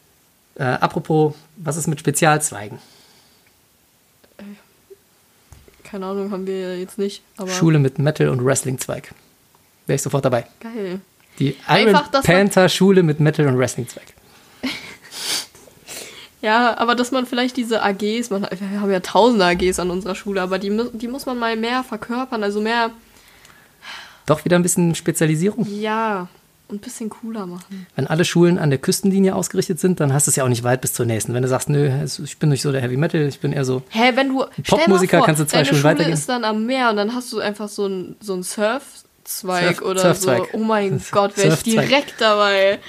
Äh, 0.55 0.77
apropos, 0.79 1.35
was 1.57 1.77
ist 1.77 1.87
mit 1.87 1.99
Spezialzweigen? 1.99 2.79
Keine 5.83 6.05
Ahnung, 6.05 6.31
haben 6.31 6.45
wir 6.47 6.77
jetzt 6.79 6.97
nicht. 6.97 7.23
Aber 7.37 7.49
Schule 7.51 7.79
mit 7.79 7.99
Metal 7.99 8.29
und 8.29 8.43
Wrestling 8.45 8.77
Zweig. 8.79 9.13
Wäre 9.87 9.95
ich 9.95 10.01
sofort 10.01 10.25
dabei. 10.25 10.45
geil. 10.59 10.99
Die 11.39 11.55
Iron 11.69 11.95
Einfach, 11.95 12.11
Panther 12.23 12.67
Schule 12.69 13.01
mit 13.01 13.19
Metal 13.19 13.47
und 13.47 13.57
Wrestling 13.57 13.87
Zweig. 13.87 14.05
Ja, 16.41 16.77
aber 16.77 16.95
dass 16.95 17.11
man 17.11 17.25
vielleicht 17.25 17.57
diese 17.57 17.83
AGs, 17.83 18.29
man, 18.29 18.43
wir 18.43 18.79
haben 18.79 18.89
ja 18.91 19.01
tausende 19.01 19.43
AGs 19.45 19.77
an 19.79 19.89
unserer 19.91 20.15
Schule, 20.15 20.41
aber 20.41 20.57
die, 20.57 20.69
die 20.93 21.09
muss 21.09 21.25
man 21.25 21.37
mal 21.37 21.57
mehr 21.57 21.83
verkörpern, 21.83 22.43
also 22.43 22.61
mehr, 22.61 22.91
Doch 24.25 24.45
wieder 24.45 24.55
ein 24.57 24.63
bisschen 24.63 24.95
Spezialisierung. 24.95 25.67
ja, 25.69 26.29
ein 26.71 26.79
bisschen 26.79 27.09
cooler 27.09 27.45
machen. 27.45 27.87
Wenn 27.95 28.07
alle 28.07 28.25
Schulen 28.25 28.57
an 28.59 28.69
der 28.69 28.79
Küstenlinie 28.79 29.35
ausgerichtet 29.35 29.79
sind, 29.79 29.99
dann 29.99 30.13
hast 30.13 30.27
du 30.27 30.31
es 30.31 30.35
ja 30.35 30.43
auch 30.43 30.49
nicht 30.49 30.63
weit 30.63 30.81
bis 30.81 30.93
zur 30.93 31.05
nächsten. 31.05 31.33
Wenn 31.33 31.41
du 31.43 31.47
sagst, 31.49 31.69
nö, 31.69 31.89
ich 32.23 32.37
bin 32.37 32.49
nicht 32.49 32.61
so 32.61 32.71
der 32.71 32.81
Heavy 32.81 32.97
Metal, 32.97 33.21
ich 33.27 33.39
bin 33.39 33.53
eher 33.53 33.65
so. 33.65 33.81
Hä, 33.89 34.11
wenn 34.15 34.29
du. 34.29 34.45
Popmusiker 34.67 35.17
vor, 35.17 35.25
kannst 35.25 35.41
du 35.41 35.45
zwei 35.47 35.57
deine 35.57 35.65
Schulen 35.65 35.81
Schule 35.81 35.93
weitergehen. 35.93 36.13
ist 36.13 36.29
dann 36.29 36.43
am 36.45 36.65
Meer 36.65 36.89
und 36.91 36.97
dann 36.97 37.13
hast 37.15 37.31
du 37.33 37.39
einfach 37.39 37.69
so 37.69 37.85
einen 37.85 38.15
so 38.19 38.33
einen 38.33 38.43
Surfzweig 38.43 39.77
Surf- 39.77 39.81
oder 39.81 40.01
Surfzweig. 40.01 40.43
so. 40.51 40.57
Oh 40.57 40.63
mein 40.63 41.01
Gott, 41.11 41.37
wäre 41.37 41.53
ich 41.53 41.63
direkt 41.63 42.15
dabei. 42.19 42.79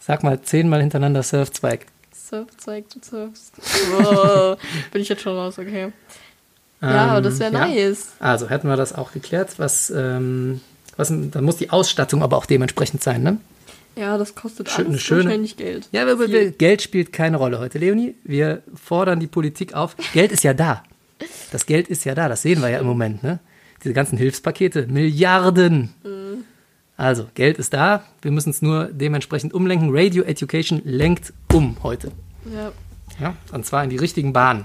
Sag 0.00 0.22
mal 0.22 0.40
zehnmal 0.42 0.80
hintereinander 0.80 1.22
Surfzweig. 1.22 1.86
Surfzweig, 2.14 2.84
du 2.90 2.98
surfst. 3.02 3.52
Wow, 3.92 4.56
bin 4.92 5.02
ich 5.02 5.08
jetzt 5.08 5.22
schon 5.22 5.36
raus, 5.36 5.58
okay. 5.58 5.92
Ja, 6.80 7.06
aber 7.12 7.20
das 7.20 7.38
wäre 7.38 7.50
Ähm, 7.54 7.60
ja. 7.60 7.66
nice. 7.68 8.08
Also 8.18 8.48
hätten 8.50 8.66
wir 8.68 8.76
das 8.76 8.92
auch 8.94 9.12
geklärt. 9.12 9.58
Was, 9.58 9.90
ähm, 9.90 10.60
was, 11.02 11.30
dann 11.30 11.44
muss 11.44 11.56
die 11.56 11.70
Ausstattung 11.70 12.22
aber 12.22 12.36
auch 12.36 12.46
dementsprechend 12.46 13.02
sein, 13.02 13.22
ne? 13.22 13.38
Ja, 13.94 14.16
das 14.16 14.34
kostet 14.34 14.70
Schön- 14.70 14.86
alles 14.86 15.02
schöne- 15.02 15.24
wahrscheinlich 15.24 15.56
Geld. 15.58 15.88
Ja, 15.92 16.06
wir, 16.06 16.16
Viel. 16.26 16.52
Geld 16.52 16.80
spielt 16.80 17.12
keine 17.12 17.36
Rolle 17.36 17.58
heute, 17.58 17.78
Leonie. 17.78 18.14
Wir 18.24 18.62
fordern 18.74 19.20
die 19.20 19.26
Politik 19.26 19.74
auf. 19.74 19.96
Geld 20.14 20.32
ist 20.32 20.44
ja 20.44 20.54
da. 20.54 20.82
Das 21.50 21.66
Geld 21.66 21.88
ist 21.88 22.04
ja 22.04 22.14
da, 22.14 22.28
das 22.28 22.40
sehen 22.42 22.62
wir 22.62 22.70
ja 22.70 22.78
im 22.78 22.86
Moment, 22.86 23.22
ne? 23.22 23.38
Diese 23.84 23.92
ganzen 23.94 24.16
Hilfspakete, 24.16 24.86
Milliarden. 24.86 25.92
Mhm. 26.04 26.44
Also, 26.96 27.26
Geld 27.34 27.58
ist 27.58 27.74
da, 27.74 28.04
wir 28.22 28.30
müssen 28.30 28.50
es 28.50 28.62
nur 28.62 28.86
dementsprechend 28.86 29.52
umlenken. 29.52 29.90
Radio 29.92 30.22
Education 30.24 30.80
lenkt 30.84 31.32
um 31.52 31.76
heute. 31.82 32.12
Ja. 32.50 32.72
Ja, 33.20 33.34
und 33.52 33.66
zwar 33.66 33.84
in 33.84 33.90
die 33.90 33.96
richtigen 33.98 34.32
Bahnen. 34.32 34.64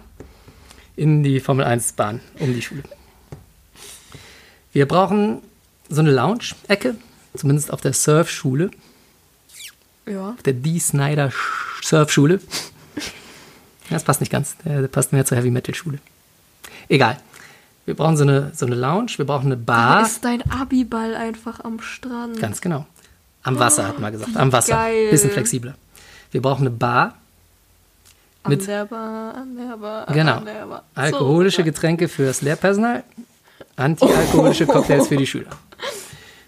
In 0.95 1.21
die 1.23 1.39
Formel 1.41 1.65
1 1.65 1.91
Bahn, 1.93 2.21
um 2.39 2.53
die 2.53 2.61
Schule. 2.61 2.83
Wir 4.71 4.87
brauchen 4.87 5.41
so 5.89 6.01
eine 6.01 6.11
Lounge-Ecke, 6.11 6.95
zumindest 7.35 7.71
auf 7.71 7.81
der 7.81 7.93
Surfschule, 7.93 8.71
Ja. 10.05 10.29
auf 10.31 10.43
der 10.43 10.53
D. 10.53 10.79
Snyder 10.79 11.27
Sch- 11.29 11.83
Surfschule. 11.85 12.39
Das 13.89 14.03
passt 14.03 14.19
nicht 14.19 14.29
ganz, 14.31 14.57
der 14.65 14.85
passt 14.89 15.13
mehr 15.13 15.23
zur 15.23 15.37
Heavy 15.37 15.49
Metal 15.49 15.73
Schule. 15.73 15.99
Egal. 16.89 17.17
Wir 17.85 17.95
brauchen 17.95 18.17
so 18.17 18.23
eine, 18.23 18.51
so 18.53 18.65
eine 18.65 18.75
Lounge, 18.75 19.11
wir 19.15 19.23
brauchen 19.25 19.45
eine 19.45 19.55
Da 19.55 19.63
Bar. 19.63 20.01
ist 20.05 20.25
dein 20.25 20.41
Abiball 20.51 21.15
einfach 21.15 21.61
am 21.63 21.79
Strand. 21.79 22.37
Ganz 22.37 22.59
genau. 22.59 22.85
Am 23.43 23.57
Wasser, 23.57 23.87
hat 23.87 23.97
man 23.97 24.11
gesagt. 24.11 24.35
Am 24.35 24.51
Wasser. 24.51 24.73
geil. 24.75 25.09
Bisschen 25.09 25.31
flexibler. 25.31 25.75
Wir 26.31 26.41
brauchen 26.41 26.63
eine 26.67 26.71
Bar. 26.71 27.15
An 28.43 28.49
mit- 28.51 28.67
der 28.67 28.83
Bar, 28.87 29.35
an 29.35 29.55
der 29.55 29.77
Bar, 29.77 30.05
Genau. 30.13 30.35
an 30.35 30.45
der 30.45 30.65
Bar. 30.65 30.83
Alkoholische 30.93 31.61
So. 31.61 31.63
Getränke 31.63 32.09
fürs 32.09 32.41
Lehrpersonal, 32.41 33.05
antialkoholische 33.77 34.65
Cocktails 34.67 35.07
für 35.07 35.15
die 35.15 35.27
Schüler. 35.27 35.51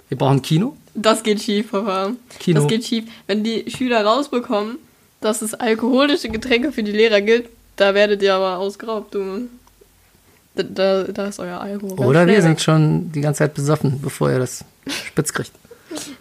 Wir 0.09 0.17
brauchen 0.17 0.41
Kino. 0.41 0.75
Das 0.95 1.23
geht 1.23 1.41
schief, 1.41 1.71
Papa. 1.71 2.11
Kino. 2.39 2.61
Das 2.61 2.69
geht 2.69 2.85
schief. 2.85 3.05
Wenn 3.27 3.43
die 3.43 3.69
Schüler 3.69 4.03
rausbekommen, 4.03 4.77
dass 5.21 5.41
es 5.41 5.53
alkoholische 5.53 6.29
Getränke 6.29 6.71
für 6.71 6.83
die 6.83 6.91
Lehrer 6.91 7.21
gilt, 7.21 7.49
da 7.75 7.93
werdet 7.93 8.21
ihr 8.21 8.35
aber 8.35 8.57
ausgeraubt, 8.57 9.13
du. 9.13 9.47
Da, 10.55 10.63
da, 10.63 11.03
da 11.03 11.27
ist 11.27 11.39
euer 11.39 11.61
Alkohol. 11.61 12.05
Oder 12.05 12.27
wir 12.27 12.41
sind 12.41 12.59
schon 12.59 13.11
die 13.11 13.21
ganze 13.21 13.39
Zeit 13.39 13.53
besoffen, 13.53 14.01
bevor 14.01 14.31
ihr 14.31 14.39
das 14.39 14.65
spitz 14.87 15.33
kriegt. 15.33 15.51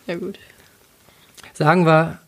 Ja, 0.07 0.15
gut. 0.15 0.39
Sagen 1.53 1.85
wir, 1.85 2.19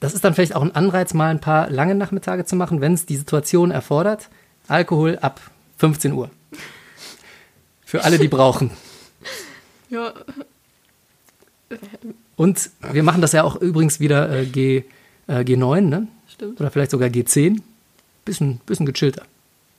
das 0.00 0.14
ist 0.14 0.24
dann 0.24 0.32
vielleicht 0.32 0.56
auch 0.56 0.62
ein 0.62 0.74
Anreiz, 0.74 1.12
mal 1.12 1.30
ein 1.30 1.40
paar 1.40 1.68
lange 1.68 1.94
Nachmittage 1.94 2.46
zu 2.46 2.56
machen, 2.56 2.80
wenn 2.80 2.94
es 2.94 3.04
die 3.04 3.16
Situation 3.16 3.70
erfordert. 3.70 4.30
Alkohol 4.66 5.18
ab 5.20 5.40
15 5.76 6.12
Uhr. 6.12 6.30
Für 7.84 8.04
alle, 8.04 8.18
die 8.18 8.28
brauchen. 8.28 8.70
Ja, 9.90 10.12
Und 12.36 12.70
wir 12.92 13.02
machen 13.02 13.20
das 13.20 13.32
ja 13.32 13.42
auch 13.44 13.56
übrigens 13.56 14.00
wieder 14.00 14.30
äh, 14.30 14.46
G, 14.46 14.84
äh, 15.26 15.40
G9, 15.40 15.80
ne? 15.82 16.08
stimmt. 16.28 16.60
oder 16.60 16.70
vielleicht 16.70 16.90
sogar 16.90 17.08
G10. 17.08 17.60
Bisschen, 18.24 18.58
bisschen 18.66 18.86
gechillter. 18.86 19.22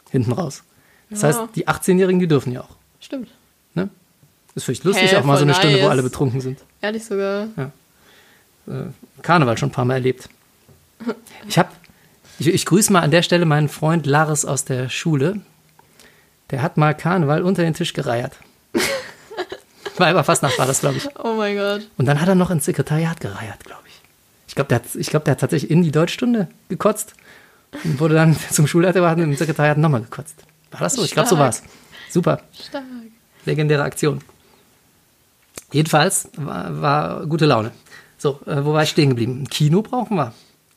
Hinten 0.10 0.32
raus. 0.34 0.64
Das 1.10 1.22
Ja. 1.22 1.28
heißt, 1.30 1.40
die 1.56 1.68
18-Jährigen, 1.68 2.20
die 2.20 2.28
dürfen 2.28 2.52
ja 2.52 2.62
auch. 2.62 2.76
Stimmt. 3.00 3.30
Ne? 3.74 3.90
Ist 4.56 4.64
vielleicht 4.66 4.84
lustig, 4.84 5.12
Hä, 5.12 5.18
auch 5.18 5.24
mal 5.24 5.38
so 5.38 5.44
eine 5.44 5.54
Stunde, 5.54 5.78
wo 5.78 5.82
nice. 5.82 5.90
alle 5.92 6.04
betrunken 6.04 6.42
sind. 6.42 6.60
Ehrlich 6.82 7.04
sogar. 7.06 7.48
Karneval 9.22 9.58
schon 9.58 9.70
ein 9.70 9.72
paar 9.74 9.86
Mal 9.86 9.96
erlebt. 9.96 10.30
Ich 11.48 11.58
habe, 11.58 11.70
ich, 12.40 12.48
ich 12.48 12.66
grüße 12.66 12.92
mal 12.94 13.02
an 13.02 13.12
der 13.12 13.22
Stelle 13.24 13.46
meinen 13.46 13.70
Freund 13.70 14.06
Laris 14.06 14.46
aus 14.46 14.66
der 14.66 14.90
Schule. 14.90 15.42
Der 16.52 16.62
hat 16.62 16.78
mal 16.78 16.94
Karneval 16.96 17.42
unter 17.44 17.64
den 17.64 17.74
Tisch 17.74 17.94
gereiert. 17.94 18.34
Weiberfastnacht 20.02 20.60
war 20.60 20.66
das, 20.68 20.82
glaube 20.82 20.98
ich. 20.98 21.08
Oh 21.24 21.36
mein 21.36 21.56
Gott. 21.56 21.88
Und 21.98 22.06
dann 22.06 22.20
hat 22.20 22.28
er 22.28 22.36
noch 22.36 22.52
ins 22.52 22.66
Sekretariat 22.66 23.22
gereiert, 23.22 23.64
glaube 23.64 23.84
ich. 23.88 23.94
Ich 24.50 24.56
glaube, 24.56 24.68
der, 24.68 24.76
hat- 24.80 24.96
ich 24.96 25.08
glaub, 25.08 25.24
der 25.24 25.32
hat 25.34 25.40
tatsächlich 25.40 25.72
in 25.72 25.82
die 25.84 25.92
Deutschstunde 25.92 26.50
gekotzt 26.68 27.14
und 27.86 28.00
wurde 28.02 28.16
dann 28.16 28.36
zum 28.52 28.68
Schulleiter 28.68 29.02
und 29.10 29.20
im 29.20 29.36
Sekretariat 29.36 29.78
nochmal 29.78 30.02
gekotzt. 30.02 30.36
War 30.72 30.82
das 30.82 30.96
so? 30.96 31.04
Ich 31.06 31.12
glaube, 31.12 31.30
so 31.30 31.38
war 31.38 31.48
es. 31.50 31.64
Super. 32.10 32.42
Stark. 32.68 32.84
Legendäre 33.46 33.84
Aktion. 33.84 34.20
Jedenfalls 35.72 36.30
war, 36.36 36.82
war 36.82 37.26
gute 37.28 37.46
Laune. 37.46 37.72
So, 38.18 38.40
äh, 38.46 38.64
wo 38.66 38.74
war 38.74 38.84
ich 38.84 38.90
stehen 38.90 39.10
geblieben? 39.10 39.44
Ein 39.44 39.48
Kino 39.50 39.82
brauchen 39.82 40.18
wir. 40.18 40.34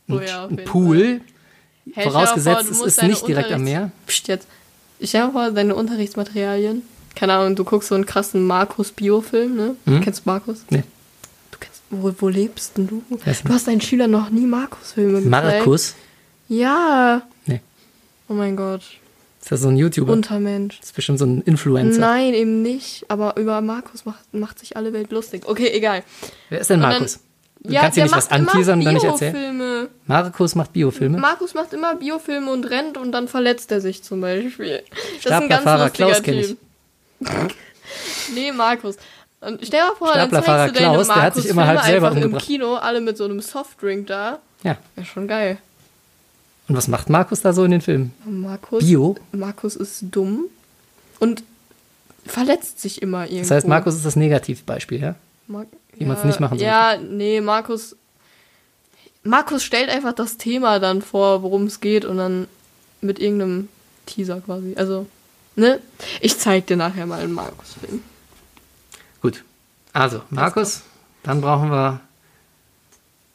Oh 0.08 0.16
Ein, 0.18 0.26
ja, 0.26 0.44
auf 0.44 0.50
ein 0.50 0.64
Pool. 0.64 1.20
Dir 1.84 2.02
Vorausgesetzt, 2.04 2.70
es 2.70 2.80
ist 2.80 3.02
nicht 3.02 3.26
direkt 3.26 3.52
am 3.52 3.64
Meer. 3.64 3.90
Psst, 4.06 4.28
jetzt. 4.28 4.46
Ich 4.98 5.10
dir 5.10 5.30
vor, 5.32 5.50
deine 5.50 5.74
Unterrichtsmaterialien. 5.74 6.82
Keine 7.14 7.34
Ahnung, 7.34 7.54
du 7.56 7.64
guckst 7.64 7.88
so 7.88 7.94
einen 7.94 8.06
krassen 8.06 8.44
Markus-Bio-Film, 8.46 9.54
ne? 9.56 9.76
Hm? 9.86 10.00
Kennst 10.00 10.20
du 10.24 10.30
Markus? 10.30 10.64
Nee. 10.70 10.82
Du 11.50 11.58
kennst, 11.58 11.82
wo, 11.90 12.12
wo 12.18 12.28
lebst 12.28 12.76
denn 12.76 12.86
du? 12.86 13.02
Du 13.08 13.18
hast 13.52 13.68
deinen 13.68 13.80
Schülern 13.80 14.10
noch 14.10 14.30
nie 14.30 14.46
Markus-Filme 14.46 15.22
gezeigt. 15.22 15.30
Markus. 15.30 15.94
Ja. 16.48 17.22
Nee. 17.46 17.60
Oh 18.28 18.34
mein 18.34 18.56
Gott. 18.56 18.82
Ist 19.40 19.52
das 19.52 19.60
so 19.60 19.68
ein 19.68 19.76
YouTuber? 19.76 20.12
Untermensch. 20.12 20.78
das 20.80 20.88
ist 20.90 20.96
bestimmt 20.96 21.18
so 21.18 21.26
ein 21.26 21.42
Influencer. 21.42 22.00
Nein, 22.00 22.32
eben 22.32 22.62
nicht. 22.62 23.04
Aber 23.08 23.36
über 23.36 23.60
Markus 23.60 24.06
macht, 24.06 24.32
macht 24.32 24.58
sich 24.58 24.76
alle 24.76 24.92
Welt 24.94 25.12
lustig. 25.12 25.42
Okay, 25.46 25.68
egal. 25.68 26.02
Wer 26.48 26.60
ist 26.60 26.70
denn 26.70 26.76
Und 26.76 26.82
dann- 26.84 26.92
Markus? 26.92 27.20
Du 27.60 27.72
ja, 27.72 27.80
kannst 27.80 27.96
der 27.96 28.04
nicht 28.04 28.16
was 28.16 28.30
anteasern 28.30 28.78
und 28.78 28.84
dann 28.84 28.94
nicht 28.94 29.04
erzählen. 29.04 29.88
Markus 30.06 30.54
macht 30.54 30.74
Biofilme. 30.74 31.16
Markus 31.16 31.54
macht 31.54 31.72
immer 31.72 31.94
Biofilme 31.94 32.50
und 32.52 32.68
rennt 32.68 32.98
und 32.98 33.10
dann 33.12 33.26
verletzt 33.26 33.72
er 33.72 33.80
sich 33.80 34.02
zum 34.02 34.20
Beispiel. 34.20 34.82
Das 35.22 35.24
ist 35.24 35.32
ein 35.32 35.48
ganz 35.48 35.64
lustiger 35.64 35.90
Klaus 35.90 36.22
kenn 36.22 36.38
ich. 36.38 36.56
Nee, 38.34 38.52
Markus. 38.52 38.96
Und 39.40 39.60
stell 39.64 39.80
dir 39.80 39.86
mal 39.86 39.96
vor, 39.96 40.14
dann 40.14 40.30
zeigst 40.30 40.48
du 40.48 40.52
deine 40.52 40.72
Klaus, 40.72 41.06
der 41.06 41.22
hat 41.22 41.34
sich 41.34 41.46
immer 41.46 41.66
halb 41.66 41.82
selber 41.82 42.08
einfach 42.08 42.22
im. 42.22 42.38
Kino, 42.38 42.76
alle 42.76 43.00
mit 43.00 43.16
so 43.16 43.24
einem 43.24 43.40
Softdrink 43.40 44.06
da. 44.06 44.38
ja, 44.62 44.76
Wäre 44.94 45.06
schon 45.06 45.28
geil. 45.28 45.58
Und 46.66 46.76
was 46.76 46.88
macht 46.88 47.10
Markus 47.10 47.42
da 47.42 47.52
so 47.52 47.64
in 47.64 47.72
den 47.72 47.82
Filmen? 47.82 48.14
Markus, 48.24 48.82
Bio? 48.84 49.16
Markus 49.32 49.76
ist 49.76 50.04
dumm 50.10 50.46
und 51.18 51.44
verletzt 52.24 52.80
sich 52.80 53.02
immer 53.02 53.24
irgendwo. 53.24 53.42
Das 53.42 53.50
heißt, 53.50 53.68
Markus 53.68 53.94
ist 53.96 54.06
das 54.06 54.16
Negativbeispiel, 54.16 55.00
ja? 55.00 55.14
Mar 55.46 55.66
wie 55.96 56.06
man's 56.06 56.24
nicht 56.24 56.40
machen 56.40 56.58
sollte. 56.58 56.64
Ja, 56.64 56.96
nee, 56.96 57.40
Markus. 57.40 57.96
Markus 59.22 59.62
stellt 59.62 59.90
einfach 59.90 60.12
das 60.14 60.38
Thema 60.38 60.80
dann 60.80 61.02
vor, 61.02 61.42
worum 61.42 61.66
es 61.66 61.80
geht 61.80 62.04
und 62.04 62.16
dann 62.16 62.48
mit 63.00 63.18
irgendeinem 63.18 63.68
Teaser 64.06 64.40
quasi. 64.40 64.74
Also, 64.76 65.06
ne? 65.56 65.80
Ich 66.20 66.38
zeig 66.38 66.66
dir 66.66 66.76
nachher 66.76 67.06
mal 67.06 67.20
einen 67.20 67.32
Markus-Film. 67.32 68.02
Gut. 69.20 69.44
Also, 69.92 70.22
Markus, 70.30 70.82
dann 71.22 71.40
brauchen 71.40 71.70
wir. 71.70 72.00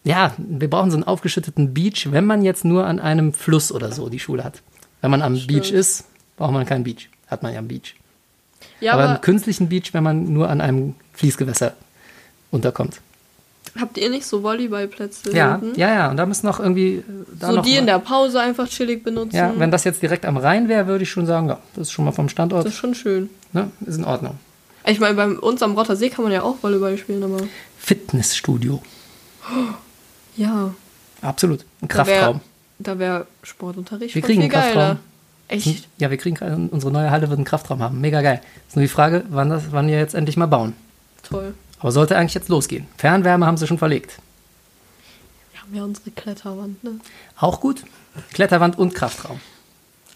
Ja, 0.03 0.33
wir 0.37 0.69
brauchen 0.69 0.91
so 0.91 0.97
einen 0.97 1.03
aufgeschütteten 1.03 1.73
Beach, 1.73 2.11
wenn 2.11 2.25
man 2.25 2.41
jetzt 2.41 2.65
nur 2.65 2.85
an 2.85 2.99
einem 2.99 3.33
Fluss 3.33 3.71
oder 3.71 3.91
so 3.91 4.09
die 4.09 4.19
Schule 4.19 4.43
hat. 4.43 4.61
Wenn 5.01 5.11
man 5.11 5.21
am 5.21 5.35
Beach 5.45 5.71
ist, 5.71 6.05
braucht 6.37 6.53
man 6.53 6.65
keinen 6.65 6.83
Beach. 6.83 7.09
Hat 7.27 7.43
man 7.43 7.53
ja 7.53 7.59
am 7.59 7.67
Beach. 7.67 7.95
Ja, 8.79 8.93
aber, 8.93 9.03
aber, 9.03 9.11
einen 9.13 9.21
künstlichen 9.21 9.69
Beach, 9.69 9.93
wenn 9.93 10.03
man 10.03 10.31
nur 10.31 10.49
an 10.49 10.61
einem 10.61 10.95
Fließgewässer 11.13 11.73
unterkommt. 12.51 13.01
Habt 13.79 13.97
ihr 13.97 14.09
nicht 14.09 14.25
so 14.25 14.43
Volleyballplätze? 14.43 15.35
Ja, 15.35 15.57
hinten? 15.59 15.79
ja, 15.79 15.93
ja. 15.93 16.09
Und 16.11 16.17
da 16.17 16.25
müssen 16.25 16.45
noch 16.45 16.59
irgendwie. 16.59 16.95
äh, 16.95 17.03
Da 17.39 17.47
So 17.49 17.55
noch 17.57 17.63
die 17.63 17.75
in 17.75 17.85
mal- 17.85 17.93
der 17.93 17.99
Pause 17.99 18.39
einfach 18.39 18.67
chillig 18.69 19.03
benutzen. 19.03 19.35
Ja, 19.35 19.53
wenn 19.57 19.71
das 19.71 19.83
jetzt 19.83 20.01
direkt 20.01 20.25
am 20.25 20.37
Rhein 20.37 20.67
wäre, 20.69 20.87
würde 20.87 21.03
ich 21.03 21.09
schon 21.09 21.25
sagen, 21.25 21.49
ja, 21.49 21.59
das 21.75 21.87
ist 21.87 21.91
schon 21.91 22.05
mal 22.05 22.11
vom 22.11 22.29
Standort, 22.29 22.65
das 22.65 22.73
ist 22.73 22.79
schon 22.79 22.95
schön. 22.95 23.29
ne, 23.53 23.69
ist 23.85 23.97
in 23.97 24.05
Ordnung. 24.05 24.35
Ich 24.85 24.99
meine, 24.99 25.13
bei 25.15 25.27
uns 25.27 25.61
am 25.61 25.73
Rotter 25.73 25.95
See 25.95 26.09
kann 26.09 26.23
man 26.23 26.31
ja 26.31 26.41
auch 26.41 26.55
Volleyball 26.63 26.97
spielen, 26.97 27.21
aber. 27.23 27.37
Fitnessstudio, 27.77 28.81
Ja. 30.35 30.73
absolut. 31.21 31.61
Ein 31.61 31.65
wär- 31.81 31.87
Kraftraum. 31.89 32.41
Da 32.81 32.97
wäre 32.97 33.27
Sportunterricht 33.43 34.15
Wir 34.15 34.21
kriegen 34.21 34.41
einen 34.41 34.51
Kraftraum. 34.51 34.73
geiler. 34.73 34.97
Echt? 35.49 35.87
Ja, 35.97 36.09
wir 36.11 36.17
kriegen 36.17 36.69
unsere 36.71 36.91
neue 36.93 37.11
Halle 37.11 37.27
wird 37.27 37.37
einen 37.39 37.45
Kraftraum 37.45 37.81
haben. 37.81 37.99
Mega 37.99 38.21
geil. 38.21 38.39
Ist 38.67 38.75
nur 38.75 38.83
die 38.83 38.87
Frage, 38.87 39.23
wann, 39.29 39.49
das, 39.49 39.63
wann 39.71 39.87
wir 39.87 39.97
jetzt 39.97 40.13
endlich 40.15 40.37
mal 40.37 40.45
bauen. 40.45 40.73
Toll. 41.23 41.53
Aber 41.79 41.91
sollte 41.91 42.17
eigentlich 42.17 42.33
jetzt 42.33 42.49
losgehen. 42.49 42.87
Fernwärme 42.97 43.45
haben 43.45 43.57
sie 43.57 43.67
schon 43.67 43.77
verlegt. 43.77 44.19
Wir 45.51 45.61
haben 45.61 45.75
ja 45.75 45.83
unsere 45.83 46.11
Kletterwand, 46.11 46.83
ne? 46.83 46.99
Auch 47.37 47.61
gut. 47.61 47.83
Kletterwand 48.33 48.77
und 48.77 48.93
Kraftraum. 48.93 49.39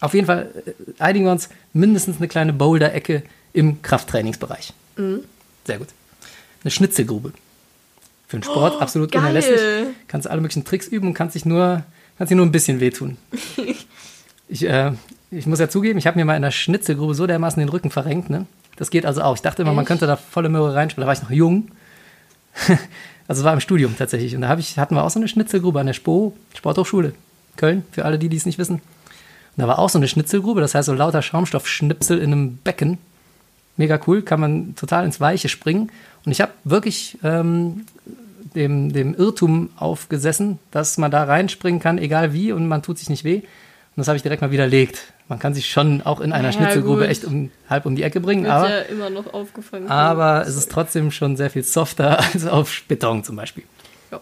Auf 0.00 0.12
jeden 0.12 0.26
Fall 0.26 0.50
äh, 0.66 0.72
einigen 1.02 1.24
wir 1.24 1.32
uns 1.32 1.48
mindestens 1.72 2.18
eine 2.18 2.28
kleine 2.28 2.52
Boulder-Ecke 2.52 3.22
im 3.54 3.80
Krafttrainingsbereich. 3.80 4.72
Mhm. 4.96 5.20
Sehr 5.64 5.78
gut. 5.78 5.88
Eine 6.62 6.70
Schnitzelgrube. 6.70 7.32
Für 8.26 8.38
den 8.38 8.42
Sport 8.42 8.80
absolut 8.80 9.12
geil. 9.12 9.22
unerlässlich. 9.22 9.60
Kannst 10.08 10.28
alle 10.28 10.40
möglichen 10.40 10.64
Tricks 10.64 10.88
üben 10.88 11.08
und 11.08 11.14
kannst 11.14 11.34
dich 11.34 11.44
nur, 11.44 11.84
kannst 12.18 12.30
dich 12.30 12.36
nur 12.36 12.46
ein 12.46 12.52
bisschen 12.52 12.80
wehtun. 12.80 13.16
ich, 14.48 14.66
äh, 14.66 14.92
ich 15.30 15.46
muss 15.46 15.60
ja 15.60 15.68
zugeben, 15.68 15.98
ich 15.98 16.06
habe 16.06 16.18
mir 16.18 16.24
mal 16.24 16.36
in 16.36 16.42
der 16.42 16.50
Schnitzelgrube 16.50 17.14
so 17.14 17.26
dermaßen 17.26 17.60
den 17.60 17.68
Rücken 17.68 17.90
verrenkt. 17.90 18.30
Ne? 18.30 18.46
Das 18.76 18.90
geht 18.90 19.06
also 19.06 19.22
auch. 19.22 19.34
Ich 19.34 19.42
dachte 19.42 19.62
immer, 19.62 19.72
man 19.72 19.82
Echt? 19.82 19.88
könnte 19.88 20.06
da 20.06 20.16
volle 20.16 20.48
Möhre 20.48 20.74
reinspielen. 20.74 21.02
Da 21.02 21.06
war 21.06 21.14
ich 21.14 21.22
noch 21.22 21.30
jung. 21.30 21.70
also 23.28 23.40
es 23.40 23.44
war 23.44 23.52
im 23.52 23.60
Studium 23.60 23.96
tatsächlich. 23.96 24.34
Und 24.34 24.42
da 24.42 24.56
ich, 24.58 24.78
hatten 24.78 24.94
wir 24.94 25.04
auch 25.04 25.10
so 25.10 25.18
eine 25.18 25.28
Schnitzelgrube 25.28 25.80
an 25.80 25.86
der 25.86 25.94
SPO, 25.94 26.36
Sporthochschule 26.54 27.14
Köln, 27.56 27.84
für 27.92 28.04
alle, 28.04 28.18
die 28.18 28.28
die 28.28 28.36
es 28.36 28.46
nicht 28.46 28.58
wissen. 28.58 28.76
Und 28.76 29.62
da 29.62 29.68
war 29.68 29.78
auch 29.78 29.88
so 29.88 29.98
eine 29.98 30.08
Schnitzelgrube, 30.08 30.60
das 30.60 30.74
heißt 30.74 30.86
so 30.86 30.94
lauter 30.94 31.22
Schaumstoffschnipsel 31.22 32.18
in 32.18 32.32
einem 32.32 32.56
Becken. 32.56 32.98
Mega 33.76 34.00
cool, 34.06 34.22
kann 34.22 34.40
man 34.40 34.74
total 34.74 35.04
ins 35.04 35.20
Weiche 35.20 35.48
springen. 35.48 35.90
Und 36.24 36.32
ich 36.32 36.40
habe 36.40 36.52
wirklich 36.64 37.18
ähm, 37.22 37.86
dem, 38.54 38.92
dem 38.92 39.14
Irrtum 39.14 39.70
aufgesessen, 39.76 40.58
dass 40.70 40.98
man 40.98 41.10
da 41.10 41.24
reinspringen 41.24 41.80
kann, 41.80 41.98
egal 41.98 42.32
wie, 42.32 42.52
und 42.52 42.66
man 42.66 42.82
tut 42.82 42.98
sich 42.98 43.08
nicht 43.08 43.24
weh. 43.24 43.36
Und 43.36 43.44
das 43.96 44.08
habe 44.08 44.16
ich 44.16 44.22
direkt 44.22 44.42
mal 44.42 44.50
widerlegt. 44.50 45.13
Man 45.28 45.38
kann 45.38 45.54
sich 45.54 45.70
schon 45.70 46.02
auch 46.02 46.20
in 46.20 46.32
einer 46.32 46.48
Ja, 46.48 46.52
Schnitzelgrube 46.52 47.00
gut. 47.02 47.08
echt 47.10 47.24
um, 47.24 47.50
halb 47.70 47.86
um 47.86 47.96
die 47.96 48.02
Ecke 48.02 48.20
bringen, 48.20 48.44
Wird 48.44 48.52
aber, 48.52 48.68
ja 48.70 48.78
immer 48.82 49.08
noch 49.10 49.32
aufgefangen. 49.32 49.88
aber 49.88 50.46
es 50.46 50.54
ist 50.54 50.70
trotzdem 50.70 51.10
schon 51.10 51.36
sehr 51.36 51.48
viel 51.50 51.64
softer 51.64 52.18
als 52.34 52.46
auf 52.46 52.82
Beton 52.88 53.24
zum 53.24 53.36
Beispiel. 53.36 53.64
Ja. 54.10 54.20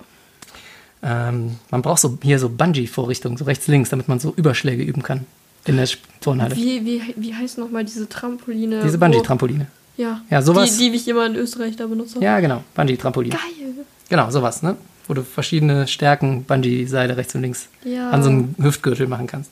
Ähm, 1.02 1.56
man 1.70 1.82
braucht 1.82 2.00
so 2.00 2.18
hier 2.22 2.38
so 2.38 2.48
Bungee-Vorrichtungen, 2.48 3.36
so 3.36 3.44
rechts, 3.44 3.66
links, 3.66 3.90
damit 3.90 4.06
man 4.08 4.20
so 4.20 4.32
Überschläge 4.36 4.82
üben 4.84 5.02
kann 5.02 5.26
in 5.64 5.76
der 5.76 5.88
Turnhalle. 6.20 6.54
Wie, 6.56 6.84
wie, 6.84 7.02
wie 7.16 7.34
heißt 7.34 7.58
nochmal 7.58 7.84
diese 7.84 8.08
Trampoline? 8.08 8.80
Diese 8.84 8.98
Bungee-Trampoline. 8.98 9.66
Ja. 9.96 10.20
Ja, 10.30 10.40
sowas- 10.42 10.76
Die, 10.78 10.90
die 10.90 10.96
ich 10.96 11.08
immer 11.08 11.26
in 11.26 11.34
Österreich 11.34 11.76
da 11.76 11.86
benutzt 11.86 12.14
habe. 12.14 12.24
Ja, 12.24 12.38
genau, 12.40 12.62
Bungee-Trampoline. 12.74 13.34
Geil. 13.34 13.84
Genau, 14.08 14.30
sowas, 14.30 14.62
ne? 14.62 14.76
Wo 15.08 15.14
du 15.14 15.22
verschiedene 15.24 15.88
Stärken, 15.88 16.44
Bungee-Seile 16.44 17.16
rechts 17.16 17.34
und 17.34 17.42
links 17.42 17.68
Ja. 17.84 18.10
an 18.10 18.22
so 18.22 18.30
einem 18.30 18.54
Hüftgürtel 18.62 19.08
machen 19.08 19.26
kannst. 19.26 19.50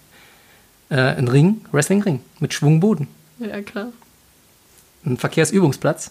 Äh, 0.90 0.96
ein 0.96 1.28
Ring, 1.28 1.60
Wrestling-Ring 1.72 2.20
mit 2.40 2.52
Schwungboden. 2.52 3.06
Ja, 3.38 3.62
klar. 3.62 3.88
Ein 5.06 5.16
Verkehrsübungsplatz. 5.16 6.10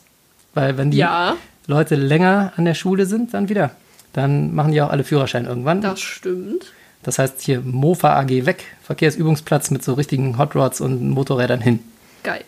Weil 0.54 0.78
wenn 0.78 0.92
die 0.92 0.98
Ja, 0.98 1.36
Leute 1.68 1.96
länger 1.96 2.54
an 2.56 2.66
der 2.66 2.74
Schule 2.74 3.06
sind, 3.06 3.34
dann 3.34 3.50
wieder. 3.50 3.72
Dann 4.14 4.56
machen 4.56 4.72
die 4.72 4.82
auch 4.82 4.90
alle 4.90 5.04
Führerschein 5.04 5.46
irgendwann. 5.46 5.82
das 5.82 6.00
stimmt. 6.00 6.74
Das 7.04 7.20
heißt 7.20 7.42
hier 7.42 7.62
Mofa 7.62 8.20
AG 8.20 8.46
weg, 8.46 8.66
Verkehrsübungsplatz 8.84 9.72
mit 9.72 9.84
so 9.84 9.94
richtigen 9.94 10.38
Hot 10.38 10.56
Rods 10.56 10.82
und 10.82 11.10
Motorrädern 11.10 11.62
hin. 11.62 11.80
Geil. 12.24 12.44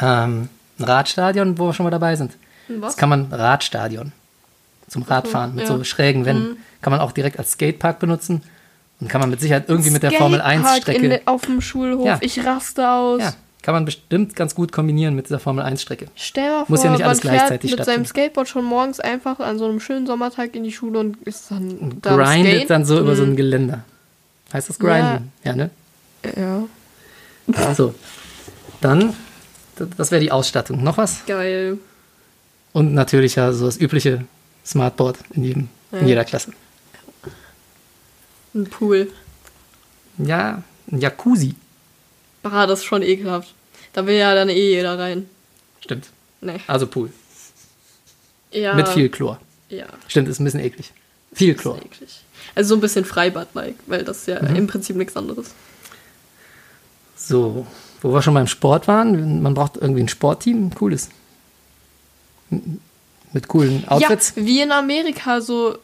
Ähm, 0.00 0.48
ein 0.78 0.84
Radstadion, 0.84 1.58
wo 1.58 1.66
wir 1.66 1.74
schon 1.74 1.84
mal 1.84 1.90
dabei 1.90 2.16
sind. 2.16 2.36
Was? 2.68 2.92
Das 2.92 2.96
kann 2.96 3.08
man 3.08 3.32
Radstadion 3.32 4.12
zum 4.88 5.02
Radfahren 5.02 5.54
mit 5.54 5.68
ja. 5.68 5.76
so 5.76 5.82
schrägen 5.84 6.26
Wänden. 6.26 6.58
Kann 6.82 6.90
man 6.92 7.00
auch 7.00 7.12
direkt 7.12 7.38
als 7.38 7.52
Skatepark 7.52 7.98
benutzen 7.98 8.42
und 9.00 9.08
kann 9.08 9.20
man 9.20 9.30
mit 9.30 9.40
Sicherheit 9.40 9.64
irgendwie 9.68 9.90
mit 9.90 10.02
der 10.02 10.12
Formel 10.12 10.40
1 10.40 10.62
Skatepark 10.62 10.76
in 10.88 10.94
Strecke. 10.94 11.08
de- 11.08 11.20
Auf 11.26 11.42
dem 11.42 11.60
Schulhof. 11.60 12.06
Ja. 12.06 12.18
Ich 12.20 12.44
raste 12.44 12.88
aus. 12.88 13.20
Ja, 13.20 13.34
kann 13.62 13.74
man 13.74 13.84
bestimmt 13.84 14.34
ganz 14.36 14.54
gut 14.54 14.72
kombinieren 14.72 15.14
mit 15.14 15.26
dieser 15.26 15.38
Formel 15.38 15.64
1 15.64 15.80
Strecke. 15.82 16.06
Stell 16.14 16.50
mal 16.50 16.58
vor, 16.60 16.66
Muss 16.68 16.84
ja 16.84 16.90
nicht 16.90 17.04
alles 17.04 17.22
man 17.24 17.34
gleichzeitig 17.34 17.70
mit 17.76 17.84
seinem. 17.84 18.04
Skateboard 18.06 18.48
schon 18.48 18.64
morgens 18.64 19.00
einfach 19.00 19.38
an 19.40 19.58
so 19.58 19.66
einem 19.66 19.80
schönen 19.80 20.06
Sommertag 20.06 20.54
in 20.54 20.64
die 20.64 20.72
Schule 20.72 20.98
und 20.98 21.16
ist 21.26 21.50
dann 21.50 21.98
da 22.02 22.10
am 22.10 22.18
Grindet 22.18 22.54
Skate. 22.56 22.70
dann 22.70 22.84
so 22.84 22.98
über 23.00 23.16
so 23.16 23.22
ein 23.24 23.36
Geländer. 23.36 23.84
Heißt 24.52 24.68
das 24.68 24.78
Grinden? 24.78 25.32
Ja, 25.44 25.54
ne? 25.54 25.70
Ja, 26.36 26.64
So. 27.74 27.94
Dann, 28.80 29.14
d- 29.78 29.84
das 29.96 30.10
wäre 30.10 30.20
die 30.20 30.32
Ausstattung. 30.32 30.82
Noch 30.82 30.96
was? 30.96 31.24
geil. 31.26 31.78
Und 32.72 32.94
natürlich 32.94 33.34
ja 33.36 33.52
so 33.52 33.66
das 33.66 33.76
übliche 33.78 34.24
Smartboard 34.64 35.18
in, 35.34 35.44
jedem, 35.44 35.68
in 35.92 36.00
Ja. 36.02 36.06
jeder 36.06 36.24
Klasse. 36.24 36.52
Ein 38.54 38.64
Pool. 38.66 39.12
Ja, 40.18 40.62
ein 40.90 41.00
Jacuzzi. 41.00 41.54
Ah, 42.42 42.66
das 42.66 42.80
ist 42.80 42.84
schon 42.86 43.02
ekelhaft. 43.02 43.54
Da 43.92 44.06
will 44.06 44.16
ja 44.16 44.34
dann 44.34 44.48
eh 44.48 44.70
jeder 44.74 44.98
rein. 44.98 45.28
Stimmt. 45.80 46.10
Nee. 46.40 46.60
Also 46.66 46.86
Pool. 46.86 47.10
Ja. 48.52 48.74
Mit 48.74 48.88
viel 48.88 49.08
Chlor. 49.08 49.38
Ja. 49.68 49.86
Stimmt, 50.08 50.28
ist 50.28 50.40
ein 50.40 50.44
bisschen 50.44 50.60
eklig. 50.60 50.92
Viel 51.32 51.54
Chlor. 51.54 51.76
eklig. 51.78 52.08
Also 52.54 52.68
so 52.70 52.74
ein 52.76 52.80
bisschen 52.80 53.04
Freibad-like, 53.04 53.76
weil 53.86 54.02
das 54.04 54.18
ist 54.18 54.26
ja 54.28 54.42
Mhm. 54.42 54.56
im 54.56 54.66
Prinzip 54.66 54.96
nichts 54.96 55.16
anderes. 55.16 55.50
So, 57.16 57.66
wo 58.02 58.12
wir 58.12 58.22
schon 58.22 58.34
beim 58.34 58.46
Sport 58.46 58.88
waren, 58.88 59.42
man 59.42 59.54
braucht 59.54 59.76
irgendwie 59.76 60.00
ein 60.02 60.08
Sportteam, 60.08 60.66
ein 60.68 60.74
cooles. 60.74 61.10
Mit 63.32 63.46
coolen 63.46 63.86
Outfits. 63.86 64.32
Ja, 64.36 64.44
wie 64.44 64.60
in 64.62 64.72
Amerika 64.72 65.40
so 65.40 65.78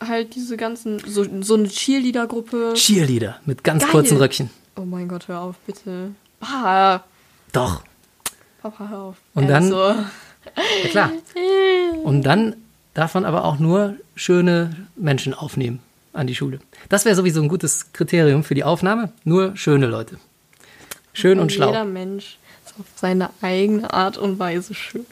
halt 0.00 0.34
diese 0.34 0.56
ganzen, 0.56 0.98
so, 1.06 1.24
so 1.42 1.54
eine 1.54 1.68
Cheerleader-Gruppe. 1.68 2.74
Cheerleader 2.74 3.36
mit 3.46 3.64
ganz 3.64 3.82
Geil. 3.82 3.92
kurzen 3.92 4.16
Röckchen. 4.18 4.50
Oh 4.76 4.82
mein 4.84 5.08
Gott, 5.08 5.28
hör 5.28 5.40
auf, 5.40 5.56
bitte. 5.66 6.10
Ah, 6.40 7.00
Doch, 7.52 7.82
Papa, 8.60 8.88
hör 8.88 8.98
auf. 8.98 9.16
Und 9.34 9.48
dann- 9.48 9.72
Also, 9.72 9.78
ja 10.84 10.88
klar. 10.90 11.10
Und 12.04 12.22
dann 12.22 12.56
darf 12.94 13.14
man 13.14 13.24
aber 13.24 13.44
auch 13.44 13.58
nur 13.58 13.96
schöne 14.14 14.76
Menschen 14.96 15.32
aufnehmen 15.34 15.80
an 16.12 16.26
die 16.26 16.34
Schule. 16.34 16.60
Das 16.88 17.04
wäre 17.04 17.14
sowieso 17.16 17.42
ein 17.42 17.48
gutes 17.48 17.92
Kriterium 17.92 18.44
für 18.44 18.54
die 18.54 18.64
Aufnahme. 18.64 19.12
Nur 19.24 19.56
schöne 19.56 19.86
Leute. 19.86 20.18
Schön 21.12 21.38
und 21.38 21.52
Jeder 21.52 21.70
schlau. 21.72 21.84
Mensch 21.84 22.38
ist 22.64 22.74
auf 22.78 22.86
seine 22.96 23.30
eigene 23.42 23.92
Art 23.92 24.18
und 24.18 24.38
Weise 24.38 24.74
schön. 24.74 25.06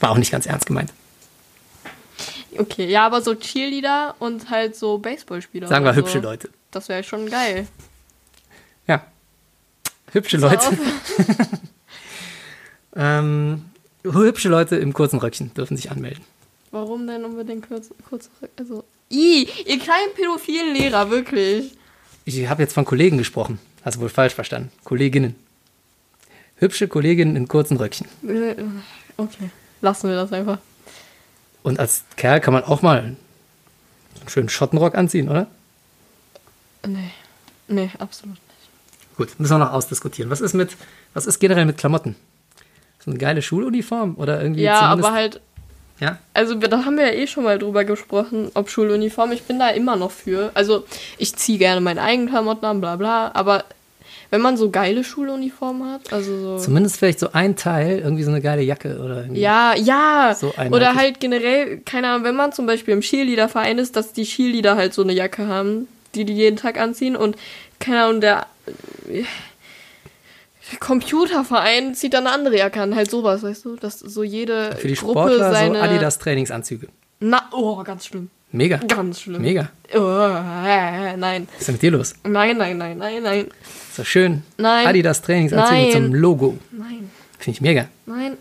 War 0.00 0.10
auch 0.10 0.18
nicht 0.18 0.30
ganz 0.30 0.44
ernst 0.46 0.66
gemeint. 0.66 0.92
Okay, 2.58 2.86
ja, 2.90 3.06
aber 3.06 3.22
so 3.22 3.34
Cheerleader 3.34 4.16
und 4.18 4.50
halt 4.50 4.76
so 4.76 4.98
Baseballspieler. 4.98 5.68
Sagen 5.68 5.84
wir 5.84 5.90
oder 5.90 6.00
so. 6.00 6.06
hübsche 6.06 6.18
Leute. 6.20 6.50
Das 6.70 6.88
wäre 6.88 7.02
schon 7.02 7.28
geil. 7.30 7.66
Ja. 8.86 9.04
Hübsche 10.12 10.38
Pass 10.38 10.70
Leute. 10.70 10.78
ähm, 12.96 13.64
hübsche 14.02 14.48
Leute 14.48 14.76
im 14.76 14.92
kurzen 14.92 15.18
Röckchen 15.18 15.52
dürfen 15.54 15.76
sich 15.76 15.90
anmelden. 15.90 16.24
Warum 16.70 17.06
denn 17.06 17.24
unbedingt 17.24 17.68
kurz, 17.68 17.90
kurz 18.08 18.28
also. 18.58 18.84
I, 19.10 19.48
ihr 19.64 19.78
kleinen 19.78 20.12
pädophilen 20.14 20.74
Lehrer, 20.74 21.10
wirklich. 21.10 21.72
Ich 22.24 22.46
habe 22.48 22.62
jetzt 22.62 22.74
von 22.74 22.84
Kollegen 22.84 23.16
gesprochen. 23.16 23.58
Hast 23.84 23.96
du 23.96 24.00
wohl 24.00 24.10
falsch 24.10 24.34
verstanden. 24.34 24.70
Kolleginnen. 24.84 25.34
Hübsche 26.56 26.88
Kolleginnen 26.88 27.36
in 27.36 27.48
kurzen 27.48 27.76
Röckchen. 27.78 28.06
Äh, 28.26 28.56
Okay, 29.16 29.50
lassen 29.80 30.08
wir 30.08 30.14
das 30.16 30.32
einfach. 30.32 30.58
Und 31.62 31.78
als 31.80 32.04
Kerl 32.16 32.40
kann 32.40 32.54
man 32.54 32.64
auch 32.64 32.82
mal 32.82 32.98
einen 33.00 33.16
schönen 34.28 34.48
Schottenrock 34.48 34.94
anziehen, 34.94 35.28
oder? 35.28 35.46
Nee. 36.86 37.10
Nee, 37.66 37.90
absolut 37.98 38.36
nicht. 38.36 39.16
Gut, 39.16 39.38
müssen 39.40 39.52
wir 39.54 39.58
noch 39.58 39.72
ausdiskutieren. 39.72 40.30
Was 40.30 40.40
ist 40.40 40.54
mit, 40.54 40.76
was 41.12 41.26
ist 41.26 41.38
generell 41.38 41.66
mit 41.66 41.76
Klamotten? 41.76 42.16
So 43.04 43.10
eine 43.10 43.18
geile 43.18 43.42
Schuluniform 43.42 44.14
oder 44.16 44.40
irgendwie 44.40 44.62
Ja, 44.62 44.80
aber 44.80 45.12
halt, 45.12 45.40
ja? 46.00 46.18
also 46.34 46.60
wir- 46.60 46.68
da 46.68 46.84
haben 46.84 46.96
wir 46.96 47.06
ja 47.08 47.12
eh 47.12 47.26
schon 47.26 47.44
mal 47.44 47.58
drüber 47.58 47.84
gesprochen, 47.84 48.50
ob 48.54 48.70
Schuluniform. 48.70 49.32
Ich 49.32 49.42
bin 49.42 49.58
da 49.58 49.68
immer 49.70 49.96
noch 49.96 50.10
für. 50.12 50.50
Also 50.54 50.84
ich 51.18 51.34
ziehe 51.36 51.58
gerne 51.58 51.80
meine 51.80 52.00
eigenen 52.02 52.28
Klamotten 52.30 52.64
an, 52.64 52.80
bla 52.80 52.96
bla, 52.96 53.30
aber 53.34 53.64
wenn 54.30 54.40
man 54.40 54.56
so 54.56 54.70
geile 54.70 55.04
Schuluniformen 55.04 55.90
hat, 55.90 56.12
also 56.12 56.38
so. 56.38 56.58
Zumindest 56.58 56.98
vielleicht 56.98 57.18
so 57.18 57.32
ein 57.32 57.56
Teil, 57.56 58.00
irgendwie 58.00 58.24
so 58.24 58.30
eine 58.30 58.40
geile 58.40 58.62
Jacke 58.62 58.98
oder 58.98 59.22
irgendwie. 59.22 59.40
Ja, 59.40 59.74
ja. 59.74 60.36
So. 60.38 60.52
Oder 60.70 60.94
halt 60.94 61.20
generell, 61.20 61.78
keine 61.78 62.08
Ahnung, 62.08 62.24
wenn 62.24 62.36
man 62.36 62.52
zum 62.52 62.66
Beispiel 62.66 62.92
im 62.92 63.00
Cheerleader-Verein 63.00 63.78
ist, 63.78 63.96
dass 63.96 64.12
die 64.12 64.24
Cheerleader 64.24 64.76
halt 64.76 64.92
so 64.92 65.02
eine 65.02 65.12
Jacke 65.12 65.46
haben, 65.46 65.88
die 66.14 66.24
die 66.24 66.34
jeden 66.34 66.56
Tag 66.56 66.78
anziehen 66.78 67.16
und 67.16 67.36
keine 67.78 68.04
Ahnung, 68.04 68.20
der, 68.20 68.46
äh, 69.08 69.24
der 70.70 70.78
Computerverein 70.78 71.94
zieht 71.94 72.12
dann 72.12 72.26
eine 72.26 72.34
andere 72.34 72.58
Jacke 72.58 72.82
an, 72.82 72.94
halt 72.94 73.10
sowas, 73.10 73.42
weißt 73.42 73.64
du, 73.64 73.76
dass 73.76 73.98
so 73.98 74.22
jede 74.22 74.76
Für 74.76 74.88
die 74.88 74.94
Gruppe 74.94 75.20
Sportler 75.20 75.52
seine 75.52 75.78
so 75.78 75.84
Adidas 75.84 76.18
Trainingsanzüge. 76.18 76.88
Na, 77.20 77.48
oh, 77.52 77.82
ganz 77.82 78.06
schlimm. 78.06 78.30
Mega. 78.50 78.78
Ganz 78.78 79.20
schlimm. 79.20 79.42
Mega. 79.42 79.70
Oh, 79.94 79.98
äh, 79.98 81.16
nein. 81.16 81.46
Was 81.52 81.60
ist 81.60 81.68
denn 81.68 81.74
mit 81.74 81.82
dir 81.82 81.90
los? 81.90 82.14
Nein, 82.24 82.56
nein, 82.56 82.78
nein, 82.78 82.96
nein, 82.98 83.22
nein. 83.22 83.46
Ist 83.90 83.98
doch 83.98 84.06
schön. 84.06 84.42
Nein. 84.56 84.86
Adidas 84.86 85.20
Trainingsanzüge 85.22 85.80
mit 85.82 85.92
so 85.92 85.98
einem 85.98 86.10
Nein. 86.12 86.20
Logo. 86.20 86.58
Nein. 86.70 87.10
Finde 87.38 87.54
ich 87.56 87.60
mega. 87.60 87.88
Nein. 88.06 88.36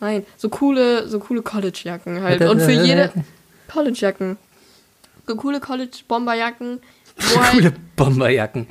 Nein. 0.00 0.26
So 0.36 0.48
coole, 0.50 1.08
so 1.08 1.18
coole 1.18 1.42
College-Jacken 1.42 2.22
halt. 2.22 2.42
Und 2.42 2.60
für 2.60 2.72
äh, 2.72 2.82
jede. 2.84 3.04
äh, 3.04 3.10
College-Jacken. 3.72 4.36
So 5.26 5.36
coole 5.36 5.60
College-Bomberjacken. 5.60 6.80
Coole. 7.52 7.72
Bomberjacken. 7.96 8.66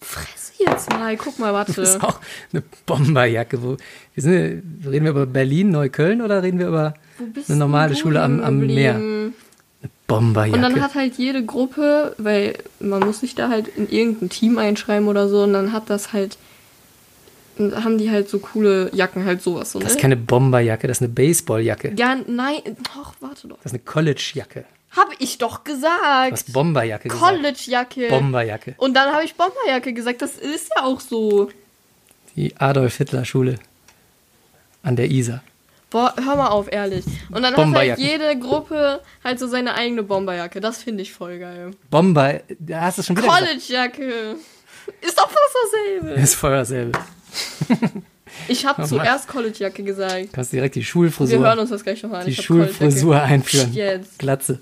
Fresse 0.00 0.52
jetzt 0.58 0.90
mal. 0.90 1.16
Guck 1.16 1.38
mal, 1.38 1.52
Das 1.66 1.76
ist 1.78 2.02
warte. 2.02 2.06
auch 2.16 2.20
eine 2.52 2.62
Bomberjacke. 2.86 3.62
Wo, 3.62 3.76
wir 4.14 4.22
sind, 4.22 4.62
reden 4.86 5.04
wir 5.04 5.10
über 5.10 5.26
Berlin, 5.26 5.70
Neukölln 5.70 6.20
oder 6.22 6.42
reden 6.42 6.58
wir 6.58 6.68
über 6.68 6.94
eine 7.48 7.56
normale 7.56 7.94
Schule 7.94 8.20
am, 8.22 8.40
am 8.40 8.58
Meer? 8.58 8.98
Bomberjacke. 10.08 10.56
Und 10.56 10.62
dann 10.62 10.80
hat 10.82 10.96
halt 10.96 11.14
jede 11.18 11.44
Gruppe, 11.44 12.16
weil 12.18 12.58
man 12.80 13.00
muss 13.00 13.20
sich 13.20 13.36
da 13.36 13.48
halt 13.48 13.68
in 13.68 13.88
irgendein 13.88 14.30
Team 14.30 14.58
einschreiben 14.58 15.06
oder 15.06 15.28
so, 15.28 15.44
und 15.44 15.52
dann 15.52 15.72
hat 15.72 15.88
das 15.90 16.12
halt. 16.12 16.36
dann 17.58 17.84
haben 17.84 17.98
die 17.98 18.10
halt 18.10 18.28
so 18.28 18.40
coole 18.40 18.90
Jacken, 18.92 19.24
halt 19.24 19.42
sowas 19.42 19.70
so, 19.70 19.78
ne? 19.78 19.84
das 19.84 19.94
ist 19.94 20.00
keine 20.00 20.16
Bomberjacke, 20.16 20.88
das 20.88 20.98
ist 20.98 21.02
eine 21.02 21.12
Baseballjacke. 21.12 21.94
ja, 21.96 22.16
nein, 22.26 22.60
doch, 22.94 23.14
warte 23.20 23.46
doch. 23.46 23.58
Das 23.58 23.66
ist 23.66 23.74
eine 23.74 23.84
Collegejacke. 23.84 24.64
Hab 24.96 25.08
ich 25.18 25.36
doch 25.36 25.64
gesagt. 25.64 26.32
hast 26.32 26.52
Bomberjacke 26.52 27.10
gesagt. 27.10 27.22
College-Jacke. 27.22 28.08
Bomberjacke. 28.08 28.74
Und 28.78 28.94
dann 28.94 29.12
habe 29.12 29.22
ich 29.22 29.34
Bomberjacke 29.34 29.92
gesagt. 29.92 30.22
Das 30.22 30.36
ist 30.36 30.70
ja 30.74 30.84
auch 30.84 31.00
so. 31.00 31.50
Die 32.34 32.56
Adolf 32.56 32.96
Hitler 32.96 33.26
Schule 33.26 33.56
an 34.82 34.96
der 34.96 35.10
Isar. 35.10 35.42
Boah, 35.90 36.14
hör 36.22 36.36
mal 36.36 36.48
auf, 36.48 36.70
ehrlich. 36.70 37.04
Und 37.30 37.42
dann 37.42 37.56
hat 37.56 37.74
halt 37.74 37.98
jede 37.98 38.38
Gruppe 38.38 39.00
halt 39.24 39.38
so 39.38 39.46
seine 39.46 39.74
eigene 39.74 40.02
Bomberjacke. 40.02 40.60
Das 40.60 40.82
finde 40.82 41.02
ich 41.02 41.12
voll 41.12 41.38
geil. 41.38 41.70
Bomber, 41.90 42.40
da 42.58 42.82
hast 42.82 42.98
du 42.98 43.02
schon 43.02 43.16
wieder. 43.16 43.26
College-Jacke. 43.28 44.36
Ist 45.00 45.18
doch 45.18 45.30
fast 45.30 45.56
dasselbe. 45.64 46.20
Ist 46.20 46.34
voll 46.34 46.52
dasselbe. 46.52 46.98
Ich 48.46 48.64
habe 48.64 48.82
Oh 48.82 48.86
zuerst 48.86 49.26
College-Jacke 49.26 49.82
gesagt. 49.82 50.32
Kannst 50.32 50.52
direkt 50.52 50.74
die 50.74 50.80
Wir 50.80 50.84
Schulfrisur, 50.84 51.40
hören 51.40 51.58
uns 51.58 51.70
das 51.70 51.82
gleich 51.82 52.02
nochmal 52.02 52.20
an. 52.20 52.26
die 52.26 52.34
Schulfrisur 52.34 53.20
einführen. 53.20 53.72
Jetzt. 53.72 54.18
Glatze. 54.18 54.60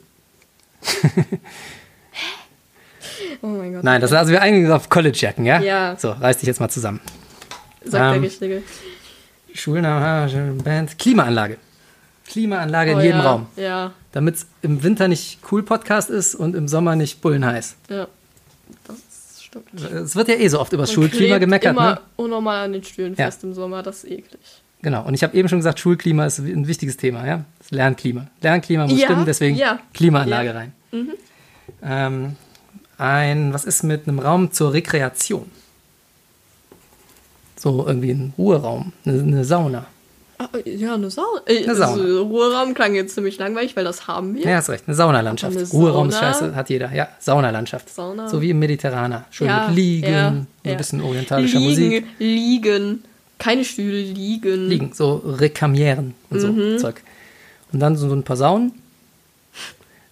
Oh 3.43 3.47
mein 3.49 3.73
Gott. 3.73 3.85
Nein, 3.85 4.01
das 4.01 4.13
also 4.13 4.33
wir 4.33 4.43
uns 4.67 4.71
auf 4.71 4.89
Collegejacken, 4.89 5.45
ja? 5.47 5.61
Ja. 5.61 5.97
So, 5.99 6.11
reiß 6.11 6.39
dich 6.39 6.47
jetzt 6.47 6.61
mal 6.61 6.69
zusammen. 6.69 7.01
Sagt 7.85 8.15
ähm, 8.17 8.23
der 8.23 8.31
Richtige. 8.31 8.63
Schulname, 9.57 10.55
Band, 10.63 10.99
Klimaanlage. 10.99 11.57
Klimaanlage 12.29 12.91
in 12.93 12.99
Oh, 12.99 13.01
jedem 13.01 13.19
ja. 13.19 13.25
Raum. 13.31 13.47
Ja, 13.57 13.93
Damit 14.13 14.35
es 14.37 14.47
im 14.63 14.83
Winter 14.83 15.07
nicht 15.09 15.39
cool 15.51 15.63
Podcast 15.63 16.11
ist 16.11 16.35
und 16.35 16.55
im 16.57 16.69
Sommer 16.69 16.97
nicht 16.97 17.21
bullenheiß. 17.21 17.77
ja. 17.89 18.09
Das 18.89 18.97
stimmt. 19.43 19.67
Es 19.81 20.17
wird 20.17 20.27
ja 20.29 20.35
eh 20.35 20.49
so 20.49 20.59
oft 20.61 20.73
über 20.73 20.83
das 20.83 20.93
Schulklima 20.93 21.39
gemeckert, 21.39 21.73
immer 21.73 21.91
ne? 21.95 22.01
unnormal 22.17 22.65
an 22.65 22.73
den 22.73 22.83
Stühlen 22.83 23.15
Ja. 23.17 23.27
fest 23.27 23.45
im 23.45 23.55
Sommer. 23.55 23.83
Das 23.85 24.03
ist 24.03 24.11
eklig. 24.11 24.41
Genau. 24.83 25.05
Und 25.07 25.15
ich 25.15 25.23
habe 25.23 25.37
eben 25.37 25.49
schon 25.49 25.59
gesagt, 25.61 25.79
Schulklima 25.79 26.27
ist 26.27 26.39
ein 26.41 26.67
wichtiges 26.67 26.97
Thema, 26.97 27.25
ja? 27.27 27.45
Das 27.61 27.71
Lernklima. 27.71 28.27
Lernklima 28.43 28.87
muss 28.89 28.99
Ja, 28.99 29.07
stimmen, 29.07 29.25
deswegen 29.25 29.57
ja. 29.57 29.79
Klimaanlage 29.95 30.49
Ja. 30.49 30.53
Mhm. 30.99 31.09
rein. 31.09 31.13
Ähm, 31.83 32.37
ein, 32.99 33.53
was 33.55 33.65
ist 33.65 33.85
mit 33.85 34.09
einem 34.09 34.19
Raum 34.19 34.51
zur 34.51 34.73
Rekreation? 34.73 35.49
So 37.59 37.85
irgendwie 37.87 38.11
ein 38.11 38.33
Ruheraum, 38.37 38.93
eine, 39.05 39.21
eine 39.21 39.45
Sauna. 39.45 39.87
Ah, 40.39 40.49
ja, 40.67 40.93
eine 40.95 41.09
Sauna. 41.11 41.41
Äh, 41.47 41.65
Eine 41.65 41.75
Sauna. 41.75 42.03
Also, 42.03 42.23
Ruheraum 42.25 42.75
klang 42.75 42.95
jetzt 42.95 43.15
ziemlich 43.15 43.39
langweilig, 43.39 43.75
weil 43.75 43.85
das 43.85 44.07
haben 44.07 44.35
wir. 44.35 44.45
Ja, 44.45 44.57
hast 44.57 44.69
recht, 44.69 44.85
eine 44.87 44.95
Saunalandschaft. 44.95 45.57
Eine 45.57 45.67
Ruheraum 45.67 46.11
ist 46.11 46.17
Sauna? 46.17 46.33
scheiße, 46.35 46.55
hat 46.55 46.69
jeder. 46.69 46.93
Ja, 46.93 47.09
Saunalandschaft. 47.19 47.89
Sauna. 47.89 48.29
So 48.29 48.43
wie 48.43 48.51
im 48.51 48.59
Mediterraner. 48.59 49.25
Schön 49.31 49.47
Ja, 49.47 49.67
mit 49.69 49.77
Liegen, 49.77 50.13
ja, 50.13 50.31
so 50.33 50.37
ja. 50.65 50.71
ein 50.73 50.77
bisschen 50.77 51.01
orientalischer 51.01 51.59
liegen, 51.59 51.71
Musik. 51.71 52.07
Liegen. 52.19 53.05
Keine 53.39 53.65
Stühle, 53.65 54.03
liegen. 54.03 54.69
Liegen, 54.69 54.93
so 54.93 55.23
Rekamieren 55.25 56.15
und 56.29 56.41
so 56.41 56.49
Mhm. 56.49 56.79
Zeug. 56.79 57.03
Und 57.73 57.81
dann 57.81 57.97
so, 57.97 58.13
ein 58.13 58.23
paar 58.23 58.37
Saunen. 58.37 58.73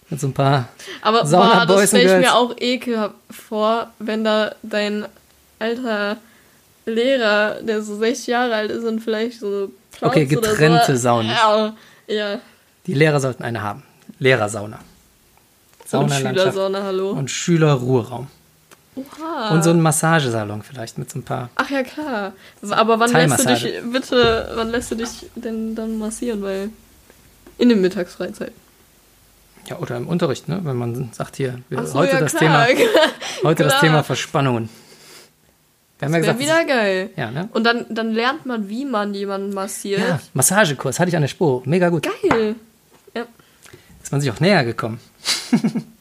Mit 0.09 0.19
so 0.19 0.27
ein 0.27 0.33
paar 0.33 0.69
Aber 1.03 1.23
boah, 1.23 1.65
das 1.67 1.87
stelle 1.89 2.15
ich 2.19 2.25
mir 2.25 2.35
auch 2.35 2.55
ekelhaft 2.59 3.15
vor, 3.29 3.91
wenn 3.99 4.23
da 4.23 4.53
dein 4.63 5.05
alter 5.59 6.17
Lehrer, 6.85 7.61
der 7.61 7.81
so 7.81 7.97
60 7.97 8.27
Jahre 8.27 8.55
alt 8.55 8.71
ist 8.71 8.83
und 8.83 8.99
vielleicht 8.99 9.39
so 9.39 9.71
Plauz 9.91 10.11
Okay, 10.11 10.25
getrennte 10.25 10.95
so. 10.95 11.03
Saunen. 11.03 11.31
Ja, 11.31 11.73
ja. 12.07 12.39
Die 12.85 12.93
Lehrer 12.93 13.19
sollten 13.19 13.43
eine 13.43 13.61
haben. 13.61 13.83
Lehrersauna. 14.19 14.77
Und 14.77 15.89
Saunalandschaft. 15.89 16.35
Schülersauna, 16.37 16.83
hallo. 16.83 17.11
Und 17.11 17.29
Schülerruheraum. 17.31 18.27
Oha. 18.95 19.49
Und 19.49 19.63
so 19.63 19.71
ein 19.71 19.81
Massagesalon 19.81 20.61
vielleicht 20.63 20.97
mit 20.97 21.09
so 21.11 21.19
ein 21.19 21.23
paar. 21.23 21.49
Ach 21.55 21.69
ja, 21.69 21.83
klar. 21.83 22.33
Aber 22.69 22.99
wann 22.99 23.11
lässt 23.11 23.39
du 23.39 23.47
dich, 23.47 23.73
bitte, 23.91 24.51
wann 24.55 24.69
lässt 24.69 24.91
du 24.91 24.95
dich 24.95 25.29
denn 25.35 25.75
dann 25.75 25.97
massieren? 25.97 26.41
Weil 26.41 26.69
in 27.57 27.69
der 27.69 27.77
Mittagsfreizeit. 27.77 28.53
Ja, 29.67 29.79
oder 29.79 29.97
im 29.97 30.07
Unterricht, 30.07 30.47
ne? 30.47 30.59
Wenn 30.63 30.77
man 30.77 31.09
sagt 31.11 31.37
hier, 31.37 31.59
so, 31.69 31.95
heute, 31.95 32.13
ja, 32.13 32.19
das 32.19 32.35
klar. 32.35 32.67
Thema, 32.67 32.83
heute 33.43 33.63
das. 33.63 33.79
Thema 33.79 34.03
Verspannungen. 34.03 34.69
Wir 35.99 36.07
haben 36.07 36.13
ja 36.13 36.21
Wäre 36.21 36.33
gesagt, 36.35 36.39
wieder 36.39 36.65
geil. 36.65 37.09
ja, 37.15 37.31
ne? 37.31 37.47
Und 37.53 37.63
dann, 37.63 37.85
dann 37.89 38.11
lernt 38.11 38.45
man, 38.45 38.67
wie 38.69 38.83
man 38.85 39.13
jemanden 39.13 39.53
massiert. 39.53 39.99
Ja, 40.01 40.19
Massagekurs 40.33 40.99
hatte 40.99 41.09
ich 41.09 41.15
an 41.15 41.21
der 41.21 41.29
Spur. 41.29 41.61
Mega 41.65 41.89
gut. 41.89 42.07
Geil. 42.29 42.55
Ja. 43.15 43.25
Ist 44.03 44.11
man 44.11 44.19
sich 44.21 44.29
auch 44.29 44.39
näher 44.41 44.65
gekommen. 44.65 44.99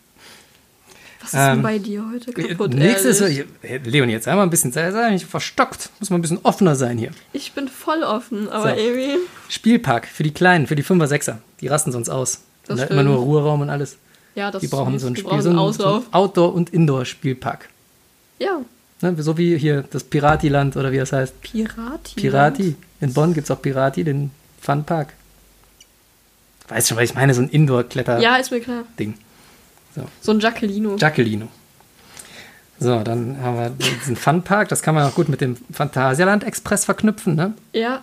Was 1.20 1.32
ist 1.32 1.34
denn 1.34 1.52
Ähm, 1.56 1.62
bei 1.62 1.78
dir 1.78 2.04
heute 2.12 2.32
kaputt? 2.32 2.74
Nächstes, 2.74 3.20
ehrlich? 3.20 3.44
Hey, 3.62 3.78
Leon, 3.84 4.10
jetzt 4.10 4.28
einmal 4.28 4.44
ein 4.46 4.50
bisschen, 4.50 4.72
sei 4.72 4.90
sei 4.90 5.10
nicht 5.10 5.24
verstockt. 5.26 5.88
Muss 6.00 6.10
man 6.10 6.18
ein 6.18 6.22
bisschen 6.22 6.40
offener 6.42 6.74
sein 6.76 6.98
hier. 6.98 7.12
Ich 7.32 7.52
bin 7.52 7.68
voll 7.68 8.02
offen, 8.02 8.48
aber 8.50 8.74
So. 8.74 8.76
irgendwie. 8.80 9.18
Spielpark 9.48 10.06
für 10.06 10.22
die 10.22 10.34
Kleinen, 10.34 10.66
für 10.66 10.76
die 10.76 10.82
Fünfer, 10.82 11.06
Sechser. 11.08 11.38
Die 11.60 11.68
rasten 11.68 11.92
sonst 11.92 12.10
aus. 12.10 12.42
Das 12.66 12.78
Und 12.78 12.84
stimmt. 12.84 12.90
immer 12.90 13.02
nur 13.04 13.16
Ruheraum 13.18 13.62
und 13.62 13.70
alles. 13.70 13.96
Ja, 14.34 14.50
das 14.50 14.60
Die 14.60 14.66
brauchen 14.68 14.96
ist 14.96 15.02
so 15.02 15.08
ein 15.08 15.16
Spiel, 15.16 15.30
brauchen 15.30 15.42
so 15.42 15.50
ein. 15.50 16.04
Outdoor- 16.12 16.52
und 16.54 16.70
Indoor-Spielpark. 16.70 17.68
Ja, 18.38 18.60
Ne? 19.04 19.22
So 19.22 19.38
wie 19.38 19.56
hier 19.58 19.84
das 19.90 20.02
Piratiland 20.02 20.76
oder 20.76 20.90
wie 20.90 20.98
das 20.98 21.12
heißt. 21.12 21.40
Pirati. 21.42 22.14
Pirati. 22.16 22.76
In 23.00 23.12
Bonn 23.12 23.34
gibt 23.34 23.44
es 23.44 23.50
auch 23.50 23.60
Pirati, 23.60 24.02
den 24.02 24.30
Funpark. 24.60 25.12
Weißt 26.68 26.88
schon, 26.88 26.96
was 26.96 27.04
ich 27.04 27.14
meine, 27.14 27.34
so 27.34 27.42
ein 27.42 27.48
Indoor-Kletter-Ding. 27.50 28.24
Ja, 28.24 28.36
ist 28.36 28.50
mir 28.50 28.60
klar. 28.60 28.84
So 30.22 30.32
ein 30.32 30.40
Jacquelino. 30.40 30.96
Jacqueline. 30.96 31.48
So, 32.80 33.02
dann 33.02 33.40
haben 33.40 33.56
wir 33.56 33.70
diesen 33.70 34.16
Funpark. 34.16 34.68
Das 34.68 34.82
kann 34.82 34.94
man 34.94 35.04
auch 35.04 35.14
gut 35.14 35.28
mit 35.28 35.40
dem 35.40 35.56
Phantasialand 35.70 36.42
Express 36.42 36.84
verknüpfen. 36.84 37.34
Ne? 37.36 37.52
ja, 37.72 38.02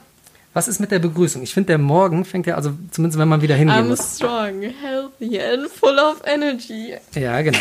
Was 0.54 0.68
ist 0.68 0.80
mit 0.80 0.92
der 0.92 1.00
Begrüßung? 1.00 1.42
Ich 1.42 1.54
finde, 1.54 1.68
der 1.68 1.78
Morgen 1.78 2.24
fängt 2.24 2.46
ja, 2.48 2.56
also 2.56 2.74
zumindest 2.92 3.20
wenn 3.20 3.28
man 3.28 3.42
wieder 3.42 3.56
hingehen 3.56 3.86
I'm 3.86 3.90
muss. 3.90 4.18
strong, 4.18 4.62
healthy 4.62 5.40
and 5.42 5.68
full 5.70 5.98
of 5.98 6.22
energy. 6.26 6.94
Ja, 7.16 7.42
genau. 7.42 7.60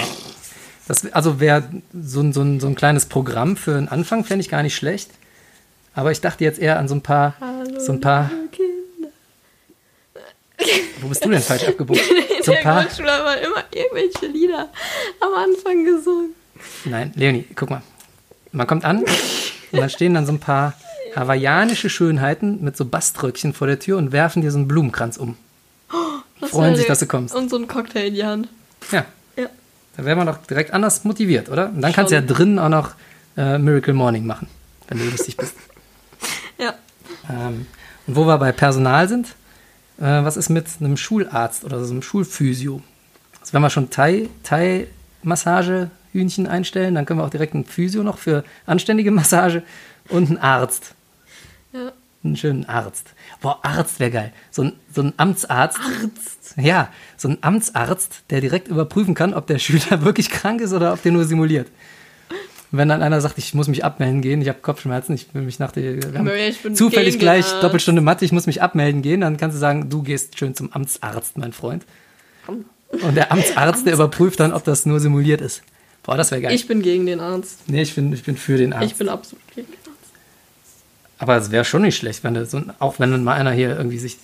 Das, 0.90 1.06
also 1.12 1.38
wäre 1.38 1.62
so, 1.92 2.20
ein- 2.20 2.32
so, 2.32 2.42
ein, 2.42 2.58
so 2.58 2.66
ein 2.66 2.74
kleines 2.74 3.06
Programm 3.06 3.56
für 3.56 3.76
einen 3.76 3.86
Anfang, 3.86 4.24
fände 4.24 4.40
ich 4.40 4.48
gar 4.48 4.64
nicht 4.64 4.74
schlecht. 4.74 5.08
Aber 5.94 6.10
ich 6.10 6.20
dachte 6.20 6.42
jetzt 6.42 6.58
eher 6.58 6.80
an 6.80 6.88
so 6.88 6.96
ein 6.96 7.00
paar, 7.00 7.34
Hallo, 7.40 7.78
so 7.78 7.92
ein 7.92 8.00
paar, 8.00 8.28
Kinder. 8.50 9.12
wo 11.00 11.06
bist 11.06 11.24
du 11.24 11.28
denn 11.28 11.40
falsch 11.40 11.62
abgebogen? 11.68 12.02
In 12.02 12.42
So 12.44 12.50
ein 12.50 12.56
der 12.56 12.62
paar, 12.64 12.82
Grundschule 12.82 13.10
haben 13.12 13.24
wir 13.24 13.40
immer 13.40 13.64
irgendwelche 13.72 14.26
Lieder 14.26 14.68
am 15.20 15.32
Anfang 15.34 15.84
gesungen. 15.84 16.30
nein, 16.84 17.12
Leonie, 17.14 17.44
guck 17.54 17.70
mal. 17.70 17.82
Man 18.50 18.66
kommt 18.66 18.84
an 18.84 19.04
und 19.04 19.80
da 19.80 19.88
stehen 19.88 20.14
dann 20.14 20.26
so 20.26 20.32
ein 20.32 20.40
paar 20.40 20.74
hawaiianische 21.14 21.88
Schönheiten 21.88 22.64
mit 22.64 22.76
so 22.76 22.84
Baströckchen 22.84 23.52
vor 23.54 23.68
der 23.68 23.78
Tür 23.78 23.96
und 23.98 24.10
werfen 24.10 24.42
dir 24.42 24.50
so 24.50 24.58
einen 24.58 24.66
Blumenkranz 24.66 25.18
um. 25.18 25.36
Das 26.40 26.50
Freuen 26.50 26.74
sich, 26.74 26.86
dass 26.86 26.98
du 26.98 27.06
kommst. 27.06 27.32
Und 27.34 27.48
so 27.48 27.56
ein 27.58 27.68
Cocktail 27.68 28.08
in 28.08 28.14
die 28.14 28.24
Hand. 28.24 28.48
Ja. 28.90 29.04
Da 29.96 30.04
wäre 30.04 30.16
man 30.16 30.26
doch 30.26 30.38
direkt 30.38 30.72
anders 30.72 31.04
motiviert, 31.04 31.48
oder? 31.48 31.68
Und 31.70 31.82
dann 31.82 31.92
kannst 31.92 32.10
du 32.10 32.14
ja 32.14 32.22
drinnen 32.22 32.58
auch 32.58 32.68
noch 32.68 32.92
äh, 33.36 33.58
Miracle 33.58 33.94
Morning 33.94 34.26
machen, 34.26 34.48
wenn 34.88 34.98
du 34.98 35.04
lustig 35.04 35.36
bist. 35.36 35.54
Ja. 36.58 36.74
Ähm, 37.30 37.64
und 38.06 38.16
wo 38.16 38.26
wir 38.26 38.36
bei 38.36 38.52
Personal 38.52 39.08
sind, 39.08 39.28
äh, 39.98 40.02
was 40.02 40.36
ist 40.36 40.50
mit 40.50 40.66
einem 40.78 40.98
Schularzt 40.98 41.64
oder 41.64 41.82
so 41.82 41.92
einem 41.92 42.02
Schulphysio? 42.02 42.82
Also 43.40 43.54
wenn 43.54 43.62
wir 43.62 43.70
schon 43.70 43.88
Thai, 43.88 44.28
Thai-Massage 44.42 45.90
Hühnchen 46.12 46.46
einstellen, 46.46 46.94
dann 46.94 47.06
können 47.06 47.20
wir 47.20 47.24
auch 47.24 47.30
direkt 47.30 47.54
einen 47.54 47.64
Physio 47.64 48.02
noch 48.02 48.18
für 48.18 48.44
anständige 48.66 49.10
Massage 49.10 49.62
und 50.08 50.28
einen 50.28 50.38
Arzt. 50.38 50.94
Ja. 51.72 51.92
Einen 52.22 52.36
schönen 52.36 52.68
Arzt. 52.68 53.14
Boah, 53.40 53.58
Arzt 53.62 54.00
wäre 54.00 54.10
geil. 54.10 54.32
So 54.50 54.62
ein, 54.62 54.72
so 54.94 55.02
ein 55.02 55.12
Amtsarzt. 55.16 55.78
Arzt. 55.78 56.54
Ja, 56.56 56.90
so 57.16 57.28
ein 57.28 57.38
Amtsarzt, 57.40 58.22
der 58.30 58.40
direkt 58.40 58.68
überprüfen 58.68 59.14
kann, 59.14 59.34
ob 59.34 59.46
der 59.46 59.58
Schüler 59.58 60.02
wirklich 60.04 60.30
krank 60.30 60.60
ist 60.60 60.72
oder 60.72 60.92
ob 60.92 61.02
der 61.02 61.12
nur 61.12 61.24
simuliert. 61.24 61.68
Wenn 62.72 62.88
dann 62.88 63.02
einer 63.02 63.20
sagt, 63.20 63.36
ich 63.38 63.52
muss 63.52 63.66
mich 63.66 63.84
abmelden 63.84 64.20
gehen, 64.20 64.40
ich 64.42 64.48
habe 64.48 64.60
Kopfschmerzen, 64.60 65.14
ich 65.14 65.34
will 65.34 65.42
mich 65.42 65.58
nach 65.58 65.72
der 65.72 65.98
zufällig 66.74 67.18
gleich 67.18 67.46
Arzt. 67.46 67.64
Doppelstunde 67.64 68.00
Mathe, 68.00 68.24
ich 68.24 68.30
muss 68.30 68.46
mich 68.46 68.62
abmelden 68.62 69.02
gehen, 69.02 69.22
dann 69.22 69.36
kannst 69.38 69.56
du 69.56 69.58
sagen, 69.58 69.90
du 69.90 70.02
gehst 70.02 70.38
schön 70.38 70.54
zum 70.54 70.72
Amtsarzt, 70.72 71.36
mein 71.36 71.52
Freund. 71.52 71.84
Und 72.46 73.16
der 73.16 73.32
Amtsarzt, 73.32 73.86
der 73.86 73.94
überprüft 73.94 74.38
dann, 74.38 74.52
ob 74.52 74.62
das 74.62 74.86
nur 74.86 75.00
simuliert 75.00 75.40
ist. 75.40 75.62
Boah, 76.02 76.16
das 76.16 76.30
wäre 76.30 76.42
geil. 76.42 76.54
Ich 76.54 76.66
bin 76.66 76.80
gegen 76.82 77.06
den 77.06 77.20
Arzt. 77.20 77.60
nee, 77.68 77.82
ich 77.82 77.94
bin, 77.94 78.12
ich 78.12 78.22
bin 78.22 78.36
für 78.36 78.56
den 78.56 78.72
Arzt. 78.72 78.86
Ich 78.86 78.96
bin 78.96 79.08
absolut 79.08 79.42
gegen 79.54 79.66
den 79.66 79.74
Arzt. 79.74 79.79
Aber 81.20 81.36
es 81.36 81.50
wäre 81.50 81.66
schon 81.66 81.82
nicht 81.82 81.98
schlecht, 81.98 82.24
wenn 82.24 82.32
du 82.32 82.46
so, 82.46 82.62
auch 82.78 82.98
wenn 82.98 83.10
dann 83.10 83.22
mal 83.22 83.34
einer 83.34 83.52
hier 83.52 83.76
irgendwie 83.76 83.98
sich 83.98 84.16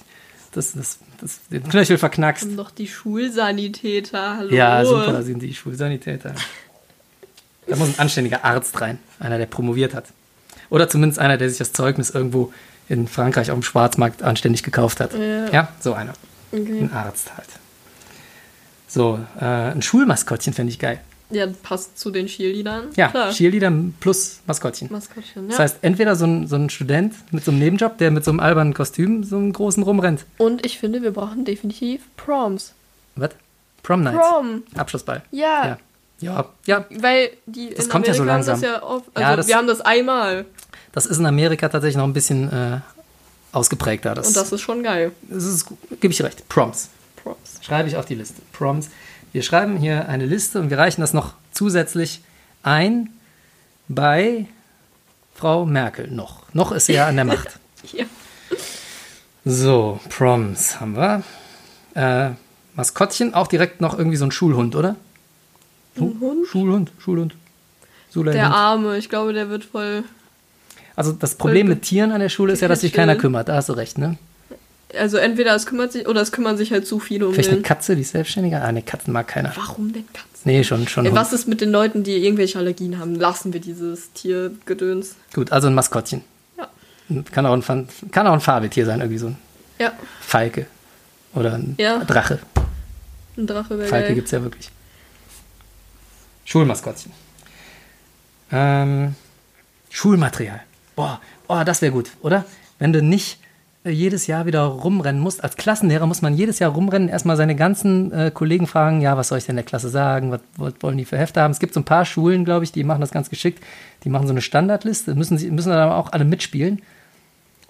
das, 0.53 0.73
das, 0.73 0.99
das, 1.21 1.41
den 1.51 1.69
Knöchel 1.69 1.99
verknackst. 1.99 2.45
Haben 2.45 2.57
doch 2.57 2.71
die 2.71 2.89
Schulsanitäter. 2.89 4.39
Hallo. 4.39 4.55
Ja, 4.55 4.83
super, 4.83 5.13
da 5.13 5.21
sind 5.21 5.41
die 5.41 5.53
Schulsanitäter. 5.55 6.35
Da 7.67 7.77
muss 7.77 7.89
ein 7.89 7.99
anständiger 7.99 8.45
Arzt 8.47 8.81
rein, 8.81 8.99
einer, 9.21 9.37
der 9.37 9.45
promoviert 9.45 9.93
hat. 9.93 10.07
Oder 10.71 10.89
zumindest 10.89 11.19
einer, 11.19 11.37
der 11.37 11.51
sich 11.51 11.59
das 11.59 11.75
Zeugnis 11.75 12.09
irgendwo 12.09 12.51
in 12.89 13.09
Frankreich 13.09 13.51
auf 13.51 13.59
dem 13.59 13.63
Schwarzmarkt 13.63 14.23
anständig 14.23 14.63
gekauft 14.63 15.01
hat. 15.01 15.13
Ja. 15.53 15.69
so 15.81 15.93
einer. 15.93 16.15
Okay. 16.51 16.81
Ein 16.81 16.93
Arzt 16.95 17.37
halt. 17.37 17.49
So, 18.89 19.21
äh, 19.39 19.45
ein 19.45 19.83
Schulmaskottchen 19.83 20.55
fände 20.55 20.73
ich 20.73 20.79
geil. 20.79 21.01
Ja, 21.31 21.47
passt 21.63 21.99
zu 21.99 22.11
den 22.11 22.27
Cheerleadern. 22.27 22.91
Ja, 22.97 23.09
Klar. 23.09 23.31
Cheerleader 23.33 23.73
plus 23.99 24.41
Maskottchen. 24.47 24.89
Maskottchen, 24.93 25.45
ja. 25.45 25.49
Das 25.51 25.59
heißt, 25.59 25.77
entweder 25.83 26.15
so 26.15 26.25
ein, 26.25 26.47
so 26.47 26.55
ein 26.57 26.71
Student 26.71 27.15
mit 27.33 27.45
so 27.45 27.51
einem 27.51 27.59
Nebenjob, 27.61 27.99
der 27.99 28.11
mit 28.13 28.25
so 28.25 28.31
einem 28.31 28.39
albernen 28.41 28.75
Kostüm 28.75 29.25
so 29.25 29.37
einen 29.37 29.53
großen 29.53 29.83
rumrennt. 29.83 30.25
Und 30.39 30.65
ich 30.65 30.79
finde, 30.79 31.03
wir 31.03 31.11
brauchen 31.11 31.45
definitiv 31.45 32.03
Proms. 32.17 32.75
Was? 33.17 33.31
Prom 33.83 34.03
Night. 34.03 34.17
Prom. 34.17 34.63
Abschlussball. 34.77 35.23
Ja. 35.33 35.67
Ja. 35.67 35.79
Ja, 36.19 36.47
ja, 36.65 36.87
Weil 36.99 37.31
die 37.47 37.75
Das 37.75 37.89
kommt 37.91 38.07
ja 38.07 38.15
so 38.15 38.23
Amerika 38.23 38.35
langsam. 38.37 38.55
haben 38.57 38.63
ja 38.63 38.83
oft, 38.83 39.05
also 39.13 39.21
Ja, 39.31 39.37
das- 39.37 39.49
wir 39.49 39.57
haben 39.57 39.67
das 39.67 39.81
einmal 39.83 40.47
das 40.93 41.05
ist 41.05 41.19
in 41.19 41.27
Amerika 41.27 41.69
tatsächlich 41.69 41.97
noch 41.99 42.05
ein 42.05 42.15
bisschen 42.15 42.51
äh, 42.51 42.81
ausgeprägter. 43.53 44.15
Das, 44.15 44.29
und 44.29 44.37
das 44.37 44.51
ist 44.51 44.61
schon 44.63 44.83
geil. 44.83 45.13
das 45.29 45.45
ist, 45.45 45.67
gebe 46.01 46.13
ich 46.13 46.23
recht. 46.23 46.49
Proms. 46.49 46.89
Proms. 47.23 47.37
Schreibe 47.61 47.89
ich 47.89 47.97
auf 47.97 48.07
die 48.07 48.15
Liste. 48.15 48.41
Proms. 48.53 48.89
Wir 49.37 49.43
schreiben 49.43 49.77
hier 49.77 50.09
eine 50.09 50.25
Liste 50.25 50.59
und 50.61 50.71
wir 50.71 50.79
reichen 50.79 51.03
das 51.03 51.13
noch 51.13 51.35
zusätzlich 51.53 52.23
ein 52.63 53.11
bei 53.87 54.47
Frau 55.35 55.67
Merkel 55.67 56.11
noch. 56.11 56.45
Noch 56.55 56.73
ist 56.73 56.87
sie 56.87 56.95
ja 56.95 57.07
an 57.07 57.17
der 57.17 57.27
Macht. 57.27 57.59
Ja. 57.93 58.07
So, 59.45 60.01
Proms 60.09 60.81
haben 60.81 60.97
wir. 60.97 61.23
Äh, 61.95 62.31
Maskottchen, 62.77 63.35
auch 63.35 63.47
direkt 63.47 63.83
noch 63.83 63.99
irgendwie 63.99 64.17
so 64.17 64.25
ein 64.25 64.33
Schulhund, 64.33 64.75
oder? 64.75 64.97
Ein 65.97 66.17
Hund? 66.19 66.47
Schulhund, 66.49 66.93
Schulhund. 66.99 67.35
Sula 68.09 68.33
Der 68.33 68.47
Hund. 68.47 68.55
Arme, 68.55 68.97
ich 68.97 69.11
glaube, 69.11 69.35
der 69.35 69.51
wird 69.51 69.65
voll. 69.65 70.05
Also 70.97 71.13
das 71.13 71.35
Problem 71.35 71.69
mit 71.69 71.83
Tieren 71.83 72.11
an 72.11 72.21
der 72.21 72.31
Schule 72.31 72.55
ist 72.55 72.61
ja, 72.63 72.69
dass 72.69 72.81
sich 72.81 72.95
keiner 72.95 73.17
kümmert. 73.17 73.49
Da 73.49 73.57
hast 73.57 73.69
du 73.69 73.75
recht, 73.75 73.99
ne? 73.99 74.17
Also 74.99 75.17
entweder 75.19 75.55
es 75.55 75.67
kümmert 75.67 75.93
sich 75.93 76.07
oder 76.09 76.21
es 76.21 76.33
kümmern 76.33 76.57
sich 76.57 76.73
halt 76.73 76.87
zu 76.87 76.99
viele 77.01 77.27
um 77.29 77.33
Vielleicht 77.35 77.49
eine 77.51 77.59
den. 77.59 77.65
Katze, 77.65 77.95
die 77.97 78.03
ist 78.03 78.13
selbstständiger? 78.13 78.63
Ah, 78.63 78.73
ne, 78.73 78.83
Katzen 78.83 79.13
mag 79.13 79.29
keiner. 79.29 79.53
Warum 79.57 79.93
denn 79.93 80.07
Katzen? 80.13 80.31
Nee, 80.45 80.63
schon, 80.65 80.87
schon. 80.89 81.07
Ey, 81.07 81.15
was 81.15 81.33
ist 81.33 81.49
mit 81.49 81.61
den 81.61 81.71
Leuten, 81.71 82.03
die 82.05 82.13
irgendwelche 82.25 82.59
Allergien 82.59 82.99
haben? 82.99 83.15
Lassen 83.17 83.53
wir 83.53 83.61
dieses 83.61 84.13
Tiergedöns. 84.13 85.17
Gut, 85.35 85.51
also 85.53 85.67
ein 85.69 85.75
Maskottchen. 85.75 86.23
Ja. 86.57 86.69
Kann 87.33 87.47
auch 87.47 87.53
ein, 87.53 87.89
kann 88.13 88.27
auch 88.27 88.33
ein 88.33 88.41
Farbetier 88.41 88.87
sein, 88.87 89.01
irgendwie 89.01 89.19
so 89.19 89.27
ein 89.29 89.37
Ja, 89.79 89.93
Falke. 90.21 90.67
Oder 91.35 91.55
ein 91.55 91.75
Ja. 91.79 92.05
Drache. 92.05 92.39
ein 93.37 93.47
Drache 93.47 93.79
wäre 93.79 93.89
Falke 93.89 94.15
gibt 94.15 94.27
es 94.27 94.33
ja 94.33 94.43
wirklich. 94.43 94.71
Schulmaskottchen. 96.45 97.13
Ähm, 98.53 99.15
Schulmaterial. 99.91 100.61
Boah, 100.95 101.21
boah 101.49 101.65
das 101.65 101.83
wäre 101.83 101.93
gut, 101.93 102.11
oder? 102.23 102.45
Wenn 102.79 102.93
du 102.93 103.03
nicht 103.03 103.39
jedes 103.91 104.27
Jahr 104.27 104.47
wieder 104.47 104.63
rumrennen 104.63 105.21
musst. 105.21 105.43
Als 105.43 105.57
Klassenlehrer 105.57 106.07
muss 106.07 106.23
man 106.23 106.35
jedes 106.35 106.59
Jahr 106.59 106.73
rumrennen, 106.73 107.09
erstmal 107.09 107.37
seine 107.37 107.57
ganzen 107.57 108.13
äh, 108.13 108.31
Kollegen 108.33 108.67
fragen, 108.67 109.01
ja, 109.01 109.17
was 109.17 109.29
soll 109.29 109.39
ich 109.39 109.47
denn 109.47 109.57
der 109.57 109.65
Klasse 109.65 109.89
sagen? 109.89 110.31
Was, 110.31 110.41
was 110.57 110.75
wollen 110.81 110.99
die 110.99 111.05
für 111.05 111.19
Hefte 111.19 111.41
haben? 111.41 111.51
Es 111.51 111.59
gibt 111.59 111.75
so 111.75 111.81
ein 111.81 111.85
paar 111.85 112.05
Schulen, 112.05 112.45
glaube 112.45 112.65
ich, 112.65 112.73
die 112.73 112.85
machen 112.85 113.01
das 113.01 113.11
ganz 113.11 113.31
geschickt. 113.31 113.63
Die 114.05 114.09
machen 114.09 114.27
so 114.27 114.33
eine 114.33 114.43
Standardliste, 114.43 115.15
müssen, 115.15 115.39
sie, 115.39 115.51
müssen 115.51 115.71
dann 115.71 115.79
aber 115.79 115.97
auch 115.97 116.13
alle 116.13 116.25
mitspielen. 116.25 116.83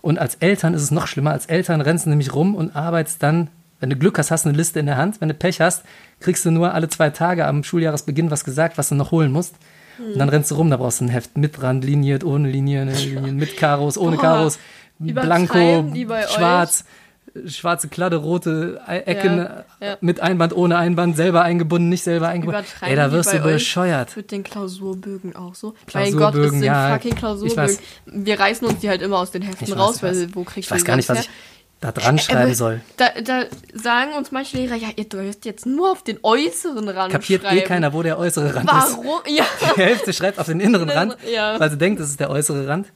Und 0.03 0.19
als 0.19 0.37
Eltern 0.37 0.75
ist 0.75 0.83
es 0.83 0.91
noch 0.91 1.07
schlimmer. 1.07 1.33
Als 1.33 1.47
Eltern 1.47 1.81
rennst 1.81 2.07
du 2.07 2.11
nämlich 2.11 2.35
rum 2.35 2.55
und 2.55 2.77
arbeitest 2.77 3.23
dann, 3.23 3.49
wenn 3.81 3.91
du 3.91 3.97
Glück 3.97 4.19
hast, 4.19 4.31
hast 4.31 4.45
du 4.45 4.49
eine 4.49 4.59
Liste 4.59 4.81
in 4.81 4.87
der 4.87 4.97
Hand. 4.97 5.21
Wenn 5.21 5.29
du 5.29 5.35
Pech 5.35 5.61
hast, 5.61 5.85
kriegst 6.21 6.45
du 6.45 6.51
nur 6.51 6.75
alle 6.75 6.89
zwei 6.89 7.11
Tage 7.11 7.47
am 7.47 7.64
Schuljahresbeginn 7.64 8.31
was 8.31 8.45
gesagt, 8.45 8.79
was 8.79 8.89
du 8.89 8.95
noch 8.95 9.11
holen 9.11 9.33
musst. 9.33 9.55
Und 9.99 10.18
dann 10.18 10.28
rennst 10.28 10.51
du 10.51 10.55
rum, 10.57 10.70
da 10.70 10.76
brauchst 10.76 11.01
du 11.01 11.05
ein 11.05 11.09
Heft 11.09 11.36
mit 11.36 11.62
Rand, 11.62 11.84
liniert, 11.84 12.24
ohne 12.24 12.49
Linien, 12.51 12.88
Linien, 12.94 13.36
mit 13.36 13.57
Karos, 13.57 13.97
ohne 13.99 14.16
Boah, 14.16 14.22
Karos, 14.22 14.59
blanko, 14.99 15.59
euch? 15.59 16.30
schwarz, 16.30 16.84
schwarze 17.47 17.88
Kladde, 17.88 18.16
rote 18.16 18.80
Ecken, 18.86 19.38
Ja, 19.38 19.64
ja. 19.80 19.97
mit 20.01 20.20
Einband, 20.20 20.55
ohne 20.57 20.78
Einband, 20.78 21.16
selber 21.16 21.42
eingebunden, 21.42 21.88
nicht 21.90 22.03
selber 22.03 22.28
eingebunden. 22.28 22.64
Ey, 22.80 22.97
da 22.97 23.12
wirst 23.12 23.32
du 23.32 23.38
bescheuert. 23.40 24.16
Mit 24.16 24.30
den 24.32 24.42
Klausurbögen 24.42 25.36
auch 25.36 25.55
so. 25.55 25.74
mein 25.92 26.12
Klausurbögen, 26.12 26.18
Gott, 26.18 26.34
es 26.47 26.51
sind 26.53 26.62
ja, 26.62 26.92
fucking 26.94 27.12
ich 27.12 27.18
Klausurbögen. 27.18 27.57
weiß. 27.62 27.78
Wir 28.07 28.40
reißen 28.40 28.66
uns 28.66 28.78
die 28.80 28.88
halt 28.88 29.03
immer 29.03 29.18
aus 29.18 29.30
den 29.32 29.42
Heften 29.42 29.64
Ich 29.64 29.70
weiß, 29.72 29.78
raus, 29.78 29.97
ich 29.97 30.03
weil 30.03 30.11
weiß. 30.22 30.28
wo 30.34 30.44
kriegst 30.44 30.59
Ich 30.59 30.68
du 30.68 30.74
weiß 30.74 30.82
die 30.82 30.86
gar 30.86 30.97
nicht, 30.97 31.09
was 31.09 31.20
ich 31.20 31.30
da 31.81 31.93
dran 31.93 32.18
schreiben 32.18 32.43
Aber 32.43 32.55
soll. 32.55 32.81
Da, 32.97 33.11
da 33.22 33.45
sagen 33.74 34.12
uns 34.14 34.33
manche 34.33 34.57
Lehrer, 34.57 34.77
ja, 34.77 34.89
ihr 34.97 35.05
dürft 35.05 35.45
jetzt 35.45 35.66
nur 35.66 35.93
auf 35.93 36.03
den 36.03 36.18
äußeren 36.22 36.89
Rand 36.89 37.12
Kapiert 37.12 37.43
schreiben. 37.43 37.59
eh 37.59 37.62
keiner, 37.62 37.93
wo 37.93 38.03
der 38.03 38.18
äußere 38.18 38.55
Rand 38.55 38.64
ist. 38.70 38.97
Warum? 38.99 39.20
Ja. 39.27 39.45
Die 39.77 39.81
Hälfte 39.83 40.12
schreibt 40.12 40.39
auf 40.39 40.47
den 40.47 40.61
inneren 40.61 40.89
Rand, 40.89 41.16
Ja. 41.33 41.61
weil 41.61 41.70
sie 41.70 41.77
denkt, 41.79 42.01
das 42.01 42.09
ist 42.09 42.18
der 42.20 42.31
äußere 42.31 42.66
Rand. 42.66 42.87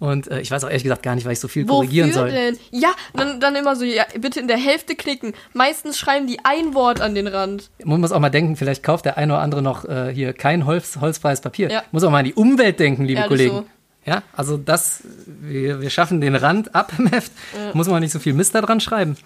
Und 0.00 0.28
äh, 0.28 0.40
ich 0.40 0.50
weiß 0.50 0.64
auch 0.64 0.68
ehrlich 0.68 0.82
gesagt 0.82 1.02
gar 1.04 1.14
nicht, 1.14 1.24
weil 1.24 1.34
ich 1.34 1.40
so 1.40 1.46
viel 1.48 1.64
korrigieren 1.66 2.08
Wofür 2.10 2.22
soll. 2.22 2.30
denn? 2.32 2.58
Ja, 2.72 2.88
dann, 3.14 3.38
dann 3.40 3.54
immer 3.54 3.76
so, 3.76 3.84
ja, 3.84 4.04
bitte 4.18 4.40
in 4.40 4.48
der 4.48 4.56
Hälfte 4.56 4.96
klicken. 4.96 5.34
Meistens 5.52 5.98
schreiben 5.98 6.26
die 6.26 6.38
ein 6.44 6.74
Wort 6.74 7.00
an 7.00 7.14
den 7.14 7.28
Rand. 7.28 7.70
Man 7.84 8.00
muss 8.00 8.10
auch 8.10 8.18
mal 8.18 8.28
denken, 8.30 8.56
vielleicht 8.56 8.82
kauft 8.82 9.04
der 9.04 9.16
eine 9.18 9.34
oder 9.34 9.42
andere 9.42 9.62
noch 9.62 9.84
äh, 9.84 10.12
hier 10.12 10.32
kein 10.32 10.66
Holz, 10.66 10.98
holzfreies 11.00 11.40
Papier. 11.42 11.70
Ja. 11.70 11.82
Muss 11.92 12.02
auch 12.02 12.10
mal 12.10 12.18
an 12.18 12.24
die 12.24 12.34
Umwelt 12.34 12.80
denken, 12.80 13.04
liebe 13.04 13.20
Ehrlich 13.20 13.28
Kollegen. 13.28 13.56
so. 13.56 13.66
Ja, 14.06 14.22
also 14.34 14.56
das, 14.58 15.00
wir, 15.26 15.80
wir 15.80 15.88
schaffen 15.90 16.20
den 16.20 16.34
Rand 16.36 16.74
ab 16.74 16.92
im 16.98 17.06
Heft. 17.06 17.32
Muss 17.72 17.88
man 17.88 18.00
nicht 18.02 18.12
so 18.12 18.18
viel 18.18 18.34
Mist 18.34 18.54
da 18.54 18.60
dran 18.60 18.80
schreiben. 18.80 19.16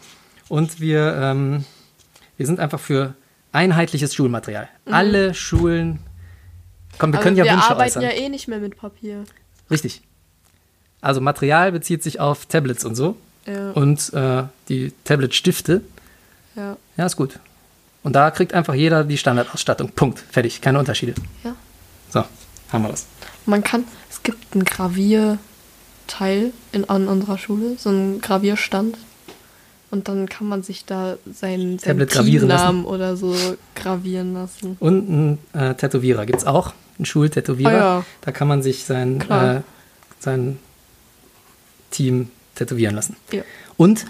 Und 0.48 0.80
wir, 0.80 1.14
ähm, 1.16 1.64
wir 2.36 2.46
sind 2.46 2.60
einfach 2.60 2.78
für 2.80 3.14
einheitliches 3.52 4.14
Schulmaterial. 4.14 4.68
Alle 4.86 5.34
Schulen. 5.34 5.98
Komm, 6.98 7.12
wir 7.12 7.18
Aber 7.18 7.24
können 7.24 7.36
ja 7.36 7.44
wir 7.44 7.52
Wünsche 7.52 7.70
arbeiten 7.70 7.98
äußern. 7.98 8.02
ja 8.02 8.10
eh 8.10 8.28
nicht 8.28 8.46
mehr 8.48 8.58
mit 8.60 8.76
Papier. 8.76 9.24
Richtig. 9.70 10.02
Also 11.00 11.20
Material 11.20 11.72
bezieht 11.72 12.02
sich 12.02 12.20
auf 12.20 12.46
Tablets 12.46 12.84
und 12.84 12.94
so. 12.94 13.16
Ja, 13.46 13.70
Und 13.72 14.12
äh, 14.14 14.44
die 14.68 14.92
Tablet-Stifte. 15.04 15.80
ja, 16.54 16.76
Ja, 16.96 17.06
ist 17.06 17.16
gut. 17.16 17.38
Und 18.04 18.12
da 18.14 18.30
kriegt 18.30 18.54
einfach 18.54 18.74
jeder 18.74 19.04
die 19.04 19.18
Standardausstattung. 19.18 19.90
Punkt. 19.90 20.20
Fertig. 20.30 20.60
Keine 20.60 20.78
Unterschiede. 20.78 21.14
ja. 21.44 21.54
So, 22.10 22.24
haben 22.72 22.82
wir 22.84 22.88
das. 22.90 23.06
Man 23.44 23.62
kann, 23.62 23.84
gibt 24.28 24.52
einen 24.52 24.64
Gravierteil 24.64 26.52
in, 26.72 26.86
an 26.90 27.08
unserer 27.08 27.38
Schule, 27.38 27.76
so 27.78 27.88
einen 27.88 28.20
Gravierstand. 28.20 28.98
Und 29.90 30.08
dann 30.08 30.28
kann 30.28 30.46
man 30.46 30.62
sich 30.62 30.84
da 30.84 31.16
seinen, 31.32 31.78
seinen 31.78 32.06
Teamnamen 32.06 32.84
oder 32.84 33.16
so 33.16 33.34
gravieren 33.74 34.34
lassen. 34.34 34.76
Und 34.80 35.08
ein 35.08 35.38
äh, 35.54 35.74
Tätowierer 35.74 36.26
gibt 36.26 36.40
es 36.40 36.46
auch. 36.46 36.74
Ein 36.98 37.06
Schultätowierer. 37.06 37.70
Ah, 37.70 37.96
ja. 37.98 38.04
Da 38.20 38.32
kann 38.32 38.48
man 38.48 38.62
sich 38.62 38.84
sein, 38.84 39.22
äh, 39.30 39.62
sein 40.18 40.58
Team 41.90 42.28
tätowieren 42.54 42.96
lassen. 42.96 43.16
Ja. 43.32 43.44
Und, 43.78 44.04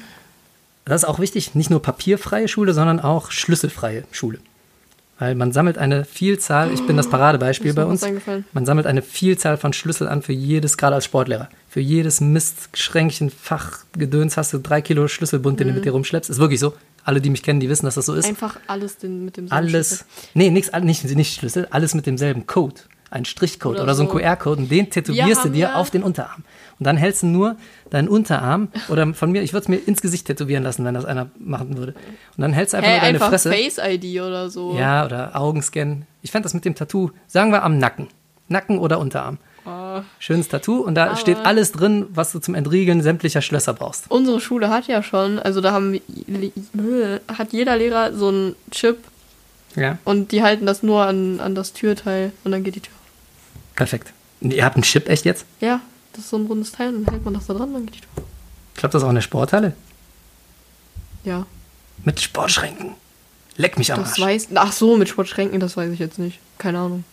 das 0.84 1.02
ist 1.02 1.08
auch 1.08 1.20
wichtig, 1.20 1.54
nicht 1.54 1.70
nur 1.70 1.80
papierfreie 1.80 2.48
Schule, 2.48 2.74
sondern 2.74 2.98
auch 2.98 3.30
schlüsselfreie 3.30 4.02
Schule. 4.10 4.40
Weil 5.18 5.34
man 5.34 5.52
sammelt 5.52 5.78
eine 5.78 6.04
Vielzahl, 6.04 6.72
ich 6.72 6.86
bin 6.86 6.96
das 6.96 7.10
Paradebeispiel 7.10 7.70
Ist 7.70 7.74
bei 7.74 7.84
uns, 7.84 8.06
man 8.52 8.66
sammelt 8.66 8.86
eine 8.86 9.02
Vielzahl 9.02 9.56
von 9.56 9.72
Schlüssel 9.72 10.06
an 10.08 10.22
für 10.22 10.32
jedes, 10.32 10.76
gerade 10.76 10.94
als 10.94 11.04
Sportlehrer. 11.06 11.48
Für 11.68 11.80
jedes 11.80 12.20
Mistschränkchen, 12.20 13.30
Fachgedöns 13.30 14.36
hast 14.36 14.52
du 14.52 14.58
drei 14.58 14.80
Kilo 14.80 15.08
Schlüsselbund, 15.08 15.58
den 15.60 15.68
du 15.68 15.74
mit 15.74 15.84
dir 15.84 15.92
rumschleppst. 15.92 16.30
Ist 16.30 16.38
wirklich 16.38 16.60
so. 16.60 16.74
Alle, 17.04 17.20
die 17.20 17.30
mich 17.30 17.42
kennen, 17.42 17.58
die 17.58 17.68
wissen, 17.68 17.86
dass 17.86 17.94
das 17.96 18.06
so 18.06 18.14
ist. 18.14 18.26
Einfach 18.26 18.58
alles 18.66 18.98
den, 18.98 19.24
mit 19.24 19.36
dem 19.36 19.50
alles, 19.50 20.04
nee, 20.34 20.50
nix, 20.50 20.70
nicht, 20.82 21.04
nicht 21.04 21.34
Schlüssel, 21.34 21.66
alles 21.70 21.94
mit 21.94 22.06
demselben 22.06 22.46
Code. 22.46 22.74
Ein 23.10 23.24
Strichcode 23.24 23.76
oder, 23.76 23.84
Oder 23.84 23.94
so 23.94 24.02
ein. 24.02 24.08
QR-Code 24.10 24.62
und 24.62 24.70
den 24.70 24.90
tätowierst 24.90 25.44
du 25.46 25.48
dir 25.48 25.58
ja- 25.68 25.74
auf 25.76 25.90
den 25.90 26.02
Unterarm. 26.02 26.44
Und 26.78 26.86
dann 26.86 26.96
hältst 26.96 27.22
du 27.22 27.26
nur 27.26 27.56
deinen 27.90 28.08
Unterarm 28.08 28.68
oder 28.88 29.12
von 29.14 29.32
mir, 29.32 29.42
ich 29.42 29.52
würde 29.52 29.62
es 29.64 29.68
mir 29.68 29.76
ins 29.76 30.00
Gesicht 30.00 30.26
tätowieren 30.26 30.62
lassen, 30.62 30.84
wenn 30.84 30.94
das 30.94 31.04
einer 31.04 31.26
machen 31.38 31.76
würde. 31.76 31.92
Und 32.36 32.42
dann 32.42 32.52
hältst 32.52 32.72
du 32.72 32.76
einfach 32.78 32.88
Hey, 32.90 32.98
nur 32.98 33.06
deine 33.06 33.14
einfach 33.18 33.28
Fresse. 33.30 33.50
Face-ID 33.50 34.20
oder 34.20 34.48
so. 34.48 34.76
Ja, 34.78 35.04
oder 35.04 35.34
Augenscan. 35.36 36.06
Ich 36.22 36.30
fand 36.30 36.44
das 36.44 36.54
mit 36.54 36.64
dem 36.64 36.74
Tattoo, 36.76 37.10
sagen 37.26 37.50
wir 37.50 37.64
am 37.64 37.78
Nacken. 37.78 38.06
Nacken 38.48 38.78
oder 38.78 38.98
Unterarm. 39.00 39.38
Oh. 39.66 40.00
Schönes 40.18 40.48
Tattoo 40.48 40.78
und 40.78 40.94
da 40.94 41.14
steht 41.16 41.36
alles 41.44 41.72
drin, 41.72 42.06
was 42.14 42.32
du 42.32 42.38
zum 42.38 42.54
Entriegeln 42.54 43.02
sämtlicher 43.02 43.42
Schlösser 43.42 43.74
brauchst. 43.74 44.04
Unsere 44.10 44.40
Schule 44.40 44.70
hat 44.70 44.86
ja 44.86 45.02
schon, 45.02 45.38
also 45.38 45.60
da 45.60 45.72
haben 45.72 46.00
wir- 46.72 47.20
hat 47.36 47.52
jeder 47.52 47.76
Lehrer 47.76 48.14
so 48.14 48.28
einen 48.28 48.56
Chip 48.70 48.96
Ja, 49.76 49.98
und 50.04 50.32
die 50.32 50.42
halten 50.42 50.64
das 50.64 50.82
nur 50.82 51.04
an, 51.04 51.40
an 51.40 51.54
das 51.54 51.74
Türteil 51.74 52.32
und 52.44 52.52
dann 52.52 52.64
geht 52.64 52.76
die 52.76 52.80
Tür. 52.80 52.94
auf. 52.94 53.74
perfekt. 53.76 54.12
Ihr 54.40 54.64
habt 54.64 54.76
einen 54.76 54.84
Chip 54.84 55.08
echt 55.08 55.24
jetzt? 55.24 55.44
Ja, 55.60 55.80
das 56.12 56.24
ist 56.24 56.30
so 56.30 56.36
ein 56.38 56.46
rundes 56.46 56.72
Teil 56.72 56.94
und 56.94 57.04
dann 57.04 57.12
hält 57.14 57.24
man 57.24 57.34
das 57.34 57.46
da 57.46 57.54
dran, 57.54 57.72
dann 57.72 57.86
geht 57.86 57.96
die 57.96 58.00
Tür. 58.00 58.24
Klappt 58.76 58.94
das 58.94 59.02
auch 59.02 59.08
in 59.08 59.14
der 59.16 59.22
Sporthalle? 59.22 59.74
Ja, 61.24 61.46
Mit 62.04 62.20
Sportschränken. 62.20 62.92
Leck 63.56 63.76
mich 63.76 63.92
am 63.92 64.00
das 64.00 64.10
Arsch. 64.12 64.20
weiß. 64.20 64.48
Ach 64.54 64.72
so, 64.72 64.96
mit 64.96 65.08
Sportschränken, 65.08 65.58
das 65.58 65.76
weiß 65.76 65.90
ich 65.92 65.98
jetzt 65.98 66.18
nicht. 66.18 66.38
Keine 66.58 66.78
Ahnung. 66.78 67.04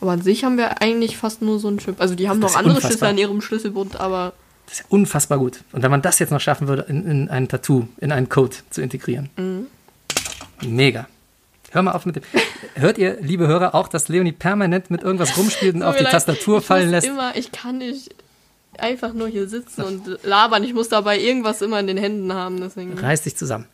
Aber 0.00 0.12
an 0.12 0.20
sich 0.22 0.44
haben 0.44 0.58
wir 0.58 0.82
eigentlich 0.82 1.16
fast 1.16 1.40
nur 1.40 1.58
so 1.58 1.68
einen 1.68 1.78
Chip. 1.78 2.00
Also 2.00 2.14
die 2.14 2.28
haben 2.28 2.40
Das 2.40 2.52
noch 2.52 2.58
andere 2.58 2.74
unfassbar. 2.76 2.90
Schlüssel 2.90 3.08
an 3.08 3.18
ihrem 3.18 3.40
Schlüsselbund, 3.40 3.96
aber 3.96 4.34
Das 4.66 4.74
ist 4.74 4.80
ja 4.80 4.86
unfassbar 4.90 5.38
gut. 5.38 5.60
Und 5.72 5.82
wenn 5.82 5.90
man 5.90 6.02
das 6.02 6.18
jetzt 6.18 6.30
noch 6.30 6.40
schaffen 6.40 6.68
würde, 6.68 6.82
in, 6.82 7.06
in 7.06 7.28
ein 7.30 7.48
Tattoo, 7.48 7.88
in 7.98 8.12
einen 8.12 8.28
Code 8.28 8.56
zu 8.70 8.82
integrieren. 8.82 9.30
Mhm. 9.36 9.66
Mega. 10.62 11.08
Hör 11.74 11.82
mal 11.82 11.90
auf 11.92 12.06
mit 12.06 12.14
dem. 12.14 12.22
Hört 12.76 12.98
ihr, 12.98 13.18
liebe 13.20 13.48
Hörer, 13.48 13.74
auch, 13.74 13.88
dass 13.88 14.08
Leonie 14.08 14.30
permanent 14.30 14.92
mit 14.92 15.02
irgendwas 15.02 15.36
rumspielt 15.36 15.74
und 15.74 15.82
auf 15.82 15.96
die 15.96 16.04
leid, 16.04 16.12
Tastatur 16.12 16.58
ich 16.58 16.64
fallen 16.64 16.88
lässt? 16.88 17.04
Immer, 17.04 17.34
ich 17.34 17.50
kann 17.50 17.78
nicht 17.78 18.14
einfach 18.78 19.12
nur 19.12 19.26
hier 19.26 19.48
sitzen 19.48 19.82
und 19.82 20.22
labern. 20.22 20.62
Ich 20.62 20.72
muss 20.72 20.88
dabei 20.88 21.18
irgendwas 21.18 21.62
immer 21.62 21.80
in 21.80 21.88
den 21.88 21.96
Händen 21.96 22.32
haben. 22.32 22.60
Deswegen. 22.60 22.96
Reiß 22.96 23.22
dich 23.22 23.36
zusammen. 23.36 23.66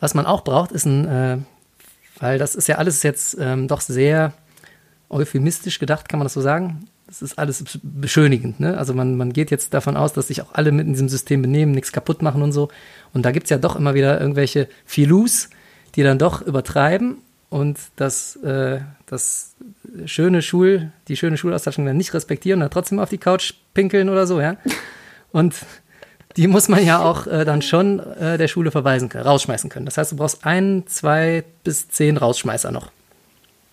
Was 0.00 0.14
man 0.14 0.26
auch 0.26 0.42
braucht, 0.42 0.72
ist 0.72 0.84
ein, 0.84 1.06
äh, 1.06 1.38
weil 2.18 2.38
das 2.38 2.56
ist 2.56 2.66
ja 2.66 2.78
alles 2.78 3.04
jetzt 3.04 3.36
ähm, 3.38 3.68
doch 3.68 3.80
sehr 3.80 4.32
euphemistisch 5.08 5.78
gedacht, 5.78 6.08
kann 6.08 6.18
man 6.18 6.24
das 6.24 6.32
so 6.32 6.40
sagen? 6.40 6.88
Das 7.06 7.22
ist 7.22 7.38
alles 7.38 7.62
beschönigend. 7.84 8.58
Ne? 8.58 8.76
Also 8.76 8.94
man, 8.94 9.16
man 9.16 9.32
geht 9.32 9.52
jetzt 9.52 9.74
davon 9.74 9.96
aus, 9.96 10.12
dass 10.12 10.26
sich 10.26 10.42
auch 10.42 10.54
alle 10.54 10.72
mit 10.72 10.88
in 10.88 10.94
diesem 10.94 11.08
System 11.08 11.42
benehmen, 11.42 11.70
nichts 11.70 11.92
kaputt 11.92 12.20
machen 12.20 12.42
und 12.42 12.50
so. 12.50 12.68
Und 13.12 13.24
da 13.24 13.30
gibt 13.30 13.44
es 13.44 13.50
ja 13.50 13.58
doch 13.58 13.76
immer 13.76 13.94
wieder 13.94 14.20
irgendwelche 14.20 14.68
Filus, 14.84 15.50
die 15.94 16.02
dann 16.02 16.18
doch 16.18 16.42
übertreiben 16.42 17.18
und 17.50 17.78
das, 17.96 18.36
äh, 18.36 18.80
das 19.06 19.54
schöne 20.06 20.42
Schul, 20.42 20.90
die 21.08 21.16
schöne 21.16 21.36
Schulausstattung 21.36 21.86
dann 21.86 21.96
nicht 21.96 22.14
respektieren 22.14 22.58
und 22.58 22.62
dann 22.62 22.70
trotzdem 22.70 22.98
auf 22.98 23.10
die 23.10 23.18
Couch 23.18 23.54
pinkeln 23.74 24.08
oder 24.08 24.26
so, 24.26 24.40
ja. 24.40 24.56
Und 25.32 25.56
die 26.36 26.46
muss 26.46 26.68
man 26.68 26.84
ja 26.84 27.00
auch 27.00 27.26
äh, 27.26 27.44
dann 27.44 27.60
schon 27.60 27.98
äh, 27.98 28.38
der 28.38 28.46
Schule 28.46 28.70
verweisen 28.70 29.08
können, 29.08 29.24
rausschmeißen 29.24 29.68
können. 29.68 29.84
Das 29.84 29.98
heißt, 29.98 30.12
du 30.12 30.16
brauchst 30.16 30.46
ein, 30.46 30.84
zwei 30.86 31.42
bis 31.64 31.88
zehn 31.88 32.16
Rausschmeißer 32.16 32.70
noch. 32.70 32.90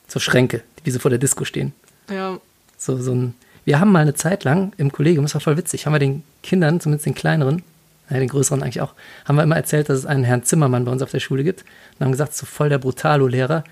So 0.08 0.20
Schränke, 0.20 0.64
die 0.80 0.88
wie 0.88 0.92
so 0.92 1.00
vor 1.00 1.10
der 1.10 1.20
Disco 1.20 1.46
stehen. 1.46 1.74
Ja. 2.10 2.40
So, 2.78 2.98
so 2.98 3.14
ein, 3.14 3.36
wir 3.64 3.80
haben 3.80 3.92
mal 3.92 4.00
eine 4.00 4.16
Zeit 4.16 4.44
lang 4.44 4.74
im 4.78 4.92
Kollegium, 4.92 5.26
das 5.26 5.36
war 5.36 5.42
voll 5.42 5.58
witzig, 5.58 5.86
haben 5.86 5.94
wir 5.94 6.00
den 6.00 6.24
Kindern, 6.42 6.80
zumindest 6.80 7.06
den 7.06 7.16
kleineren, 7.16 7.64
ja, 8.12 8.20
den 8.20 8.28
größeren 8.28 8.62
eigentlich 8.62 8.82
auch, 8.82 8.94
haben 9.26 9.38
wir 9.38 9.44
immer 9.44 9.56
erzählt, 9.56 9.90
dass 9.90 9.98
es 9.98 10.06
einen 10.06 10.24
Herrn 10.24 10.44
Zimmermann 10.44 10.86
bei 10.86 10.92
uns 10.92 11.02
auf 11.02 11.12
der 11.12 11.20
Schule 11.20 11.44
gibt 11.44 11.64
und 11.98 12.06
haben 12.06 12.12
gesagt, 12.12 12.36
so 12.36 12.46
voll 12.46 12.70
der 12.70 12.78
Brutalo-Lehrer, 12.78 13.64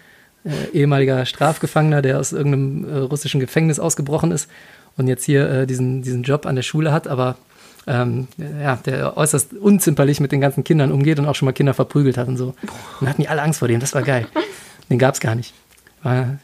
äh, 0.46 0.78
ehemaliger 0.78 1.26
Strafgefangener, 1.26 2.02
der 2.02 2.20
aus 2.20 2.32
irgendeinem 2.32 2.90
äh, 2.90 2.98
russischen 3.00 3.40
Gefängnis 3.40 3.80
ausgebrochen 3.80 4.32
ist 4.32 4.50
und 4.98 5.08
jetzt 5.08 5.26
hier 5.26 5.50
äh, 5.50 5.68
diesen, 5.68 6.02
diesen 6.02 6.24
Job 6.24 6.46
an 6.46 6.56
der 6.56 6.64
Schule 6.64 6.92
hat, 6.92 7.08
aber 7.08 7.38
ähm, 7.88 8.28
ja, 8.38 8.76
der 8.78 9.18
äußerst 9.18 9.54
unzimperlich 9.54 10.20
mit 10.20 10.32
den 10.32 10.42
ganzen 10.42 10.64
Kindern 10.64 10.92
umgeht 10.92 11.20
und 11.20 11.26
auch 11.26 11.36
schon 11.36 11.46
mal 11.46 11.54
Kinder 11.54 11.74
verprügelt 11.74 12.18
hat 12.18 12.28
und 12.28 12.38
so. 12.38 12.54
Und 13.02 13.10
hatten 13.10 13.22
die 13.22 13.28
alle 13.28 13.42
Angst 13.42 13.60
vor 13.60 13.68
dem, 13.68 13.80
das 13.80 13.94
war 13.94 14.04
geil. 14.04 14.28
Den 14.90 15.00
gab 15.00 15.16
es 15.16 15.20
gar 15.20 15.36
nicht. 15.36 15.54
War, 16.04 16.40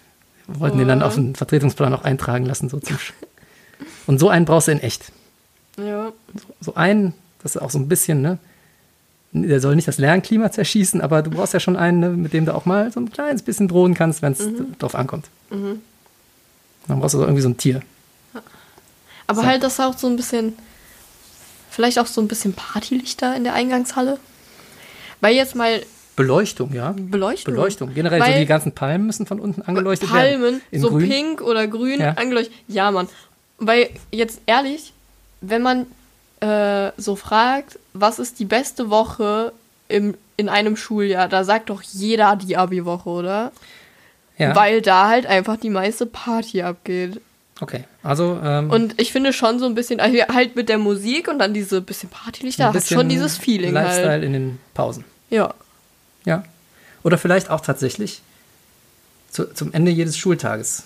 wir 0.48 0.60
wollten 0.60 0.78
den 0.78 0.88
dann 0.88 1.02
auf 1.02 1.16
den 1.16 1.36
Vertretungsplan 1.36 1.94
auch 1.94 2.04
eintragen 2.04 2.46
lassen. 2.46 2.70
So 2.70 2.80
und 4.08 4.20
so 4.20 4.30
einen 4.30 4.46
brauchst 4.46 4.68
du 4.68 4.72
in 4.72 4.80
echt. 4.80 5.12
Ja. 5.78 6.12
So 6.62 6.76
einen, 6.76 7.14
das 7.46 7.56
ist 7.56 7.62
auch 7.62 7.70
so 7.70 7.78
ein 7.78 7.88
bisschen, 7.88 8.22
ne? 8.24 8.40
Der 9.34 9.60
soll 9.60 9.76
nicht 9.76 9.88
das 9.88 9.98
Lernklima 10.00 10.52
zerschießen, 10.52 11.00
aber 11.02 11.22
du 11.22 11.30
brauchst 11.30 11.54
ja 11.54 11.60
schon 11.60 11.76
einen, 11.76 12.00
ne, 12.00 12.10
mit 12.10 12.34
dem 12.34 12.46
du 12.46 12.56
auch 12.56 12.66
mal 12.66 12.92
so 12.92 13.00
ein 13.00 13.12
kleines 13.12 13.42
bisschen 13.44 13.68
drohen 13.68 13.94
kannst, 13.94 14.22
wenn 14.24 14.32
es 14.34 14.40
drauf 14.80 14.96
ankommt. 14.96 15.26
Dann 15.52 15.80
brauchst 16.88 17.14
du 17.14 17.20
so 17.20 17.24
irgendwie 17.26 17.42
so 17.42 17.50
ein 17.50 17.58
Tier. 17.58 17.82
Aber 19.28 19.42
So. 19.42 19.46
halt, 19.48 19.62
das 19.64 19.80
auch 19.80 19.98
so 19.98 20.08
ein 20.08 20.16
bisschen, 20.16 20.54
vielleicht 21.70 22.00
auch 22.00 22.06
so 22.08 22.22
ein 22.22 22.28
bisschen 22.28 22.54
Partylichter 22.54 23.36
in 23.36 23.44
der 23.44 23.54
Eingangshalle. 23.54 24.20
Weil 25.22 25.36
jetzt 25.36 25.56
mal 25.56 25.82
Beleuchtung, 26.16 26.74
ja. 26.74 26.96
Beleuchtung. 26.98 27.54
Beleuchtung. 27.54 27.94
Generell, 27.94 28.22
so 28.22 28.26
Weil- 28.28 28.40
die 28.40 28.46
ganzen 28.46 28.72
Palmen 28.72 29.06
müssen 29.06 29.26
von 29.26 29.40
unten 29.40 29.62
angeleuchtet 29.64 30.10
Palmen, 30.10 30.42
werden. 30.42 30.62
In 30.72 30.82
so 30.82 30.90
grün. 30.90 31.10
pink 31.10 31.42
oder 31.42 31.68
grün 31.68 32.00
Ja. 32.00 32.12
angeleuchtet. 32.14 32.54
Ja, 32.68 32.90
Mann. 32.92 33.10
Weil 33.58 33.90
jetzt 34.12 34.40
ehrlich, 34.46 34.94
wenn 35.42 35.62
man 35.62 35.88
äh, 36.46 36.92
so 36.98 37.16
fragt, 37.16 37.80
was 37.94 38.20
ist 38.20 38.40
die 38.40 38.46
beste 38.46 38.90
Woche 38.90 39.52
im, 39.88 40.16
in 40.38 40.50
einem 40.50 40.76
Schuljahr, 40.76 41.28
da 41.28 41.44
sagt 41.44 41.70
doch 41.70 41.82
jeder 41.82 42.36
die 42.36 42.58
Abi-Woche, 42.58 43.10
oder? 43.10 43.52
Ja. 44.38 44.56
Weil 44.56 44.82
da 44.82 45.08
halt 45.08 45.26
einfach 45.26 45.58
die 45.58 45.70
meiste 45.70 46.06
Party 46.06 46.62
abgeht. 46.62 47.22
okay, 47.62 47.86
also 48.04 48.38
ähm, 48.44 48.70
Und 48.70 49.00
ich 49.00 49.12
finde 49.14 49.32
schon 49.32 49.60
so 49.60 49.66
ein 49.66 49.76
bisschen, 49.76 50.00
also 50.00 50.18
halt 50.28 50.56
mit 50.56 50.68
der 50.68 50.78
Musik 50.78 51.28
und 51.30 51.40
dann 51.40 51.54
diese 51.54 51.82
bisschen 51.82 52.10
Partylichter, 52.10 52.72
bisschen 52.72 52.98
schon 52.98 53.10
dieses 53.10 53.38
Feeling 53.38 53.74
Lifestyle 53.74 54.10
halt. 54.10 54.24
in 54.24 54.34
den 54.34 54.60
Pausen. 54.74 55.06
Ja. 55.30 55.54
Ja. 56.26 56.44
Oder 57.04 57.18
vielleicht 57.18 57.50
auch 57.50 57.62
tatsächlich 57.62 58.22
zu, 59.30 59.54
zum 59.54 59.72
Ende 59.74 59.92
jedes 59.92 60.18
Schultages. 60.18 60.84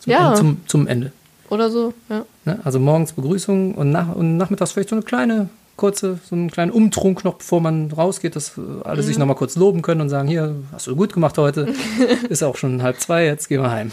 Zum, 0.00 0.12
Ja. 0.12 0.26
Ende, 0.28 0.38
zum, 0.38 0.60
zum 0.66 0.86
Ende. 0.88 1.12
Oder 1.54 1.70
so, 1.70 1.94
ja. 2.08 2.24
Ne? 2.44 2.58
Also 2.64 2.80
morgens 2.80 3.12
Begrüßung 3.12 3.74
und, 3.74 3.90
nach, 3.90 4.14
und 4.14 4.36
nachmittags 4.36 4.72
vielleicht 4.72 4.88
so 4.88 4.96
eine 4.96 5.04
kleine, 5.04 5.48
kurze, 5.76 6.18
so 6.28 6.34
einen 6.34 6.50
kleinen 6.50 6.72
Umtrunk 6.72 7.24
noch, 7.24 7.34
bevor 7.34 7.60
man 7.60 7.90
rausgeht, 7.92 8.34
dass 8.36 8.52
alle 8.84 9.02
Mhm. 9.02 9.06
sich 9.06 9.18
nochmal 9.18 9.36
kurz 9.36 9.54
loben 9.56 9.80
können 9.82 10.00
und 10.00 10.08
sagen, 10.08 10.26
hier, 10.28 10.54
hast 10.72 10.86
du 10.88 10.96
gut 10.96 11.12
gemacht 11.12 11.38
heute. 11.38 11.68
Ist 12.28 12.42
auch 12.42 12.56
schon 12.56 12.82
halb 12.82 12.98
zwei, 13.00 13.24
jetzt 13.24 13.48
gehen 13.48 13.62
wir 13.62 13.70
heim. 13.70 13.92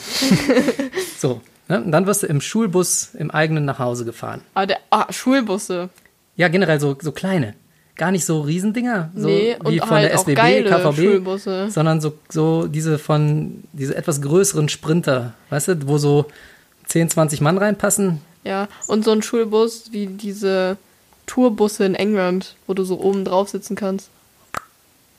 so. 1.20 1.42
Ne? 1.68 1.84
Und 1.84 1.92
dann 1.92 2.06
wirst 2.08 2.24
du 2.24 2.28
im 2.28 2.42
Schulbus 2.42 3.14
im 3.18 3.32
eigenen 3.32 3.66
nach 3.66 3.80
Hause 3.80 4.06
gefahren. 4.06 4.42
Aber 4.54 4.68
der, 4.68 4.78
ah, 4.90 5.06
Schulbusse. 5.12 5.90
Ja, 6.36 6.48
generell 6.48 6.80
so, 6.80 6.98
so 7.00 7.12
kleine. 7.12 7.54
Gar 7.96 8.12
nicht 8.12 8.26
so 8.26 8.42
Riesendinger, 8.42 9.12
so 9.16 9.28
Nee, 9.28 9.56
wie 9.68 9.80
von 9.80 9.90
halt 9.92 10.06
der 10.06 10.14
SBB, 10.16 10.64
KVB, 10.64 10.96
Schulbusse. 10.96 11.70
sondern 11.70 12.02
so, 12.02 12.14
so 12.30 12.66
diese 12.68 12.98
von, 12.98 13.64
diese 13.74 13.96
etwas 13.96 14.22
größeren 14.22 14.70
Sprinter, 14.70 15.34
weißt 15.50 15.68
du, 15.68 15.88
wo 15.88 15.98
so 16.00 16.26
10, 16.92 17.10
20 17.10 17.42
Mann 17.42 17.58
reinpassen. 17.58 18.22
Ja, 18.44 18.68
und 18.88 19.06
so 19.06 19.12
ein 19.12 19.22
Schulbus 19.22 19.92
wie 19.92 20.08
diese 20.08 20.78
Tourbusse 21.28 21.86
in 21.86 21.96
England, 21.96 22.56
wo 22.68 22.74
du 22.74 22.84
so 22.84 23.00
oben 23.00 23.24
drauf 23.26 23.50
sitzen 23.50 23.76
kannst. 23.76 24.10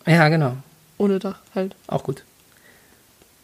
Ja, 0.07 0.29
genau, 0.29 0.57
Ohne 0.99 1.19
Dach 1.19 1.39
halt. 1.55 1.75
auch 1.87 2.03
gut. 2.03 2.25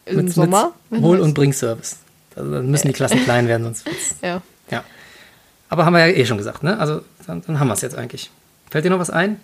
Im 0.05 0.27
Sommer. 0.29 0.73
Mit 0.89 1.01
Hol- 1.01 1.19
und 1.21 1.33
Bringservice. 1.33 1.97
Also 2.35 2.51
dann 2.51 2.69
müssen 2.69 2.87
die 2.87 2.93
Klassen 2.93 3.23
klein 3.23 3.47
werden, 3.47 3.63
sonst 3.63 3.85
wird's, 3.87 4.15
Ja. 4.21 4.41
ja. 4.69 4.83
Aber 5.69 5.85
haben 5.85 5.93
wir 5.93 6.05
ja 6.07 6.13
eh 6.15 6.25
schon 6.25 6.37
gesagt, 6.37 6.63
ne? 6.63 6.77
Also 6.79 7.01
dann, 7.27 7.41
dann 7.45 7.59
haben 7.59 7.67
wir 7.67 7.73
es 7.75 7.81
jetzt 7.81 7.95
eigentlich. 7.95 8.29
Fällt 8.71 8.85
dir 8.85 8.89
noch 8.89 8.99
was 8.99 9.09
ein? 9.11 9.39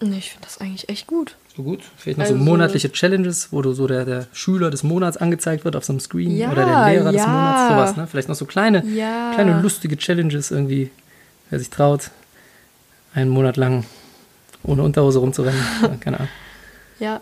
Nee, 0.00 0.18
Ich 0.18 0.30
finde 0.32 0.46
das 0.46 0.58
eigentlich 0.58 0.88
echt 0.88 1.06
gut. 1.06 1.36
So 1.60 1.64
gut. 1.64 1.80
Fehlt 1.98 2.16
noch 2.16 2.24
so 2.24 2.32
Also- 2.32 2.42
monatliche 2.44 2.90
Challenges, 2.90 3.48
wo 3.52 3.60
du 3.60 3.74
so 3.74 3.86
der, 3.86 4.06
der 4.06 4.26
Schüler 4.32 4.70
des 4.70 4.82
Monats 4.82 5.18
angezeigt 5.18 5.66
wird 5.66 5.76
auf 5.76 5.84
so 5.84 5.92
einem 5.92 6.00
Screen 6.00 6.34
Ja, 6.34 6.50
oder 6.50 6.64
der 6.64 6.86
Lehrer 6.86 7.12
des 7.12 7.20
ja. 7.20 7.26
Monats, 7.26 7.68
sowas, 7.68 7.96
ne? 7.98 8.06
Vielleicht 8.06 8.28
noch 8.30 8.34
so 8.34 8.46
kleine, 8.46 8.82
Ja. 8.86 9.32
kleine 9.34 9.60
lustige 9.60 9.98
Challenges 9.98 10.50
irgendwie, 10.50 10.90
wer 11.50 11.58
sich 11.58 11.68
traut, 11.68 12.10
einen 13.14 13.28
Monat 13.30 13.58
lang 13.58 13.84
ohne 14.62 14.82
Unterhose 14.82 15.18
rumzurennen. 15.18 15.60
Keine 16.00 16.16
Ahnung. 16.20 16.28
Ja. 16.98 17.20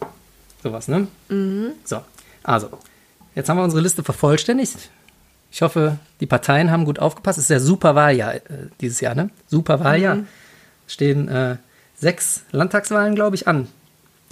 Sowas, 0.63 0.87
ne? 0.87 1.09
Mhm. 1.29 1.71
So, 1.85 2.01
also, 2.45 2.69
jetzt 3.35 3.49
haben 3.49 3.57
wir 3.57 3.65
unsere 3.65 3.83
Liste 3.83 4.05
vervollständigt. 4.05 4.91
Ich 5.51 5.63
hoffe, 5.63 5.99
die 6.21 6.27
Parteien 6.27 6.71
haben 6.71 6.85
gut 6.85 7.01
aufgepasst. 7.01 7.39
Es 7.39 7.45
ist 7.47 7.51
ja 7.51 7.59
super 7.59 7.97
Wahljahr 7.97 8.35
äh, 8.37 8.41
dieses 8.81 9.01
Jahr, 9.01 9.17
ne? 9.17 9.31
Super 9.49 9.81
Wahljahr. 9.81 10.15
Mhm. 10.17 10.27
Es 10.87 10.93
stehen 10.95 11.27
äh, 11.29 11.57
sechs 11.97 12.43
Landtagswahlen, 12.53 13.17
glaube 13.17 13.35
ich, 13.35 13.49
an. 13.49 13.67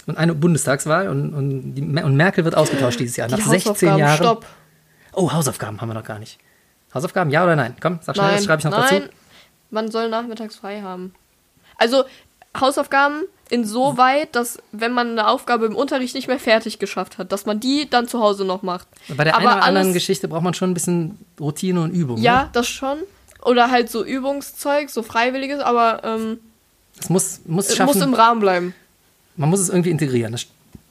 Und 0.07 0.17
eine 0.17 0.33
Bundestagswahl 0.33 1.09
und, 1.09 1.33
und, 1.33 1.75
die, 1.75 1.81
und 1.83 2.15
Merkel 2.15 2.43
wird 2.45 2.55
ausgetauscht 2.55 2.99
dieses 2.99 3.15
Jahr. 3.17 3.27
Die 3.27 3.35
Nach 3.35 3.41
16 3.45 3.69
Hausaufgaben, 3.71 3.99
Jahren. 3.99 4.17
Stopp. 4.17 4.45
Oh, 5.13 5.31
Hausaufgaben 5.31 5.79
haben 5.81 5.89
wir 5.89 5.93
noch 5.95 6.03
gar 6.03 6.19
nicht. 6.19 6.39
Hausaufgaben, 6.93 7.29
ja 7.31 7.43
oder 7.43 7.55
nein? 7.55 7.75
Komm, 7.81 7.99
sag 8.01 8.15
schnell, 8.15 8.27
Nein, 8.27 8.35
das 8.37 8.45
schreibe 8.45 8.59
ich 8.59 8.65
noch 8.65 8.71
nein, 8.71 9.01
dazu. 9.01 9.13
man 9.71 9.91
soll 9.91 10.09
nachmittags 10.09 10.55
frei 10.55 10.81
haben. 10.81 11.13
Also 11.77 12.05
Hausaufgaben 12.59 13.23
insoweit, 13.49 14.35
dass 14.35 14.57
wenn 14.71 14.91
man 14.93 15.11
eine 15.11 15.27
Aufgabe 15.27 15.65
im 15.65 15.75
Unterricht 15.75 16.15
nicht 16.15 16.27
mehr 16.27 16.39
fertig 16.39 16.79
geschafft 16.79 17.17
hat, 17.17 17.31
dass 17.31 17.45
man 17.45 17.59
die 17.59 17.89
dann 17.89 18.07
zu 18.07 18.19
Hause 18.19 18.45
noch 18.45 18.61
macht. 18.61 18.87
Bei 19.15 19.23
der 19.23 19.37
einen 19.37 19.47
Aber 19.47 19.57
oder 19.57 19.65
anderen 19.65 19.93
Geschichte 19.93 20.27
braucht 20.27 20.43
man 20.43 20.53
schon 20.53 20.71
ein 20.71 20.73
bisschen 20.73 21.17
Routine 21.39 21.81
und 21.81 21.91
Übung. 21.91 22.17
Ja, 22.17 22.43
Ne? 22.43 22.49
das 22.53 22.67
schon. 22.67 22.97
Oder 23.43 23.69
halt 23.71 23.89
so 23.89 24.03
Übungszeug, 24.03 24.89
so 24.89 25.03
freiwilliges, 25.03 25.59
aber 25.61 26.01
ähm, 26.03 26.39
Das 26.97 27.09
muss, 27.09 27.39
muss 27.45 27.69
es 27.69 27.75
schaffen. 27.77 27.93
muss 27.93 28.03
im 28.03 28.13
Rahmen 28.13 28.39
bleiben. 28.41 28.73
Man 29.37 29.49
muss 29.49 29.59
es 29.59 29.69
irgendwie 29.69 29.91
integrieren. 29.91 30.31
Das, 30.33 30.45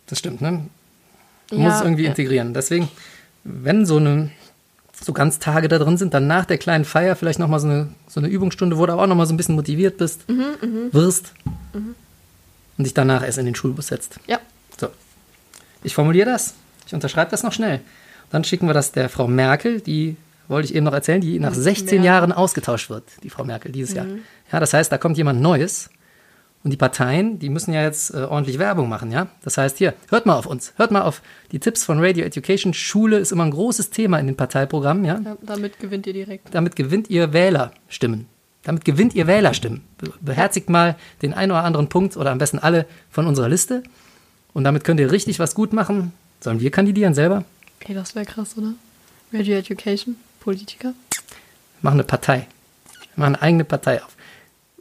das 0.06 0.18
stimmt, 0.18 0.40
ne? 0.40 0.52
Man 0.52 0.68
Ja, 1.50 1.58
muss 1.58 1.74
es 1.74 1.80
irgendwie 1.82 2.04
ja. 2.04 2.08
integrieren. 2.10 2.54
Deswegen, 2.54 2.88
wenn 3.44 3.84
so 3.86 3.96
eine 3.98 4.30
so 5.00 5.12
ganz 5.12 5.38
Tage 5.38 5.68
da 5.68 5.78
drin 5.78 5.98
sind, 5.98 6.14
dann 6.14 6.26
nach 6.26 6.46
der 6.46 6.56
kleinen 6.58 6.84
Feier 6.86 7.16
vielleicht 7.16 7.38
nochmal 7.38 7.60
so 7.60 7.66
eine, 7.68 7.88
so 8.08 8.18
eine 8.18 8.28
Übungsstunde, 8.28 8.78
wo 8.78 8.86
du 8.86 8.94
auch 8.94 9.06
nochmal 9.06 9.26
so 9.26 9.34
ein 9.34 9.36
bisschen 9.36 9.54
motiviert 9.54 9.98
bist, 9.98 10.26
Mhm, 10.28 10.92
wirst 10.92 11.32
und 11.74 12.84
dich 12.84 12.94
danach 12.94 13.22
erst 13.22 13.36
in 13.38 13.44
den 13.46 13.54
Schulbus 13.54 13.88
setzt. 13.88 14.18
Ja. 14.26 14.38
So. 14.80 14.88
Ich 15.82 15.94
formuliere 15.94 16.30
das. 16.30 16.54
Ich 16.86 16.94
unterschreibe 16.94 17.30
das 17.30 17.42
noch 17.42 17.52
schnell. 17.52 17.80
Dann 18.30 18.42
schicken 18.44 18.66
wir 18.68 18.74
das 18.74 18.92
der 18.92 19.08
Frau 19.08 19.28
Merkel, 19.28 19.80
die 19.80 20.16
wollte 20.48 20.68
ich 20.68 20.74
eben 20.74 20.84
noch 20.84 20.92
erzählen, 20.94 21.20
die 21.20 21.38
nach 21.38 21.52
16 21.54 21.86
Merkel. 21.86 22.04
Jahren 22.04 22.32
ausgetauscht 22.32 22.88
wird, 22.88 23.04
die 23.22 23.30
Frau 23.30 23.44
Merkel 23.44 23.72
dieses 23.72 23.94
Jahr. 23.94 24.06
Ja, 24.52 24.60
das 24.60 24.72
heißt, 24.72 24.90
da 24.90 24.96
kommt 24.98 25.16
jemand 25.18 25.40
Neues 25.42 25.90
und 26.66 26.70
die 26.72 26.76
Parteien, 26.76 27.38
die 27.38 27.48
müssen 27.48 27.72
ja 27.72 27.84
jetzt 27.84 28.12
äh, 28.12 28.22
ordentlich 28.24 28.58
Werbung 28.58 28.88
machen, 28.88 29.12
ja? 29.12 29.28
Das 29.44 29.56
heißt, 29.56 29.78
hier, 29.78 29.94
hört 30.08 30.26
mal 30.26 30.34
auf 30.34 30.46
uns, 30.46 30.72
hört 30.78 30.90
mal 30.90 31.02
auf 31.02 31.22
die 31.52 31.60
Tipps 31.60 31.84
von 31.84 32.02
Radio 32.02 32.24
Education. 32.24 32.74
Schule 32.74 33.18
ist 33.18 33.30
immer 33.30 33.44
ein 33.44 33.52
großes 33.52 33.90
Thema 33.90 34.18
in 34.18 34.26
den 34.26 34.34
Parteiprogrammen, 34.36 35.04
ja? 35.04 35.20
ja, 35.24 35.36
damit 35.42 35.78
gewinnt 35.78 36.08
ihr 36.08 36.12
direkt. 36.12 36.52
Damit 36.52 36.74
gewinnt 36.74 37.08
ihr 37.08 37.32
Wählerstimmen. 37.32 38.26
Damit 38.64 38.84
gewinnt 38.84 39.14
ihr 39.14 39.28
Wählerstimmen. 39.28 39.82
Be- 39.98 40.12
Beherzigt 40.20 40.68
mal 40.68 40.96
den 41.22 41.34
einen 41.34 41.52
oder 41.52 41.62
anderen 41.62 41.88
Punkt 41.88 42.16
oder 42.16 42.32
am 42.32 42.38
besten 42.38 42.58
alle 42.58 42.86
von 43.12 43.28
unserer 43.28 43.48
Liste. 43.48 43.84
Und 44.52 44.64
damit 44.64 44.82
könnt 44.82 44.98
ihr 44.98 45.12
richtig 45.12 45.38
was 45.38 45.54
gut 45.54 45.72
machen. 45.72 46.12
Sollen 46.40 46.58
wir 46.58 46.72
kandidieren 46.72 47.14
selber? 47.14 47.44
Okay, 47.80 47.94
das 47.94 48.16
wäre 48.16 48.24
krass, 48.26 48.56
oder? 48.58 48.72
Radio 49.32 49.54
Education, 49.56 50.16
Politiker. 50.40 50.88
Wir 50.88 51.82
machen 51.82 51.94
eine 52.00 52.04
Partei. 52.04 52.48
Wir 53.14 53.22
machen 53.22 53.34
eine 53.36 53.42
eigene 53.42 53.64
Partei 53.64 54.02
auf. 54.02 54.15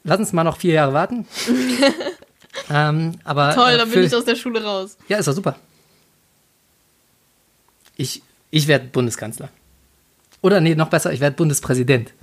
Lass 0.06 0.20
uns 0.20 0.32
mal 0.34 0.44
noch 0.44 0.58
vier 0.58 0.74
Jahre 0.76 0.94
warten. 0.94 1.28
ähm, 2.70 3.14
aber, 3.24 3.54
Toll, 3.54 3.72
äh, 3.72 3.78
dann 3.78 3.90
bin 3.90 4.04
ich 4.04 4.16
aus 4.16 4.24
der 4.24 4.36
Schule 4.36 4.64
raus. 4.64 4.98
Ja, 5.10 5.18
ist 5.18 5.28
doch 5.28 5.34
super. 5.34 5.56
Ich, 7.98 8.22
ich 8.52 8.68
werde 8.68 8.86
Bundeskanzler. 8.86 9.50
Oder 10.42 10.62
nee, 10.62 10.76
noch 10.76 10.90
besser, 10.90 11.12
ich 11.12 11.20
werde 11.20 11.36
Bundespräsident. 11.36 12.14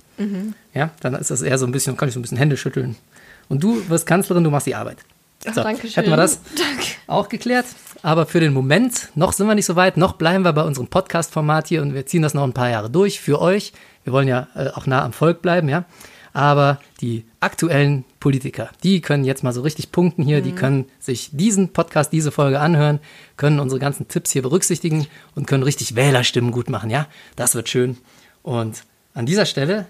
Ja, 0.73 0.91
dann 1.01 1.15
ist 1.15 1.31
das 1.31 1.41
eher 1.41 1.57
so 1.57 1.65
ein 1.65 1.71
bisschen, 1.71 1.97
kann 1.97 2.07
ich 2.07 2.13
so 2.13 2.19
ein 2.19 2.21
bisschen 2.21 2.37
Hände 2.37 2.55
schütteln. 2.55 2.95
Und 3.49 3.63
du 3.63 3.89
wirst 3.89 4.05
Kanzlerin, 4.05 4.43
du 4.43 4.51
machst 4.51 4.67
die 4.67 4.75
Arbeit. 4.75 4.97
Ach, 5.45 5.53
So, 5.53 5.63
danke 5.63 5.81
schön. 5.87 5.95
hätten 5.95 6.09
wir 6.11 6.17
das 6.17 6.39
Danke. 6.55 6.85
auch 7.07 7.27
geklärt. 7.27 7.65
Aber 8.03 8.25
für 8.25 8.39
den 8.39 8.53
Moment, 8.53 9.09
noch 9.15 9.33
sind 9.33 9.47
wir 9.47 9.55
nicht 9.55 9.65
so 9.65 9.75
weit, 9.75 9.97
noch 9.97 10.13
bleiben 10.13 10.45
wir 10.45 10.53
bei 10.53 10.61
unserem 10.63 10.87
Podcast-Format 10.87 11.67
hier 11.67 11.81
und 11.81 11.93
wir 11.93 12.05
ziehen 12.05 12.21
das 12.21 12.33
noch 12.33 12.43
ein 12.43 12.53
paar 12.53 12.69
Jahre 12.69 12.89
durch 12.89 13.19
für 13.19 13.41
euch. 13.41 13.73
Wir 14.03 14.13
wollen 14.13 14.27
ja 14.27 14.47
äh, 14.55 14.69
auch 14.69 14.85
nah 14.85 15.03
am 15.03 15.11
Volk 15.13 15.41
bleiben, 15.41 15.67
ja. 15.67 15.83
Aber 16.33 16.79
die 16.99 17.25
aktuellen 17.39 18.05
Politiker, 18.19 18.69
die 18.83 19.01
können 19.01 19.23
jetzt 19.23 19.43
mal 19.43 19.53
so 19.53 19.61
richtig 19.61 19.91
punkten 19.91 20.23
hier, 20.23 20.41
die 20.41 20.51
können 20.51 20.85
sich 20.99 21.29
diesen 21.31 21.69
Podcast, 21.69 22.11
diese 22.11 22.31
Folge 22.31 22.59
anhören, 22.59 22.99
können 23.37 23.59
unsere 23.59 23.79
ganzen 23.79 24.07
Tipps 24.07 24.31
hier 24.31 24.41
berücksichtigen 24.41 25.07
und 25.35 25.45
können 25.45 25.63
richtig 25.63 25.95
Wählerstimmen 25.95 26.51
gut 26.51 26.69
machen, 26.69 26.89
ja. 26.89 27.07
Das 27.35 27.53
wird 27.53 27.69
schön. 27.69 27.97
Und 28.41 28.83
an 29.13 29.25
dieser 29.27 29.45
Stelle 29.45 29.85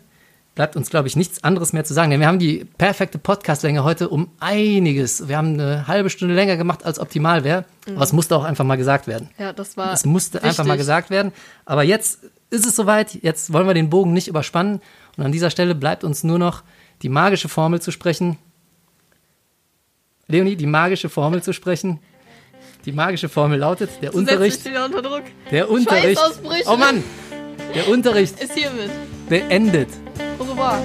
bleibt 0.55 0.75
uns, 0.75 0.89
glaube 0.89 1.07
ich, 1.07 1.15
nichts 1.15 1.43
anderes 1.43 1.73
mehr 1.73 1.83
zu 1.83 1.93
sagen. 1.93 2.11
Denn 2.11 2.19
wir 2.19 2.27
haben 2.27 2.39
die 2.39 2.65
perfekte 2.77 3.17
Podcastlänge 3.17 3.83
heute 3.83 4.09
um 4.09 4.29
einiges. 4.39 5.27
Wir 5.27 5.37
haben 5.37 5.53
eine 5.53 5.87
halbe 5.87 6.09
Stunde 6.09 6.35
länger 6.35 6.57
gemacht, 6.57 6.85
als 6.85 6.99
optimal 6.99 7.43
wäre. 7.43 7.65
Aber 7.87 8.03
es 8.03 8.13
musste 8.13 8.35
auch 8.35 8.43
einfach 8.43 8.65
mal 8.65 8.75
gesagt 8.75 9.07
werden. 9.07 9.29
Ja, 9.37 9.53
das 9.53 9.77
war. 9.77 9.93
Es 9.93 10.05
musste 10.05 10.43
einfach 10.43 10.63
mal 10.63 10.73
wichtig. 10.73 10.81
gesagt 10.81 11.09
werden. 11.09 11.31
Aber 11.65 11.83
jetzt 11.83 12.19
ist 12.49 12.65
es 12.67 12.75
soweit. 12.75 13.15
Jetzt 13.23 13.51
wollen 13.51 13.65
wir 13.65 13.73
den 13.73 13.89
Bogen 13.89 14.13
nicht 14.13 14.27
überspannen. 14.27 14.81
Und 15.17 15.25
an 15.25 15.31
dieser 15.31 15.49
Stelle 15.49 15.75
bleibt 15.75 16.03
uns 16.03 16.23
nur 16.23 16.39
noch 16.39 16.63
die 17.01 17.09
magische 17.09 17.49
Formel 17.49 17.81
zu 17.81 17.91
sprechen. 17.91 18.37
Leonie, 20.27 20.55
die 20.55 20.65
magische 20.65 21.09
Formel 21.09 21.43
zu 21.43 21.53
sprechen. 21.53 21.99
Die 22.85 22.91
magische 22.91 23.29
Formel 23.29 23.59
lautet, 23.59 23.89
der 24.01 24.11
du 24.11 24.17
Unterricht. 24.17 24.65
Unter 24.65 25.21
der 25.51 25.69
Unterricht. 25.69 26.21
Oh 26.65 26.75
Mann! 26.75 27.03
Der 27.75 27.87
Unterricht 27.87 28.39
ist 28.39 28.53
hiermit 28.53 28.91
beendet. 29.29 29.89
Au 30.39 30.43
revoir. 30.43 30.79